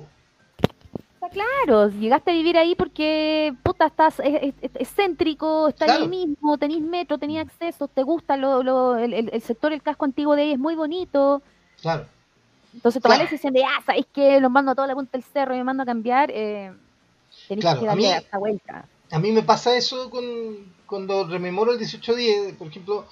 Está 1.14 1.28
claro, 1.30 1.88
llegaste 1.90 2.30
a 2.30 2.34
vivir 2.34 2.56
ahí 2.56 2.74
porque, 2.74 3.52
puta, 3.62 3.86
estás 3.86 4.20
es, 4.20 4.34
es- 4.42 4.54
es- 4.62 4.70
es 4.76 4.88
céntrico, 4.94 5.68
está 5.68 5.86
Claro. 5.86 6.02
ahí 6.04 6.08
mismo, 6.08 6.56
tenés 6.58 6.80
metro, 6.80 7.18
tenés 7.18 7.38
acceso, 7.46 7.88
te 7.88 8.02
gusta 8.02 8.36
lo, 8.36 8.62
lo- 8.62 8.96
el- 8.96 9.12
el 9.32 9.42
sector, 9.42 9.72
el 9.72 9.82
casco 9.82 10.04
antiguo 10.04 10.36
de 10.36 10.42
ahí 10.42 10.52
es 10.52 10.58
muy 10.58 10.74
bonito. 10.76 11.42
Claro. 11.82 12.06
Entonces 12.76 13.02
tomar 13.02 13.18
la 13.18 13.24
Claro. 13.24 13.30
decisión 13.32 13.52
de, 13.54 13.64
ah, 13.64 13.82
¿sabes 13.84 14.04
qué? 14.12 14.38
Los 14.40 14.50
mando 14.50 14.70
a 14.72 14.74
toda 14.74 14.86
la 14.86 14.94
punta 14.94 15.12
del 15.18 15.24
cerro 15.24 15.54
y 15.54 15.58
me 15.58 15.64
mando 15.64 15.82
a 15.82 15.86
cambiar, 15.86 16.30
eh, 16.32 16.72
Claro, 17.60 17.80
que 17.80 17.86
darle 17.86 18.16
esta 18.16 18.38
vuelta. 18.38 18.86
A 19.10 19.18
mí 19.18 19.32
me 19.32 19.42
pasa 19.42 19.76
eso 19.76 20.10
con, 20.10 20.24
cuando 20.86 21.26
rememoro 21.26 21.72
el 21.72 21.78
1810, 21.78 22.54
por 22.56 22.68
ejemplo, 22.68 23.06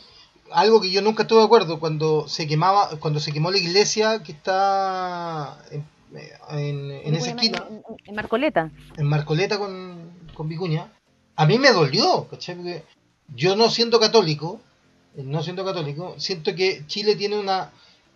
algo 0.53 0.81
que 0.81 0.91
yo 0.91 1.01
nunca 1.03 1.23
estuve 1.23 1.39
de 1.41 1.45
acuerdo, 1.47 1.81
cuando 1.81 2.29
se 2.29 2.47
quemaba, 2.47 2.91
cuando 3.01 3.21
se 3.21 3.33
quemó 3.33 3.51
la 3.51 3.59
iglesia 3.59 4.23
que 4.23 4.33
está 4.33 5.59
en, 5.71 5.85
en- 6.51 6.91
en 6.91 7.15
esa 7.15 7.31
esquina. 7.31 7.65
En, 8.07 8.15
Marcoleta. 8.15 8.71
en 8.97 9.07
Marcoleta 9.07 9.59
con, 9.59 10.11
con 10.35 10.49
Vicuña, 10.49 10.93
a 11.37 11.47
mí 11.47 11.59
me 11.59 11.73
dolió, 11.73 12.27
¿cachai? 12.29 12.57
Porque 12.57 12.85
yo 13.35 13.57
no 13.57 13.71
siendo 13.71 13.99
católico, 14.01 14.61
no 15.17 15.43
siendo 15.43 15.65
católico, 15.65 16.15
siento 16.19 16.55
que 16.55 16.85
Chile 16.87 17.17
tiene 17.17 17.39
una, 17.39 17.71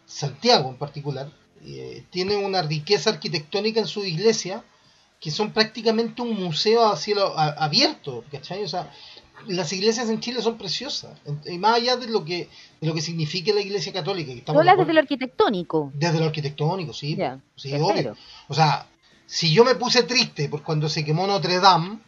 Santiago 0.08 0.70
en 0.70 0.76
particular, 0.76 1.30
eh, 1.64 2.04
tiene 2.10 2.36
una 2.36 2.62
riqueza 2.62 3.10
arquitectónica 3.10 3.78
en 3.80 3.86
su 3.86 4.04
iglesia 4.04 4.64
que 5.20 5.30
son 5.30 5.52
prácticamente 5.52 6.22
un 6.22 6.34
museo 6.42 6.86
a 6.86 6.96
cielo 6.96 7.36
abierto, 7.38 8.24
¿cachai? 8.32 8.62
O 8.64 8.68
sea, 8.68 8.90
las 9.46 9.72
iglesias 9.72 10.08
en 10.08 10.20
Chile 10.20 10.40
son 10.42 10.56
preciosas, 10.58 11.16
y 11.46 11.58
más 11.58 11.76
allá 11.76 11.96
de 11.96 12.08
lo 12.08 12.24
que 12.24 12.48
de 12.80 12.86
lo 12.88 12.94
que 12.94 13.02
significa 13.02 13.52
la 13.52 13.60
iglesia 13.60 13.92
católica, 13.92 14.28
que 14.28 14.34
Tú 14.34 14.38
estamos 14.40 14.60
hablas 14.60 14.78
desde 14.78 14.94
lo 14.94 15.00
arquitectónico. 15.00 15.90
desde 15.94 16.18
lo 16.20 16.26
arquitectónico, 16.26 16.92
sí, 16.92 17.16
Ya, 17.16 17.40
sí, 17.56 17.72
obvio. 17.74 18.16
O 18.48 18.54
sea, 18.54 18.86
si 19.26 19.52
yo 19.52 19.64
me 19.64 19.74
puse 19.74 20.04
triste 20.04 20.48
por 20.48 20.62
cuando 20.62 20.88
se 20.88 21.04
quemó 21.04 21.26
Notre 21.26 21.58
Dame, 21.60 21.98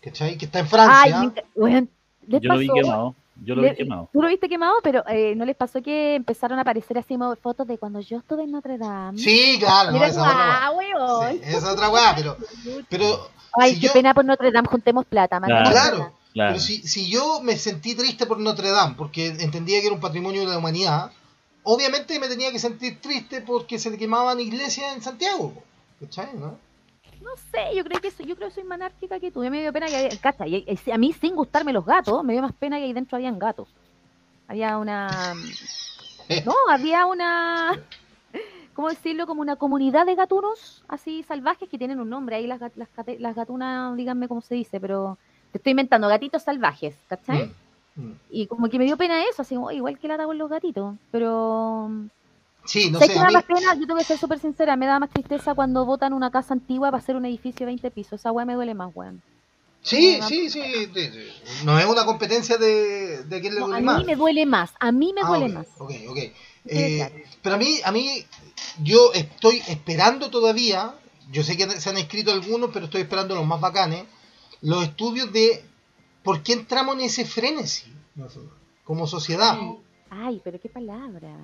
¿cachai? 0.00 0.38
Que 0.38 0.46
está 0.46 0.60
en 0.60 0.68
Francia. 0.68 1.20
Ay, 1.20 1.26
me 1.28 1.34
enca- 1.34 1.44
weón, 1.56 1.90
¿les 2.28 2.40
Yo 2.40 2.48
lo 2.52 2.58
vi 2.58 2.68
pasó? 2.68 2.80
quemado. 2.80 3.14
Yo 3.42 3.54
lo 3.56 3.62
Le- 3.62 3.70
vi 3.70 3.76
quemado. 3.76 4.08
Tú 4.12 4.22
lo 4.22 4.28
viste 4.28 4.48
quemado, 4.48 4.74
pero 4.82 5.02
eh, 5.08 5.34
¿no 5.34 5.44
les 5.44 5.56
pasó 5.56 5.82
que 5.82 6.14
empezaron 6.14 6.58
a 6.58 6.62
aparecer 6.62 6.96
así 6.98 7.16
fotos 7.42 7.66
de 7.66 7.78
cuando 7.78 8.00
yo 8.00 8.18
estuve 8.18 8.44
en 8.44 8.52
Notre 8.52 8.78
Dame? 8.78 9.18
Sí, 9.18 9.56
claro, 9.58 9.90
no, 9.90 9.96
esa 9.96 10.06
es 10.08 10.16
otra. 10.18 10.70
Sí, 11.32 11.40
esa 11.44 11.58
es 11.58 11.64
otra 11.64 11.88
weá, 11.90 12.14
pero, 12.16 12.36
pero 12.88 13.28
Ay, 13.58 13.74
si 13.74 13.80
qué 13.80 13.86
yo- 13.88 13.92
pena 13.92 14.14
por 14.14 14.24
Notre 14.24 14.50
Dame, 14.52 14.68
juntemos 14.68 15.04
plata. 15.06 15.40
Claro. 15.40 15.70
plata. 15.70 16.12
Claro. 16.32 16.50
Pero 16.52 16.58
si, 16.60 16.82
si 16.82 17.08
yo 17.08 17.40
me 17.42 17.56
sentí 17.56 17.94
triste 17.94 18.26
por 18.26 18.38
Notre 18.40 18.70
Dame, 18.70 18.94
porque 18.96 19.26
entendía 19.26 19.80
que 19.80 19.86
era 19.86 19.94
un 19.94 20.00
patrimonio 20.00 20.40
de 20.42 20.48
la 20.48 20.58
humanidad, 20.58 21.10
obviamente 21.62 22.18
me 22.18 22.28
tenía 22.28 22.50
que 22.52 22.58
sentir 22.58 23.00
triste 23.00 23.40
porque 23.40 23.78
se 23.78 23.96
quemaban 23.96 24.40
iglesias 24.40 24.94
en 24.94 25.02
Santiago. 25.02 25.52
¿Cachai? 26.00 26.30
¿no? 26.34 26.58
No 27.24 27.30
sé, 27.50 27.74
yo 27.74 27.82
creo 27.84 28.00
que 28.00 28.10
soy, 28.10 28.26
yo 28.26 28.36
creo 28.36 28.48
que 28.48 28.54
soy 28.54 28.64
más 28.64 28.76
anárquica 28.76 29.18
que 29.18 29.30
tú. 29.30 29.40
A 29.40 29.44
mí 29.44 29.50
me 29.50 29.62
dio 29.62 29.72
pena 29.72 29.86
que 29.86 29.96
había- 29.96 30.20
cacha, 30.20 30.46
y- 30.46 30.64
y- 30.86 30.90
a 30.90 30.98
mí 30.98 31.12
sin 31.14 31.34
gustarme 31.34 31.72
los 31.72 31.84
gatos, 31.86 32.22
me 32.22 32.34
dio 32.34 32.42
más 32.42 32.52
pena 32.52 32.76
que 32.78 32.84
ahí 32.84 32.92
dentro 32.92 33.16
habían 33.16 33.38
gatos. 33.38 33.68
Había 34.46 34.76
una 34.78 35.08
no, 36.46 36.54
había 36.68 37.06
una 37.06 37.78
¿cómo 38.74 38.88
decirlo? 38.90 39.26
como 39.26 39.40
una 39.40 39.56
comunidad 39.56 40.04
de 40.04 40.14
gatunos 40.16 40.84
así 40.88 41.22
salvajes 41.22 41.68
que 41.68 41.78
tienen 41.78 41.98
un 42.00 42.10
nombre. 42.10 42.36
Ahí 42.36 42.46
las, 42.46 42.60
las, 42.60 43.34
gatunas, 43.34 43.96
díganme 43.96 44.28
cómo 44.28 44.40
se 44.42 44.54
dice, 44.56 44.80
pero 44.80 45.16
te 45.52 45.58
estoy 45.58 45.70
inventando, 45.70 46.08
gatitos 46.08 46.42
salvajes, 46.42 46.96
¿cachai? 47.08 47.54
Mm, 47.96 48.02
mm. 48.02 48.14
Y 48.30 48.46
como 48.48 48.68
que 48.68 48.78
me 48.78 48.84
dio 48.84 48.96
pena 48.96 49.22
eso, 49.24 49.42
así 49.42 49.56
"Oh, 49.56 49.70
igual 49.70 49.98
que 49.98 50.08
la 50.08 50.18
con 50.24 50.36
los 50.36 50.50
gatitos, 50.50 50.96
pero 51.10 51.90
Sí, 52.66 52.90
no 52.90 52.98
¿Sabes 52.98 53.08
sé. 53.08 53.12
qué 53.12 53.18
A 53.18 53.20
me 53.20 53.24
da 53.24 53.30
mí, 53.30 53.34
más 53.34 53.44
pena? 53.44 53.74
Yo 53.74 53.86
tengo 53.86 53.98
que 53.98 54.04
ser 54.04 54.18
súper 54.18 54.38
sincera, 54.38 54.76
me 54.76 54.86
da 54.86 54.98
más 54.98 55.10
tristeza 55.10 55.54
cuando 55.54 55.84
botan 55.84 56.12
una 56.12 56.30
casa 56.30 56.54
antigua 56.54 56.90
para 56.90 57.02
hacer 57.02 57.16
un 57.16 57.24
edificio 57.26 57.60
de 57.60 57.66
20 57.66 57.90
pisos. 57.90 58.20
Esa 58.20 58.32
weá 58.32 58.44
me 58.46 58.54
duele 58.54 58.74
más, 58.74 58.90
weón. 58.94 59.22
sí, 59.82 60.18
sí, 60.22 60.50
sí. 60.50 60.60
de- 60.86 61.32
no 61.64 61.78
es 61.78 61.86
una 61.86 62.04
competencia 62.04 62.56
de, 62.56 63.22
de 63.24 63.40
quién 63.40 63.54
le 63.54 63.60
No, 63.60 63.66
duele 63.66 63.78
a 63.78 63.80
mí 63.80 63.86
más. 63.92 64.04
me 64.04 64.16
duele 64.16 64.46
más, 64.46 64.70
a 64.80 64.92
mí 64.92 65.12
me 65.14 65.22
Ah, 65.22 65.28
duele 65.28 65.48
ok, 65.48 65.54
más. 65.54 65.66
Ok, 65.78 65.90
ok. 66.08 66.18
Sí, 66.62 66.70
Eh, 66.70 67.24
pero 67.42 67.54
a 67.56 67.58
mí, 67.58 67.80
a 67.84 67.92
mí, 67.92 68.24
yo 68.82 69.12
estoy 69.12 69.62
esperando 69.68 70.30
todavía, 70.30 70.94
yo 71.30 71.42
sé 71.42 71.56
que 71.56 71.68
se 71.70 71.90
han 71.90 71.98
escrito 71.98 72.32
algunos, 72.32 72.70
pero 72.72 72.86
estoy 72.86 73.02
esperando 73.02 73.34
los 73.34 73.46
más 73.46 73.60
bacanes, 73.60 74.04
los 74.62 74.82
estudios 74.82 75.32
de 75.32 75.62
por 76.22 76.42
qué 76.42 76.54
entramos 76.54 76.94
en 76.96 77.02
ese 77.02 77.24
frenesí 77.26 77.92
como 78.84 79.06
sociedad. 79.06 79.56
Ay, 80.10 80.40
pero 80.44 80.58
qué 80.60 80.68
palabra. 80.68 81.36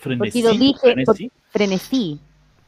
Frenesí, 0.00 0.42
lo 0.42 0.52
dije, 0.52 0.78
frenesí. 0.80 1.30
Frenesí. 1.50 2.20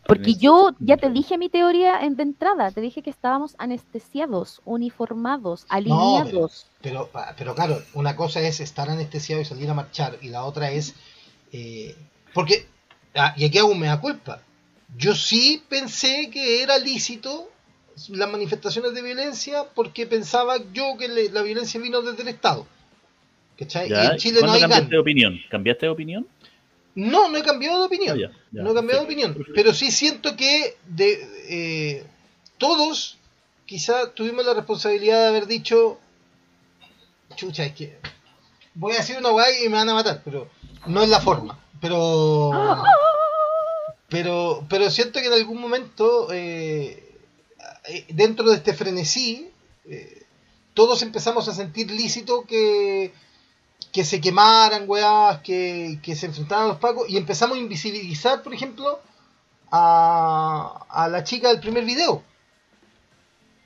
Porque 0.07 0.23
Frenesí. 0.25 0.41
yo 0.45 0.71
ya 0.81 0.97
te 0.97 1.11
dije 1.11 1.39
mi 1.39 1.49
teoría 1.49 2.01
en, 2.05 2.17
de 2.17 2.25
entrada, 2.25 2.71
te 2.73 2.81
dije 2.81 3.03
que 3.03 3.11
estábamos 3.11 3.55
anestesiados, 3.59 4.61
uniformados, 4.65 5.65
alineados. 5.69 6.67
Pero, 6.83 7.09
pero 7.39 7.55
claro, 7.55 7.81
una 7.95 8.17
cosa 8.17 8.41
es 8.41 8.59
estar 8.61 8.91
anestesiado 8.91 9.41
y 9.41 9.45
salir 9.45 9.71
a 9.71 9.75
marchar, 9.75 10.19
y 10.21 10.29
la 10.29 10.45
otra 10.45 10.71
es. 10.73 10.95
eh, 11.53 11.95
porque, 12.35 12.67
ah, 13.15 13.35
y 13.37 13.45
aquí 13.45 13.59
hago 13.59 13.69
un 13.71 13.79
mea 13.81 14.01
culpa. 14.01 14.41
Yo 14.97 15.15
sí 15.15 15.63
pensé 15.69 16.31
que 16.31 16.63
era 16.63 16.79
lícito 16.79 17.49
las 18.09 18.31
manifestaciones 18.31 18.95
de 18.95 19.03
violencia 19.03 19.65
porque 19.75 20.07
pensaba 20.07 20.57
yo 20.73 20.97
que 20.99 21.09
le- 21.09 21.31
la 21.31 21.43
violencia 21.43 21.81
vino 21.81 22.01
desde 22.03 22.23
el 22.23 22.29
Estado. 22.29 22.67
¿Cachai? 23.59 23.87
Y 23.87 23.91
Ya, 23.91 24.05
en 24.13 24.17
Chile 24.19 24.35
no 24.35 24.41
¿Cuándo 24.41 24.55
hay 24.55 24.61
cambiaste 24.63 24.85
GAN. 24.85 24.91
de 24.91 24.99
opinión? 24.99 25.39
¿Cambiaste 25.51 25.87
de 25.87 25.91
opinión? 25.93 26.27
No, 26.95 27.29
no 27.29 27.39
he 27.39 27.43
cambiado 27.43 27.81
de 27.81 27.87
opinión. 27.87 28.17
Ah, 28.19 28.21
ya, 28.21 28.39
ya, 28.53 28.63
no 28.63 28.71
he 28.71 28.75
cambiado 28.75 29.01
de 29.01 29.07
opinión. 29.07 29.47
Pero 29.55 29.73
sí 29.73 29.91
siento 29.91 30.37
que 30.37 30.77
de 30.87 31.29
eh, 31.49 32.05
todos 32.59 33.19
quizá 33.67 34.13
tuvimos 34.13 34.45
la 34.45 34.55
responsabilidad 34.55 35.23
de 35.23 35.29
haber 35.29 35.47
dicho, 35.47 35.99
chucha, 37.37 37.65
es 37.65 37.75
que 37.75 37.99
voy 38.75 38.93
a 38.93 38.99
decir 38.99 39.17
una 39.19 39.31
weá 39.31 39.47
y 39.65 39.69
me 39.69 39.77
van 39.77 39.89
a 39.89 39.95
matar, 39.95 40.23
pero 40.25 40.49
no 40.87 41.03
es 41.03 41.09
la 41.09 41.21
forma. 41.21 41.59
Pero 41.81 42.51
pero 44.09 44.65
pero 44.69 44.91
siento 44.91 45.21
que 45.21 45.27
en 45.27 45.33
algún 45.33 45.61
momento 45.61 46.29
eh, 46.33 47.17
eh, 47.89 48.05
dentro 48.11 48.51
de 48.51 48.57
este 48.57 48.75
frenesí 48.75 49.51
eh, 49.87 50.23
todos 50.75 51.03
empezamos 51.03 51.49
a 51.49 51.55
sentir 51.55 51.91
lícito 51.91 52.45
que 52.45 53.13
que 53.93 54.05
se 54.05 54.21
quemaran 54.21 54.85
weas, 54.89 55.41
que, 55.43 55.99
que 56.03 56.17
se 56.17 56.27
enfrentaran 56.27 56.65
a 56.65 56.69
los 56.69 56.79
pacos 56.79 57.09
y 57.09 57.17
empezamos 57.19 57.59
a 57.59 57.61
invisibilizar, 57.61 58.43
por 58.43 58.55
ejemplo, 58.55 59.01
a, 59.71 60.87
a 60.89 61.09
la 61.09 61.23
chica 61.25 61.49
del 61.49 61.61
primer 61.61 61.85
video. 61.85 62.23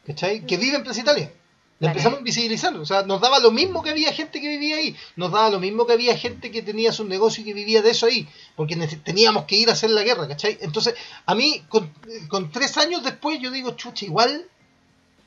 ¿Cachai? 0.06 0.44
Que 0.44 0.56
vive 0.56 0.76
en 0.76 0.82
Plaza 0.82 1.00
Italia. 1.00 1.32
La 1.78 1.88
empezamos 1.88 2.16
a 2.16 2.20
invisibilizar. 2.20 2.74
O 2.76 2.86
sea, 2.86 3.02
nos 3.02 3.20
daba 3.20 3.38
lo 3.38 3.50
mismo 3.50 3.82
que 3.82 3.90
había 3.90 4.12
gente 4.12 4.40
que 4.40 4.48
vivía 4.48 4.76
ahí. 4.76 4.96
Nos 5.16 5.30
daba 5.30 5.50
lo 5.50 5.60
mismo 5.60 5.86
que 5.86 5.92
había 5.92 6.16
gente 6.16 6.50
que 6.50 6.62
tenía 6.62 6.90
su 6.90 7.04
negocio 7.04 7.42
y 7.42 7.44
que 7.44 7.54
vivía 7.54 7.82
de 7.82 7.90
eso 7.90 8.06
ahí. 8.06 8.26
Porque 8.54 8.76
teníamos 9.04 9.44
que 9.44 9.56
ir 9.56 9.68
a 9.68 9.72
hacer 9.72 9.90
la 9.90 10.02
guerra, 10.02 10.26
¿cachai? 10.26 10.58
Entonces, 10.60 10.94
a 11.26 11.34
mí, 11.34 11.62
con, 11.68 11.92
con 12.28 12.50
tres 12.50 12.78
años 12.78 13.04
después, 13.04 13.40
yo 13.40 13.50
digo, 13.50 13.72
chucha, 13.72 14.06
igual, 14.06 14.46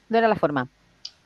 No 0.08 0.18
era 0.18 0.28
la 0.28 0.36
forma. 0.36 0.68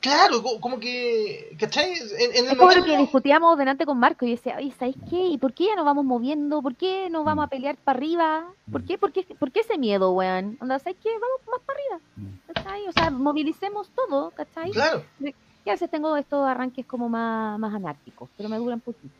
Claro, 0.04 0.42
co- 0.42 0.60
como 0.60 0.78
que, 0.78 1.56
¿cachai? 1.58 1.92
En, 1.94 2.30
en 2.36 2.44
el 2.46 2.52
Es 2.52 2.56
como 2.58 2.72
lo 2.72 2.84
que 2.84 2.96
discutíamos 2.98 3.58
delante 3.58 3.84
con 3.86 3.98
Marco 3.98 4.24
y 4.24 4.28
yo 4.30 4.36
decía, 4.36 4.56
oye, 4.58 4.72
¿sabéis 4.78 4.96
qué? 5.10 5.26
¿Y 5.26 5.38
por 5.38 5.52
qué 5.54 5.66
ya 5.66 5.76
nos 5.76 5.84
vamos 5.84 6.04
moviendo? 6.04 6.62
¿Por 6.62 6.76
qué 6.76 7.08
no 7.10 7.24
vamos 7.24 7.44
a 7.46 7.48
pelear 7.48 7.76
para 7.76 7.96
arriba? 7.98 8.44
¿Por 8.70 8.84
qué, 8.84 8.98
por 8.98 9.12
qué, 9.12 9.22
por 9.38 9.50
qué 9.50 9.60
ese 9.60 9.78
miedo, 9.78 10.12
weón? 10.12 10.56
Onda, 10.60 10.78
¿sabéis 10.78 10.98
qué? 11.02 11.10
Vamos 11.10 11.40
más 11.50 11.60
para 11.66 11.78
arriba. 11.78 12.34
¿Cachai? 12.52 12.88
O 12.88 12.92
sea, 12.92 13.10
movilicemos 13.10 13.90
todo, 13.90 14.30
¿cachai? 14.30 14.70
Claro. 14.70 15.02
Y 15.20 15.70
a 15.70 15.72
veces 15.72 15.90
tengo 15.90 16.16
estos 16.16 16.46
arranques 16.46 16.84
como 16.86 17.08
más, 17.08 17.58
más 17.58 17.74
anárquicos, 17.74 18.28
pero 18.36 18.48
me 18.48 18.58
duran 18.58 18.80
poquito. 18.80 19.14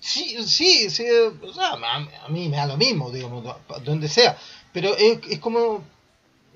Sí, 0.00 0.36
sí, 0.44 0.90
sí, 0.90 1.04
o 1.42 1.52
sea, 1.52 1.72
a, 1.72 2.28
mí 2.28 2.48
me 2.48 2.56
da 2.56 2.66
lo 2.66 2.76
mismo, 2.76 3.10
digamos, 3.10 3.42
do- 3.42 3.58
donde 3.84 4.08
sea. 4.08 4.36
Pero 4.72 4.94
es, 4.96 5.18
es 5.28 5.38
como, 5.40 5.82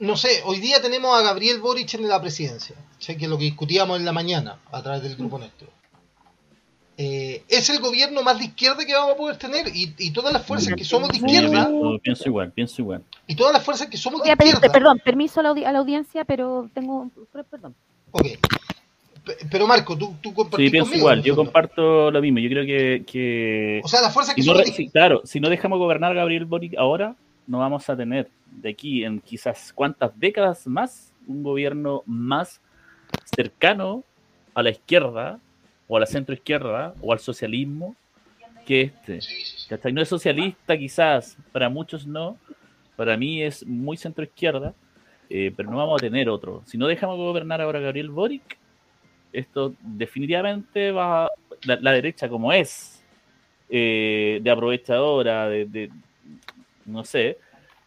no 0.03 0.17
sé, 0.17 0.43
hoy 0.45 0.59
día 0.61 0.83
tenemos 0.83 1.19
a 1.19 1.23
Gabriel 1.23 1.61
Boric 1.61 1.95
en 1.95 2.09
la 2.09 2.21
presidencia, 2.21 2.75
¿sí? 2.99 3.17
que 3.17 3.25
es 3.25 3.31
lo 3.31 3.39
que 3.39 3.45
discutíamos 3.45 3.99
en 3.99 4.05
la 4.05 4.13
mañana 4.13 4.59
a 4.71 4.83
través 4.83 5.03
del 5.03 5.17
grupo 5.17 5.39
nuestro. 5.39 5.69
Eh, 6.99 7.43
es 7.49 7.71
el 7.71 7.81
gobierno 7.81 8.23
más 8.23 8.39
de 8.39 8.45
izquierda 8.45 8.85
que 8.85 8.93
vamos 8.93 9.15
a 9.15 9.17
poder 9.17 9.37
tener 9.39 9.67
y, 9.75 9.95
y 9.99 10.11
todas 10.13 10.33
las 10.33 10.45
fuerzas 10.45 10.75
que 10.77 10.85
somos 10.85 11.09
de 11.09 11.19
Sí, 11.19 11.25
izquierda 11.25 11.67
pienso, 11.69 11.99
pienso 12.03 12.29
igual, 12.29 12.53
pienso 12.53 12.83
igual. 12.83 13.03
y 13.27 13.35
todas 13.35 13.53
las 13.55 13.65
fuerzas 13.65 13.87
que 13.89 13.97
somos 13.97 14.23
de 14.23 14.37
pedir, 14.37 14.53
izquierda. 14.55 14.73
perdón, 14.73 15.01
permiso 15.03 15.41
a 15.41 15.43
la, 15.45 15.51
audi- 15.53 15.65
a 15.65 15.73
la 15.73 15.79
audiencia, 15.79 16.25
pero 16.25 16.69
tengo, 16.75 17.11
perdón. 17.51 17.75
Ok. 18.11 18.27
Pe- 19.25 19.37
Pero 19.51 19.67
Marco, 19.67 19.97
tú, 19.97 20.17
tú 20.21 20.35
compartís 20.35 20.67
Sí, 20.67 20.71
pienso 20.71 20.87
conmigo, 20.91 21.07
igual, 21.09 21.23
yo 21.23 21.35
comparto 21.37 22.11
lo 22.11 22.21
mismo. 22.21 22.41
Yo 22.41 22.49
creo 22.51 22.67
que, 22.67 23.05
que 23.11 23.81
O 23.85 23.89
sea, 23.89 24.03
las 24.03 24.13
fuerzas 24.13 24.35
que 24.35 24.43
si 24.43 24.49
somos 24.49 24.65
de 24.65 24.91
claro, 24.91 25.23
si 25.25 25.39
no 25.41 25.49
dejamos 25.49 25.79
gobernar 25.79 26.11
a 26.13 26.15
Gabriel 26.15 26.45
Boric 26.45 26.77
ahora, 26.77 27.15
no 27.47 27.59
vamos 27.59 27.89
a 27.89 27.97
tener 27.97 28.29
de 28.51 28.71
aquí 28.71 29.05
en 29.05 29.21
quizás 29.21 29.73
cuántas 29.75 30.19
décadas 30.19 30.67
más 30.67 31.13
un 31.27 31.43
gobierno 31.43 32.03
más 32.07 32.61
cercano 33.35 34.05
a 34.55 34.63
la 34.63 34.71
izquierda 34.71 35.39
o 35.89 35.97
a 35.97 36.01
la 36.01 36.07
centroizquierda 36.07 36.95
o 37.01 37.13
al 37.13 37.19
socialismo 37.19 37.97
que 38.67 38.83
este. 38.83 39.21
¿Cachai? 39.69 39.93
No 39.93 40.03
es 40.03 40.09
socialista 40.09 40.77
quizás, 40.77 41.37
para 41.51 41.69
muchos 41.69 42.07
no, 42.07 42.37
para 42.97 43.17
mí 43.17 43.43
es 43.43 43.67
muy 43.67 43.97
centroizquierda, 43.97 44.75
eh, 45.31 45.53
pero 45.57 45.71
no 45.71 45.79
vamos 45.79 46.01
a 46.01 46.05
tener 46.05 46.29
otro. 46.29 46.63
Si 46.67 46.77
no 46.79 46.87
dejamos 46.87 47.17
gobernar 47.17 47.61
ahora 47.61 47.79
a 47.79 47.83
Gabriel 47.83 48.11
Boric, 48.11 48.59
esto 49.33 49.75
definitivamente 49.81 50.93
va, 50.93 51.31
la, 51.65 51.77
la 51.81 51.93
derecha 51.93 52.29
como 52.29 52.53
es, 52.53 53.03
eh, 53.71 54.41
de 54.43 54.51
aprovechadora, 54.51 55.49
de, 55.49 55.65
de- 55.65 55.91
no 56.87 57.05
sé, 57.05 57.39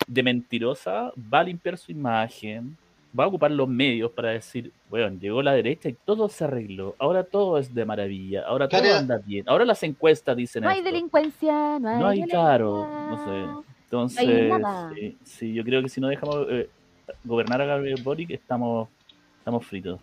de 0.08 0.24
mentirosa, 0.24 1.12
va 1.34 1.40
a 1.40 1.44
limpiar 1.44 1.78
su 1.78 1.92
imagen, 1.92 2.78
va 3.18 3.24
a 3.24 3.28
ocupar 3.28 3.50
los 3.52 3.68
medios 3.68 4.12
para 4.12 4.30
decir, 4.32 4.72
bueno, 4.90 5.18
llegó 5.20 5.42
la 5.42 5.54
derecha 5.54 5.88
y 5.90 5.94
todo 6.06 6.28
se 6.30 6.44
arregló, 6.44 6.96
ahora 7.00 7.24
todo 7.24 7.58
es 7.58 7.74
de 7.74 7.86
maravilla, 7.86 8.44
ahora 8.46 8.68
todo 8.68 8.82
anda 8.94 9.18
bien, 9.18 9.46
ahora 9.48 9.64
las 9.66 9.82
encuestas 9.84 10.36
dicen 10.36 10.64
No 10.64 10.70
hay 10.70 10.80
esto. 10.80 10.92
delincuencia, 10.92 11.80
no 11.80 11.90
hay, 11.90 12.00
No 12.00 12.08
hay, 12.08 12.16
violencia. 12.18 12.28
claro, 12.40 12.88
no 13.10 13.26
sé. 13.26 13.70
Entonces, 13.86 14.50
nada. 14.60 14.92
sí, 14.94 15.18
sí, 15.24 15.54
yo 15.54 15.64
creo 15.64 15.82
que 15.82 15.90
si 15.90 16.02
no 16.02 16.08
dejamos 16.08 16.46
eh, 16.50 16.70
gobernar 17.24 17.62
a 17.62 17.66
Gabriel 17.66 18.02
Boric, 18.04 18.32
estamos, 18.32 18.90
estamos 19.40 19.66
fritos. 19.66 20.00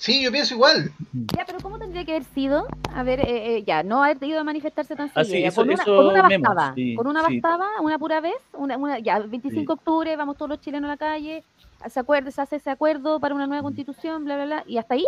Sí, 0.00 0.22
yo 0.22 0.32
pienso 0.32 0.54
igual. 0.54 0.90
Ya, 1.36 1.44
pero 1.44 1.58
¿cómo 1.60 1.78
tendría 1.78 2.06
que 2.06 2.12
haber 2.12 2.24
sido? 2.34 2.66
A 2.94 3.02
ver, 3.02 3.20
eh, 3.20 3.58
eh, 3.58 3.64
ya, 3.64 3.82
no 3.82 4.02
haber 4.02 4.16
ido 4.24 4.40
a 4.40 4.44
manifestarse 4.44 4.96
tan 4.96 5.10
Ah, 5.14 5.22
seguido. 5.22 5.36
sí, 5.36 5.42
ya, 5.42 5.48
eso- 5.48 5.60
con, 5.60 5.68
una, 5.68 5.84
con 5.84 6.06
bastaba, 6.22 6.74
sí, 6.74 6.94
con 6.96 7.06
una 7.06 7.26
sí. 7.26 7.34
bastaba, 7.34 7.68
una 7.82 7.98
pura 7.98 8.20
vez, 8.22 8.34
una, 8.54 8.78
una, 8.78 8.98
ya, 8.98 9.18
el 9.18 9.28
25 9.28 9.74
de 9.74 9.78
octubre, 9.78 10.16
vamos 10.16 10.38
todos 10.38 10.48
los 10.48 10.60
chilenos 10.62 10.88
a 10.88 10.92
la 10.94 10.96
calle, 10.96 11.44
se 11.86 12.00
acuerda, 12.00 12.30
se 12.30 12.40
hace 12.40 12.56
ese 12.56 12.70
acuerdo 12.70 13.20
para 13.20 13.34
una 13.34 13.46
nueva 13.46 13.62
constitución, 13.62 14.24
bla, 14.24 14.36
bla, 14.36 14.44
bla, 14.46 14.64
y 14.66 14.78
hasta 14.78 14.94
ahí, 14.94 15.06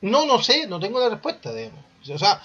No, 0.00 0.26
no 0.26 0.38
sé, 0.42 0.66
no 0.66 0.78
tengo 0.78 1.00
la 1.00 1.08
respuesta, 1.08 1.52
digamos. 1.52 1.80
O 2.12 2.18
sea, 2.18 2.40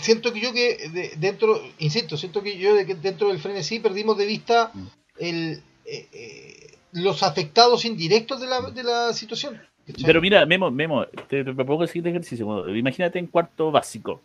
siento 0.00 0.32
que 0.32 0.40
yo 0.40 0.52
que 0.52 0.88
de- 0.88 1.12
dentro, 1.16 1.62
insisto, 1.78 2.16
siento 2.16 2.42
que 2.42 2.58
yo 2.58 2.74
de 2.74 2.84
que 2.84 2.96
dentro 2.96 3.28
del 3.28 3.38
frenesí 3.38 3.78
perdimos 3.78 4.18
de 4.18 4.26
vista 4.26 4.72
el, 5.16 5.62
eh, 5.84 6.08
eh, 6.12 6.75
los 6.96 7.22
afectados 7.22 7.84
indirectos 7.84 8.40
de 8.40 8.46
la, 8.46 8.60
de 8.70 8.82
la 8.82 9.12
situación. 9.12 9.60
¿cachai? 9.86 10.04
Pero 10.04 10.20
mira, 10.20 10.44
Memo, 10.46 10.70
Memo, 10.70 11.04
te 11.28 11.44
te 11.44 11.52
propongo 11.54 11.82
el 11.82 11.88
siguiente 11.88 12.10
ejercicio. 12.10 12.44
Bueno, 12.46 12.74
Imagínate 12.76 13.18
en 13.18 13.26
cuarto 13.26 13.70
básico, 13.70 14.20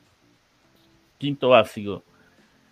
quinto 1.18 1.50
básico, 1.50 2.04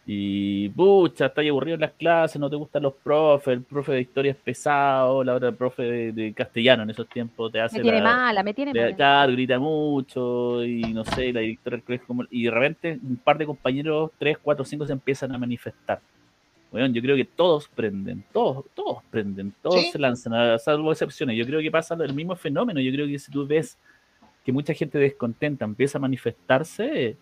y 0.05 0.69
pucha, 0.69 1.27
estás 1.27 1.45
aburrido 1.47 1.75
en 1.75 1.81
las 1.81 1.91
clases, 1.91 2.39
no 2.41 2.49
te 2.49 2.55
gustan 2.55 2.81
los 2.81 2.93
profes, 2.95 3.53
el 3.53 3.61
profe 3.61 3.91
de 3.91 4.01
historia 4.01 4.31
es 4.31 4.37
pesado, 4.37 5.23
la 5.23 5.35
otra 5.35 5.51
profe 5.51 5.83
de, 5.83 6.11
de 6.13 6.33
castellano 6.33 6.81
en 6.81 6.89
esos 6.89 7.07
tiempos 7.07 7.51
te 7.51 7.61
hace 7.61 7.77
me 7.77 7.83
tiene 7.83 7.97
la- 8.01 8.03
mala, 8.15 8.41
me 8.41 8.53
tiene 8.55 8.73
le- 8.73 8.81
mala. 8.85 8.95
claro, 8.95 9.31
grita 9.33 9.59
mucho 9.59 10.63
y 10.63 10.81
no 10.93 11.05
sé, 11.05 11.31
la 11.31 11.41
directora 11.41 11.77
del 11.77 11.83
colegio 11.85 12.07
como- 12.07 12.23
y 12.31 12.43
de 12.43 12.51
repente 12.51 12.99
un 13.07 13.17
par 13.17 13.37
de 13.37 13.45
compañeros, 13.45 14.09
tres, 14.17 14.37
cuatro, 14.41 14.65
cinco 14.65 14.87
se 14.87 14.93
empiezan 14.93 15.31
a 15.33 15.37
manifestar. 15.37 15.99
Bueno, 16.71 16.87
yo 16.93 17.01
creo 17.01 17.15
que 17.15 17.25
todos 17.25 17.67
prenden, 17.67 18.23
todos, 18.31 18.65
todos 18.75 18.99
prenden, 19.09 19.53
todos 19.61 19.81
Sí. 19.81 19.91
se 19.91 19.99
lanzan, 19.99 20.33
a- 20.33 20.59
salvo 20.59 20.91
excepciones. 20.91 21.35
Yo 21.37 21.45
creo 21.45 21.61
que 21.61 21.71
pasa 21.71 21.95
el 21.95 22.13
mismo 22.13 22.35
fenómeno. 22.35 22.79
Yo 22.79 22.91
creo 22.91 23.07
que 23.07 23.17
si 23.17 23.31
tú 23.31 23.45
ves 23.47 23.77
que 24.45 24.51
mucha 24.51 24.73
gente 24.73 24.97
descontenta 24.99 25.65
empieza 25.65 25.97
a 25.97 26.01
manifestarse, 26.01 27.17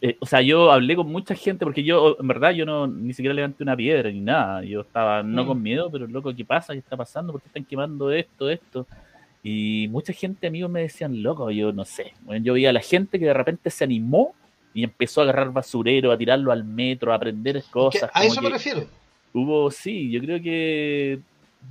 eh, 0.00 0.16
o 0.18 0.26
sea, 0.26 0.40
yo 0.42 0.72
hablé 0.72 0.96
con 0.96 1.06
mucha 1.10 1.34
gente 1.36 1.64
porque 1.64 1.84
yo, 1.84 2.16
en 2.18 2.26
verdad, 2.26 2.50
yo 2.50 2.66
no 2.66 2.86
ni 2.88 3.12
siquiera 3.12 3.32
levanté 3.34 3.62
una 3.62 3.76
piedra 3.76 4.10
ni 4.10 4.20
nada. 4.20 4.64
Yo 4.64 4.80
estaba 4.80 5.22
no 5.22 5.44
Mm. 5.44 5.46
con 5.46 5.62
miedo, 5.62 5.90
pero 5.90 6.06
loco, 6.08 6.34
¿qué 6.34 6.44
pasa? 6.44 6.72
¿Qué 6.72 6.80
está 6.80 6.96
pasando? 6.96 7.32
¿Por 7.32 7.42
qué 7.42 7.46
están 7.48 7.64
quemando 7.64 8.10
esto, 8.10 8.50
esto? 8.50 8.86
Y 9.42 9.86
mucha 9.90 10.12
gente, 10.12 10.46
amigos, 10.48 10.70
me 10.70 10.80
decían, 10.82 11.22
loco, 11.22 11.50
yo 11.50 11.72
no 11.72 11.84
sé. 11.84 12.12
Bueno, 12.22 12.44
yo 12.44 12.54
veía 12.54 12.70
a 12.70 12.72
la 12.72 12.80
gente 12.80 13.18
que 13.20 13.26
de 13.26 13.34
repente 13.34 13.70
se 13.70 13.84
animó 13.84 14.34
y 14.74 14.84
empezó 14.84 15.20
a 15.20 15.24
agarrar 15.24 15.52
basurero, 15.52 16.10
a 16.12 16.18
tirarlo 16.18 16.50
al 16.52 16.64
metro, 16.64 17.12
a 17.12 17.16
aprender 17.16 17.62
cosas. 17.70 18.10
a 18.12 18.24
eso 18.24 18.42
me 18.42 18.50
refiero. 18.50 18.84
Hubo, 19.32 19.70
sí, 19.70 20.10
yo 20.10 20.20
creo 20.20 20.42
que, 20.42 21.18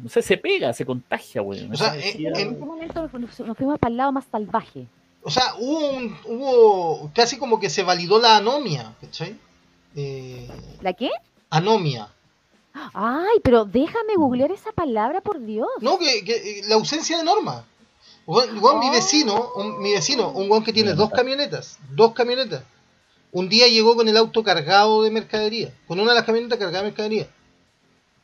no 0.02 0.10
sé, 0.10 0.22
se 0.22 0.38
pega, 0.38 0.74
se 0.74 0.86
contagia, 0.86 1.42
güey. 1.42 1.70
O 1.72 1.76
sea, 1.76 1.96
en- 1.96 2.26
En 2.28 2.36
ese 2.36 2.56
momento 2.66 3.10
nos, 3.20 3.32
fuimos 3.58 3.78
para 3.80 3.92
el 3.92 3.98
lado 3.98 4.12
más 4.12 4.26
salvaje. 4.32 4.86
O 5.22 5.30
sea, 5.30 5.54
hubo, 5.60 5.90
un, 5.92 6.16
hubo 6.26 7.12
casi 7.14 7.38
como 7.38 7.60
que 7.60 7.70
se 7.70 7.84
validó 7.84 8.20
la 8.20 8.38
anomia, 8.38 8.94
¿cachai? 9.00 9.36
Eh, 9.96 10.48
¿La 10.82 10.94
qué? 10.94 11.10
anomia. 11.50 12.08
Ay, 12.94 13.38
pero 13.44 13.66
déjame 13.66 14.16
googlear 14.18 14.52
esa 14.52 14.72
palabra, 14.72 15.22
por 15.22 15.40
Dios. 15.40 15.68
No, 15.82 15.98
que, 16.00 16.24
que, 16.26 16.36
eh, 16.60 16.62
la 16.68 16.76
ausencia 16.76 17.18
de 17.18 17.24
norma. 17.24 17.64
Weón, 18.26 18.80
mi 18.80 18.88
Oh. 18.90 18.92
vecino, 18.92 19.50
un- 19.56 19.82
mi 19.82 19.92
vecino, 19.92 20.32
un 20.32 20.50
weón 20.50 20.64
que 20.64 20.74
tiene 20.74 20.94
dos 20.94 21.10
camionetas, 21.12 21.78
dos 21.92 22.14
camionetas. 22.14 22.64
Un 23.34 23.50
día 23.50 23.68
llegó 23.68 23.96
con 23.96 24.08
el 24.08 24.16
auto 24.16 24.44
cargado 24.44 25.04
de 25.04 25.12
mercadería, 25.12 25.74
con 25.88 26.00
una 26.00 26.12
de 26.12 26.16
las 26.20 26.24
camionetas 26.26 26.58
cargada 26.60 26.84
de 26.84 26.90
mercadería. 26.90 27.28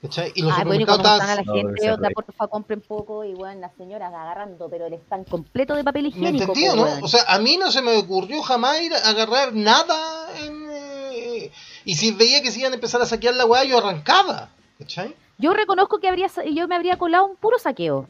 ¿Cachai? 0.02 0.32
Y 0.34 0.44
los 0.44 0.54
Ah, 0.54 0.64
bueno, 0.64 0.84
y 0.84 0.86
cuando 0.86 1.10
están 1.10 1.30
a 1.30 1.36
la 1.36 1.42
No, 1.44 1.54
gente, 1.56 1.92
onda, 1.92 2.08
re- 2.08 2.14
porfa, 2.14 2.48
compren 2.48 2.80
poco, 2.80 3.26
y 3.26 3.34
bueno, 3.34 3.60
las 3.60 3.76
señoras 3.76 4.14
agarrando, 4.14 4.70
pero 4.70 4.86
el 4.86 4.94
stand 4.94 5.28
completo 5.28 5.76
de 5.76 5.84
papel 5.84 6.04
¿Me 6.04 6.08
higiénico. 6.10 6.44
entendido, 6.54 6.76
po, 6.76 6.86
no? 6.86 7.06
O 7.06 7.08
sea, 7.10 7.24
a 7.28 7.38
mí 7.40 7.58
no 7.58 7.70
se 7.70 7.82
me 7.82 7.98
ocurrió 7.98 8.42
jamás 8.42 8.82
ir 8.82 8.94
a 8.94 9.10
agarrar 9.10 9.54
nada 9.54 10.30
en, 10.40 10.68
eh, 10.72 11.52
y 11.84 11.96
si 11.96 12.12
veía 12.12 12.42
que 12.42 12.52
se 12.52 12.60
iban 12.62 12.72
a 12.72 12.76
empezar 12.76 13.02
a 13.02 13.06
saquear 13.06 13.36
la 13.36 13.46
weá, 13.46 13.66
yo 13.66 13.78
arrancaba. 13.80 14.52
¿Cachai? 14.78 15.14
Yo 15.38 15.52
reconozco 15.54 16.00
que 16.00 16.08
habría, 16.08 16.30
sa- 16.30 16.46
yo 16.46 16.68
me 16.70 16.76
habría 16.76 16.98
colado 16.98 17.26
un 17.26 17.36
puro 17.36 17.60
saqueo. 17.60 18.08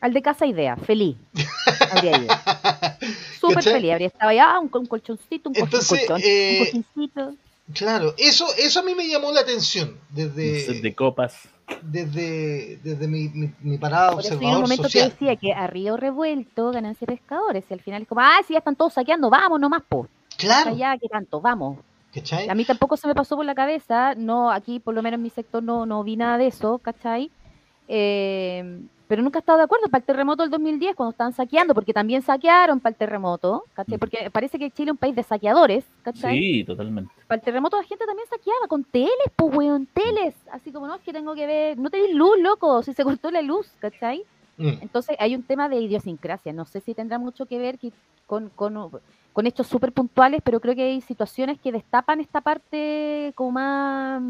Al 0.00 0.12
de 0.12 0.22
Casa 0.22 0.46
Idea, 0.46 0.76
feliz. 0.76 1.16
Habría 1.90 2.16
ido. 2.22 2.34
Súper 3.40 3.62
feliz. 3.62 3.92
Habría 3.92 4.06
estado 4.08 4.30
allá, 4.30 4.58
un, 4.58 4.70
un 4.72 4.86
colchoncito, 4.86 5.50
un, 5.50 5.56
un 5.56 5.64
Entonces, 5.64 5.98
colchón, 6.06 6.20
eh, 6.24 6.58
un 6.60 6.64
colchoncito. 6.82 7.34
Claro, 7.74 8.14
eso, 8.16 8.46
eso 8.56 8.80
a 8.80 8.82
mí 8.82 8.94
me 8.94 9.06
llamó 9.08 9.30
la 9.32 9.40
atención 9.40 9.96
desde, 10.10 10.80
de 10.80 10.94
copas. 10.94 11.48
desde, 11.82 12.78
desde 12.82 13.06
mi, 13.08 13.28
mi, 13.28 13.50
mi 13.60 13.76
parada 13.76 14.12
Por 14.12 14.20
eso 14.20 14.30
yo 14.30 14.34
en 14.36 14.38
un 14.38 14.44
observador 14.46 14.62
momento 14.62 14.82
social. 14.84 15.08
te 15.10 15.24
decía 15.26 15.36
que 15.36 15.52
a 15.52 15.66
río 15.66 15.96
revuelto, 15.98 16.70
ganancia 16.70 17.06
de 17.06 17.14
pescadores. 17.16 17.64
Y 17.68 17.74
al 17.74 17.80
final 17.80 18.02
es 18.02 18.08
como, 18.08 18.22
ah, 18.22 18.38
si 18.46 18.54
ya 18.54 18.60
están 18.60 18.74
todos 18.76 18.94
saqueando, 18.94 19.28
vamos 19.28 19.60
nomás, 19.60 19.82
po. 19.86 20.08
Claro, 20.38 20.70
Allá, 20.70 20.96
que 20.96 21.08
tanto, 21.08 21.40
vamos. 21.40 21.78
¿cachai? 22.14 22.48
A 22.48 22.54
mí 22.54 22.64
tampoco 22.64 22.96
se 22.96 23.06
me 23.06 23.14
pasó 23.14 23.36
por 23.36 23.44
la 23.44 23.54
cabeza, 23.54 24.14
no, 24.14 24.50
aquí 24.50 24.80
por 24.80 24.94
lo 24.94 25.02
menos 25.02 25.18
en 25.18 25.22
mi 25.24 25.30
sector 25.30 25.62
no, 25.62 25.84
no 25.84 26.02
vi 26.04 26.16
nada 26.16 26.38
de 26.38 26.46
eso, 26.46 26.78
¿cachai? 26.78 27.30
Eh, 27.86 28.80
pero 29.08 29.22
nunca 29.22 29.38
he 29.38 29.40
estado 29.40 29.58
de 29.58 29.64
acuerdo 29.64 29.88
para 29.88 30.00
el 30.00 30.04
terremoto 30.04 30.42
del 30.42 30.50
2010 30.50 30.94
cuando 30.94 31.10
estaban 31.12 31.32
saqueando, 31.32 31.74
porque 31.74 31.92
también 31.94 32.22
saquearon 32.22 32.78
para 32.78 32.90
el 32.92 32.96
terremoto, 32.96 33.64
¿cachai? 33.72 33.96
Mm. 33.96 33.98
Porque 33.98 34.30
parece 34.30 34.58
que 34.58 34.70
Chile 34.70 34.90
es 34.90 34.92
un 34.92 34.98
país 34.98 35.16
de 35.16 35.22
saqueadores, 35.22 35.84
¿cachai? 36.02 36.38
Sí, 36.38 36.64
totalmente. 36.64 37.12
Para 37.26 37.38
el 37.38 37.44
terremoto 37.44 37.76
la 37.78 37.82
gente 37.84 38.04
también 38.06 38.28
saqueaba 38.28 38.68
con 38.68 38.84
teles, 38.84 39.10
pues 39.34 39.54
weón, 39.56 39.86
teles, 39.86 40.34
así 40.52 40.70
como 40.70 40.86
no, 40.86 40.94
es 40.96 41.02
que 41.02 41.12
tengo 41.12 41.34
que 41.34 41.46
ver, 41.46 41.78
no 41.78 41.90
tenéis 41.90 42.14
luz, 42.14 42.38
loco, 42.38 42.82
si 42.82 42.92
se 42.92 43.02
cortó 43.02 43.30
la 43.30 43.42
luz, 43.42 43.72
¿cachai? 43.80 44.22
Mm. 44.58 44.74
Entonces 44.82 45.16
hay 45.18 45.34
un 45.34 45.42
tema 45.42 45.68
de 45.68 45.76
idiosincrasia. 45.80 46.52
No 46.52 46.64
sé 46.66 46.80
si 46.80 46.92
tendrá 46.94 47.18
mucho 47.18 47.46
que 47.46 47.58
ver 47.58 47.78
que- 47.78 47.92
con, 48.26 48.50
con, 48.50 48.90
con 49.32 49.46
hechos 49.46 49.66
súper 49.68 49.92
puntuales, 49.92 50.40
pero 50.44 50.60
creo 50.60 50.74
que 50.74 50.82
hay 50.82 51.00
situaciones 51.00 51.58
que 51.60 51.72
destapan 51.72 52.20
esta 52.20 52.40
parte 52.42 53.32
como 53.36 53.52
más 53.52 54.20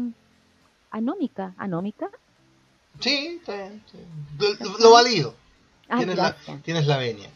anómica. 0.91 1.53
¿Anómica? 1.57 2.09
Sí, 2.99 3.37
está 3.39 3.55
bien, 3.55 3.83
sí. 3.91 3.97
Lo, 4.59 4.77
lo- 4.77 4.91
valido. 4.91 5.35
Ah, 5.87 5.97
tienes, 5.97 6.17
la, 6.17 6.35
tienes 6.63 6.85
la 6.85 6.97
venia. 6.97 7.29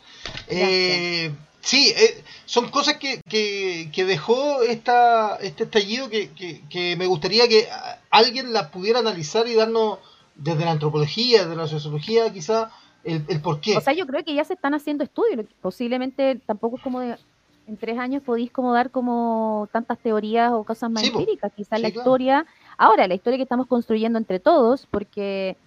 Eh, 0.47 1.31
sí, 1.61 1.91
eh, 1.97 2.23
son 2.45 2.69
cosas 2.69 2.97
que, 2.97 3.19
que, 3.27 3.89
que 3.93 4.05
dejó 4.05 4.61
esta, 4.61 5.37
este 5.37 5.63
estallido 5.63 6.09
que, 6.09 6.29
que, 6.31 6.61
que 6.69 6.95
me 6.95 7.07
gustaría 7.07 7.47
que 7.47 7.67
alguien 8.11 8.53
las 8.53 8.67
pudiera 8.69 8.99
analizar 8.99 9.47
y 9.47 9.55
darnos 9.55 9.99
desde 10.35 10.65
la 10.65 10.71
antropología, 10.71 11.43
desde 11.43 11.55
la 11.55 11.67
sociología, 11.67 12.31
quizá 12.31 12.71
el, 13.03 13.23
el 13.27 13.41
por 13.41 13.59
qué. 13.59 13.75
O 13.77 13.81
sea, 13.81 13.93
yo 13.93 14.05
creo 14.05 14.23
que 14.23 14.35
ya 14.35 14.43
se 14.43 14.53
están 14.53 14.73
haciendo 14.75 15.03
estudios. 15.03 15.45
Posiblemente 15.61 16.39
tampoco 16.45 16.77
es 16.77 16.83
como 16.83 16.99
de, 16.99 17.17
en 17.67 17.77
tres 17.77 17.97
años 17.97 18.21
podéis 18.23 18.51
como 18.51 18.71
dar 18.73 18.91
como 18.91 19.67
tantas 19.71 19.97
teorías 19.99 20.51
o 20.51 20.63
cosas 20.63 20.91
más 20.91 21.01
Sí, 21.01 21.09
empíricas. 21.09 21.51
Quizás 21.55 21.77
Sí, 21.79 21.83
la 21.83 21.89
claro. 21.91 22.01
historia, 22.01 22.45
ahora 22.77 23.07
la 23.07 23.15
historia 23.15 23.37
que 23.37 23.43
estamos 23.43 23.67
construyendo 23.67 24.17
entre 24.19 24.39
todos, 24.39 24.87
porque 24.87 25.57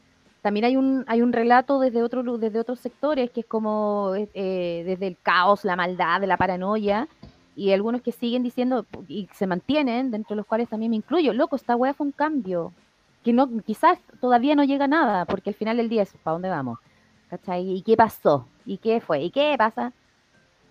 también 0.42 0.64
hay 0.64 0.76
un 0.76 1.04
hay 1.08 1.22
un 1.22 1.32
relato 1.32 1.80
desde 1.80 2.02
otro 2.02 2.38
desde 2.38 2.60
otros 2.60 2.78
sectores 2.80 3.30
que 3.30 3.40
es 3.40 3.46
como 3.46 4.14
eh, 4.14 4.28
eh, 4.34 4.82
desde 4.86 5.08
el 5.08 5.16
caos, 5.22 5.64
la 5.64 5.76
maldad, 5.76 6.22
la 6.24 6.36
paranoia. 6.36 7.08
Y 7.56 7.72
algunos 7.72 8.02
que 8.02 8.12
siguen 8.12 8.42
diciendo 8.42 8.84
y 9.08 9.28
se 9.32 9.46
mantienen, 9.46 10.10
dentro 10.10 10.34
de 10.34 10.36
los 10.36 10.46
cuales 10.46 10.68
también 10.68 10.90
me 10.90 10.96
incluyo, 10.96 11.32
loco, 11.32 11.56
esta 11.56 11.74
weá 11.74 11.94
fue 11.94 12.06
un 12.06 12.12
cambio, 12.12 12.72
que 13.24 13.32
no, 13.32 13.48
quizás 13.62 13.98
todavía 14.20 14.54
no 14.54 14.62
llega 14.62 14.84
a 14.84 14.88
nada, 14.88 15.24
porque 15.24 15.50
al 15.50 15.56
final 15.56 15.78
del 15.78 15.88
día 15.88 16.02
es, 16.02 16.12
¿para 16.22 16.34
dónde 16.34 16.50
vamos? 16.50 16.78
¿Cachai? 17.30 17.68
¿Y 17.70 17.82
qué 17.82 17.96
pasó? 17.96 18.46
¿Y 18.66 18.76
qué 18.76 19.00
fue? 19.00 19.22
¿Y 19.22 19.30
qué 19.30 19.54
pasa? 19.58 19.92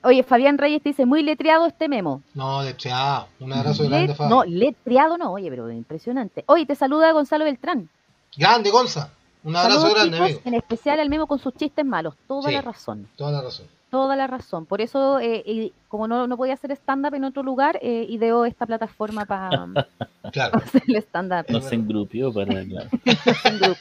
Oye, 0.06 0.24
Fabián 0.24 0.58
Reyes 0.58 0.82
te 0.84 0.90
dice, 0.90 1.06
muy 1.06 1.24
letreado 1.24 1.66
este 1.66 1.90
memo. 1.90 2.22
No, 2.34 2.62
ah, 2.92 3.28
un 3.40 3.52
abrazo 3.54 3.84
grande, 3.90 4.14
Fabi. 4.16 4.30
no, 4.30 4.44
letreado 4.44 5.18
no, 5.18 5.32
oye, 5.32 5.50
pero 5.50 5.70
impresionante. 5.72 6.44
Oye, 6.48 6.66
te 6.66 6.76
saluda 6.76 7.12
Gonzalo 7.12 7.44
Beltrán. 7.44 7.90
Grande, 8.38 8.70
Gonza. 8.70 9.10
Un 9.44 9.56
abrazo 9.56 9.82
Saludos, 9.82 9.96
grande, 9.96 10.18
chicos, 10.18 10.30
amigo. 10.30 10.42
En 10.46 10.54
especial 10.54 11.00
al 11.00 11.10
memo 11.10 11.28
con 11.28 11.40
sus 11.40 11.54
chistes 11.56 11.86
malos. 11.86 12.14
Toda 12.28 12.50
Sí. 12.50 12.56
la 12.56 12.62
razón. 12.62 13.08
Toda 13.16 13.32
la 13.32 13.42
razón. 13.42 13.66
Toda 13.90 14.16
la 14.16 14.28
razón. 14.28 14.66
Por 14.66 14.82
eso, 14.82 15.20
eh, 15.20 15.42
y 15.46 15.74
como 15.88 16.08
no, 16.08 16.28
no 16.28 16.36
podía 16.36 16.56
hacer 16.56 16.72
stand-up 16.72 17.14
en 17.14 17.24
otro 17.24 17.44
lugar, 17.44 17.80
eh, 17.82 18.06
ideó 18.10 18.46
esta 18.46 18.66
plataforma 18.66 19.26
para 19.26 19.50
Claro. 20.34 20.58
hacer 20.64 20.84
el 20.88 20.96
stand-up. 20.98 21.46
No 21.50 21.62
se 21.62 21.76
engrupió 21.76 22.34
para. 22.34 22.64
Claro. 22.66 22.90
en 23.46 23.60
grupo. 23.60 23.80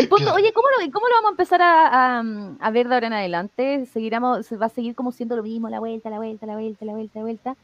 El 0.00 0.08
punto, 0.08 0.24
Claro. 0.24 0.36
oye, 0.36 0.52
¿cómo 0.52 0.66
lo, 0.68 0.92
¿cómo 0.92 1.06
lo 1.08 1.14
vamos 1.16 1.28
a 1.28 1.32
empezar 1.32 1.62
a, 1.62 2.18
a, 2.18 2.24
a 2.60 2.70
ver 2.70 2.88
de 2.88 2.94
ahora 2.94 3.06
en 3.08 3.12
adelante? 3.12 3.86
¿Seguiremos, 3.86 4.46
se 4.46 4.56
¿Va 4.56 4.66
a 4.66 4.70
seguir 4.70 4.94
como 4.94 5.12
siendo 5.12 5.36
lo 5.36 5.42
mismo, 5.42 5.68
la 5.68 5.78
vuelta, 5.80 6.10
la 6.10 6.16
vuelta, 6.18 6.46
la 6.46 6.54
vuelta, 6.54 6.84
la 6.84 6.92
vuelta, 6.92 7.18
la 7.18 7.22
vuelta? 7.22 7.56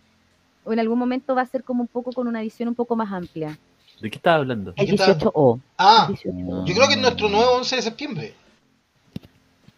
¿O 0.65 0.73
en 0.73 0.81
algún 0.81 0.99
momento 0.99 1.35
va 1.35 1.43
a 1.43 1.47
ser 1.47 1.63
como 1.65 1.83
un 1.83 1.89
poco 1.89 2.13
con 2.13 2.27
una 2.29 2.41
visión 2.41 2.69
un 2.69 2.75
poco 2.75 2.97
más 2.97 3.13
amplia? 3.13 3.59
¿De 4.01 4.11
qué 4.11 4.17
estás 4.17 4.35
hablando? 4.37 4.73
El 4.77 4.87
qué 4.87 4.97
tal? 4.97 5.19
18O. 5.19 5.61
Ah, 5.79 6.07
el 6.11 6.17
18O. 6.17 6.65
yo 6.67 6.75
creo 6.75 6.89
que 6.89 6.95
es 6.95 7.01
nuestro 7.01 7.29
nuevo 7.29 7.53
11 7.53 7.77
de 7.77 7.83
septiembre. 7.83 8.35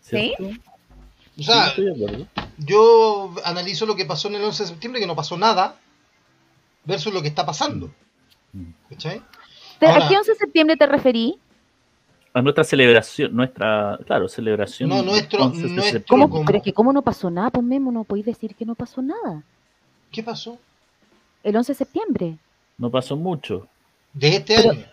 ¿Sí? 0.01 0.35
¿Cierto? 0.37 0.61
O 1.39 1.43
sea, 1.43 1.71
Sí, 1.77 1.85
yo 2.59 3.33
analizo 3.45 3.87
lo 3.87 3.95
que 3.95 4.05
pasó 4.05 4.29
en 4.29 4.35
el 4.37 4.43
11 4.45 4.63
de 4.65 4.69
septiembre, 4.71 5.01
que 5.01 5.07
no 5.07 5.15
pasó 5.15 5.37
nada, 5.37 5.77
versus 6.85 7.13
lo 7.15 7.23
que 7.23 7.29
está 7.29 7.47
pasando. 7.47 7.91
¿Cachai? 8.89 9.23
¿Te- 9.79 9.87
Ahora- 9.87 10.07
¿A 10.07 10.09
qué 10.09 10.17
11 10.17 10.33
de 10.33 10.39
septiembre 10.39 10.77
te 10.77 10.87
referí? 10.87 11.39
A 12.35 12.43
nuestra 12.43 12.63
celebración, 12.63 13.35
nuestra, 13.35 13.99
claro, 14.07 14.29
celebración. 14.29 14.89
No, 14.89 15.03
nuestro- 15.03 15.45
11 15.45 15.63
de 15.63 15.69
nuestro- 15.69 15.83
septiembre. 15.85 16.07
¿Cómo? 16.09 16.29
como- 16.31 16.45
Pero 16.45 16.59
es 16.59 16.65
que 16.65 16.73
¿cómo 16.73 16.93
no 16.93 17.03
pasó 17.03 17.31
nada? 17.31 17.51
Pues 17.51 17.65
Memo, 17.65 17.91
no 17.91 18.05
podéis 18.05 18.27
decir 18.27 18.55
que 18.55 18.65
no 18.67 18.75
pasó 18.75 19.01
nada. 19.03 19.43
¿Qué 20.13 20.23
pasó? 20.23 20.59
El 21.43 21.57
11 21.57 21.73
de 21.73 21.77
septiembre. 21.77 22.37
No 22.77 22.91
pasó 22.91 23.17
mucho. 23.17 23.67
De 24.13 24.37
este 24.37 24.57
Pero- 24.57 24.71
año. 24.73 24.87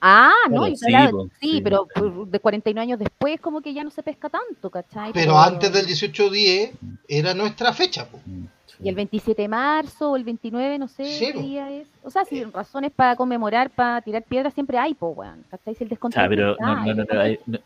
Ah, 0.00 0.30
no, 0.48 0.58
Claro, 0.60 0.68
yo 0.68 0.76
sí, 0.76 0.94
hablaba- 0.94 1.10
po, 1.10 1.24
sí, 1.40 1.50
sí. 1.54 1.60
pero 1.60 1.86
pues, 1.92 2.30
de 2.30 2.38
49 2.40 2.82
años 2.82 2.98
después 3.00 3.40
como 3.40 3.60
que 3.60 3.74
ya 3.74 3.82
no 3.82 3.90
se 3.90 4.02
pesca 4.02 4.28
tanto, 4.28 4.70
¿cachai? 4.70 5.12
Pero 5.12 5.36
antes 5.38 5.72
del 5.72 5.86
18-10 5.86 6.70
era 7.08 7.34
nuestra 7.34 7.72
fecha. 7.72 8.06
po. 8.06 8.18
Mm. 8.24 8.44
Y 8.80 8.88
el 8.88 8.94
27 8.94 9.42
de 9.42 9.48
marzo 9.48 10.12
o 10.12 10.16
el 10.16 10.24
29, 10.24 10.78
no 10.78 10.88
sé 10.88 11.04
Sí, 11.04 11.32
qué 11.32 11.40
día 11.40 11.70
es. 11.70 11.88
O 12.02 12.10
sea, 12.10 12.24
si 12.24 12.44
razones 12.44 12.92
para 12.92 13.16
conmemorar, 13.16 13.70
para 13.70 14.00
tirar 14.00 14.22
piedras, 14.22 14.54
siempre 14.54 14.78
hay, 14.78 14.94
po, 14.94 15.08
weón. 15.08 15.44
¿Cachai? 15.50 15.74
Si 15.74 15.84
el 15.84 15.90
descontento. 15.90 16.28
pero 16.28 16.56
no, 16.60 17.58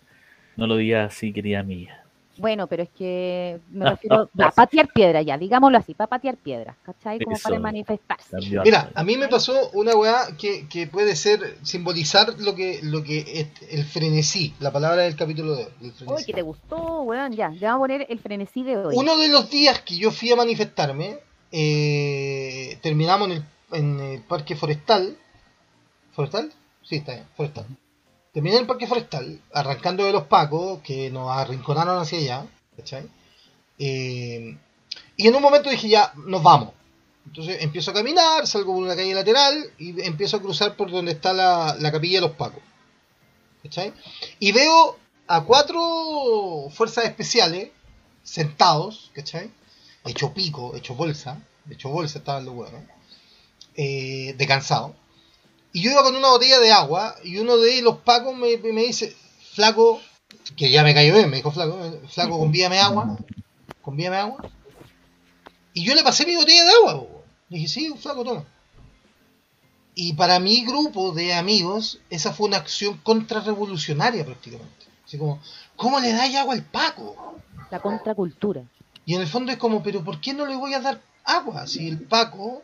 no 0.57 0.67
lo 0.67 0.77
digas 0.77 1.13
así, 1.13 1.33
querida 1.33 1.63
mía. 1.63 2.02
Bueno, 2.39 2.67
pero 2.67 2.83
es 2.83 2.89
que 2.91 3.61
me 3.71 3.85
refiero 3.91 4.29
a 4.39 4.51
patear 4.51 4.89
piedras 4.93 5.25
ya, 5.25 5.37
digámoslo 5.37 5.79
así, 5.79 5.95
para 5.95 6.09
patear 6.09 6.37
piedras, 6.37 6.77
¿cachai? 6.83 7.19
Como 7.21 7.37
para 7.39 7.59
manifestarse. 7.59 8.37
Mira, 8.65 8.91
a 8.95 9.05
mí 9.05 9.17
me 9.17 9.29
pasó 9.29 9.71
una 9.73 9.95
weá 9.95 10.29
que, 10.39 10.67
que 10.69 10.87
puede 10.87 11.17
ser 11.17 11.59
simbolizar 11.63 12.39
lo 12.39 12.55
que, 12.55 12.81
lo 12.83 13.03
que 13.03 13.19
es 13.19 13.73
el 13.73 13.85
frenesí, 13.85 14.55
la 14.61 14.73
palabra 14.73 15.03
del 15.03 15.17
capítulo 15.17 15.57
de 15.57 15.65
hoy. 15.65 15.93
Uy, 16.07 16.25
que 16.25 16.33
te 16.33 16.43
gustó, 16.43 17.03
weón, 17.03 17.33
ya. 17.33 17.51
Le 17.51 17.67
vamos 17.67 17.77
a 17.77 17.83
poner 17.83 18.07
el 18.09 18.19
frenesí 18.19 18.63
de 18.63 18.77
hoy. 18.77 18.95
Uno 18.97 19.17
de 19.17 19.29
los 19.29 19.51
días 19.51 19.81
que 19.81 19.97
yo 19.97 20.11
fui 20.11 20.31
a 20.33 20.37
manifestarme, 20.37 21.19
eh, 21.51 22.79
terminamos 22.81 23.29
en 23.29 23.37
el, 23.37 23.45
en 23.73 24.01
el 24.01 24.21
parque 24.23 24.57
forestal. 24.57 25.17
¿Forestal? 26.13 26.53
Sí, 26.83 26.97
está 26.97 27.13
bien, 27.15 27.27
forestal. 27.37 27.67
Terminé 28.33 28.57
en 28.57 28.63
el 28.63 28.67
parque 28.67 28.87
forestal, 28.87 29.41
arrancando 29.53 30.05
de 30.05 30.13
los 30.13 30.25
pacos, 30.25 30.81
que 30.81 31.11
nos 31.11 31.31
arrinconaron 31.31 32.01
hacia 32.01 32.19
allá. 32.19 32.47
¿cachai? 32.77 33.09
Eh, 33.79 34.57
y 35.17 35.27
en 35.27 35.35
un 35.35 35.43
momento 35.43 35.71
dije, 35.71 35.89
ya, 35.89 36.13
nos 36.27 36.43
vamos. 36.43 36.71
Entonces 37.27 37.63
empiezo 37.63 37.91
a 37.91 37.95
caminar, 37.95 38.47
salgo 38.47 38.75
por 38.75 38.83
una 38.83 38.97
calle 38.97 39.15
lateral 39.15 39.71
y 39.79 40.01
empiezo 40.03 40.37
a 40.37 40.43
cruzar 40.43 40.77
por 40.77 40.91
donde 40.91 41.13
está 41.13 41.33
la, 41.33 41.77
la 41.79 41.93
capilla 41.93 42.21
de 42.21 42.27
los 42.27 42.37
pacos. 42.37 42.63
¿cachai? 43.63 43.93
Y 44.41 44.53
veo 44.53 44.99
a 45.29 45.45
cuatro 45.45 46.69
fuerzas 46.71 47.05
especiales 47.05 47.71
sentados, 48.23 49.11
¿cachai? 49.15 49.51
Hecho 50.05 50.35
pico, 50.35 50.75
hecho 50.75 50.95
bolsa, 50.95 51.41
hecho 51.71 51.89
bolsa 51.89 52.19
estaban 52.19 52.45
los 52.45 52.55
huevos, 52.55 52.83
eh, 53.77 54.35
de 54.37 54.47
cansado. 54.47 54.95
Y 55.73 55.83
yo 55.83 55.91
iba 55.91 56.03
con 56.03 56.15
una 56.15 56.29
botella 56.29 56.59
de 56.61 56.73
agua 56.73 57.17
y 57.25 57.39
uno 57.39 57.57
de 57.57 57.81
los 57.83 57.99
pacos 57.99 58.37
me, 58.37 58.57
me 58.59 58.83
dice, 58.83 59.17
flaco, 59.55 60.01
que 60.57 60.71
ya 60.71 60.83
me 60.83 60.95
cayó 60.95 61.15
bien, 61.15 61.31
me 61.31 61.37
dijo 61.37 61.51
flaco, 61.51 61.79
flaco, 62.09 62.39
convíame 62.39 62.79
agua, 62.79 63.17
convíame 63.81 64.17
agua. 64.17 64.51
Y 65.73 65.85
yo 65.85 65.95
le 65.95 66.03
pasé 66.03 66.27
mi 66.27 66.37
botella 66.37 66.65
de 66.65 66.73
agua, 66.73 67.01
po. 67.01 67.23
le 67.49 67.59
dije, 67.59 67.69
sí, 67.69 67.95
flaco, 67.99 68.25
toma. 68.25 68.45
Y 69.95 70.15
para 70.15 70.39
mi 70.41 70.65
grupo 70.65 71.13
de 71.13 71.35
amigos, 71.35 72.01
esa 72.09 72.33
fue 72.33 72.49
una 72.49 72.59
acción 72.59 72.99
contrarrevolucionaria 73.03 74.25
prácticamente. 74.25 74.87
Así 75.05 75.19
como, 75.19 75.41
¿cómo 75.77 76.01
le 76.01 76.13
dais 76.13 76.35
agua 76.37 76.55
al 76.55 76.65
Paco? 76.65 77.37
La 77.71 77.81
contracultura. 77.81 78.63
Y 79.05 79.15
en 79.15 79.21
el 79.21 79.27
fondo 79.27 79.53
es 79.53 79.59
como, 79.59 79.83
pero 79.83 80.03
¿por 80.03 80.21
qué 80.21 80.33
no 80.33 80.47
le 80.47 80.57
voy 80.57 80.75
a 80.75 80.81
dar 80.81 81.01
agua? 81.25 81.67
Si 81.67 81.89
el 81.89 82.01
Paco, 82.01 82.63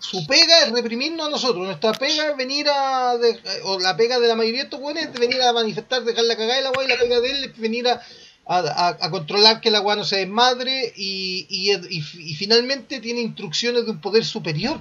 su 0.00 0.26
pega 0.26 0.62
es 0.64 0.72
reprimirnos 0.72 1.26
a 1.26 1.30
nosotros, 1.30 1.64
nuestra 1.64 1.92
pega 1.92 2.30
es 2.30 2.36
venir 2.36 2.66
a, 2.68 3.16
de- 3.16 3.40
o 3.64 3.78
la 3.78 3.96
pega 3.96 4.18
de 4.20 4.28
la 4.28 4.34
mayoría 4.36 4.60
de 4.60 4.64
estos 4.64 4.80
buenos 4.80 5.02
es 5.04 5.12
venir 5.12 5.40
a 5.42 5.52
manifestar, 5.52 6.02
dejar 6.04 6.24
la 6.24 6.36
cagada 6.36 6.56
del 6.56 6.66
agua 6.66 6.84
y 6.84 6.88
la 6.88 6.96
pega 6.98 7.20
de 7.20 7.30
él 7.30 7.44
es 7.44 7.58
venir 7.58 7.88
a, 7.88 8.00
a, 8.46 9.10
controlar 9.10 9.60
que 9.60 9.68
el 9.68 9.74
agua 9.74 9.96
no 9.96 10.04
se 10.04 10.16
desmadre 10.16 10.92
y, 10.96 11.46
y, 11.50 11.72
y, 11.74 11.98
y 11.98 12.34
finalmente 12.34 13.00
tiene 13.00 13.20
instrucciones 13.20 13.84
de 13.84 13.90
un 13.90 14.00
poder 14.00 14.24
superior. 14.24 14.80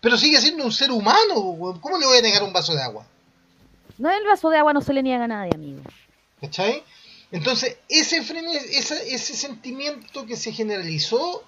Pero 0.00 0.18
sigue 0.18 0.40
siendo 0.40 0.64
un 0.64 0.72
ser 0.72 0.90
humano, 0.90 1.34
weón. 1.38 1.80
¿cómo 1.80 1.96
le 1.98 2.06
voy 2.06 2.18
a 2.18 2.22
negar 2.22 2.42
un 2.42 2.52
vaso 2.52 2.74
de 2.74 2.82
agua? 2.82 3.06
No, 3.96 4.10
el 4.10 4.24
vaso 4.24 4.50
de 4.50 4.58
agua 4.58 4.72
no 4.72 4.80
se 4.82 4.92
le 4.92 5.02
niega 5.02 5.24
a 5.24 5.28
nadie, 5.28 5.52
amigo. 5.54 5.80
¿Cachai? 6.40 6.82
Entonces, 7.30 7.76
ese, 7.88 8.22
frene, 8.22 8.54
esa- 8.72 9.00
ese 9.02 9.34
sentimiento 9.34 10.26
que 10.26 10.36
se 10.36 10.52
generalizó, 10.52 11.42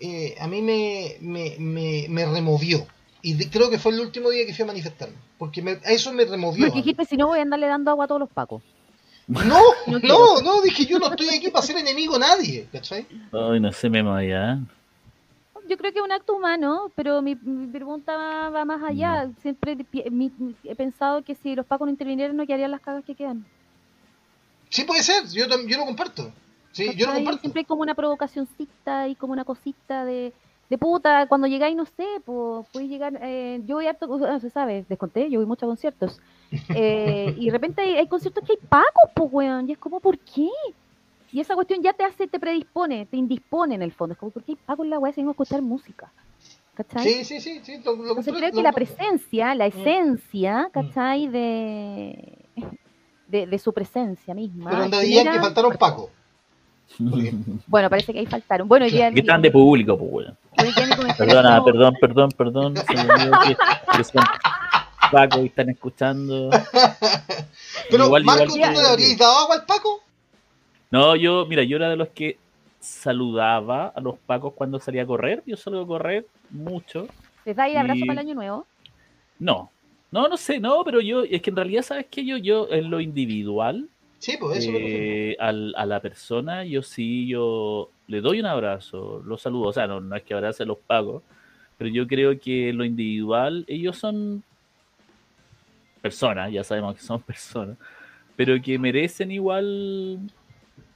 eh, 0.00 0.34
a 0.40 0.46
mí 0.46 0.62
me, 0.62 1.16
me, 1.20 1.56
me, 1.58 2.06
me 2.08 2.26
removió. 2.26 2.86
Y 3.22 3.34
de- 3.34 3.50
creo 3.50 3.68
que 3.70 3.78
fue 3.78 3.92
el 3.92 4.00
último 4.00 4.30
día 4.30 4.46
que 4.46 4.54
fui 4.54 4.62
a 4.62 4.66
manifestarme. 4.66 5.16
Porque 5.38 5.60
me- 5.62 5.78
a 5.84 5.92
eso 5.92 6.12
me 6.12 6.24
removió. 6.24 6.66
Porque 6.66 6.78
dijiste, 6.80 7.04
si 7.04 7.16
no 7.16 7.26
voy 7.28 7.38
a 7.38 7.42
andarle 7.42 7.66
dando 7.66 7.90
agua 7.90 8.06
a 8.06 8.08
todos 8.08 8.20
los 8.20 8.30
pacos. 8.30 8.62
No, 9.28 9.42
No 9.86 9.98
no, 10.02 10.40
no, 10.42 10.62
dije 10.62 10.86
yo 10.86 10.98
no 10.98 11.08
estoy 11.10 11.28
aquí 11.28 11.50
para 11.50 11.64
ser 11.64 11.76
enemigo 11.76 12.14
de 12.14 12.18
nadie, 12.20 12.66
¿cachai? 12.72 13.06
Ay, 13.32 13.60
no 13.60 13.70
sé, 13.72 13.88
Memo, 13.88 14.12
allá. 14.12 14.58
Yo 15.68 15.76
creo 15.76 15.92
que 15.92 15.98
es 16.00 16.04
un 16.04 16.10
acto 16.10 16.34
humano, 16.34 16.90
pero 16.96 17.22
mi, 17.22 17.36
mi 17.36 17.68
pregunta 17.68 18.16
va, 18.16 18.48
va 18.50 18.64
más 18.64 18.82
allá. 18.82 19.30
Siempre 19.40 19.76
pi- 19.76 20.02
mi- 20.10 20.32
mi- 20.36 20.56
he 20.64 20.74
pensado 20.74 21.22
que 21.22 21.36
si 21.36 21.54
los 21.54 21.64
pacos 21.64 21.86
no 21.86 21.92
intervinieran, 21.92 22.36
no 22.36 22.44
quedarían 22.44 22.72
las 22.72 22.80
cagas 22.80 23.04
que 23.04 23.14
quedan. 23.14 23.44
Sí 24.68 24.82
puede 24.82 25.02
ser, 25.04 25.24
yo, 25.28 25.46
yo 25.66 25.78
lo 25.78 25.84
comparto. 25.84 26.32
Sí, 26.72 26.84
yo 26.94 27.06
lo 27.06 27.12
¿Cachai? 27.12 27.14
comparto. 27.16 27.40
Siempre 27.40 27.60
hay 27.60 27.64
como 27.64 27.82
una 27.82 27.94
provocacióncita 27.94 29.08
y 29.08 29.14
como 29.16 29.32
una 29.32 29.44
cosita 29.44 30.04
de, 30.04 30.32
de 30.68 30.78
puta. 30.78 31.26
Cuando 31.26 31.46
llegáis, 31.46 31.76
no 31.76 31.84
sé, 31.84 32.06
pues 32.24 32.66
puedes 32.72 32.88
llegar. 32.88 33.18
eh, 33.22 33.60
yo 33.66 33.76
voy 33.76 33.86
harto, 33.86 34.06
uh, 34.08 34.40
se 34.40 34.50
sabe, 34.50 34.84
les 34.88 34.98
conté, 34.98 35.28
yo 35.30 35.40
voy 35.40 35.46
mucho 35.46 35.66
a 35.66 35.68
conciertos. 35.68 36.20
Eh, 36.74 37.34
y 37.36 37.46
de 37.46 37.52
repente 37.52 37.82
hay, 37.82 37.96
hay 37.96 38.06
conciertos 38.06 38.44
que 38.46 38.52
hay 38.52 38.68
pacos, 38.68 39.10
pues, 39.14 39.28
weón. 39.32 39.68
Y 39.68 39.72
es 39.72 39.78
como, 39.78 40.00
¿por 40.00 40.18
qué? 40.18 40.48
Y 41.32 41.40
esa 41.40 41.54
cuestión 41.54 41.82
ya 41.82 41.92
te 41.92 42.04
hace, 42.04 42.26
te 42.26 42.40
predispone, 42.40 43.06
te 43.06 43.16
indispone 43.16 43.74
en 43.74 43.82
el 43.82 43.92
fondo. 43.92 44.14
Es 44.14 44.18
como, 44.18 44.30
¿por 44.32 44.42
qué 44.44 44.52
hay 44.52 44.58
pacos 44.64 44.84
en 44.84 44.90
la 44.90 44.98
weá 44.98 45.12
si 45.12 45.20
a 45.20 45.30
escuchar 45.30 45.62
música? 45.62 46.12
¿Cachai? 46.74 47.04
Sí, 47.04 47.24
sí, 47.24 47.40
sí, 47.40 47.60
sí, 47.62 47.80
lo, 47.84 47.94
lo 47.96 48.08
Entonces 48.08 48.34
creo 48.34 48.50
que 48.50 48.56
lo 48.56 48.62
la 48.62 48.72
presencia, 48.72 49.54
la 49.54 49.66
Mm. 49.66 49.72
esencia, 49.72 50.70
¿cachai? 50.72 51.28
De, 51.28 52.48
de, 53.28 53.46
de 53.46 53.58
su 53.58 53.72
presencia 53.72 54.34
misma. 54.34 54.70
Pero 54.70 54.82
donde 54.82 54.98
veían 54.98 55.30
que 55.30 55.40
faltaron 55.40 55.76
Paco. 55.78 56.10
Bueno, 57.66 57.88
parece 57.90 58.12
que 58.12 58.18
ahí 58.20 58.26
faltaron. 58.26 58.68
Bueno, 58.68 58.84
hoy 58.86 58.90
día- 58.92 59.10
¿Qué 59.12 59.22
tan 59.22 59.40
de 59.42 59.50
público, 59.50 59.96
pues, 59.98 60.28
Perdona, 61.16 61.64
perdón, 61.64 61.94
perdón, 62.00 62.30
perdón. 62.36 62.76
se 62.76 62.94
me 62.94 63.00
olvidó 63.12 63.32
que, 63.46 63.56
que 63.96 64.04
son 64.04 64.22
Paco 65.10 65.40
y 65.42 65.46
están 65.46 65.70
escuchando. 65.70 66.50
Pero, 67.90 68.06
Igual- 68.06 68.24
Marco, 68.24 68.44
igual 68.56 68.74
¿tú 68.74 68.80
le 68.80 68.86
habrías 68.86 69.18
dado 69.18 69.38
agua 69.38 69.54
al 69.56 69.64
Paco? 69.64 70.02
No, 70.90 71.16
yo, 71.16 71.46
mira, 71.46 71.62
yo 71.62 71.76
era 71.76 71.88
de 71.88 71.96
los 71.96 72.08
que 72.08 72.38
saludaba 72.80 73.92
a 73.94 74.00
los 74.00 74.18
Pacos 74.18 74.52
cuando 74.54 74.80
salía 74.80 75.02
a 75.02 75.06
correr. 75.06 75.42
Yo 75.46 75.56
salgo 75.56 75.82
a 75.82 75.86
correr 75.86 76.26
mucho. 76.50 77.06
¿Les 77.44 77.56
da 77.56 77.68
ir 77.68 77.78
abrazo 77.78 78.00
Y- 78.00 78.06
para 78.06 78.20
el 78.20 78.26
año 78.26 78.34
nuevo? 78.34 78.66
No, 79.38 79.70
no, 80.10 80.28
no 80.28 80.36
sé, 80.36 80.60
no, 80.60 80.82
pero 80.84 81.00
yo, 81.00 81.22
es 81.22 81.40
que 81.40 81.50
en 81.50 81.56
realidad, 81.56 81.82
¿sabes 81.82 82.06
qué? 82.10 82.24
Yo, 82.24 82.36
yo 82.36 82.68
en 82.70 82.90
lo 82.90 83.00
individual, 83.00 83.88
Sí, 84.20 84.36
pues 84.38 84.58
eso 84.58 84.70
me 84.70 84.78
eh, 85.32 85.36
al- 85.40 85.74
a 85.76 85.86
la 85.86 86.00
persona, 86.00 86.64
yo 86.64 86.82
sí, 86.82 87.26
yo 87.26 87.90
le 88.06 88.20
doy 88.20 88.40
un 88.40 88.46
abrazo, 88.46 89.22
lo 89.24 89.38
saludo, 89.38 89.68
o 89.68 89.72
sea, 89.72 89.86
no, 89.86 89.98
no 90.00 90.14
es 90.14 90.22
que 90.24 90.34
abrace 90.34 90.62
a 90.62 90.66
los 90.66 90.76
pagos, 90.78 91.22
pero 91.78 91.88
yo 91.90 92.06
creo 92.06 92.38
que 92.38 92.70
lo 92.74 92.84
individual, 92.84 93.64
ellos 93.66 93.96
son 93.96 94.42
personas, 96.02 96.52
ya 96.52 96.62
sabemos 96.62 96.94
que 96.96 97.00
son 97.00 97.20
personas, 97.22 97.78
pero 98.36 98.60
que 98.60 98.78
merecen 98.78 99.30
igual 99.32 100.18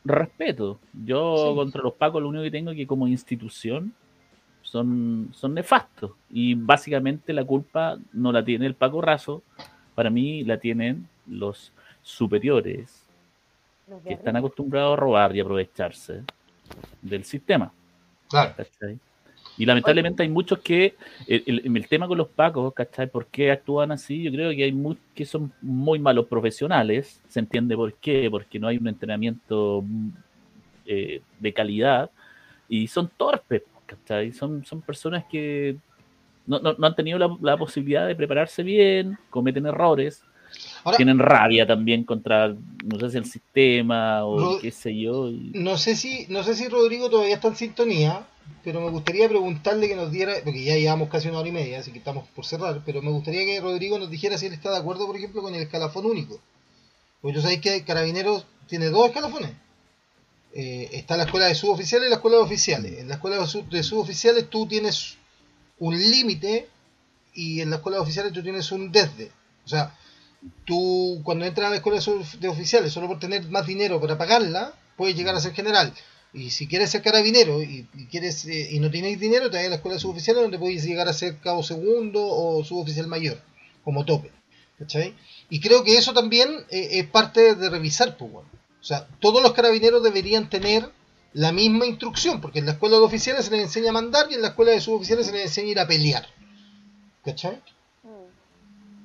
respeto. 0.05 0.79
Yo 1.05 1.49
Sí. 1.51 1.55
contra 1.57 1.83
los 1.83 1.95
pacos 1.95 2.21
lo 2.23 2.29
único 2.29 2.45
que 2.45 2.51
tengo 2.51 2.71
es 2.73 2.77
que 2.77 2.87
como 2.87 3.09
institución 3.09 3.95
son, 4.63 5.31
son 5.33 5.55
nefastos 5.55 6.13
y 6.31 6.55
básicamente 6.55 7.33
la 7.33 7.45
culpa 7.45 7.99
no 8.13 8.33
la 8.33 8.45
tiene 8.45 8.67
el 8.67 8.75
Paco 8.75 9.01
Razo, 9.01 9.43
para 9.95 10.11
mí 10.11 10.45
la 10.45 10.59
tienen 10.59 11.09
los 11.27 11.73
superiores 12.03 13.03
que 14.05 14.15
están 14.15 14.36
acostumbrados 14.36 14.93
a 14.94 15.01
robar 15.01 15.35
y 15.36 15.40
aprovecharse 15.40 16.23
del 17.02 17.24
sistema. 17.24 17.73
Claro. 18.28 18.55
¿cachai? 18.56 18.98
Y 19.56 19.65
lamentablemente 19.66 20.23
hay 20.24 20.28
muchos 20.28 20.59
que, 20.61 20.97
el, 21.28 21.43
el- 21.65 21.77
el 21.77 21.89
tema 21.89 22.09
con 22.09 22.19
los 22.19 22.28
pacos, 22.28 22.73
¿cachai? 22.74 23.06
¿Por 23.09 23.27
qué 23.27 23.52
actúan 23.52 23.93
así? 23.93 24.23
Yo 24.23 24.32
creo 24.32 24.51
que 24.51 24.65
hay 24.65 24.73
muchos 24.73 25.02
que 25.15 25.24
son 25.24 25.52
muy 25.62 25.98
malos 25.98 26.27
profesionales, 26.27 27.20
se 27.28 27.40
entiende 27.40 27.77
por 27.77 27.94
qué, 27.94 28.28
porque 28.31 28.59
no 28.59 28.66
hay 28.66 28.78
un 28.78 28.89
entrenamiento 28.89 29.82
mm, 29.86 30.09
eh, 30.86 31.23
de 31.39 31.52
calidad 31.52 32.11
y 32.69 32.89
son 32.89 33.09
torpes, 33.16 33.62
¿cachai? 33.86 34.32
Son, 34.32 34.65
son 34.65 34.81
personas 34.82 35.24
que 35.27 35.77
no, 36.47 36.59
no- 36.59 36.74
no 36.77 36.86
han 36.86 36.97
tenido 36.97 37.19
la, 37.19 37.36
la 37.40 37.56
posibilidad 37.56 38.06
de 38.09 38.16
prepararse 38.16 38.62
bien, 38.65 39.16
cometen 39.31 39.66
errores, 39.66 40.24
Ahora, 40.85 40.97
tienen 40.98 41.19
rabia 41.19 41.66
también 41.66 42.05
contra, 42.05 42.48
no 42.48 42.98
sé 43.01 43.11
si 43.11 43.16
el 43.16 43.24
sistema 43.24 44.24
o 44.24 44.59
qué 44.61 44.70
sé 44.70 44.97
yo. 44.97 45.31
y- 45.31 45.51
no 45.55 45.77
sé 45.78 45.97
si 45.97 46.27
no 46.28 46.44
sé 46.44 46.55
si 46.55 46.69
Rodrigo 46.69 47.09
todavía 47.11 47.35
está 47.36 47.48
en 47.48 47.56
sintonía, 47.56 48.27
pero 48.62 48.81
me 48.82 48.90
gustaría 48.90 49.28
preguntarle 49.28 49.89
que 49.89 49.97
nos 49.97 50.12
diera, 50.12 50.35
porque 50.44 50.62
ya 50.62 50.77
llevamos 50.77 51.09
casi 51.09 51.28
una 51.28 51.39
hora 51.39 51.48
y 51.48 51.52
media, 51.52 51.78
así 51.81 51.90
que 51.90 51.98
estamos 51.98 52.28
por 52.28 52.44
cerrar, 52.44 52.82
pero 52.85 53.01
me 53.02 53.11
gustaría 53.11 53.44
que 53.47 53.61
Rodrigo 53.61 53.98
nos 53.98 54.11
dijera 54.11 54.36
si 54.39 54.47
él 54.47 54.52
está 54.52 54.70
de 54.70 54.77
acuerdo, 54.78 55.06
por 55.06 55.16
ejemplo, 55.16 55.40
con 55.43 55.55
el 55.55 55.62
escalafón 55.62 56.05
único. 56.06 56.39
Porque 57.23 57.36
tú 57.36 57.40
sabéis 57.43 57.61
que 57.62 57.82
Carabineros 57.85 58.44
tiene 58.69 58.86
dos 58.90 59.06
escalafones. 59.09 59.52
Eh, 60.56 60.89
está 60.93 61.16
la 61.16 61.24
escuela 61.24 61.47
de 61.47 61.55
suboficiales 61.55 62.06
y 62.06 62.11
la 62.11 62.16
escuela 62.16 62.36
de 62.36 62.43
oficiales. 62.44 62.98
En 63.01 63.09
la 63.09 63.15
escuela 63.15 63.39
de 63.39 63.47
sub- 63.47 63.69
de 63.69 63.82
suboficiales 63.82 64.48
tú 64.51 64.66
tienes 64.69 65.16
un 65.78 65.97
límite 65.98 66.69
y 67.35 67.61
en 67.61 67.70
la 67.70 67.77
escuela 67.77 67.97
de 67.97 68.02
oficiales 68.05 68.32
tú 68.32 68.43
tienes 68.43 68.70
un 68.70 68.93
desde. 68.93 69.32
O 69.65 69.69
sea, 69.69 69.97
tú 70.65 71.21
cuando 71.25 71.45
entras 71.45 71.66
a 71.66 71.71
la 71.71 71.77
escuela 71.77 72.01
de 72.39 72.49
oficiales 72.49 72.93
solo 72.93 73.09
por 73.09 73.19
tener 73.19 73.49
más 73.49 73.66
dinero 73.66 74.01
para 74.01 74.19
pagarla, 74.19 74.75
puedes 74.97 75.16
llegar 75.16 75.35
a 75.35 75.41
ser 75.41 75.53
general. 75.53 75.93
Y 76.33 76.51
si 76.51 76.66
quieres 76.66 76.91
ser 76.91 77.03
carabinero 77.03 77.62
y, 77.62 77.87
quieres 78.11 78.45
eh, 78.47 78.69
y 78.73 78.81
no 78.81 78.91
tienes 78.91 79.21
dinero, 79.21 79.51
te 79.51 79.57
vas 79.57 79.66
a 79.66 79.69
la 79.69 79.77
escuela 79.77 79.95
de 79.95 80.01
suboficiales 80.01 80.43
donde 80.43 80.59
puedes 80.59 80.85
llegar 80.85 81.09
a 81.09 81.12
ser 81.12 81.39
cabo 81.39 81.62
segundo 81.62 82.27
o 82.27 82.65
suboficial 82.65 83.07
mayor, 83.07 83.41
como 83.85 84.05
tope. 84.05 84.33
¿Cachai? 84.79 85.15
Y 85.49 85.61
creo 85.61 85.85
que 85.85 85.97
eso 85.97 86.12
también 86.12 86.51
eh, 86.71 86.89
es 86.93 87.07
parte 87.07 87.55
de 87.55 87.71
revisar, 87.71 88.16
pues 88.16 88.33
bueno. 88.33 88.49
O 88.81 88.85
sea, 88.85 89.07
todos 89.21 89.43
los 89.43 89.53
carabineros 89.53 90.03
deberían 90.03 90.51
tener 90.51 90.91
la 91.33 91.53
misma 91.53 91.87
instrucción, 91.87 92.41
porque 92.41 92.59
en 92.59 92.66
la 92.66 92.73
escuela 92.73 92.97
de 92.97 93.03
oficiales 93.03 93.45
se 93.45 93.53
les 93.53 93.62
enseña 93.62 93.91
a 93.91 93.93
mandar 93.93 94.27
y 94.31 94.35
en 94.35 94.43
la 94.43 94.49
escuela 94.49 94.73
de 94.73 94.81
suboficiales 94.81 95.27
se 95.27 95.33
les 95.33 95.43
enseña 95.43 95.69
a 95.69 95.71
ir 95.71 95.81
a 95.81 95.87
pelear. 95.87 96.27
¿Cachai? 97.25 97.62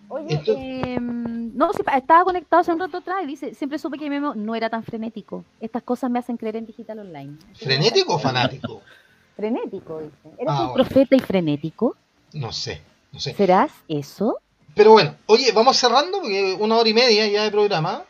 Oye, 0.09 0.25
Entonces- 0.35 0.57
em, 0.87 1.55
no, 1.55 1.69
estaba 1.71 2.23
conectado 2.23 2.61
hace 2.61 2.73
un 2.73 2.79
rato 2.79 2.97
atrás 2.97 3.19
y 3.23 3.27
dice, 3.27 3.53
siempre 3.53 3.77
supe 3.79 3.97
que 3.97 4.09
Memo 4.09 4.33
no 4.35 4.55
era 4.55 4.69
tan 4.69 4.83
frenético. 4.83 5.45
Estas 5.61 5.83
cosas 5.83 6.09
me 6.09 6.19
hacen 6.19 6.35
creer 6.35 6.55
en 6.57 6.65
digital 6.65 6.99
online. 6.99 7.37
¿Frenético 7.55 8.15
o 8.15 8.19
fanático? 8.19 8.81
Frenético, 9.37 9.99
dice. 9.99 10.35
¿Eres 10.37 10.47
Ah, 10.47 10.61
un 10.63 10.67
bueno. 10.69 10.73
profeta 10.73 11.15
y 11.15 11.19
frenético? 11.19 11.95
No 12.33 12.51
sé, 12.51 12.81
no 13.11 13.19
sé. 13.19 13.33
¿Serás 13.35 13.71
eso? 13.87 14.37
Pero 14.75 14.91
bueno, 14.91 15.15
oye, 15.27 15.51
vamos 15.53 15.77
cerrando 15.77 16.19
porque 16.21 16.57
una 16.59 16.75
hora 16.77 16.89
y 16.89 16.93
media 16.93 17.27
ya 17.27 17.43
de 17.43 17.51
programa. 17.51 18.03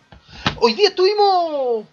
Hoy 0.62 0.74
día 0.74 0.90
estuvimos. 0.90 1.86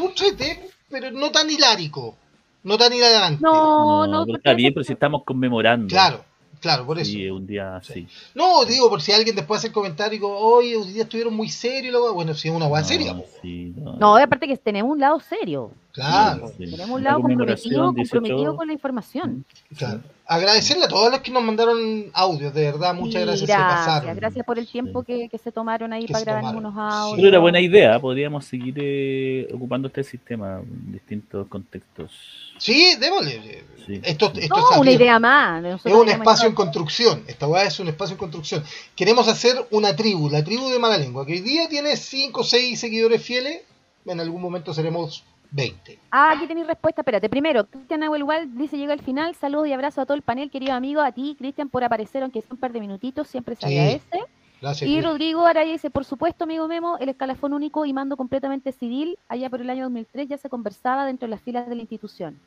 Un 0.00 0.14
chete, 0.14 0.70
pero 0.90 1.10
no 1.10 1.30
tan 1.30 1.50
hilárico. 1.50 2.14
No 2.62 2.76
tan 2.76 2.92
hilarante. 2.92 3.40
No, 3.42 4.06
no, 4.06 4.24
pero 4.24 4.26
porque 4.26 4.36
está 4.38 4.54
bien, 4.54 4.74
pero 4.74 4.84
si 4.84 4.92
estamos 4.92 5.22
conmemorando. 5.24 5.88
Claro, 5.88 6.24
claro, 6.60 6.86
por 6.86 6.98
eso. 6.98 7.10
Sí, 7.10 7.28
un 7.28 7.46
día 7.46 7.76
así. 7.76 8.06
No, 8.34 8.64
digo, 8.64 8.88
por 8.88 9.00
si 9.00 9.12
alguien 9.12 9.34
después 9.36 9.58
hace 9.58 9.68
el 9.68 9.72
comentario 9.72 10.14
y 10.14 10.18
digo, 10.18 10.36
oye, 10.36 10.76
hoy 10.76 10.92
día 10.92 11.02
estuvieron 11.02 11.34
muy 11.34 11.48
serios. 11.48 11.94
y 12.10 12.14
Bueno, 12.14 12.34
si 12.34 12.48
es 12.48 12.54
una 12.54 12.66
hueá 12.66 12.84
seria. 12.84 13.14
No, 13.14 13.24
sí, 13.42 13.72
no. 13.76 13.92
No, 13.94 14.18
y 14.18 14.22
aparte 14.22 14.46
que 14.46 14.56
tenemos 14.56 14.92
un 14.92 15.00
lado 15.00 15.20
serio. 15.20 15.70
Claro, 15.98 16.48
Sí. 16.56 16.70
Tenemos 16.70 16.90
un 16.90 17.02
La 17.04 17.10
lado 17.10 17.22
comprometido, 17.22 17.92
18. 17.92 17.94
comprometido 18.20 18.56
con 18.56 18.66
la 18.66 18.72
información. 18.72 19.44
claro. 19.76 20.00
Agradecerle 20.30 20.84
a 20.84 20.88
todos 20.88 21.10
los 21.10 21.20
que 21.20 21.30
nos 21.30 21.42
mandaron 21.42 22.10
audios, 22.12 22.52
de 22.52 22.64
verdad, 22.70 22.94
muchas 22.94 23.22
gracias, 23.22 23.40
se 23.40 23.46
gracias, 23.56 23.86
pasaron. 23.86 24.16
gracias 24.16 24.44
por 24.44 24.58
el 24.58 24.66
tiempo 24.68 25.02
que, 25.02 25.26
que 25.30 25.38
se 25.38 25.50
tomaron 25.50 25.90
ahí 25.94 26.04
Que 26.04 26.12
para 26.12 26.24
grabar 26.26 26.42
tomaron. 26.42 26.66
unos 26.66 26.76
audios. 26.78 27.16
Pero 27.16 27.28
era 27.28 27.38
buena 27.38 27.60
idea, 27.60 27.98
podríamos 27.98 28.44
seguir 28.44 28.74
eh, 28.76 29.48
ocupando 29.54 29.88
este 29.88 30.04
sistema 30.04 30.60
en 30.60 30.92
distintos 30.92 31.46
contextos. 31.48 32.12
Sí, 32.58 32.94
démosle. 33.00 33.64
Sí. 33.86 34.00
Esto, 34.04 34.30
esto 34.36 34.54
No, 34.54 34.70
es 34.72 34.76
una 34.76 34.90
idea 34.90 35.18
más. 35.18 35.64
Es 35.82 35.94
un 35.94 36.08
espacio 36.10 36.46
en 36.46 36.54
construcción. 36.54 37.22
Esta 37.26 37.48
weá 37.48 37.62
es 37.64 37.80
un 37.80 37.88
espacio 37.88 38.12
en 38.12 38.18
construcción. 38.18 38.62
Queremos 38.94 39.28
hacer 39.28 39.56
una 39.70 39.96
tribu, 39.96 40.28
la 40.28 40.44
tribu 40.44 40.68
de 40.68 40.78
Mala 40.78 40.98
Lengua, 40.98 41.24
que 41.24 41.32
hoy 41.32 41.40
día 41.40 41.70
tiene 41.70 41.96
5 41.96 42.38
o 42.38 42.44
6 42.44 42.78
seguidores 42.78 43.22
fieles. 43.22 43.62
En 44.04 44.20
algún 44.20 44.42
momento 44.42 44.74
seremos 44.74 45.24
20. 45.50 45.98
Ah, 46.10 46.32
aquí 46.36 46.46
tenéis 46.46 46.66
respuesta. 46.66 47.00
Espérate. 47.02 47.28
Primero, 47.28 47.66
Cristian 47.66 48.02
Abuelwal 48.02 48.56
dice: 48.56 48.76
Llega 48.76 48.92
al 48.92 49.00
final. 49.00 49.34
Saludos 49.34 49.68
y 49.68 49.72
abrazos 49.72 49.98
a 50.02 50.06
todo 50.06 50.14
el 50.16 50.22
panel, 50.22 50.50
querido 50.50 50.74
amigo. 50.74 51.00
A 51.00 51.12
ti, 51.12 51.34
Cristian, 51.38 51.68
por 51.68 51.84
aparecer, 51.84 52.22
aunque 52.22 52.40
sea 52.42 52.50
un 52.52 52.58
par 52.58 52.72
de 52.72 52.80
minutitos. 52.80 53.28
Siempre 53.28 53.54
se 53.56 53.66
Sí. 53.66 53.78
agradece. 53.78 54.24
Gracias. 54.60 54.90
Y 54.90 54.94
Chris. 54.94 55.04
Rodrigo 55.04 55.46
Araya 55.46 55.72
dice: 55.72 55.90
Por 55.90 56.04
supuesto, 56.04 56.44
amigo 56.44 56.66
Memo, 56.68 56.98
el 56.98 57.08
escalafón 57.08 57.52
único 57.54 57.84
y 57.86 57.92
mando 57.92 58.16
completamente 58.16 58.72
civil. 58.72 59.18
Allá 59.28 59.48
por 59.48 59.60
el 59.60 59.70
año 59.70 59.84
2003 59.84 60.28
ya 60.28 60.36
se 60.38 60.48
conversaba 60.48 61.06
dentro 61.06 61.26
de 61.26 61.30
las 61.30 61.40
filas 61.40 61.68
de 61.68 61.74
la 61.76 61.80
institución. 61.82 62.38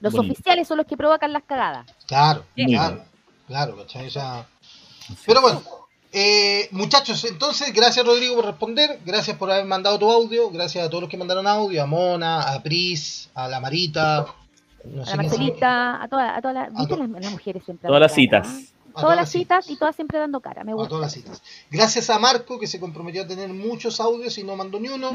Los 0.00 0.14
Bonito. 0.14 0.32
oficiales 0.32 0.66
son 0.66 0.78
los 0.78 0.86
que 0.86 0.96
provocan 0.96 1.32
las 1.32 1.42
cagadas. 1.42 1.86
Claro, 2.06 2.44
claro, 2.56 3.02
claro, 3.46 3.76
pero 5.26 5.40
bueno, 5.42 5.60
Eh, 6.12 6.66
muchachos, 6.72 7.24
entonces, 7.24 7.72
gracias 7.72 8.04
Rodrigo 8.04 8.34
por 8.34 8.46
responder, 8.46 8.98
gracias 9.06 9.36
por 9.36 9.48
haber 9.50 9.64
mandado 9.64 9.96
tu 9.98 10.10
audio, 10.10 10.50
gracias 10.50 10.84
a 10.84 10.90
todos 10.90 11.02
los 11.02 11.10
que 11.10 11.16
mandaron 11.16 11.46
audio, 11.46 11.82
a 11.82 11.86
Mona, 11.86 12.42
a 12.52 12.60
Pris, 12.62 13.30
a 13.34 13.46
la 13.46 13.60
Marita, 13.60 14.26
no 14.84 15.02
A 15.02 15.04
sé 15.04 15.10
la 15.12 15.16
Marcelita, 15.22 16.02
a 16.02 16.08
todas 16.08 16.36
a 16.36 16.40
todas 16.40 16.54
las, 16.56 16.74
¿viste 16.74 16.94
to- 16.96 17.00
las, 17.06 17.10
las 17.22 17.30
mujeres 17.32 17.62
siempre. 17.64 17.86
Todas 17.86 18.00
dando 18.00 18.00
las 18.00 18.30
cara, 18.42 18.44
citas. 18.50 18.72
a 18.94 19.00
Todas 19.02 19.16
las 19.16 19.30
citas 19.30 19.70
y 19.70 19.76
todas 19.78 19.94
siempre 19.94 20.18
dando 20.18 20.40
cara, 20.40 20.64
me 20.64 20.72
a 20.72 20.74
gusta. 20.74 20.88
todas 20.88 21.02
las 21.02 21.12
citas. 21.12 21.42
Gracias 21.70 22.10
a 22.10 22.18
Marco 22.18 22.58
que 22.58 22.66
se 22.66 22.80
comprometió 22.80 23.22
a 23.22 23.26
tener 23.28 23.48
muchos 23.50 24.00
audios 24.00 24.36
y 24.36 24.42
no 24.42 24.56
mandó 24.56 24.80
ni 24.80 24.88
uno. 24.88 25.10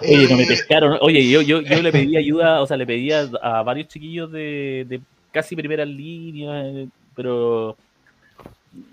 Oye, 0.00 0.28
no 0.28 0.36
me 0.36 0.44
Eh, 0.44 0.46
pescaron. 0.46 0.96
Oye, 1.00 1.28
yo, 1.28 1.40
yo, 1.42 1.60
yo 1.60 1.82
le 1.82 1.90
pedí 1.90 2.16
ayuda, 2.16 2.60
o 2.62 2.66
sea, 2.68 2.76
le 2.76 2.86
pedí 2.86 3.10
a, 3.10 3.28
a 3.42 3.62
varios 3.64 3.88
chiquillos 3.88 4.30
de, 4.30 4.86
de 4.88 5.00
casi 5.32 5.56
primeras 5.56 5.88
líneas, 5.88 6.66
eh, 6.68 6.88
pero 7.16 7.76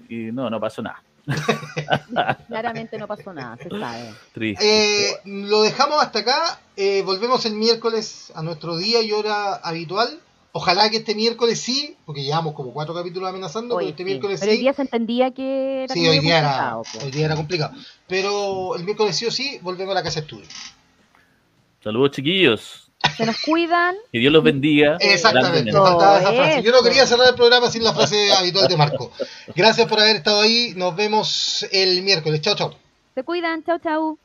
y 0.09 0.15
no, 0.31 0.49
no 0.49 0.59
pasó 0.59 0.81
nada. 0.81 0.99
Claramente 2.47 2.97
no 2.97 3.07
pasó 3.07 3.33
nada, 3.33 3.57
se 3.57 3.69
sabe. 3.69 4.13
Triste. 4.33 5.09
Eh, 5.09 5.15
lo 5.25 5.61
dejamos 5.61 6.01
hasta 6.01 6.19
acá. 6.19 6.59
eh, 6.75 7.01
volvemos 7.03 7.45
el 7.45 7.53
miércoles 7.53 8.31
a 8.35 8.41
nuestro 8.43 8.77
día 8.77 9.01
y 9.01 9.11
hora 9.11 9.55
habitual. 9.55 10.19
Ojalá 10.55 10.89
que 10.91 10.97
este 10.97 11.15
miércoles 11.15 11.59
sí, 11.59 11.95
porque 12.05 12.23
llevamos 12.23 12.53
como 12.53 12.73
cuatro 12.73 12.93
capítulos 12.93 13.27
amenazando, 13.27 13.77
pero 13.77 13.89
este 13.89 14.03
sí. 14.03 14.05
miércoles 14.05 14.39
Pero 14.39 14.51
hoy 14.51 14.57
sí. 14.57 14.61
día 14.61 14.73
se 14.73 14.81
entendía 14.83 15.31
que 15.31 15.85
era 15.85 15.93
Sí, 15.95 16.07
hoy 16.07 16.19
día, 16.19 16.37
era, 16.39 16.75
pues. 16.91 17.03
hoy 17.03 17.09
día 17.11 17.25
era 17.25 17.35
complicado. 17.35 17.73
Pero 18.07 18.75
el 18.75 18.83
miércoles 18.83 19.15
sí 19.15 19.25
o 19.25 19.31
sí, 19.31 19.57
volvemos 19.63 19.93
a 19.93 19.95
la 19.95 20.03
casa 20.03 20.19
estudio. 20.19 20.45
Saludos, 21.83 22.11
chiquillos. 22.11 22.82
Se 23.17 23.25
nos 23.25 23.39
cuidan. 23.41 23.95
Que 24.11 24.19
Dios 24.19 24.34
los 24.34 24.43
bendiga. 24.43 24.97
Exactamente, 24.99 25.71
grandemente. 25.71 25.71
faltaba 25.71 26.19
esa 26.19 26.34
frase. 26.34 26.63
Yo 26.63 26.71
no 26.71 26.81
quería 26.81 27.05
cerrar 27.05 27.27
el 27.30 27.35
programa 27.35 27.69
sin 27.69 27.84
la 27.84 27.93
frase 27.93 28.34
habitual 28.34 28.67
de 28.67 28.77
Marco. 28.77 29.11
Gracias 29.55 29.88
por 29.88 29.99
haber 29.99 30.15
estado 30.15 30.41
ahí. 30.41 30.73
Nos 30.75 30.95
vemos 30.95 31.67
el 31.71 32.01
miércoles. 32.01 32.41
Chao, 32.41 32.55
chao. 32.55 32.75
Se 33.13 33.23
cuidan. 33.23 33.63
Chau, 33.63 33.77
chau. 33.80 34.17